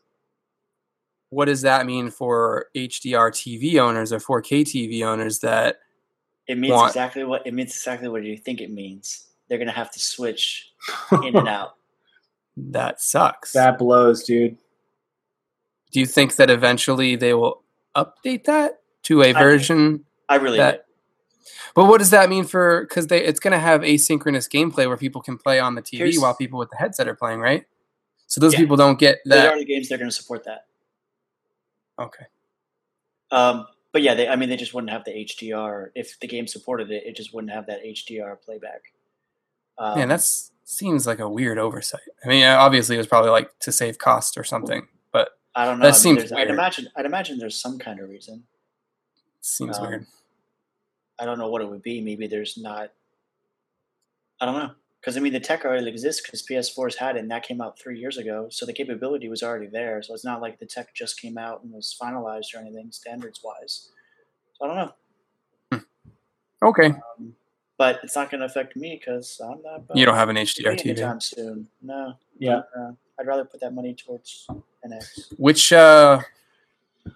what 1.31 1.47
does 1.47 1.63
that 1.63 1.87
mean 1.87 2.11
for 2.11 2.67
HDR 2.77 3.31
TV 3.31 3.79
owners 3.79 4.13
or 4.13 4.19
4K 4.19 4.63
TV 4.63 5.03
owners 5.03 5.39
that 5.39 5.79
It 6.47 6.59
means 6.59 6.73
Want- 6.73 6.91
exactly 6.91 7.25
what 7.25 7.47
it 7.47 7.55
means. 7.55 7.71
Exactly 7.71 8.09
what 8.09 8.23
you 8.25 8.37
think 8.37 8.61
it 8.61 8.71
means. 8.71 9.27
They're 9.49 9.59
gonna 9.59 9.73
have 9.73 9.91
to 9.93 9.99
switch 10.01 10.71
in 11.13 11.37
and 11.37 11.49
out. 11.49 11.77
that 12.57 13.01
sucks? 13.01 13.53
that 13.53 13.79
blows, 13.79 14.25
dude. 14.25 14.59
Do 15.93 16.01
you 16.01 16.07
think 16.07 16.37
that 16.37 16.51
eventually 16.51 17.17
they 17.17 17.33
will 17.35 17.62
update 17.97 18.45
that 18.45 18.81
to 19.05 19.23
a 19.23 19.33
version? 19.33 20.05
I 20.29 20.37
really 20.37 20.59
That- 20.59 20.87
But 21.75 21.87
what 21.87 21.99
does 21.99 22.11
that 22.11 22.29
mean 22.29 22.45
for? 22.45 22.83
Because 22.83 23.07
they 23.07 23.25
it's 23.25 23.41
going 23.41 23.53
to 23.53 23.59
have 23.59 23.81
asynchronous 23.81 24.49
gameplay 24.51 24.87
where 24.87 24.97
people 24.97 25.23
can 25.23 25.39
play 25.39 25.59
on 25.59 25.75
the 25.75 25.83
TV 25.83 25.99
Here's- 25.99 26.19
while 26.19 26.35
people 26.35 26.59
with 26.59 26.71
the 26.71 26.77
headset 26.77 27.09
are 27.09 27.15
playing, 27.15 27.41
right? 27.41 27.65
So 28.27 28.41
those 28.41 28.53
Yeah. 28.55 28.61
people 28.61 28.77
don't 28.77 28.99
get 28.99 29.19
do. 29.25 29.31
There 29.31 29.43
that. 29.43 29.53
are 29.55 29.59
the 29.59 29.65
games 29.65 29.89
they're 29.89 29.99
gonna 29.99 30.11
support 30.11 30.45
that. 30.45 30.67
Okay. 31.99 32.25
Um, 33.31 33.67
but 33.93 34.03
yeah, 34.03 34.15
they, 34.15 34.29
I 34.29 34.37
mean, 34.37 34.49
they 34.49 34.57
just 34.57 34.73
wouldn't 34.75 34.91
have 34.91 35.05
the 35.05 35.13
HDR. 35.13 35.91
If 35.95 36.19
the 36.21 36.27
game 36.27 36.47
supported 36.47 36.91
it, 36.91 37.05
it 37.07 37.17
just 37.17 37.35
wouldn't 37.35 37.53
have 37.53 37.67
that 37.67 37.81
HDR 37.85 38.37
playback. 38.43 38.83
Um, 39.79 39.99
Man, 39.99 40.09
that's 40.09 40.51
seems 40.65 41.07
like 41.07 41.19
a 41.19 41.29
weird 41.29 41.59
oversight. 41.59 42.01
I 42.25 42.29
mean, 42.29 42.45
obviously 42.45 42.95
it 42.97 42.99
was 42.99 43.07
probably 43.07 43.31
like 43.31 43.59
to 43.61 43.73
save 43.73 43.99
cost 43.99 44.39
or 44.39 44.45
something, 44.45 44.89
I 45.55 45.65
don't 45.67 45.79
know. 45.79 45.83
That 45.85 45.89
I 45.89 45.93
mean, 45.93 46.01
seems 46.01 46.17
there's- 46.31 46.33
I'd 46.33 46.51
imagine. 46.51 46.89
I'd 46.97 47.07
imagine 47.07 47.39
there's 47.39 47.61
some 47.61 47.79
kind 47.79 48.01
of 48.01 48.09
reason. 48.09 48.45
Seems 49.41 49.79
weird. 49.79 49.85
Um, 49.85 49.91
weird. 49.91 50.07
I 51.19 51.25
don't 51.27 51.39
know 51.39 51.49
what 51.49 51.61
it 51.63 51.69
would 51.69 51.83
be. 51.83 52.01
Maybe 52.01 52.27
there's 52.27 52.57
not. 52.57 52.91
I 54.41 54.47
don't 54.47 54.55
know 54.57 54.71
because 55.01 55.17
I 55.17 55.21
mean 55.21 55.33
the 55.33 55.41
tech 55.41 55.65
already 55.65 55.89
exists 55.89 56.23
because 56.23 56.43
PS4's 56.47 56.97
had 56.97 57.17
it 57.17 57.21
and 57.21 57.31
that 57.31 57.43
came 57.45 57.61
out 57.61 57.79
three 57.79 57.99
years 57.99 58.19
ago, 58.19 58.49
so 58.51 58.65
the 58.67 58.73
capability 58.73 59.29
was 59.29 59.43
already 59.43 59.67
there. 59.67 60.03
So 60.03 60.15
it's 60.15 60.25
not 60.25 60.41
like 60.41 60.59
the 60.59 60.67
tech 60.67 60.95
just 60.95 61.21
came 61.21 61.37
out 61.39 61.63
and 61.63 61.73
was 61.73 61.95
finalized 62.01 62.55
or 62.55 62.59
anything 62.59 62.91
standards 62.93 63.41
wise. 63.45 63.91
So 64.59 64.65
I 64.65 64.67
don't 64.69 64.77
know, 65.73 65.81
Okay. 66.63 66.87
um, 67.19 67.35
but 67.79 67.99
it's 68.03 68.15
not 68.17 68.31
going 68.31 68.41
to 68.41 68.47
affect 68.47 68.77
me 68.77 68.97
because 68.99 69.41
I'm 69.45 69.61
not. 69.63 69.83
You 69.97 70.07
don't 70.07 70.15
have 70.15 70.29
an 70.29 70.37
buying 70.37 70.47
HDR 70.47 70.75
TV. 70.77 70.91
anytime 70.91 71.21
soon. 71.21 71.69
No. 71.83 72.15
Yeah. 72.39 72.63
Uh, 72.77 72.93
I'd 73.19 73.27
rather 73.27 73.45
put 73.45 73.61
that 73.61 73.73
money 73.75 73.95
towards 73.95 74.47
NX. 74.87 75.35
Which 75.39 75.73
uh, 75.73 76.21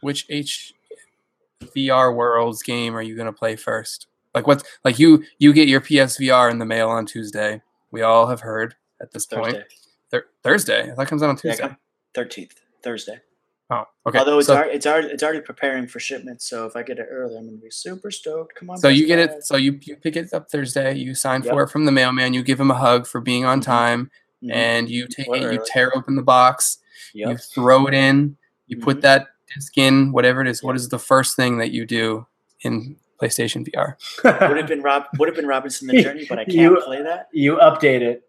which 0.00 0.26
HVR 0.28 2.14
Worlds 2.14 2.62
game 2.62 2.94
are 2.96 3.02
you 3.02 3.16
gonna 3.16 3.32
play 3.32 3.56
first? 3.56 4.06
Like 4.34 4.46
what's 4.46 4.64
Like 4.84 4.98
you 4.98 5.24
you 5.38 5.52
get 5.52 5.68
your 5.68 5.80
PSVR 5.80 6.50
in 6.50 6.58
the 6.58 6.66
mail 6.66 6.88
on 6.88 7.06
Tuesday. 7.06 7.62
We 7.90 8.02
all 8.02 8.26
have 8.26 8.40
heard 8.40 8.74
at 9.00 9.12
this 9.12 9.26
point. 9.26 9.52
Thursday. 9.54 9.64
Thur- 10.10 10.26
Thursday. 10.42 10.92
That 10.96 11.06
comes 11.08 11.22
out 11.22 11.30
on 11.30 11.36
Tuesday. 11.36 11.74
Thirteenth, 12.14 12.60
Thursday. 12.82 13.20
Oh, 13.68 13.82
okay. 14.06 14.18
Although 14.20 14.38
it's 14.38 14.46
so, 14.46 14.54
already, 14.56 14.74
it's 14.76 14.86
already 14.86 15.08
it's 15.08 15.22
already 15.24 15.40
preparing 15.40 15.88
for 15.88 15.98
shipment, 15.98 16.40
so 16.40 16.66
if 16.66 16.76
I 16.76 16.82
get 16.84 16.98
it 17.00 17.08
early, 17.10 17.36
I'm 17.36 17.46
gonna 17.46 17.56
be 17.56 17.70
super 17.70 18.10
stoked. 18.12 18.54
Come 18.54 18.70
on. 18.70 18.76
so 18.78 18.88
you 18.88 19.06
get 19.08 19.28
Buy. 19.28 19.34
it. 19.36 19.44
So 19.44 19.56
you 19.56 19.78
you 19.82 19.96
pick 19.96 20.14
it 20.16 20.32
up 20.32 20.48
Thursday. 20.50 20.94
You 20.96 21.14
sign 21.16 21.42
Yep. 21.42 21.52
for 21.52 21.62
it 21.64 21.68
from 21.70 21.84
the 21.84 21.90
mailman. 21.92 22.32
You 22.32 22.42
give 22.44 22.60
him 22.60 22.70
a 22.70 22.74
hug 22.76 23.06
for 23.08 23.20
being 23.20 23.44
on 23.44 23.60
Mhm. 23.60 23.64
time, 23.64 24.10
Mhm. 24.46 24.54
and 24.54 24.88
you 24.90 25.06
take 25.08 25.28
Or 25.28 25.36
it. 25.36 25.52
You 25.52 25.64
tear 25.66 25.96
open 25.96 26.16
the 26.16 26.22
box. 26.22 26.78
You 27.12 27.36
throw 27.36 27.86
it 27.86 27.94
in. 27.94 28.36
You 28.66 28.78
put 28.78 28.98
Mhm. 28.98 29.02
that 29.02 29.26
disc 29.54 29.76
in. 29.78 30.12
Whatever 30.12 30.40
it 30.42 30.48
is. 30.48 30.62
What 30.62 30.72
Yep. 30.72 30.76
is 30.76 30.88
the 30.88 30.98
first 30.98 31.36
thing 31.36 31.58
that 31.58 31.70
you 31.70 31.86
do 31.86 32.26
in 32.60 32.96
PlayStation 33.20 33.64
VR? 33.66 33.96
would 34.48 34.56
have 34.58 34.66
been 34.66 34.82
Rob 34.82 35.04
would 35.18 35.28
have 35.28 35.36
been 35.36 35.46
Robinson 35.46 35.88
the 35.88 36.02
Journey, 36.02 36.26
but 36.28 36.38
I 36.38 36.44
can't 36.44 36.56
You- 36.56 36.80
play 36.84 37.02
that. 37.02 37.28
you 37.32 37.56
update 37.56 38.02
it. 38.02 38.22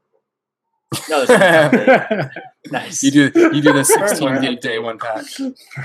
No, 1.09 1.25
no 1.25 2.29
nice. 2.71 3.03
You 3.03 3.11
do 3.11 3.23
you 3.53 3.61
do 3.61 3.73
the 3.73 3.83
16 3.83 4.39
gig 4.39 4.61
day 4.61 4.79
one 4.79 4.97
pack. 4.97 5.25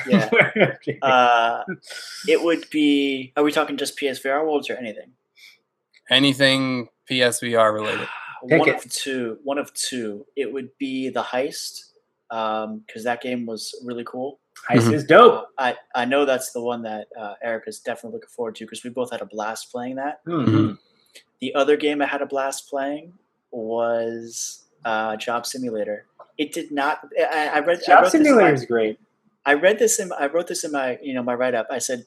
Yeah. 0.06 0.30
Uh, 1.02 1.64
it 2.28 2.40
would 2.42 2.70
be. 2.70 3.32
Are 3.36 3.42
we 3.42 3.50
talking 3.50 3.76
just 3.76 3.98
PSVR 3.98 4.44
worlds 4.44 4.70
or 4.70 4.74
anything? 4.76 5.10
Anything 6.10 6.88
PSVR 7.10 7.72
related. 7.72 8.06
Pick 8.48 8.60
one 8.60 8.68
it. 8.68 8.84
of 8.84 8.90
two. 8.90 9.38
One 9.44 9.58
of 9.58 9.72
two. 9.74 10.26
It 10.36 10.52
would 10.52 10.70
be 10.78 11.08
the 11.08 11.22
heist, 11.22 11.90
because 12.28 13.04
that 13.04 13.20
game 13.22 13.46
was 13.46 13.74
really 13.84 14.04
cool. 14.04 14.38
Ice 14.68 14.84
Mhm. 14.84 14.92
is 14.94 15.04
dope. 15.04 15.48
I 15.58 15.76
I 15.94 16.04
know 16.04 16.24
that's 16.24 16.52
the 16.52 16.60
one 16.62 16.82
that 16.82 17.08
uh, 17.18 17.34
Eric 17.42 17.64
is 17.66 17.80
definitely 17.80 18.16
looking 18.18 18.28
forward 18.30 18.54
to 18.56 18.64
because 18.64 18.84
we 18.84 18.90
both 18.90 19.10
had 19.10 19.20
a 19.20 19.26
blast 19.26 19.70
playing 19.72 19.96
that. 19.96 20.24
Mhm. 20.26 20.78
The 21.40 21.54
other 21.54 21.76
game 21.76 22.00
I 22.02 22.06
had 22.06 22.22
a 22.22 22.26
blast 22.26 22.68
playing 22.68 23.12
was 23.50 24.64
uh, 24.84 25.16
Job 25.16 25.46
Simulator. 25.46 26.06
It 26.38 26.52
did 26.52 26.70
not. 26.72 27.08
I, 27.18 27.48
I 27.54 27.58
read. 27.60 27.78
I 27.78 27.86
Job 27.86 28.02
wrote 28.02 28.12
this 28.12 28.20
my- 28.20 28.24
Simulator 28.24 28.54
is 28.54 28.64
great. 28.66 28.98
I 29.44 29.54
read 29.54 29.78
this 29.78 29.98
in 30.00 30.12
I 30.12 30.26
wrote 30.26 30.46
this 30.48 30.64
in 30.64 30.72
my 30.72 30.98
you 31.02 31.14
know 31.14 31.22
my 31.22 31.34
write 31.34 31.54
up. 31.54 31.66
I 31.70 31.78
said 31.78 32.06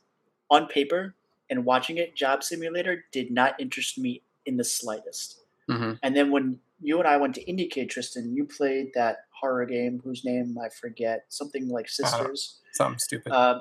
on 0.49 0.67
paper 0.67 1.15
and 1.49 1.65
watching 1.65 1.97
it, 1.97 2.15
Job 2.15 2.43
Simulator 2.43 3.05
did 3.11 3.31
not 3.31 3.59
interest 3.59 3.97
me 3.97 4.21
in 4.45 4.57
the 4.57 4.63
slightest. 4.63 5.41
Hmm 5.69 5.93
And 6.03 6.15
then 6.15 6.31
when 6.31 6.59
you 6.81 6.99
and 6.99 7.07
I 7.07 7.17
went 7.17 7.35
to 7.35 7.45
IndieCade, 7.45 7.89
Tristan, 7.89 8.33
you 8.35 8.45
played 8.45 8.91
that 8.95 9.17
horror 9.39 9.65
game 9.65 10.01
whose 10.03 10.23
name 10.25 10.57
I 10.63 10.69
forget, 10.69 11.25
something 11.29 11.67
like 11.69 11.87
Sisters, 11.89 12.59
Something 12.73 12.99
stupid. 12.99 13.31
uh, 13.31 13.59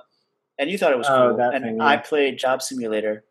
and 0.58 0.70
you 0.70 0.78
thought 0.78 0.92
it 0.92 0.98
was 0.98 1.08
Oh, 1.08 1.28
cool. 1.28 1.36
that 1.38 1.54
And 1.54 1.64
thing, 1.64 1.80
I 1.80 1.96
played 1.96 2.38
Job 2.38 2.62
Simulator, 2.62 3.24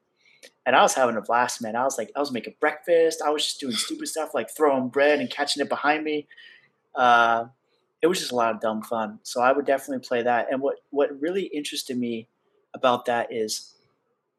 and 0.65 0.75
I 0.75 0.81
was 0.81 0.93
having 0.93 1.15
a 1.17 1.21
blast, 1.21 1.61
man. 1.61 1.75
I 1.75 1.83
was 1.83 1.97
like, 1.97 2.11
I 2.15 2.19
was 2.19 2.31
making 2.31 2.55
breakfast. 2.59 3.21
I 3.25 3.29
was 3.29 3.43
just 3.45 3.59
doing 3.59 3.75
stupid 3.75 4.07
stuff 4.07 4.33
like 4.33 4.49
throwing 4.55 4.89
bread 4.89 5.19
and 5.19 5.29
catching 5.29 5.61
it 5.61 5.69
behind 5.69 6.03
me. 6.03 6.27
Uh, 6.95 7.45
it 8.01 8.07
was 8.07 8.19
just 8.19 8.31
a 8.31 8.35
lot 8.35 8.53
of 8.53 8.61
dumb 8.61 8.81
fun. 8.83 9.19
So 9.23 9.41
I 9.41 9.51
would 9.51 9.65
definitely 9.65 10.05
play 10.07 10.23
that. 10.23 10.47
And 10.51 10.61
what 10.61 10.77
what 10.89 11.09
really 11.21 11.43
interested 11.43 11.97
me 11.97 12.27
about 12.73 13.05
that 13.05 13.31
is, 13.31 13.72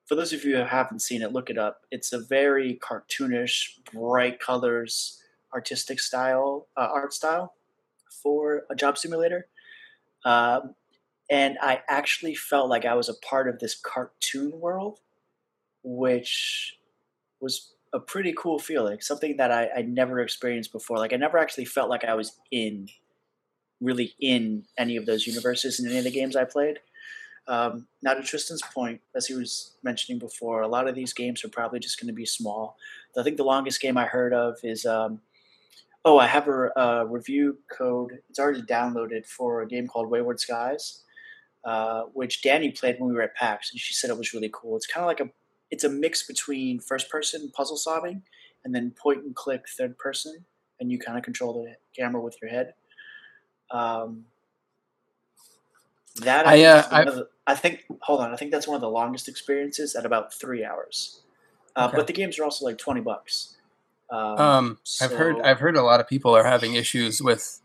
for 0.06 0.14
those 0.14 0.32
of 0.32 0.44
you 0.44 0.56
who 0.56 0.64
haven't 0.64 1.00
seen 1.00 1.22
it, 1.22 1.32
look 1.32 1.50
it 1.50 1.58
up. 1.58 1.82
It's 1.90 2.12
a 2.12 2.20
very 2.20 2.78
cartoonish, 2.82 3.78
bright 3.92 4.38
colors, 4.38 5.20
artistic 5.52 6.00
style, 6.00 6.66
uh, 6.76 6.88
art 6.92 7.14
style 7.14 7.54
for 8.22 8.64
a 8.70 8.74
job 8.74 8.98
simulator. 8.98 9.46
Um, 10.24 10.74
and 11.30 11.56
I 11.60 11.80
actually 11.88 12.34
felt 12.34 12.68
like 12.68 12.84
I 12.84 12.94
was 12.94 13.08
a 13.08 13.14
part 13.14 13.48
of 13.48 13.58
this 13.58 13.74
cartoon 13.74 14.52
world, 14.60 15.00
which 15.82 16.78
was 17.40 17.72
a 17.94 18.00
pretty 18.00 18.34
cool 18.36 18.58
feeling. 18.58 19.00
Something 19.00 19.36
that 19.38 19.50
I, 19.50 19.68
I 19.76 19.82
never 19.82 20.20
experienced 20.20 20.72
before. 20.72 20.98
Like 20.98 21.12
I 21.12 21.16
never 21.16 21.38
actually 21.38 21.64
felt 21.64 21.88
like 21.88 22.04
I 22.04 22.14
was 22.14 22.38
in, 22.50 22.88
really 23.80 24.14
in 24.20 24.64
any 24.76 24.96
of 24.96 25.06
those 25.06 25.26
universes 25.26 25.80
in 25.80 25.88
any 25.88 25.98
of 25.98 26.04
the 26.04 26.10
games 26.10 26.36
I 26.36 26.44
played. 26.44 26.80
Um, 27.46 27.86
now 28.02 28.14
to 28.14 28.22
Tristan's 28.22 28.62
point, 28.62 29.00
as 29.14 29.26
he 29.26 29.34
was 29.34 29.72
mentioning 29.82 30.18
before, 30.18 30.62
a 30.62 30.68
lot 30.68 30.88
of 30.88 30.94
these 30.94 31.12
games 31.12 31.44
are 31.44 31.48
probably 31.48 31.78
just 31.78 32.00
going 32.00 32.08
to 32.08 32.14
be 32.14 32.26
small. 32.26 32.76
I 33.18 33.22
think 33.22 33.36
the 33.36 33.44
longest 33.44 33.80
game 33.80 33.96
I 33.96 34.06
heard 34.06 34.32
of 34.32 34.56
is. 34.62 34.86
Um, 34.86 35.20
Oh, 36.06 36.18
I 36.18 36.26
have 36.26 36.48
a, 36.48 36.70
a 36.76 37.06
review 37.06 37.56
code. 37.72 38.18
It's 38.28 38.38
already 38.38 38.60
downloaded 38.60 39.24
for 39.24 39.62
a 39.62 39.66
game 39.66 39.88
called 39.88 40.10
Wayward 40.10 40.38
Skies, 40.38 41.00
uh, 41.64 42.02
which 42.12 42.42
Danny 42.42 42.72
played 42.72 42.96
when 42.98 43.08
we 43.08 43.14
were 43.14 43.22
at 43.22 43.34
PAX, 43.34 43.72
and 43.72 43.80
she 43.80 43.94
said 43.94 44.10
it 44.10 44.18
was 44.18 44.34
really 44.34 44.50
cool. 44.52 44.76
It's 44.76 44.86
kind 44.86 45.02
of 45.02 45.08
like 45.08 45.20
a, 45.20 45.30
it's 45.70 45.82
a 45.82 45.88
mix 45.88 46.26
between 46.26 46.78
first-person 46.78 47.52
puzzle 47.56 47.78
solving 47.78 48.20
and 48.66 48.74
then 48.74 48.90
point-and-click 48.90 49.62
third-person, 49.78 50.44
and 50.78 50.92
you 50.92 50.98
kind 50.98 51.16
of 51.16 51.24
control 51.24 51.64
the 51.64 51.74
camera 51.98 52.20
with 52.20 52.36
your 52.42 52.50
head. 52.50 52.74
Um, 53.70 54.26
that 56.22 56.46
I, 56.46 56.64
I, 56.64 56.66
uh, 56.66 56.82
think 56.82 56.92
one 56.92 57.08
of 57.08 57.14
the- 57.16 57.28
I 57.46 57.54
think. 57.54 57.84
Hold 58.00 58.20
on, 58.20 58.32
I 58.32 58.36
think 58.36 58.52
that's 58.52 58.66
one 58.66 58.74
of 58.76 58.80
the 58.80 58.88
longest 58.88 59.28
experiences 59.28 59.94
at 59.94 60.06
about 60.06 60.32
three 60.32 60.64
hours. 60.64 61.20
Uh, 61.76 61.86
Okay. 61.88 61.96
But 61.96 62.06
the 62.06 62.12
games 62.12 62.38
are 62.38 62.44
also 62.44 62.64
like 62.64 62.78
twenty 62.78 63.00
bucks. 63.00 63.56
Um, 64.10 64.38
Um, 64.38 64.78
I've 65.02 65.12
heard 65.12 65.40
I've 65.42 65.58
heard 65.58 65.76
a 65.76 65.82
lot 65.82 66.00
of 66.00 66.08
people 66.08 66.34
are 66.36 66.44
having 66.44 66.74
issues 66.74 67.20
with 67.20 67.60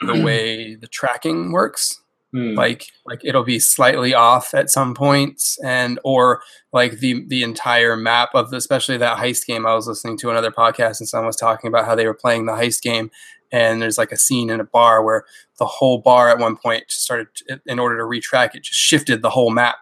the 0.00 0.22
way 0.24 0.74
the 0.74 0.88
tracking 0.88 1.52
works. 1.52 2.00
Hmm. 2.32 2.54
Like 2.54 2.88
like 3.06 3.20
it'll 3.22 3.44
be 3.44 3.60
slightly 3.60 4.12
off 4.12 4.54
at 4.54 4.68
some 4.70 4.92
points, 4.94 5.56
and 5.62 6.00
or 6.02 6.42
like 6.72 6.98
the 6.98 7.24
the 7.28 7.44
entire 7.44 7.96
map 7.96 8.30
of 8.34 8.50
the, 8.50 8.56
especially 8.56 8.96
that 8.98 9.18
heist 9.18 9.46
game. 9.46 9.64
I 9.64 9.74
was 9.74 9.86
listening 9.86 10.18
to 10.18 10.30
another 10.30 10.50
podcast, 10.50 10.98
and 10.98 11.08
someone 11.08 11.28
was 11.28 11.36
talking 11.36 11.68
about 11.68 11.84
how 11.86 11.94
they 11.94 12.06
were 12.06 12.12
playing 12.14 12.46
the 12.46 12.52
heist 12.52 12.82
game, 12.82 13.10
and 13.54 13.80
there's 13.80 13.98
like 13.98 14.10
a 14.10 14.16
scene 14.16 14.50
in 14.50 14.58
a 14.58 14.64
bar 14.64 15.04
where 15.04 15.24
the 15.60 15.64
whole 15.66 15.98
bar 15.98 16.28
at 16.28 16.38
one 16.38 16.56
point 16.56 16.84
started 16.88 17.28
in 17.66 17.78
order 17.78 17.96
to 17.98 18.02
retrack 18.02 18.54
it, 18.56 18.64
just 18.64 18.80
shifted 18.80 19.22
the 19.22 19.30
whole 19.30 19.50
map, 19.50 19.76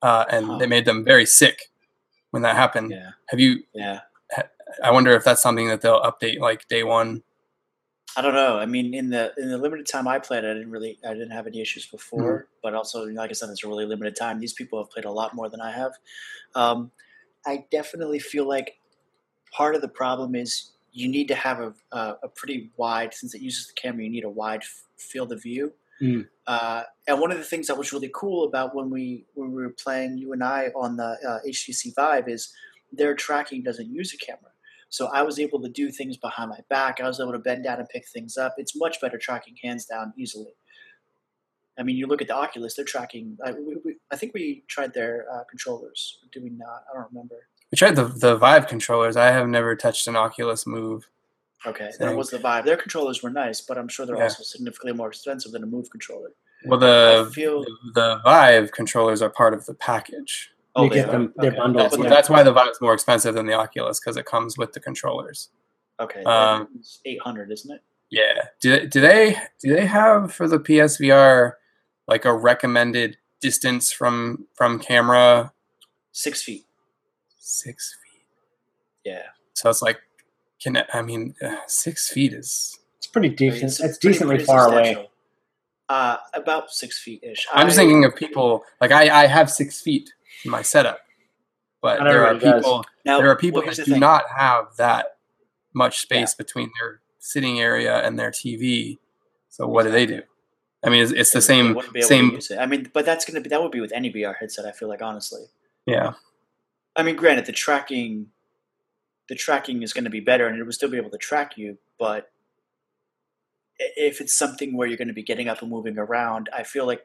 uh, 0.00 0.24
and 0.30 0.46
Huh. 0.46 0.58
they 0.58 0.66
made 0.66 0.84
them 0.84 1.04
very 1.04 1.26
sick 1.26 1.70
when 2.30 2.42
that 2.42 2.54
happened. 2.54 2.92
Yeah, 2.92 3.10
Have 3.30 3.40
you 3.40 3.64
yeah. 3.74 4.00
I 4.84 4.92
wonder 4.92 5.10
if 5.10 5.24
that's 5.24 5.42
something 5.42 5.66
that 5.66 5.80
they'll 5.80 6.00
update 6.00 6.38
like 6.38 6.68
day 6.68 6.84
one. 6.84 7.24
I 8.16 8.22
don't 8.22 8.34
know. 8.34 8.58
I 8.58 8.66
mean, 8.66 8.94
in 8.94 9.10
the 9.10 9.32
in 9.36 9.50
the 9.50 9.58
limited 9.58 9.86
time 9.86 10.06
I 10.06 10.20
played, 10.20 10.44
I 10.44 10.54
didn't 10.54 10.70
really, 10.70 10.98
I 11.04 11.12
didn't 11.12 11.30
have 11.32 11.48
any 11.48 11.60
issues 11.60 11.86
before. 11.86 12.46
But 12.62 12.74
also, 12.74 13.04
like 13.06 13.30
I 13.30 13.32
said, 13.32 13.50
it's 13.50 13.64
a 13.64 13.68
really 13.68 13.86
limited 13.86 14.14
time. 14.14 14.38
These 14.38 14.52
people 14.52 14.78
have 14.82 14.90
played 14.90 15.04
a 15.04 15.10
lot 15.12 15.34
more 15.34 15.48
than 15.48 15.60
I 15.60 15.72
have. 15.72 15.92
Um, 16.54 16.90
I 17.46 17.64
definitely 17.72 18.20
feel 18.20 18.46
like 18.48 18.78
part 19.52 19.74
of 19.74 19.80
the 19.80 19.88
problem 19.88 20.34
is 20.36 20.70
you 20.92 21.08
need 21.08 21.28
to 21.28 21.34
have 21.34 21.60
a 21.60 21.74
a, 21.92 22.16
a 22.24 22.28
pretty 22.28 22.70
wide, 22.76 23.14
since 23.14 23.34
it 23.34 23.40
uses 23.40 23.66
the 23.68 23.74
camera, 23.74 24.04
you 24.04 24.10
need 24.10 24.24
a 24.24 24.30
wide 24.30 24.62
f- 24.62 24.84
field 24.98 25.32
of 25.32 25.42
view. 25.42 25.72
Mm. 26.02 26.26
Uh, 26.46 26.84
and 27.06 27.20
one 27.20 27.30
of 27.30 27.38
the 27.38 27.44
things 27.44 27.66
that 27.66 27.76
was 27.76 27.92
really 27.92 28.10
cool 28.14 28.44
about 28.44 28.74
when 28.74 28.90
we 28.90 29.26
when 29.34 29.52
we 29.52 29.62
were 29.62 29.74
playing 29.84 30.18
you 30.18 30.32
and 30.32 30.42
I 30.42 30.68
on 30.74 30.96
the 30.96 31.16
uh, 31.26 31.46
HTC 31.46 31.94
Vive 31.94 32.28
is 32.28 32.52
their 32.92 33.14
tracking 33.14 33.62
doesn't 33.62 33.92
use 33.92 34.14
a 34.14 34.16
camera. 34.16 34.50
So 34.88 35.06
I 35.06 35.22
was 35.22 35.38
able 35.38 35.60
to 35.62 35.68
do 35.68 35.90
things 35.92 36.16
behind 36.16 36.50
my 36.50 36.58
back. 36.68 37.00
I 37.00 37.06
was 37.06 37.20
able 37.20 37.32
to 37.32 37.38
bend 37.38 37.64
down 37.64 37.78
and 37.78 37.88
pick 37.88 38.08
things 38.08 38.36
up. 38.36 38.54
It's 38.58 38.74
much 38.74 39.00
better 39.00 39.18
tracking 39.18 39.54
hands 39.62 39.84
down 39.84 40.12
easily. 40.16 40.54
I 41.78 41.84
mean, 41.84 41.96
you 41.96 42.06
look 42.08 42.20
at 42.20 42.28
the 42.28 42.34
Oculus; 42.34 42.74
they're 42.74 42.84
tracking. 42.84 43.38
I, 43.44 43.52
we, 43.52 43.76
we, 43.84 43.96
I 44.10 44.16
think 44.16 44.34
we 44.34 44.64
tried 44.68 44.92
their 44.92 45.26
uh, 45.32 45.44
controllers. 45.48 46.18
Did 46.32 46.42
we 46.42 46.50
not? 46.50 46.84
I 46.90 46.94
don't 46.94 47.06
remember. 47.12 47.46
We 47.70 47.76
tried 47.76 47.96
the 47.96 48.04
the 48.04 48.36
Vive 48.36 48.66
controllers. 48.66 49.16
I 49.16 49.26
have 49.28 49.48
never 49.48 49.76
touched 49.76 50.06
an 50.08 50.16
Oculus 50.16 50.66
Move. 50.66 51.08
Okay, 51.66 51.84
that 51.86 51.94
Same. 51.94 52.16
was 52.16 52.30
the 52.30 52.38
Vive. 52.38 52.64
Their 52.64 52.76
controllers 52.76 53.22
were 53.22 53.30
nice, 53.30 53.60
but 53.60 53.76
I'm 53.78 53.88
sure 53.88 54.06
they're 54.06 54.16
Yeah. 54.16 54.24
also 54.24 54.42
significantly 54.42 54.96
more 54.96 55.08
expensive 55.08 55.52
than 55.52 55.62
a 55.62 55.66
Move 55.66 55.90
controller. 55.90 56.30
Well, 56.66 56.78
the 56.80 57.26
I 57.28 57.32
feel- 57.34 57.64
the 57.94 58.20
Vive 58.24 58.72
controllers 58.72 59.22
are 59.22 59.30
part 59.30 59.54
of 59.54 59.66
the 59.66 59.74
package. 59.74 60.52
Oh, 60.74 60.84
You 60.84 60.90
they 60.90 60.96
get 60.96 61.08
are? 61.08 61.12
them- 61.12 61.34
they're 61.36 61.50
Okay. 61.50 61.58
bundled, 61.58 61.84
That's, 61.84 61.96
but 61.96 62.02
yeah. 62.04 62.08
they're- 62.08 62.16
that's 62.16 62.30
why 62.30 62.42
the 62.42 62.52
Vive's 62.52 62.80
more 62.80 62.94
expensive 62.94 63.34
than 63.34 63.46
the 63.46 63.52
Oculus 63.54 64.00
because 64.00 64.16
it 64.16 64.24
comes 64.26 64.56
with 64.56 64.72
the 64.72 64.80
controllers. 64.80 65.50
Okay, 65.98 66.22
Um, 66.24 66.82
800, 67.04 67.50
isn't 67.52 67.70
it? 67.70 67.82
Yeah. 68.08 68.48
Do 68.60 68.86
do 68.86 69.00
they 69.00 69.36
do 69.60 69.72
they 69.74 69.86
have 69.86 70.32
for 70.34 70.48
the 70.48 70.58
PSVR 70.58 71.58
like 72.08 72.24
a 72.24 72.32
recommended 72.32 73.18
distance 73.40 73.92
from 73.92 74.48
from 74.54 74.78
camera? 74.80 75.52
Six 76.12 76.42
feet. 76.42 76.66
Six 77.40 77.96
feet. 78.04 78.22
Yeah. 79.04 79.22
So 79.54 79.70
it's 79.70 79.82
like, 79.82 79.98
can 80.62 80.84
I 80.92 81.02
mean, 81.02 81.34
uh, 81.42 81.56
six 81.66 82.08
feet 82.10 82.32
is. 82.34 82.78
It's 82.98 83.06
pretty 83.06 83.30
decent. 83.30 83.64
It's 83.64 83.80
It's, 83.80 83.98
pretty- 83.98 84.12
decently 84.12 84.34
pretty 84.36 84.44
far 84.44 84.68
away. 84.72 85.08
Uh, 85.88 86.18
about 86.34 86.70
six 86.70 87.00
feet 87.00 87.20
ish. 87.24 87.48
I'm 87.52 87.66
just 87.66 87.76
thinking 87.76 88.04
of 88.04 88.14
people 88.14 88.62
like 88.80 88.92
I, 88.92 89.22
I 89.22 89.26
have 89.26 89.50
six 89.50 89.80
feet 89.80 90.12
in 90.44 90.50
my 90.52 90.62
setup, 90.62 91.00
but 91.82 91.98
Not 91.98 92.04
there 92.10 92.26
are 92.28 92.34
people 92.36 92.84
now, 93.04 93.18
there 93.18 93.28
are 93.28 93.34
people 93.36 93.60
well, 93.62 93.70
that 93.74 93.84
do 93.84 93.90
thing. 93.92 93.98
not 94.00 94.22
have 94.36 94.66
that 94.76 95.16
much 95.74 95.98
space 95.98 96.32
between 96.32 96.70
their 96.78 97.00
sitting 97.18 97.58
area 97.60 97.96
and 98.06 98.16
their 98.16 98.30
TV. 98.30 98.98
So 99.48 99.66
what 99.66 99.82
do 99.82 99.90
they 99.90 100.06
do? 100.06 100.22
I 100.84 100.90
mean, 100.90 101.02
it's, 101.02 101.10
it's 101.10 101.30
the 101.32 101.42
same 101.42 101.74
wouldn't 101.74 101.92
be 101.92 101.98
able 102.00 102.08
to 102.36 102.40
same. 102.40 102.56
it. 102.58 102.62
I 102.62 102.66
mean, 102.66 102.88
but 102.92 103.04
that's 103.04 103.24
gonna 103.24 103.40
be 103.40 103.48
that 103.48 103.60
would 103.60 103.72
be 103.72 103.80
with 103.80 103.92
any 103.92 104.12
VR 104.12 104.36
headset. 104.38 104.66
I 104.66 104.70
feel 104.72 104.88
like 104.88 105.02
honestly. 105.02 105.42
Yeah, 105.86 106.12
I 106.96 107.02
mean, 107.02 107.16
granted, 107.16 107.46
the 107.46 107.52
tracking, 107.52 108.26
the 109.28 109.34
tracking 109.34 109.82
is 109.82 109.92
going 109.92 110.04
to 110.04 110.10
be 110.10 110.20
better, 110.20 110.46
and 110.46 110.58
it 110.58 110.64
will 110.64 110.72
still 110.72 110.90
be 110.90 110.96
able 110.96 111.10
to 111.10 111.18
track 111.18 111.56
you. 111.56 111.78
But 111.98 112.30
if 113.78 114.20
it's 114.20 114.34
something 114.36 114.76
where 114.76 114.88
you're 114.88 114.98
going 114.98 115.08
to 115.08 115.14
be 115.14 115.22
getting 115.22 115.48
up 115.48 115.62
and 115.62 115.70
moving 115.70 115.98
around, 115.98 116.48
I 116.56 116.62
feel 116.62 116.86
like 116.86 117.04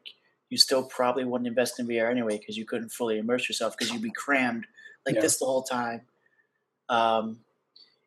you 0.49 0.57
still 0.57 0.83
probably 0.83 1.23
wouldn't 1.23 1.47
invest 1.47 1.79
in 1.79 1.87
VR 1.87 2.09
anyway 2.09 2.37
because 2.37 2.57
you 2.57 2.65
couldn't 2.65 2.89
fully 2.89 3.17
immerse 3.17 3.47
yourself 3.49 3.75
because 3.77 3.91
you'd 3.93 4.01
be 4.01 4.11
crammed 4.11 4.65
like 5.05 5.15
Yeah. 5.15 5.21
this 5.21 5.37
the 5.39 5.45
whole 5.45 5.63
time. 5.63 6.01
Um, 6.89 7.39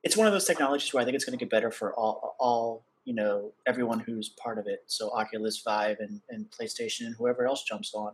it's 0.05 0.17
one 0.17 0.27
of 0.27 0.33
those 0.33 0.45
technologies 0.45 0.93
where 0.93 1.01
I 1.01 1.05
think 1.05 1.17
it's 1.17 1.25
going 1.25 1.37
to 1.37 1.45
get 1.45 1.51
better 1.51 1.71
for 1.71 1.95
all, 1.95 2.37
all 2.39 2.85
you 3.05 3.15
know, 3.15 3.53
everyone 3.67 3.99
who's 3.99 4.29
part 4.29 4.59
of 4.59 4.67
it. 4.67 4.85
So 4.87 5.11
Oculus 5.11 5.61
Vive 5.63 5.99
and, 6.01 6.21
and 6.29 6.47
PlayStation 6.51 7.07
and 7.07 7.15
whoever 7.17 7.47
else 7.47 7.65
jumps 7.65 7.95
on. 7.95 8.13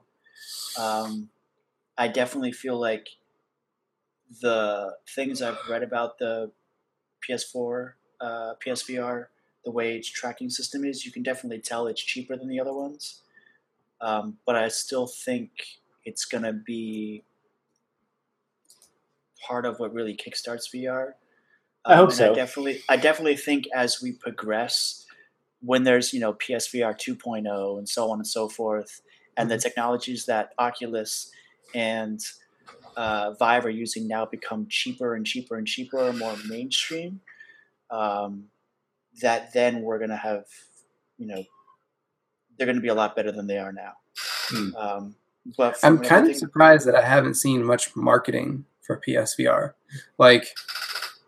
Um, 0.79 1.29
I 1.99 2.09
definitely 2.09 2.53
feel 2.53 2.79
like 2.79 3.09
the 4.41 4.95
things 5.15 5.43
I've 5.43 5.59
read 5.69 5.83
about 5.83 6.19
the 6.19 6.51
PS4, 7.29 7.93
uh, 8.21 8.55
PSVR, 8.65 9.27
the 9.65 9.71
way 9.71 9.97
its 9.97 10.09
tracking 10.09 10.51
system 10.51 10.85
is, 10.85 11.05
you 11.05 11.13
can 11.13 11.23
definitely 11.23 11.61
tell 11.61 11.87
it's 11.87 12.03
cheaper 12.03 12.37
than 12.37 12.49
the 12.49 12.61
other 12.61 12.73
ones. 12.73 13.23
Um, 14.01 14.39
but 14.45 14.57
I 14.57 14.69
still 14.69 15.07
think 15.07 15.51
it's 16.05 16.25
going 16.25 16.45
to 16.45 16.53
be 16.53 17.25
part 19.47 19.65
of 19.65 19.79
what 19.79 19.93
really 19.93 20.17
kickstarts 20.17 20.75
VR. 20.75 21.13
I 21.87 21.97
hope 21.97 22.13
so. 22.13 22.33
I 22.33 22.35
definitely, 22.35 22.83
I 22.89 22.97
definitely 22.97 23.37
think 23.37 23.67
as 23.75 24.01
we 24.03 24.13
progress, 24.13 25.07
when 25.61 25.85
there's 25.85 26.13
you 26.13 26.21
know 26.21 26.35
PSVR 26.35 26.95
2.0 26.95 27.79
and 27.79 27.89
so 27.89 28.11
on 28.11 28.19
and 28.19 28.27
so 28.27 28.49
forth, 28.49 29.03
and 29.37 29.51
the 29.51 29.59
technologies 29.59 30.27
that 30.27 30.53
Oculus 30.59 31.31
and 31.75 32.21
uh, 32.97 33.33
Vive 33.39 33.67
are 33.67 33.71
using 33.71 34.07
now 34.09 34.25
become 34.27 34.67
cheaper 34.69 35.15
and 35.15 35.27
cheaper 35.27 35.57
and 35.57 35.67
cheaper, 35.67 36.13
more 36.13 36.35
mainstream. 36.49 37.21
Um, 37.91 38.45
that 39.23 39.53
then 39.53 39.83
we're 39.83 39.99
gonna 39.99 40.17
have, 40.17 40.45
you 41.19 41.27
know, 41.27 41.45
they're 42.57 42.67
gonna 42.67 42.81
be 42.81 42.89
a 42.89 42.95
lot 42.95 43.15
better 43.17 43.31
than 43.33 43.47
they 43.47 43.59
are 43.59 43.73
now. 43.73 43.93
Hmm. 44.49 44.75
Um, 44.77 45.15
but 45.57 45.77
I'm 45.83 45.99
kind 45.99 46.29
of 46.29 46.37
surprised 46.37 46.87
that 46.87 46.95
I 46.95 47.03
haven't 47.03 47.35
seen 47.35 47.63
much 47.65 47.95
marketing 47.95 48.65
for 48.83 49.01
PSVR. 49.07 49.75
Like, 50.19 50.47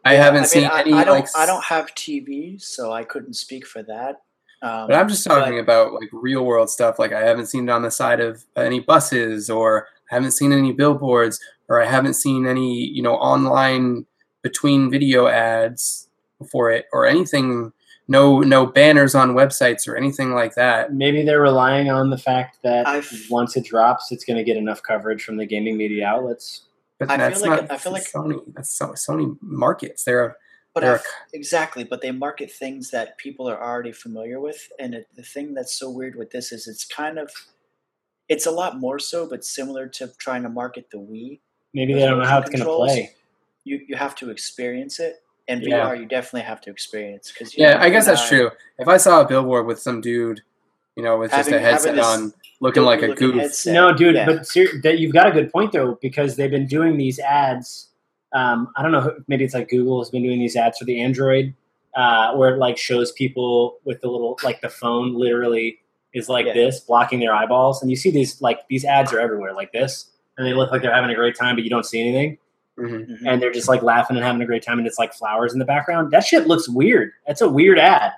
I 0.05 0.15
Yeah, 0.15 0.23
haven't 0.25 0.41
mean, 0.43 0.49
seen 0.49 0.65
I, 0.65 0.81
any 0.81 0.93
I 0.93 1.05
don't. 1.05 1.21
like. 1.21 1.29
I 1.37 1.47
don't 1.47 1.65
have 1.65 1.95
TV, 1.95 2.61
so 2.61 2.93
I 2.93 3.05
couldn't 3.05 3.35
speak 3.35 3.67
for 3.67 3.83
that. 3.83 4.23
Um, 4.63 4.87
But 4.89 4.95
I'm 4.97 5.09
just 5.09 5.25
talking 5.25 5.55
but- 5.55 5.61
about 5.61 5.93
like 5.93 6.09
real 6.13 6.45
world 6.45 6.71
stuff. 6.71 6.99
Like 6.99 7.13
I 7.13 7.21
haven't 7.21 7.47
seen 7.47 7.69
it 7.69 7.73
on 7.73 7.83
the 7.83 7.91
side 7.91 8.21
of 8.21 8.45
any 8.57 8.81
buses, 8.81 9.51
or 9.51 9.89
I 10.11 10.15
haven't 10.15 10.31
seen 10.33 10.53
any 10.53 10.73
billboards, 10.73 11.39
or 11.69 11.83
I 11.83 11.87
haven't 11.87 12.15
seen 12.15 12.47
any 12.47 12.85
you 12.87 13.03
know 13.03 13.15
online 13.17 14.07
between 14.43 14.91
video 14.91 15.27
ads 15.27 16.09
for 16.51 16.71
it, 16.71 16.87
or 16.93 17.07
anything. 17.07 17.73
No, 18.09 18.39
no 18.39 18.67
banners 18.67 19.17
on 19.17 19.31
websites 19.35 19.89
or 19.89 19.97
anything 19.97 20.33
like 20.33 20.55
that. 20.55 20.93
Maybe 20.95 21.25
they're 21.25 21.41
relying 21.41 21.91
on 21.91 22.11
the 22.11 22.19
fact 22.19 22.59
that 22.63 22.87
I've- 22.87 23.27
once 23.29 23.57
it 23.57 23.65
drops, 23.65 24.13
it's 24.13 24.25
going 24.25 24.37
to 24.37 24.45
get 24.45 24.57
enough 24.57 24.81
coverage 24.81 25.25
from 25.25 25.39
the 25.39 25.45
gaming 25.47 25.77
media 25.77 26.07
outlets. 26.07 26.67
But 27.01 27.11
I 27.11 27.17
feel 27.17 27.29
that's 27.31 27.41
like- 27.43 27.61
not. 27.63 27.73
I 27.73 27.79
feel 27.79 27.93
like- 27.93 28.05
Sony. 28.05 28.41
That's 28.55 28.71
so- 28.79 28.93
Sony 28.93 29.37
markets. 29.41 30.05
They're 30.05 30.37
But 30.73 30.83
they're 30.83 30.99
I- 31.01 31.03
exactly, 31.33 31.83
but 31.83 32.01
they 32.01 32.13
market 32.13 32.53
things 32.53 32.93
that 32.93 33.19
people 33.19 33.49
are 33.49 33.61
already 33.61 33.91
familiar 33.91 34.39
with, 34.39 34.69
and 34.79 34.95
it, 34.95 35.09
the 35.17 35.25
thing 35.25 35.53
that's 35.55 35.77
so 35.77 35.91
weird 35.91 36.15
with 36.15 36.31
this 36.31 36.53
is 36.53 36.69
it's 36.69 36.85
kind 36.85 37.19
of, 37.19 37.33
it's 38.29 38.47
a 38.47 38.53
lot 38.53 38.79
more 38.79 39.01
so, 39.01 39.29
but 39.29 39.45
similar 39.45 39.89
to 39.89 40.13
trying 40.19 40.45
to 40.45 40.49
market 40.49 40.91
the 40.93 40.99
Wii. 40.99 41.41
Maybe 41.77 41.93
Those 41.93 42.03
they 42.03 42.09
don't 42.09 42.19
know 42.21 42.25
how 42.27 42.39
it's 42.41 42.49
going 42.51 42.61
to 42.65 42.75
play. 42.75 43.11
You 43.65 43.81
you 43.87 43.97
have 43.97 44.15
to 44.17 44.31
experience 44.31 44.99
it, 44.99 45.23
and 45.47 45.63
Yeah. 45.63 45.91
VR 45.91 45.99
you 46.01 46.07
definitely 46.07 46.47
have 46.47 46.61
to 46.63 46.71
experience 46.71 47.31
because 47.31 47.57
yeah. 47.57 47.79
I 47.81 47.91
guess 47.91 48.07
that's 48.07 48.27
true. 48.29 48.51
If 48.79 48.89
I 48.89 48.97
saw 48.97 49.21
a 49.21 49.29
billboard 49.29 49.67
with 49.67 49.79
some 49.79 50.01
dude, 50.01 50.41
you 50.97 51.03
know, 51.03 51.19
with 51.19 51.31
just 51.33 51.51
a 51.51 51.59
headset 51.61 51.99
on, 51.99 52.33
looking 52.61 52.83
like 52.85 53.03
a 53.03 53.09
Looking 53.09 53.33
goof. 53.33 53.41
headset, 53.43 53.75
No, 53.75 53.93
dude, 53.93 54.15
yeah. 54.15 54.25
but 54.25 54.47
ser- 54.47 54.81
that 54.85 54.99
you've 54.99 55.13
got 55.13 55.27
a 55.27 55.33
good 55.33 55.53
point 55.53 55.73
though 55.73 55.99
because 56.01 56.37
they've 56.37 56.51
been 56.51 56.67
doing 56.67 56.97
these 56.97 57.19
ads. 57.19 57.91
Um, 58.33 58.73
I 58.77 58.83
don't 58.83 58.93
know, 58.93 59.15
maybe 59.29 59.45
it's 59.45 59.53
like 59.55 59.69
Google 59.69 60.01
has 60.01 60.09
been 60.11 60.23
doing 60.23 60.39
these 60.39 60.57
ads 60.57 60.79
for 60.79 60.85
the 60.87 61.01
Android, 61.03 61.53
uh, 61.95 62.35
where 62.37 62.55
it 62.55 62.59
like 62.59 62.79
shows 62.79 63.13
people 63.13 63.79
with 63.85 64.01
the 64.01 64.09
little 64.09 64.39
like 64.43 64.61
the 64.63 64.69
phone 64.71 65.15
literally 65.15 65.79
is 66.15 66.29
like 66.31 66.47
Yeah. 66.47 66.55
this, 66.55 66.81
blocking 66.81 67.21
their 67.21 67.35
eyeballs, 67.35 67.83
and 67.83 67.91
you 67.91 67.97
see 67.97 68.11
these 68.11 68.41
like 68.41 68.67
these 68.69 68.85
ads 68.85 69.13
are 69.13 69.21
everywhere 69.21 69.53
like 69.53 69.73
this, 69.73 70.11
and 70.39 70.47
they 70.47 70.53
look 70.55 70.71
like 70.71 70.83
they're 70.83 70.95
having 70.95 71.11
a 71.11 71.15
great 71.15 71.37
time, 71.37 71.55
but 71.57 71.65
you 71.65 71.71
don't 71.71 71.85
see 71.87 72.01
anything, 72.01 72.39
Mhm. 72.79 73.07
Mhm. 73.09 73.19
and 73.27 73.43
they're 73.43 73.53
just 73.53 73.69
like 73.69 73.83
laughing 73.83 74.17
and 74.17 74.25
having 74.25 74.43
a 74.43 74.47
great 74.47 74.63
time, 74.63 74.79
and 74.79 74.87
it's 74.87 74.99
like 74.99 75.13
flowers 75.15 75.53
in 75.53 75.59
the 75.59 75.65
background. 75.65 76.11
That 76.11 76.25
shit 76.25 76.47
looks 76.47 76.69
weird. 76.69 77.13
That's 77.27 77.41
a 77.41 77.49
weird 77.49 77.79
ad. 77.79 78.13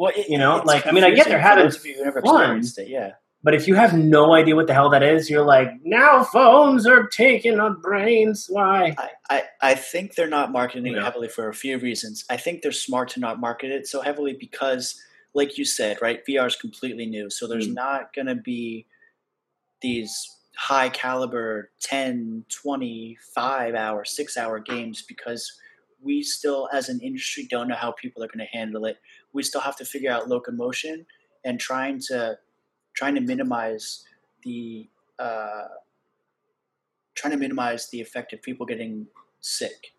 well, 0.00 0.12
it, 0.16 0.28
you 0.28 0.38
know, 0.38 0.58
it's 0.58 0.66
like, 0.66 0.86
I 0.86 0.92
mean, 0.92 1.02
I 1.02 1.08
get 1.10 1.24
confusing 1.26 1.30
they're 1.32 1.38
for 1.40 1.48
having 1.48 1.64
those 1.64 1.84
you 1.84 1.94
who 1.94 2.04
never 2.04 2.22
fun. 2.22 2.34
experienced 2.40 2.78
it. 2.78 2.88
Yeah, 2.88 3.12
But 3.42 3.54
if 3.54 3.66
you 3.66 3.74
have 3.74 3.94
no 3.98 4.32
idea 4.32 4.54
what 4.54 4.68
the 4.68 4.72
hell 4.74 4.90
that 4.90 5.02
is, 5.02 5.28
you're 5.28 5.44
like, 5.44 5.70
now 5.82 6.22
phones 6.22 6.86
are 6.86 7.08
taking 7.08 7.58
our 7.58 7.70
brains. 7.70 8.46
Why? 8.48 8.94
I, 8.96 9.10
I, 9.28 9.42
I 9.60 9.74
think 9.74 10.14
they're 10.14 10.28
not 10.28 10.52
marketing 10.52 10.92
Yeah. 10.92 11.00
it 11.00 11.02
heavily 11.04 11.26
for 11.26 11.48
a 11.48 11.52
few 11.54 11.78
reasons. 11.78 12.24
I 12.30 12.36
think 12.36 12.62
they're 12.62 12.70
smart 12.70 13.08
to 13.10 13.20
not 13.20 13.40
market 13.40 13.72
it 13.72 13.88
so 13.88 14.00
heavily 14.00 14.34
because, 14.34 15.00
like 15.34 15.58
you 15.58 15.64
said, 15.64 16.00
right, 16.00 16.24
VR 16.24 16.46
is 16.46 16.54
completely 16.54 17.06
new. 17.06 17.28
So 17.28 17.48
there's 17.48 17.66
Mm. 17.68 17.74
not 17.74 18.12
going 18.14 18.26
to 18.28 18.36
be 18.36 18.86
these 19.80 20.28
high 20.58 20.88
caliber 20.88 21.70
10, 21.80 22.44
25 22.48 23.74
hour, 23.76 24.04
six 24.04 24.36
hour 24.36 24.58
games 24.58 25.04
because 25.06 25.52
we 26.02 26.20
still, 26.20 26.68
as 26.72 26.88
an 26.88 26.98
industry, 27.00 27.46
don't 27.48 27.68
know 27.68 27.76
how 27.76 27.92
people 27.92 28.24
are 28.24 28.26
going 28.26 28.44
to 28.44 28.58
handle 28.58 28.84
it. 28.84 28.98
We 29.32 29.44
still 29.44 29.60
have 29.60 29.76
to 29.76 29.84
figure 29.84 30.10
out 30.10 30.28
locomotion 30.28 31.06
and 31.44 31.60
trying 31.60 32.00
to 32.08 32.38
trying 32.94 33.14
to 33.14 33.20
minimize 33.20 34.04
the 34.42 34.88
uh, 35.20 35.68
trying 37.14 37.30
to 37.32 37.38
minimize 37.38 37.88
the 37.90 38.00
effect 38.00 38.32
of 38.32 38.42
people 38.42 38.66
getting 38.66 39.06
sick. 39.40 39.92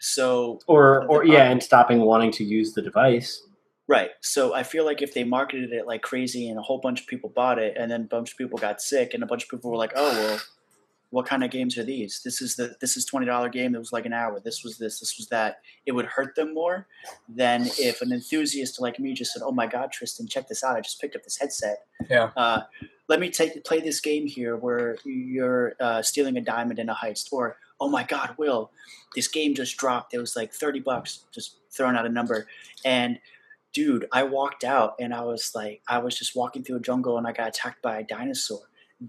So 0.00 0.58
Or, 0.66 1.06
or 1.06 1.24
yeah, 1.24 1.48
and 1.48 1.62
stopping 1.62 2.00
wanting 2.00 2.32
to 2.32 2.44
use 2.44 2.72
the 2.72 2.82
device. 2.82 3.45
Right. 3.88 4.10
So 4.20 4.54
I 4.54 4.62
feel 4.62 4.84
like 4.84 5.02
if 5.02 5.14
they 5.14 5.24
marketed 5.24 5.72
it 5.72 5.86
like 5.86 6.02
crazy 6.02 6.48
and 6.48 6.58
a 6.58 6.62
whole 6.62 6.78
bunch 6.78 7.00
of 7.00 7.06
people 7.06 7.30
bought 7.30 7.58
it, 7.58 7.76
and 7.76 7.90
then 7.90 8.02
a 8.02 8.04
bunch 8.04 8.32
of 8.32 8.38
people 8.38 8.58
got 8.58 8.80
sick, 8.80 9.14
and 9.14 9.22
a 9.22 9.26
bunch 9.26 9.44
of 9.44 9.48
people 9.48 9.70
were 9.70 9.76
like, 9.76 9.92
"Oh 9.94 10.12
well, 10.12 10.40
what 11.10 11.26
kind 11.26 11.44
of 11.44 11.50
games 11.50 11.78
are 11.78 11.84
these? 11.84 12.20
This 12.24 12.42
is 12.42 12.56
the 12.56 12.76
this 12.80 12.96
is 12.96 13.04
twenty 13.04 13.26
dollar 13.26 13.48
game 13.48 13.72
that 13.72 13.78
was 13.78 13.92
like 13.92 14.06
an 14.06 14.12
hour. 14.12 14.40
This 14.40 14.64
was 14.64 14.78
this. 14.78 15.00
This 15.00 15.16
was 15.16 15.28
that." 15.28 15.60
It 15.86 15.92
would 15.92 16.06
hurt 16.06 16.34
them 16.34 16.52
more 16.52 16.86
than 17.28 17.66
if 17.78 18.02
an 18.02 18.12
enthusiast 18.12 18.80
like 18.80 18.98
me 18.98 19.14
just 19.14 19.32
said, 19.32 19.42
"Oh 19.44 19.52
my 19.52 19.66
God, 19.66 19.92
Tristan, 19.92 20.26
check 20.26 20.48
this 20.48 20.64
out! 20.64 20.76
I 20.76 20.80
just 20.80 21.00
picked 21.00 21.16
up 21.16 21.24
this 21.24 21.38
headset. 21.38 21.86
Yeah. 22.10 22.30
Uh, 22.36 22.62
let 23.08 23.20
me 23.20 23.30
take 23.30 23.64
play 23.64 23.80
this 23.80 24.00
game 24.00 24.26
here 24.26 24.56
where 24.56 24.96
you're 25.04 25.74
uh, 25.78 26.02
stealing 26.02 26.36
a 26.36 26.40
diamond 26.40 26.78
in 26.78 26.88
a 26.88 26.94
heist." 26.94 27.32
Or, 27.32 27.56
"Oh 27.80 27.88
my 27.88 28.02
God, 28.02 28.34
Will, 28.36 28.70
this 29.14 29.28
game 29.28 29.54
just 29.54 29.76
dropped. 29.76 30.12
It 30.12 30.18
was 30.18 30.34
like 30.34 30.52
thirty 30.52 30.80
bucks. 30.80 31.24
Just 31.32 31.58
throwing 31.70 31.96
out 31.96 32.04
a 32.04 32.10
number." 32.10 32.48
And 32.84 33.20
dude, 33.76 34.06
I 34.10 34.22
walked 34.22 34.64
out 34.64 34.94
and 34.98 35.12
I 35.12 35.22
was 35.22 35.52
like, 35.54 35.82
I 35.86 35.98
was 35.98 36.16
just 36.18 36.34
walking 36.34 36.64
through 36.64 36.76
a 36.76 36.80
jungle 36.80 37.18
and 37.18 37.26
I 37.26 37.32
got 37.32 37.48
attacked 37.48 37.82
by 37.82 37.98
a 37.98 38.02
dinosaur. 38.04 38.60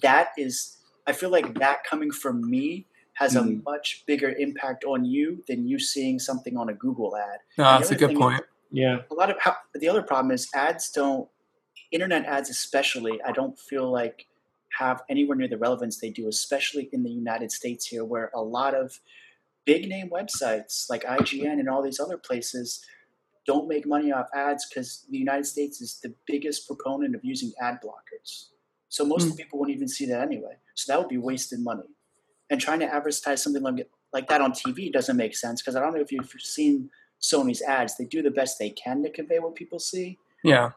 That 0.02 0.32
is, 0.38 0.76
I 1.08 1.14
feel 1.14 1.30
like 1.30 1.58
that 1.60 1.86
coming 1.86 2.12
from 2.12 2.50
me 2.50 2.86
has 3.14 3.38
a 3.38 3.40
Mhm. 3.44 3.64
much 3.64 4.04
bigger 4.06 4.30
impact 4.38 4.84
on 4.84 5.06
you 5.06 5.42
than 5.48 5.66
you 5.70 5.80
seeing 5.80 6.20
something 6.20 6.58
on 6.58 6.68
a 6.68 6.74
Google 6.74 7.16
ad. 7.16 7.40
No, 7.58 7.64
that's 7.64 7.92
a 7.92 7.96
good 7.96 8.10
thing- 8.10 8.18
point. 8.20 8.44
Yeah. 8.70 9.04
A 9.10 9.14
lot 9.14 9.30
of 9.30 9.40
how, 9.40 9.56
the 9.74 9.88
other 9.88 10.04
problem 10.04 10.32
is 10.32 10.50
ads 10.54 10.92
don't, 10.92 11.30
internet 11.92 12.26
ads 12.26 12.50
especially, 12.50 13.22
I 13.24 13.32
don't 13.32 13.58
feel 13.58 13.90
like 13.90 14.28
have 14.78 15.02
anywhere 15.08 15.38
near 15.38 15.48
the 15.48 15.58
relevance 15.58 16.02
they 16.02 16.10
do, 16.10 16.28
especially 16.28 16.90
in 16.92 17.04
the 17.04 17.10
United 17.10 17.54
States 17.54 17.86
here, 17.88 18.04
where 18.04 18.32
a 18.36 18.42
lot 18.42 18.76
of 18.76 19.00
big 19.64 19.88
name 19.88 20.10
websites 20.10 20.90
like 20.90 21.06
IGN 21.06 21.58
and 21.62 21.70
all 21.70 21.82
these 21.82 22.02
other 22.02 22.18
places 22.18 22.86
don't 23.48 23.68
make 23.68 23.88
money 23.88 24.12
off 24.12 24.28
ads 24.36 24.68
because 24.68 25.06
the 25.10 25.18
United 25.18 25.46
States 25.46 25.82
is 25.82 26.00
the 26.04 26.14
biggest 26.28 26.68
proponent 26.68 27.16
of 27.16 27.24
using 27.24 27.54
ad 27.62 27.80
blockers. 27.84 28.48
So 28.90 29.06
most 29.06 29.24
hmm. 29.24 29.32
of 29.32 29.38
the 29.38 29.44
people 29.44 29.60
won't 29.60 29.72
even 29.72 29.88
see 29.88 30.06
that 30.08 30.22
anyway. 30.22 30.58
So 30.76 30.92
that 30.92 31.00
would 31.00 31.10
be 31.10 31.18
wasted 31.18 31.62
money. 31.62 31.90
And 32.50 32.62
trying 32.62 32.80
to 32.80 32.94
advertise 32.94 33.42
something 33.42 33.64
like 33.64 33.88
like 34.14 34.28
that 34.30 34.42
on 34.42 34.52
TV 34.52 34.92
doesn't 34.92 35.18
make 35.18 35.36
sense 35.36 35.62
because 35.62 35.76
I 35.76 35.82
don't 35.82 35.94
know 35.94 36.02
if 36.02 36.12
you've 36.12 36.32
seen 36.40 36.90
Sony's 37.22 37.62
ads. 37.62 37.98
They 37.98 38.06
do 38.06 38.22
the 38.22 38.32
best 38.32 38.58
they 38.60 38.70
can 38.70 39.04
to 39.04 39.10
convey 39.10 39.40
what 39.40 39.56
people 39.56 39.80
see, 39.80 40.18
Yeah. 40.44 40.72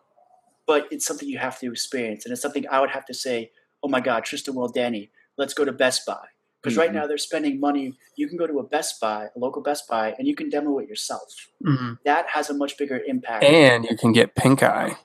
but 0.67 0.89
it's 0.91 1.07
something 1.07 1.29
you 1.29 1.39
have 1.39 1.59
to 1.61 1.71
experience, 1.71 2.25
and 2.25 2.33
it's 2.33 2.43
something 2.43 2.67
I 2.69 2.81
would 2.81 2.91
have 2.91 3.07
to 3.07 3.15
say, 3.15 3.53
"Oh 3.83 3.89
my 3.89 4.01
God, 4.01 4.25
Tristan 4.25 4.55
Will 4.55 4.69
Danny, 4.69 5.11
let's 5.37 5.55
go 5.55 5.65
to 5.65 5.73
Best 5.73 6.05
Buy." 6.07 6.27
Because 6.63 6.77
right 6.77 6.91
Mhm. 6.91 6.95
now 6.95 7.07
they're 7.07 7.17
spending 7.19 7.59
money. 7.59 7.95
You 8.17 8.29
can 8.29 8.37
go 8.37 8.47
to 8.47 8.59
a 8.59 8.63
Best 8.63 9.01
Buy, 9.01 9.29
a 9.35 9.39
local 9.39 9.63
Best 9.63 9.89
Buy, 9.89 10.15
and 10.19 10.29
you 10.29 10.35
can 10.37 10.51
demo 10.51 10.79
it 10.79 10.89
yourself. 10.89 11.49
hmm 11.65 11.95
That 12.05 12.27
has 12.29 12.51
a 12.51 12.55
much 12.55 12.77
bigger 12.77 12.99
impact. 13.07 13.45
And 13.45 13.85
you 13.87 13.97
can 13.97 14.13
get 14.13 14.35
pink 14.35 14.63
eye. 14.63 14.97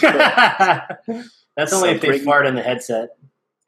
That's 0.00 1.72
only 1.72 1.88
So 1.90 1.94
if 1.94 2.00
they 2.00 2.08
bring- 2.08 2.24
fart 2.24 2.46
in 2.46 2.54
the 2.54 2.62
headset. 2.62 3.10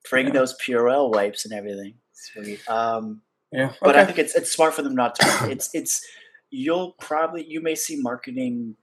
Bring 0.08 0.26
Yeah. 0.28 0.32
those 0.32 0.56
Purell 0.58 1.12
wipes 1.12 1.44
and 1.44 1.52
everything. 1.54 1.94
Sweet. 2.12 2.68
Um, 2.68 3.22
Yeah. 3.52 3.72
but 3.82 3.96
I 3.96 4.04
think 4.04 4.18
it's 4.18 4.34
it's 4.34 4.50
smart 4.50 4.74
for 4.74 4.82
them 4.82 4.94
not 4.94 5.14
to. 5.16 5.50
It's 5.50 5.72
it's 5.74 6.04
you'll 6.50 6.92
probably 6.92 7.44
you 7.46 7.60
may 7.60 7.74
see 7.74 7.96
marketing 8.00 8.76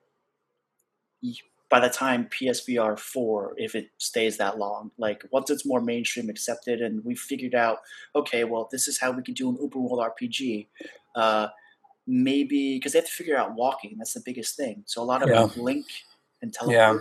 by 1.70 1.80
the 1.82 1.90
time 1.90 2.30
PSVR 2.30 2.98
four 2.98 3.54
if 3.58 3.76
it 3.76 3.90
stays 3.98 4.38
that 4.38 4.58
long. 4.58 4.92
Like 4.98 5.24
once 5.32 5.50
it's 5.50 5.66
more 5.66 5.82
mainstream 5.82 6.30
accepted 6.30 6.82
and 6.82 7.04
we 7.04 7.16
figured 7.16 7.56
out, 7.56 7.80
okay, 8.16 8.44
well 8.46 8.70
this 8.72 8.88
is 8.88 9.00
how 9.00 9.12
we 9.12 9.22
can 9.24 9.34
do 9.34 9.50
an 9.50 9.58
open 9.60 9.84
world 9.84 10.00
RPG. 10.00 10.68
Uh, 11.16 11.48
maybe 12.08 12.76
because 12.78 12.94
they 12.94 13.00
have 13.00 13.06
to 13.08 13.12
figure 13.14 13.38
out 13.38 13.54
walking. 13.56 13.96
That's 13.98 14.14
the 14.14 14.22
biggest 14.24 14.56
thing. 14.56 14.84
So 14.86 15.02
a 15.02 15.04
lot 15.04 15.22
of 15.24 15.30
Yeah. 15.30 15.42
them 15.42 15.50
blink 15.56 15.86
and 16.42 16.54
teleport. 16.54 16.76
Yeah. 16.78 16.98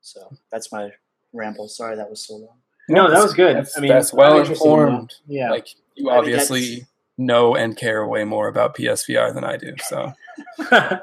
So 0.00 0.36
that's 0.50 0.72
my 0.72 0.90
ramble. 1.32 1.68
Sorry 1.68 1.94
that 1.96 2.10
was 2.10 2.26
so 2.26 2.34
long. 2.34 2.56
No, 2.88 3.08
that 3.08 3.22
was 3.22 3.34
good. 3.34 3.54
That's- 3.54 3.76
I 3.76 3.80
mean, 3.80 3.90
that's 3.90 4.12
well 4.12 4.38
interested 4.38 4.64
in 4.64 4.70
that. 4.70 4.82
informed. 4.82 5.14
Yeah. 5.28 5.50
Like 5.52 5.68
you 5.94 6.10
I 6.10 6.16
obviously 6.18 6.60
that's- 6.70 6.86
know 7.18 7.54
and 7.54 7.76
care 7.76 8.04
way 8.06 8.24
more 8.24 8.48
about 8.48 8.74
PSVR 8.74 9.32
than 9.32 9.44
I 9.44 9.56
do. 9.56 9.74
So 9.86 10.12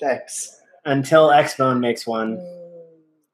Thanks. 0.00 0.60
Until 0.84 1.28
Xbone 1.28 1.80
makes 1.80 2.06
one. 2.06 2.38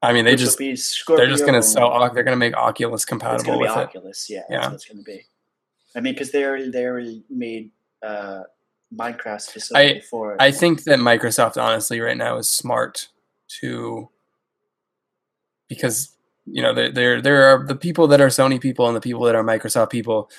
I 0.02 0.12
mean, 0.12 0.24
they 0.24 0.36
just 0.36 0.58
be 0.58 0.76
they're 1.08 1.26
just 1.26 1.44
gonna 1.44 1.58
and- 1.58 1.64
sell. 1.64 2.10
They're 2.14 2.22
gonna 2.22 2.36
make 2.36 2.56
Oculus 2.56 3.02
It's 3.02 3.04
compatible 3.04 3.44
going 3.44 3.58
to 3.58 3.64
be 3.64 3.68
with 3.68 3.78
it. 3.78 3.88
Oculus, 3.88 4.30
yeah. 4.30 4.42
Yeah. 4.48 4.60
That's 4.62 4.74
it's 4.74 4.84
going 4.86 4.98
to 4.98 5.04
be. 5.04 5.26
I 5.94 6.00
mean, 6.00 6.14
because 6.14 6.30
they 6.30 6.44
already 6.44 6.70
they 6.70 6.86
already 6.86 7.24
made 7.28 7.70
uh, 8.02 8.42
Minecraft 8.94 9.40
specifically 9.40 10.00
for. 10.00 10.36
I 10.40 10.52
think 10.52 10.84
that 10.84 10.98
Microsoft, 11.00 11.60
honestly, 11.60 12.00
right 12.00 12.16
now 12.16 12.38
is 12.38 12.48
smart 12.48 13.08
to 13.60 14.08
because 15.68 16.16
you 16.46 16.62
know 16.62 16.72
there 16.72 16.90
there 16.90 17.20
there 17.20 17.42
are 17.44 17.66
the 17.66 17.76
people 17.76 18.06
that 18.08 18.20
are 18.20 18.28
Sony 18.28 18.60
people 18.60 18.86
and 18.86 18.96
the 18.96 19.00
people 19.00 19.22
that 19.22 19.34
are 19.34 19.44
Microsoft 19.44 19.90
people. 19.90 20.30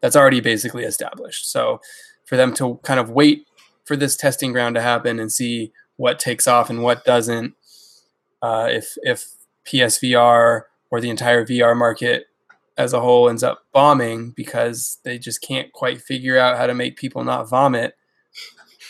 That's 0.00 0.16
already 0.16 0.40
basically 0.40 0.84
established. 0.84 1.50
So 1.50 1.80
for 2.24 2.36
them 2.36 2.54
to 2.54 2.78
kind 2.82 3.00
of 3.00 3.10
wait 3.10 3.46
for 3.84 3.96
this 3.96 4.16
testing 4.16 4.52
ground 4.52 4.76
to 4.76 4.80
happen 4.80 5.18
and 5.18 5.32
see 5.32 5.72
what 6.00 6.18
takes 6.18 6.48
off 6.48 6.70
and 6.70 6.82
what 6.82 7.04
doesn't, 7.04 7.54
uh, 8.40 8.68
if 8.70 8.96
if 9.02 9.26
PSVR 9.66 10.62
or 10.90 11.00
the 11.00 11.10
entire 11.10 11.44
VR 11.44 11.76
market 11.76 12.24
as 12.78 12.94
a 12.94 13.00
whole 13.00 13.28
ends 13.28 13.42
up 13.42 13.60
bombing 13.72 14.30
because 14.30 14.98
they 15.04 15.18
just 15.18 15.42
can't 15.42 15.70
quite 15.72 16.00
figure 16.00 16.38
out 16.38 16.56
how 16.56 16.66
to 16.66 16.74
make 16.74 16.96
people 16.96 17.22
not 17.22 17.48
vomit 17.48 17.94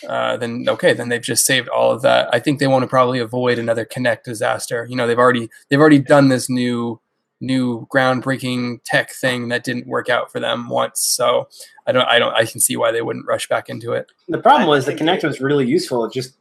uh, 0.09 0.37
then 0.37 0.65
okay, 0.69 0.93
then 0.93 1.09
they've 1.09 1.21
just 1.21 1.45
saved 1.45 1.69
all 1.69 1.93
of 1.93 2.03
that. 2.03 2.29
I 2.33 2.39
think 2.39 2.59
they 2.59 2.67
want 2.67 2.83
to 2.83 2.89
probably 2.89 3.19
avoid 3.19 3.59
another 3.59 3.85
Kinect 3.85 4.23
disaster. 4.25 4.87
You 4.89 4.97
know, 4.97 5.07
they've 5.07 5.19
already 5.19 5.51
they've 5.69 5.81
already 5.81 5.99
done 5.99 6.29
this 6.29 6.49
new 6.49 7.01
new 7.43 7.87
groundbreaking 7.93 8.81
tech 8.85 9.13
thing 9.13 9.49
that 9.49 9.65
didn't 9.65 9.87
work 9.87 10.09
out 10.09 10.31
for 10.31 10.41
them 10.41 10.69
once. 10.69 11.01
So 11.01 11.49
I 11.87 11.93
don't 11.93 12.07
I 12.09 12.19
don't 12.19 12.35
I 12.35 12.45
can 12.45 12.61
see 12.61 12.77
why 12.77 12.93
they 12.93 13.03
wouldn't 13.03 13.27
rush 13.27 13.49
back 13.49 13.69
into 13.69 13.93
it. 13.93 14.11
The 14.29 14.39
problem 14.39 14.69
was 14.69 14.87
the 14.87 14.95
Kinect 14.95 15.25
was 15.25 15.41
really 15.41 15.67
useful. 15.67 16.05
It 16.05 16.13
just 16.13 16.37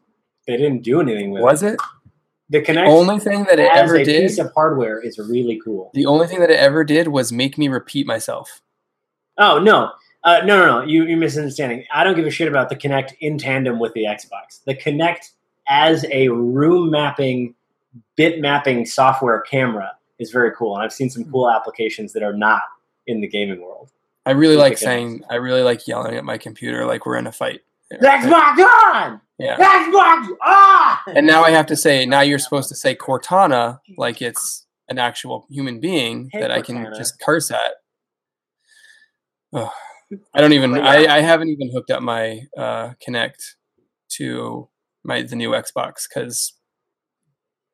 they 0.49 0.57
didn't 0.57 0.81
do 0.81 0.99
anything 0.99 1.29
with 1.29 1.41
it. 1.41 1.45
Was 1.45 1.61
it. 1.63 1.73
it 1.75 1.79
The 2.49 2.61
Kinect 2.63 2.87
only 2.87 3.19
thing 3.19 3.43
that 3.43 3.59
it 3.59 3.69
ever 3.71 3.97
a 3.97 4.03
did? 4.03 4.23
piece 4.23 4.39
of 4.39 4.51
hardware 4.55 4.99
is 4.99 5.19
really 5.19 5.61
cool. 5.63 5.91
The 5.93 6.07
only 6.07 6.25
thing 6.25 6.39
that 6.39 6.49
it 6.49 6.59
ever 6.59 6.83
did 6.83 7.09
was 7.09 7.31
make 7.31 7.57
me 7.59 7.67
repeat 7.67 8.07
myself. 8.07 8.61
Oh 9.37 9.59
no. 9.59 9.91
Uh, 10.23 10.41
no, 10.43 10.57
no, 10.59 10.81
no! 10.81 10.85
You, 10.85 11.05
you're 11.05 11.17
misunderstanding. 11.17 11.85
I 11.93 12.03
don't 12.03 12.15
give 12.15 12.25
a 12.25 12.31
shit 12.31 12.49
about 12.49 12.67
the 12.67 12.75
Kinect 12.75 13.13
in 13.21 13.37
tandem 13.37 13.79
with 13.79 13.93
the 13.93 14.03
Xbox. 14.03 14.61
The 14.65 14.75
Kinect 14.75 15.29
as 15.69 16.05
a 16.11 16.27
room 16.27 16.89
mapping, 16.89 17.55
bit 18.17 18.41
mapping 18.41 18.85
software 18.85 19.39
camera 19.39 19.93
is 20.17 20.31
very 20.31 20.51
cool, 20.57 20.73
and 20.75 20.83
I've 20.83 20.91
seen 20.91 21.09
some 21.09 21.23
cool 21.31 21.49
applications 21.49 22.11
that 22.13 22.23
are 22.23 22.33
not 22.33 22.63
in 23.07 23.21
the 23.21 23.27
gaming 23.27 23.61
world. 23.61 23.91
I 24.25 24.31
really 24.31 24.57
like 24.57 24.77
saying 24.77 25.23
I 25.29 25.35
really 25.35 25.61
like 25.63 25.87
yelling 25.87 26.15
at 26.15 26.25
my 26.25 26.37
computer 26.37 26.85
like 26.85 27.05
we're 27.05 27.15
in 27.15 27.27
a 27.27 27.31
fight. 27.31 27.61
Xbox 27.93 28.59
on! 28.59 29.21
Yeah. 29.37 29.57
Xbox 29.57 30.27
on! 30.45 31.15
And 31.15 31.25
now 31.25 31.43
I 31.43 31.51
have 31.51 31.65
to 31.67 31.75
say, 31.75 32.05
now 32.05 32.21
you're 32.21 32.39
supposed 32.39 32.69
to 32.69 32.75
say 32.75 32.95
Cortana 32.95 33.79
like 33.97 34.21
it's 34.21 34.65
an 34.89 34.99
actual 34.99 35.45
human 35.49 35.79
being 35.79 36.29
Hey, 36.31 36.41
that 36.41 36.51
I 36.51 36.61
can 36.61 36.91
just 36.95 37.19
curse 37.19 37.51
at. 37.51 37.71
Ugh. 39.53 39.69
I 40.33 40.41
don't 40.41 40.53
even. 40.53 40.75
I. 40.75 41.05
I 41.05 41.21
haven't 41.21 41.49
even 41.49 41.71
hooked 41.71 41.91
up 41.91 42.01
my 42.01 42.41
uh, 42.57 42.93
Kinect 43.05 43.55
to 44.13 44.67
my 45.03 45.21
the 45.21 45.35
new 45.35 45.51
Xbox 45.51 46.07
because 46.07 46.53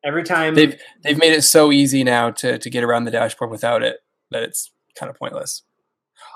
Every 0.04 0.22
time 0.22 0.54
they've 0.54 0.80
they've 1.02 1.18
made 1.18 1.32
it 1.32 1.42
so 1.42 1.72
easy 1.72 2.04
now 2.04 2.30
to 2.30 2.58
to 2.58 2.70
get 2.70 2.84
around 2.84 3.04
the 3.04 3.10
dashboard 3.10 3.50
without 3.50 3.82
it 3.82 3.96
that 4.30 4.44
it's 4.44 4.70
kind 4.94 5.10
of 5.10 5.16
pointless. 5.16 5.62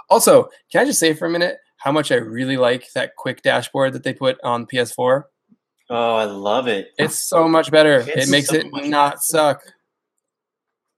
Also, 0.08 0.48
can 0.72 0.80
I 0.80 0.84
just 0.84 0.98
say 0.98 1.14
for 1.14 1.26
a 1.26 1.30
minute 1.30 1.58
how 1.80 1.92
much 1.92 2.10
I 2.12 2.16
really 2.16 2.56
like 2.56 2.92
that 2.94 3.16
quick 3.16 3.42
dashboard 3.42 3.92
that 3.94 4.02
they 4.04 4.14
put 4.14 4.38
on 4.44 4.66
PS4? 4.66 5.24
oh, 5.92 6.14
I 6.14 6.24
love 6.24 6.68
it. 6.68 6.88
It's 6.98 7.18
so 7.18 7.48
much 7.48 7.70
better. 7.70 7.98
It's 8.06 8.28
it 8.28 8.30
makes 8.30 8.48
so 8.48 8.54
it 8.56 8.66
not 8.88 9.12
better. 9.14 9.16
suck. 9.20 9.62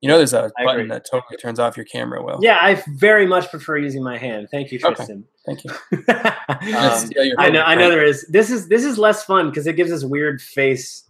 You 0.02 0.08
know, 0.08 0.16
there's 0.18 0.34
a 0.34 0.50
I 0.58 0.64
button 0.64 0.80
agree. 0.80 0.88
that 0.90 1.06
totally 1.10 1.36
turns 1.36 1.58
off 1.60 1.76
your 1.76 1.86
camera. 1.86 2.22
Will 2.22 2.40
yeah, 2.42 2.58
I 2.60 2.82
very 2.96 3.24
much 3.24 3.48
prefer 3.50 3.78
using 3.78 4.02
my 4.02 4.18
hand. 4.18 4.48
Thank 4.50 4.72
you, 4.72 4.80
Okay. 4.84 4.94
Tristan. 4.96 5.24
thank 5.46 5.62
you. 5.64 5.70
Um, 5.70 6.58
Let's 6.72 7.06
steal 7.06 7.24
your 7.24 7.40
I 7.40 7.48
know, 7.50 7.62
I 7.62 7.74
know 7.76 7.88
there 7.88 8.04
is. 8.04 8.26
This 8.28 8.50
is 8.50 8.66
this 8.68 8.84
is 8.84 8.98
less 8.98 9.24
fun 9.24 9.48
because 9.50 9.66
it 9.68 9.74
gives 9.76 9.90
this 9.90 10.02
weird 10.04 10.42
face. 10.42 11.04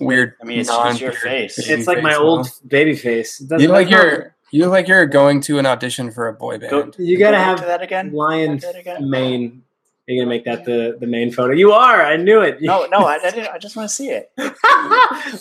weird. 0.00 0.34
I 0.42 0.44
mean, 0.46 0.58
it's 0.58 0.68
just 0.68 1.00
your 1.00 1.12
face. 1.12 1.58
It's 1.58 1.86
like 1.86 2.02
my 2.02 2.16
old 2.16 2.40
Will. 2.46 2.68
baby 2.68 2.96
face. 2.96 3.40
It 3.40 3.48
doesn't- 3.48 3.62
You 3.62 3.68
like 3.72 3.88
that's 3.88 4.02
not- 4.04 4.12
you're 4.12 4.36
you 4.50 4.62
look 4.62 4.70
like 4.70 4.88
you're 4.88 5.06
going 5.06 5.40
to 5.42 5.58
an 5.58 5.66
audition 5.66 6.10
for 6.10 6.28
a 6.28 6.32
boy 6.32 6.58
band. 6.58 6.70
Go- 6.70 6.90
You 7.02 7.18
gotta 7.18 7.38
have 7.38 7.60
to 7.60 7.66
that 7.66 7.82
again. 7.82 8.12
lion 8.12 8.56
Go 8.58 8.66
back 8.72 8.74
that 8.74 8.80
again? 8.80 9.10
mane. 9.10 9.62
You're 10.06 10.22
gonna 10.24 10.28
make 10.28 10.44
that 10.44 10.64
the 10.64 10.96
the 11.00 11.06
main 11.06 11.32
photo. 11.32 11.54
You 11.54 11.72
are. 11.72 12.02
I 12.04 12.16
knew 12.16 12.40
it. 12.42 12.60
No, 12.60 12.86
no, 12.86 12.98
I, 13.06 13.14
I 13.14 13.30
didn't. 13.30 13.48
I 13.48 13.58
just 13.58 13.74
want 13.74 13.88
to 13.88 13.94
see 13.94 14.10
it. 14.10 14.30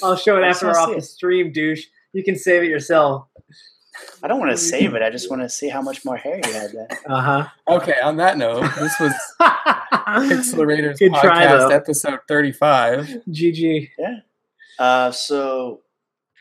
I'll 0.02 0.16
show 0.16 0.38
it 0.38 0.44
I 0.44 0.48
after 0.50 0.68
we're 0.68 0.74
wanna 0.74 0.92
off 0.92 0.96
the 0.96 1.02
stream, 1.02 1.52
douche. 1.52 1.86
You 2.14 2.24
can 2.24 2.36
save 2.38 2.64
it 2.64 2.68
yourself. 2.70 3.28
I 4.24 4.28
don't 4.28 4.40
want 4.40 4.52
to 4.52 4.58
save 4.58 4.96
it. 4.96 5.02
I 5.02 5.10
just 5.10 5.30
want 5.30 5.42
to 5.42 5.50
see 5.50 5.68
how 5.70 5.82
much 5.82 6.04
more 6.06 6.16
hair 6.18 6.40
you 6.46 6.54
had 6.54 6.72
then. 6.72 6.88
Uh 7.06 7.22
huh. 7.22 7.48
Okay, 7.68 7.96
on 8.02 8.18
that 8.18 8.38
note, 8.38 8.62
this 8.80 8.98
was 9.00 9.14
huh. 9.40 10.22
Pixel 10.22 10.66
Raiders 10.66 10.98
Good 10.98 11.12
try, 11.14 11.46
podcast 11.46 11.72
episode 11.72 12.20
35. 12.28 13.06
GG. 13.30 13.90
Yeah. 14.00 14.16
Uh, 14.80 15.12
so 15.12 15.82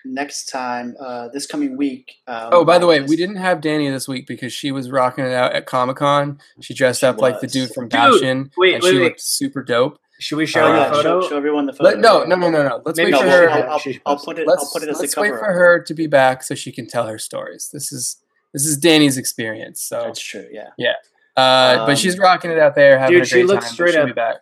next 0.05 0.47
time, 0.47 0.97
uh, 1.01 1.29
this 1.29 1.47
coming 1.47 1.77
week. 1.77 2.17
Um, 2.27 2.49
Oh, 2.53 2.65
by 2.65 2.79
the 2.79 2.87
way, 2.87 3.01
we 3.01 3.17
didn't 3.17 3.37
have 3.37 3.61
Danny 3.61 3.89
this 3.91 4.07
week 4.09 4.27
because 4.27 4.53
she 4.53 4.71
was 4.73 4.91
rocking 4.91 5.25
it 5.25 5.33
out 5.33 5.53
at 5.55 5.67
Comic 5.67 5.97
Con. 5.97 6.39
She 6.61 6.75
dressed 6.75 7.01
She 7.01 7.07
up 7.07 7.21
like 7.21 7.41
the 7.41 7.47
dude 7.47 7.71
from 7.73 7.85
Dude, 7.85 7.91
Bastion, 7.91 8.51
wait, 8.57 8.75
and 8.75 8.83
wait, 8.83 8.91
she 8.91 8.99
wait. 8.99 9.05
looked 9.05 9.21
super 9.21 9.63
dope. 9.63 9.99
Should 10.21 10.37
we 10.37 10.47
show 10.47 10.65
Uh, 10.65 10.69
you 10.69 10.81
a 10.81 10.85
show, 10.87 10.93
photo? 11.21 11.29
show 11.29 11.37
everyone 11.37 11.67
the 11.67 11.73
photo. 11.73 11.85
Let, 11.91 11.99
no, 11.99 12.25
no, 12.25 12.37
no, 12.37 12.49
no, 12.51 12.63
no. 12.69 12.83
Let's 12.85 12.97
Maybe 12.97 13.13
wait 13.13 13.19
No, 13.19 13.23
for 13.23 13.29
her. 13.29 13.51
I'll, 13.51 13.63
I'll, 13.73 13.81
I'll 14.07 14.17
put 14.19 14.39
it. 14.39 14.43
it. 14.43 14.47
let's 14.49 14.63
I'll 14.65 14.71
put 14.73 14.83
it 14.85 14.89
as 14.89 14.97
the 14.99 15.03
let's 15.03 15.15
cover. 15.15 15.31
wait 15.33 15.39
for 15.39 15.53
her 15.53 15.83
to 15.83 15.95
be 15.95 16.07
back 16.07 16.45
so 16.45 16.55
she 16.55 16.71
can 16.71 16.87
tell 16.87 17.07
her 17.09 17.19
stories. 17.19 17.71
This 17.73 17.91
is 17.93 18.19
this 18.53 18.65
is 18.65 18.77
Danny's 18.77 19.17
experience. 19.17 19.81
So, 19.83 20.03
That's 20.05 20.21
true. 20.21 20.47
Yeah. 20.53 20.69
Yeah. 20.79 20.93
Uh, 21.37 21.87
but 21.87 21.91
Um, 21.91 21.97
she's 21.97 22.19
rocking 22.19 22.51
it 22.51 22.59
out 22.59 22.75
there, 22.75 22.99
having 22.99 23.15
Dude, 23.15 23.23
a 23.23 23.27
she 23.27 23.35
great 23.37 23.47
looks 23.47 23.65
time. 23.65 23.75
straight 23.75 23.93
She'll 23.95 24.03
up- 24.03 24.07
be 24.09 24.13
back. 24.13 24.37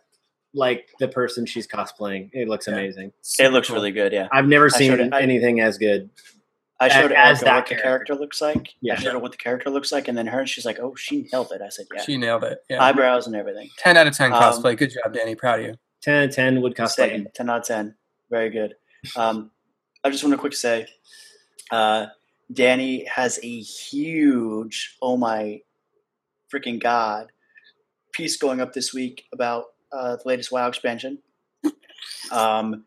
Like 0.53 0.89
the 0.99 1.09
person 1.09 1.47
she's 1.47 1.67
cosplaying. 1.67 2.31
It 2.33 2.49
looks 2.49 2.67
Yeah. 2.67 2.75
amazing. 2.75 3.13
It 3.39 3.53
looks 3.53 3.69
Cool. 3.69 3.77
really 3.77 3.93
good. 3.93 4.13
Yeah. 4.13 4.29
I've 4.33 4.47
never 4.49 4.67
I 4.67 4.69
seen 4.69 4.91
showed 4.91 5.01
it- 5.01 5.13
I- 5.15 5.21
anything 5.23 5.61
as 5.61 5.79
good. 5.79 6.11
I 6.83 6.89
showed 6.89 7.13
as 7.13 7.43
Erica 7.43 7.45
that 7.45 7.55
what 7.57 7.67
the 7.67 7.75
character. 7.75 7.77
character 7.83 8.15
looks 8.15 8.41
like. 8.41 8.75
Yeah. 8.81 8.95
I 8.95 8.97
showed 8.97 9.13
her 9.13 9.19
what 9.19 9.33
the 9.33 9.37
character 9.39 9.69
looks 9.71 9.93
like, 9.93 10.09
and 10.09 10.17
then 10.17 10.27
her, 10.27 10.47
she's 10.47 10.65
like, 10.65 10.79
"Oh, 10.81 10.95
she 10.95 11.29
nailed 11.31 11.53
it." 11.53 11.61
I 11.61 11.69
said, 11.69 11.87
"Yeah." 11.95 12.01
She 12.03 12.17
nailed 12.17 12.43
it. 12.43 12.65
Yeah. 12.71 12.83
Eyebrows 12.83 13.27
and 13.27 13.37
everything. 13.37 13.69
10 13.77 13.99
out 13.99 14.07
of 14.07 14.17
10 14.17 14.33
Um, 14.33 14.41
cosplay. 14.43 14.77
Good 14.79 14.93
job, 14.93 15.13
Danny. 15.13 15.35
Proud 15.35 15.61
of 15.61 15.67
you. 15.67 15.75
10 16.01 16.15
out 16.23 16.29
of 16.31 16.35
10 16.35 16.63
would 16.63 16.75
cosplay. 16.75 16.95
Same. 17.11 17.29
Ten 17.35 17.51
out 17.51 17.61
of 17.61 17.67
ten. 17.67 17.95
Very 18.31 18.49
good. 18.49 18.75
Um, 19.15 19.51
I 20.03 20.09
just 20.11 20.25
want 20.25 20.33
to 20.33 20.39
quick 20.39 20.55
say, 20.55 20.87
uh, 21.71 22.07
Danny 22.51 23.05
has 23.05 23.39
a 23.43 23.61
huge, 23.61 24.97
oh 25.03 25.17
my 25.19 25.61
freaking 26.53 26.81
god, 26.81 27.31
piece 28.13 28.37
going 28.39 28.61
up 28.63 28.73
this 28.73 28.95
week 28.95 29.27
about 29.33 29.70
uh, 29.93 30.17
the 30.17 30.23
latest 30.25 30.53
WoW 30.53 30.69
expansion. 30.69 31.19
Um, 32.31 32.85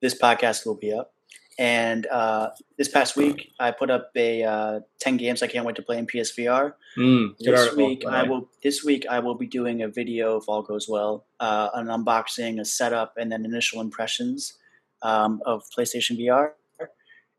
this 0.00 0.18
podcast 0.18 0.66
will 0.66 0.74
be 0.74 0.92
up. 0.92 1.12
And 1.56 2.06
uh, 2.06 2.50
this 2.76 2.88
past 2.88 3.16
week, 3.16 3.52
I 3.60 3.70
put 3.70 3.88
up 3.88 4.10
a 4.16 4.42
uh, 4.42 4.80
ten 4.98 5.16
games 5.16 5.40
I 5.42 5.46
can't 5.46 5.64
wait 5.64 5.76
to 5.76 5.82
play 5.82 5.98
in 5.98 6.06
PSVR. 6.06 6.74
Mm, 6.98 7.38
this 7.38 7.60
article, 7.60 7.86
week 7.86 8.00
the 8.00 8.08
I 8.08 8.24
will. 8.24 8.48
This 8.62 8.82
week 8.82 9.06
I 9.08 9.20
will 9.20 9.36
be 9.36 9.46
doing 9.46 9.82
a 9.82 9.88
video 9.88 10.36
if 10.36 10.48
all 10.48 10.62
goes 10.62 10.88
well, 10.88 11.26
uh, 11.38 11.68
an 11.74 11.86
unboxing, 11.86 12.60
a 12.60 12.64
setup, 12.64 13.14
and 13.16 13.30
then 13.30 13.44
initial 13.44 13.80
impressions 13.80 14.54
um, 15.02 15.40
of 15.46 15.62
PlayStation 15.76 16.18
VR. 16.18 16.52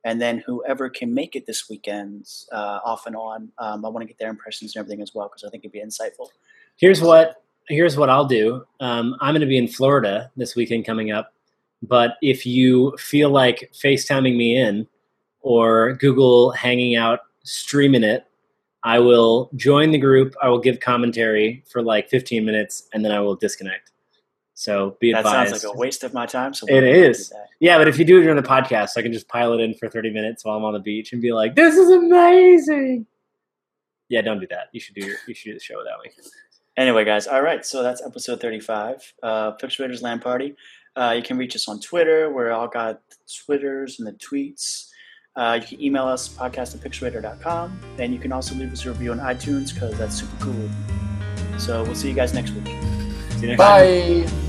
And 0.06 0.22
then 0.22 0.44
whoever 0.46 0.88
can 0.88 1.16
make 1.16 1.36
it 1.36 1.48
this 1.48 1.68
weekend, 1.68 2.28
uh, 2.52 2.80
off 2.86 3.08
and 3.08 3.16
on, 3.16 3.50
um, 3.58 3.84
I 3.84 3.90
want 3.90 4.04
to 4.04 4.08
get 4.08 4.20
their 4.20 4.30
impressions 4.30 4.76
and 4.76 4.82
everything 4.82 5.02
as 5.02 5.16
well 5.16 5.28
because 5.28 5.44
I 5.44 5.50
think 5.50 5.66
it'd 5.66 5.72
be 5.74 5.82
insightful. 5.82 6.30
Here's 6.78 7.02
what 7.02 7.44
here's 7.68 7.98
what 7.98 8.10
I'll 8.10 8.26
do. 8.26 8.66
Um, 8.80 9.16
I'm 9.22 9.34
going 9.34 9.42
to 9.42 9.48
be 9.48 9.58
in 9.58 9.68
Florida 9.68 10.32
this 10.36 10.56
weekend 10.56 10.86
coming 10.86 11.12
up, 11.12 11.34
but 11.82 12.18
if 12.22 12.46
you 12.46 12.96
feel 12.98 13.30
like 13.30 13.72
FaceTiming 13.74 14.36
me 14.36 14.58
in 14.58 14.88
or 15.42 15.94
Google 15.94 16.52
hanging 16.52 16.96
out 16.96 17.20
streaming 17.44 18.04
it, 18.04 18.26
I 18.84 19.00
will 19.00 19.50
join 19.56 19.92
the 19.92 19.98
group. 19.98 20.36
I 20.44 20.50
will 20.50 20.60
give 20.60 20.80
commentary 20.80 21.64
for 21.68 21.82
like 21.82 22.08
15 22.10 22.46
minutes, 22.46 22.88
and 22.94 23.04
then 23.04 23.12
I 23.12 23.20
will 23.20 23.36
disconnect. 23.36 23.92
So 24.54 24.96
be 25.02 25.12
advised. 25.12 25.26
That 25.26 25.50
sounds 25.50 25.64
like 25.66 25.76
a 25.76 25.78
waste 25.78 26.04
of 26.04 26.14
my 26.14 26.26
time. 26.26 26.54
So 26.54 26.66
It 26.68 26.74
we're 26.74 26.82
not 26.82 26.88
gonna 26.94 27.08
is. 27.10 27.30
that. 27.30 27.48
Yeah, 27.60 27.78
but 27.78 27.88
if 27.88 27.98
you 28.00 28.06
do 28.06 28.20
it 28.20 28.22
during 28.22 28.38
the 28.42 28.48
podcast, 28.48 28.96
I 28.96 29.02
can 29.02 29.12
just 29.12 29.28
pile 29.28 29.54
it 29.54 29.60
in 29.60 29.74
for 29.74 29.90
30 29.90 30.12
minutes 30.12 30.46
while 30.46 30.56
I'm 30.56 30.64
on 30.64 30.74
the 30.74 30.80
beach 30.80 31.12
and 31.14 31.22
be 31.22 31.34
like, 31.34 31.56
"This 31.56 31.76
is 31.76 31.90
amazing." 31.90 33.06
Yeah, 34.08 34.22
don't 34.22 34.40
do 34.40 34.48
that. 34.52 34.68
You 34.72 34.80
should 34.80 34.96
do 34.96 35.06
your 35.06 35.18
you 35.28 35.34
should 35.34 35.50
do 35.50 35.54
the 35.56 35.60
show 35.60 35.78
without 35.78 36.00
me. 36.04 36.12
Anyway, 36.78 37.06
guys, 37.06 37.28
all 37.28 37.42
right. 37.42 37.66
So 37.66 37.82
that's 37.84 38.04
episode 38.06 38.42
35, 38.42 39.14
uh, 39.24 39.52
Pixelators 39.58 40.02
Land 40.02 40.22
Party. 40.22 40.56
Uh, 40.96 41.14
you 41.16 41.24
can 41.24 41.38
reach 41.38 41.56
us 41.56 41.68
on 41.68 41.80
Twitter. 41.80 42.32
We're 42.32 42.52
all 42.52 42.68
got 42.68 43.02
Twitters 43.46 44.00
and 44.00 44.08
the 44.08 44.14
tweets. 44.14 44.90
Uh, 45.36 45.60
you 45.62 45.68
can 45.68 45.84
email 45.84 46.08
us, 46.08 46.30
podcast 46.30 46.76
at 46.76 46.82
pixelator.com. 46.82 47.80
And 48.00 48.14
you 48.14 48.20
can 48.20 48.32
also 48.32 48.56
leave 48.56 48.72
us 48.72 48.86
a 48.86 48.90
review 48.90 49.12
on 49.12 49.20
iTunes 49.20 49.74
because 49.74 49.98
that's 49.98 50.16
super 50.16 50.46
cool. 50.46 50.70
So 51.58 51.84
we'll 51.84 51.96
see 51.96 52.10
you 52.10 52.16
guys 52.16 52.34
next 52.34 52.52
week. 52.52 52.66
Next 53.42 53.42
time. 53.42 53.58
Bye. 53.58 54.45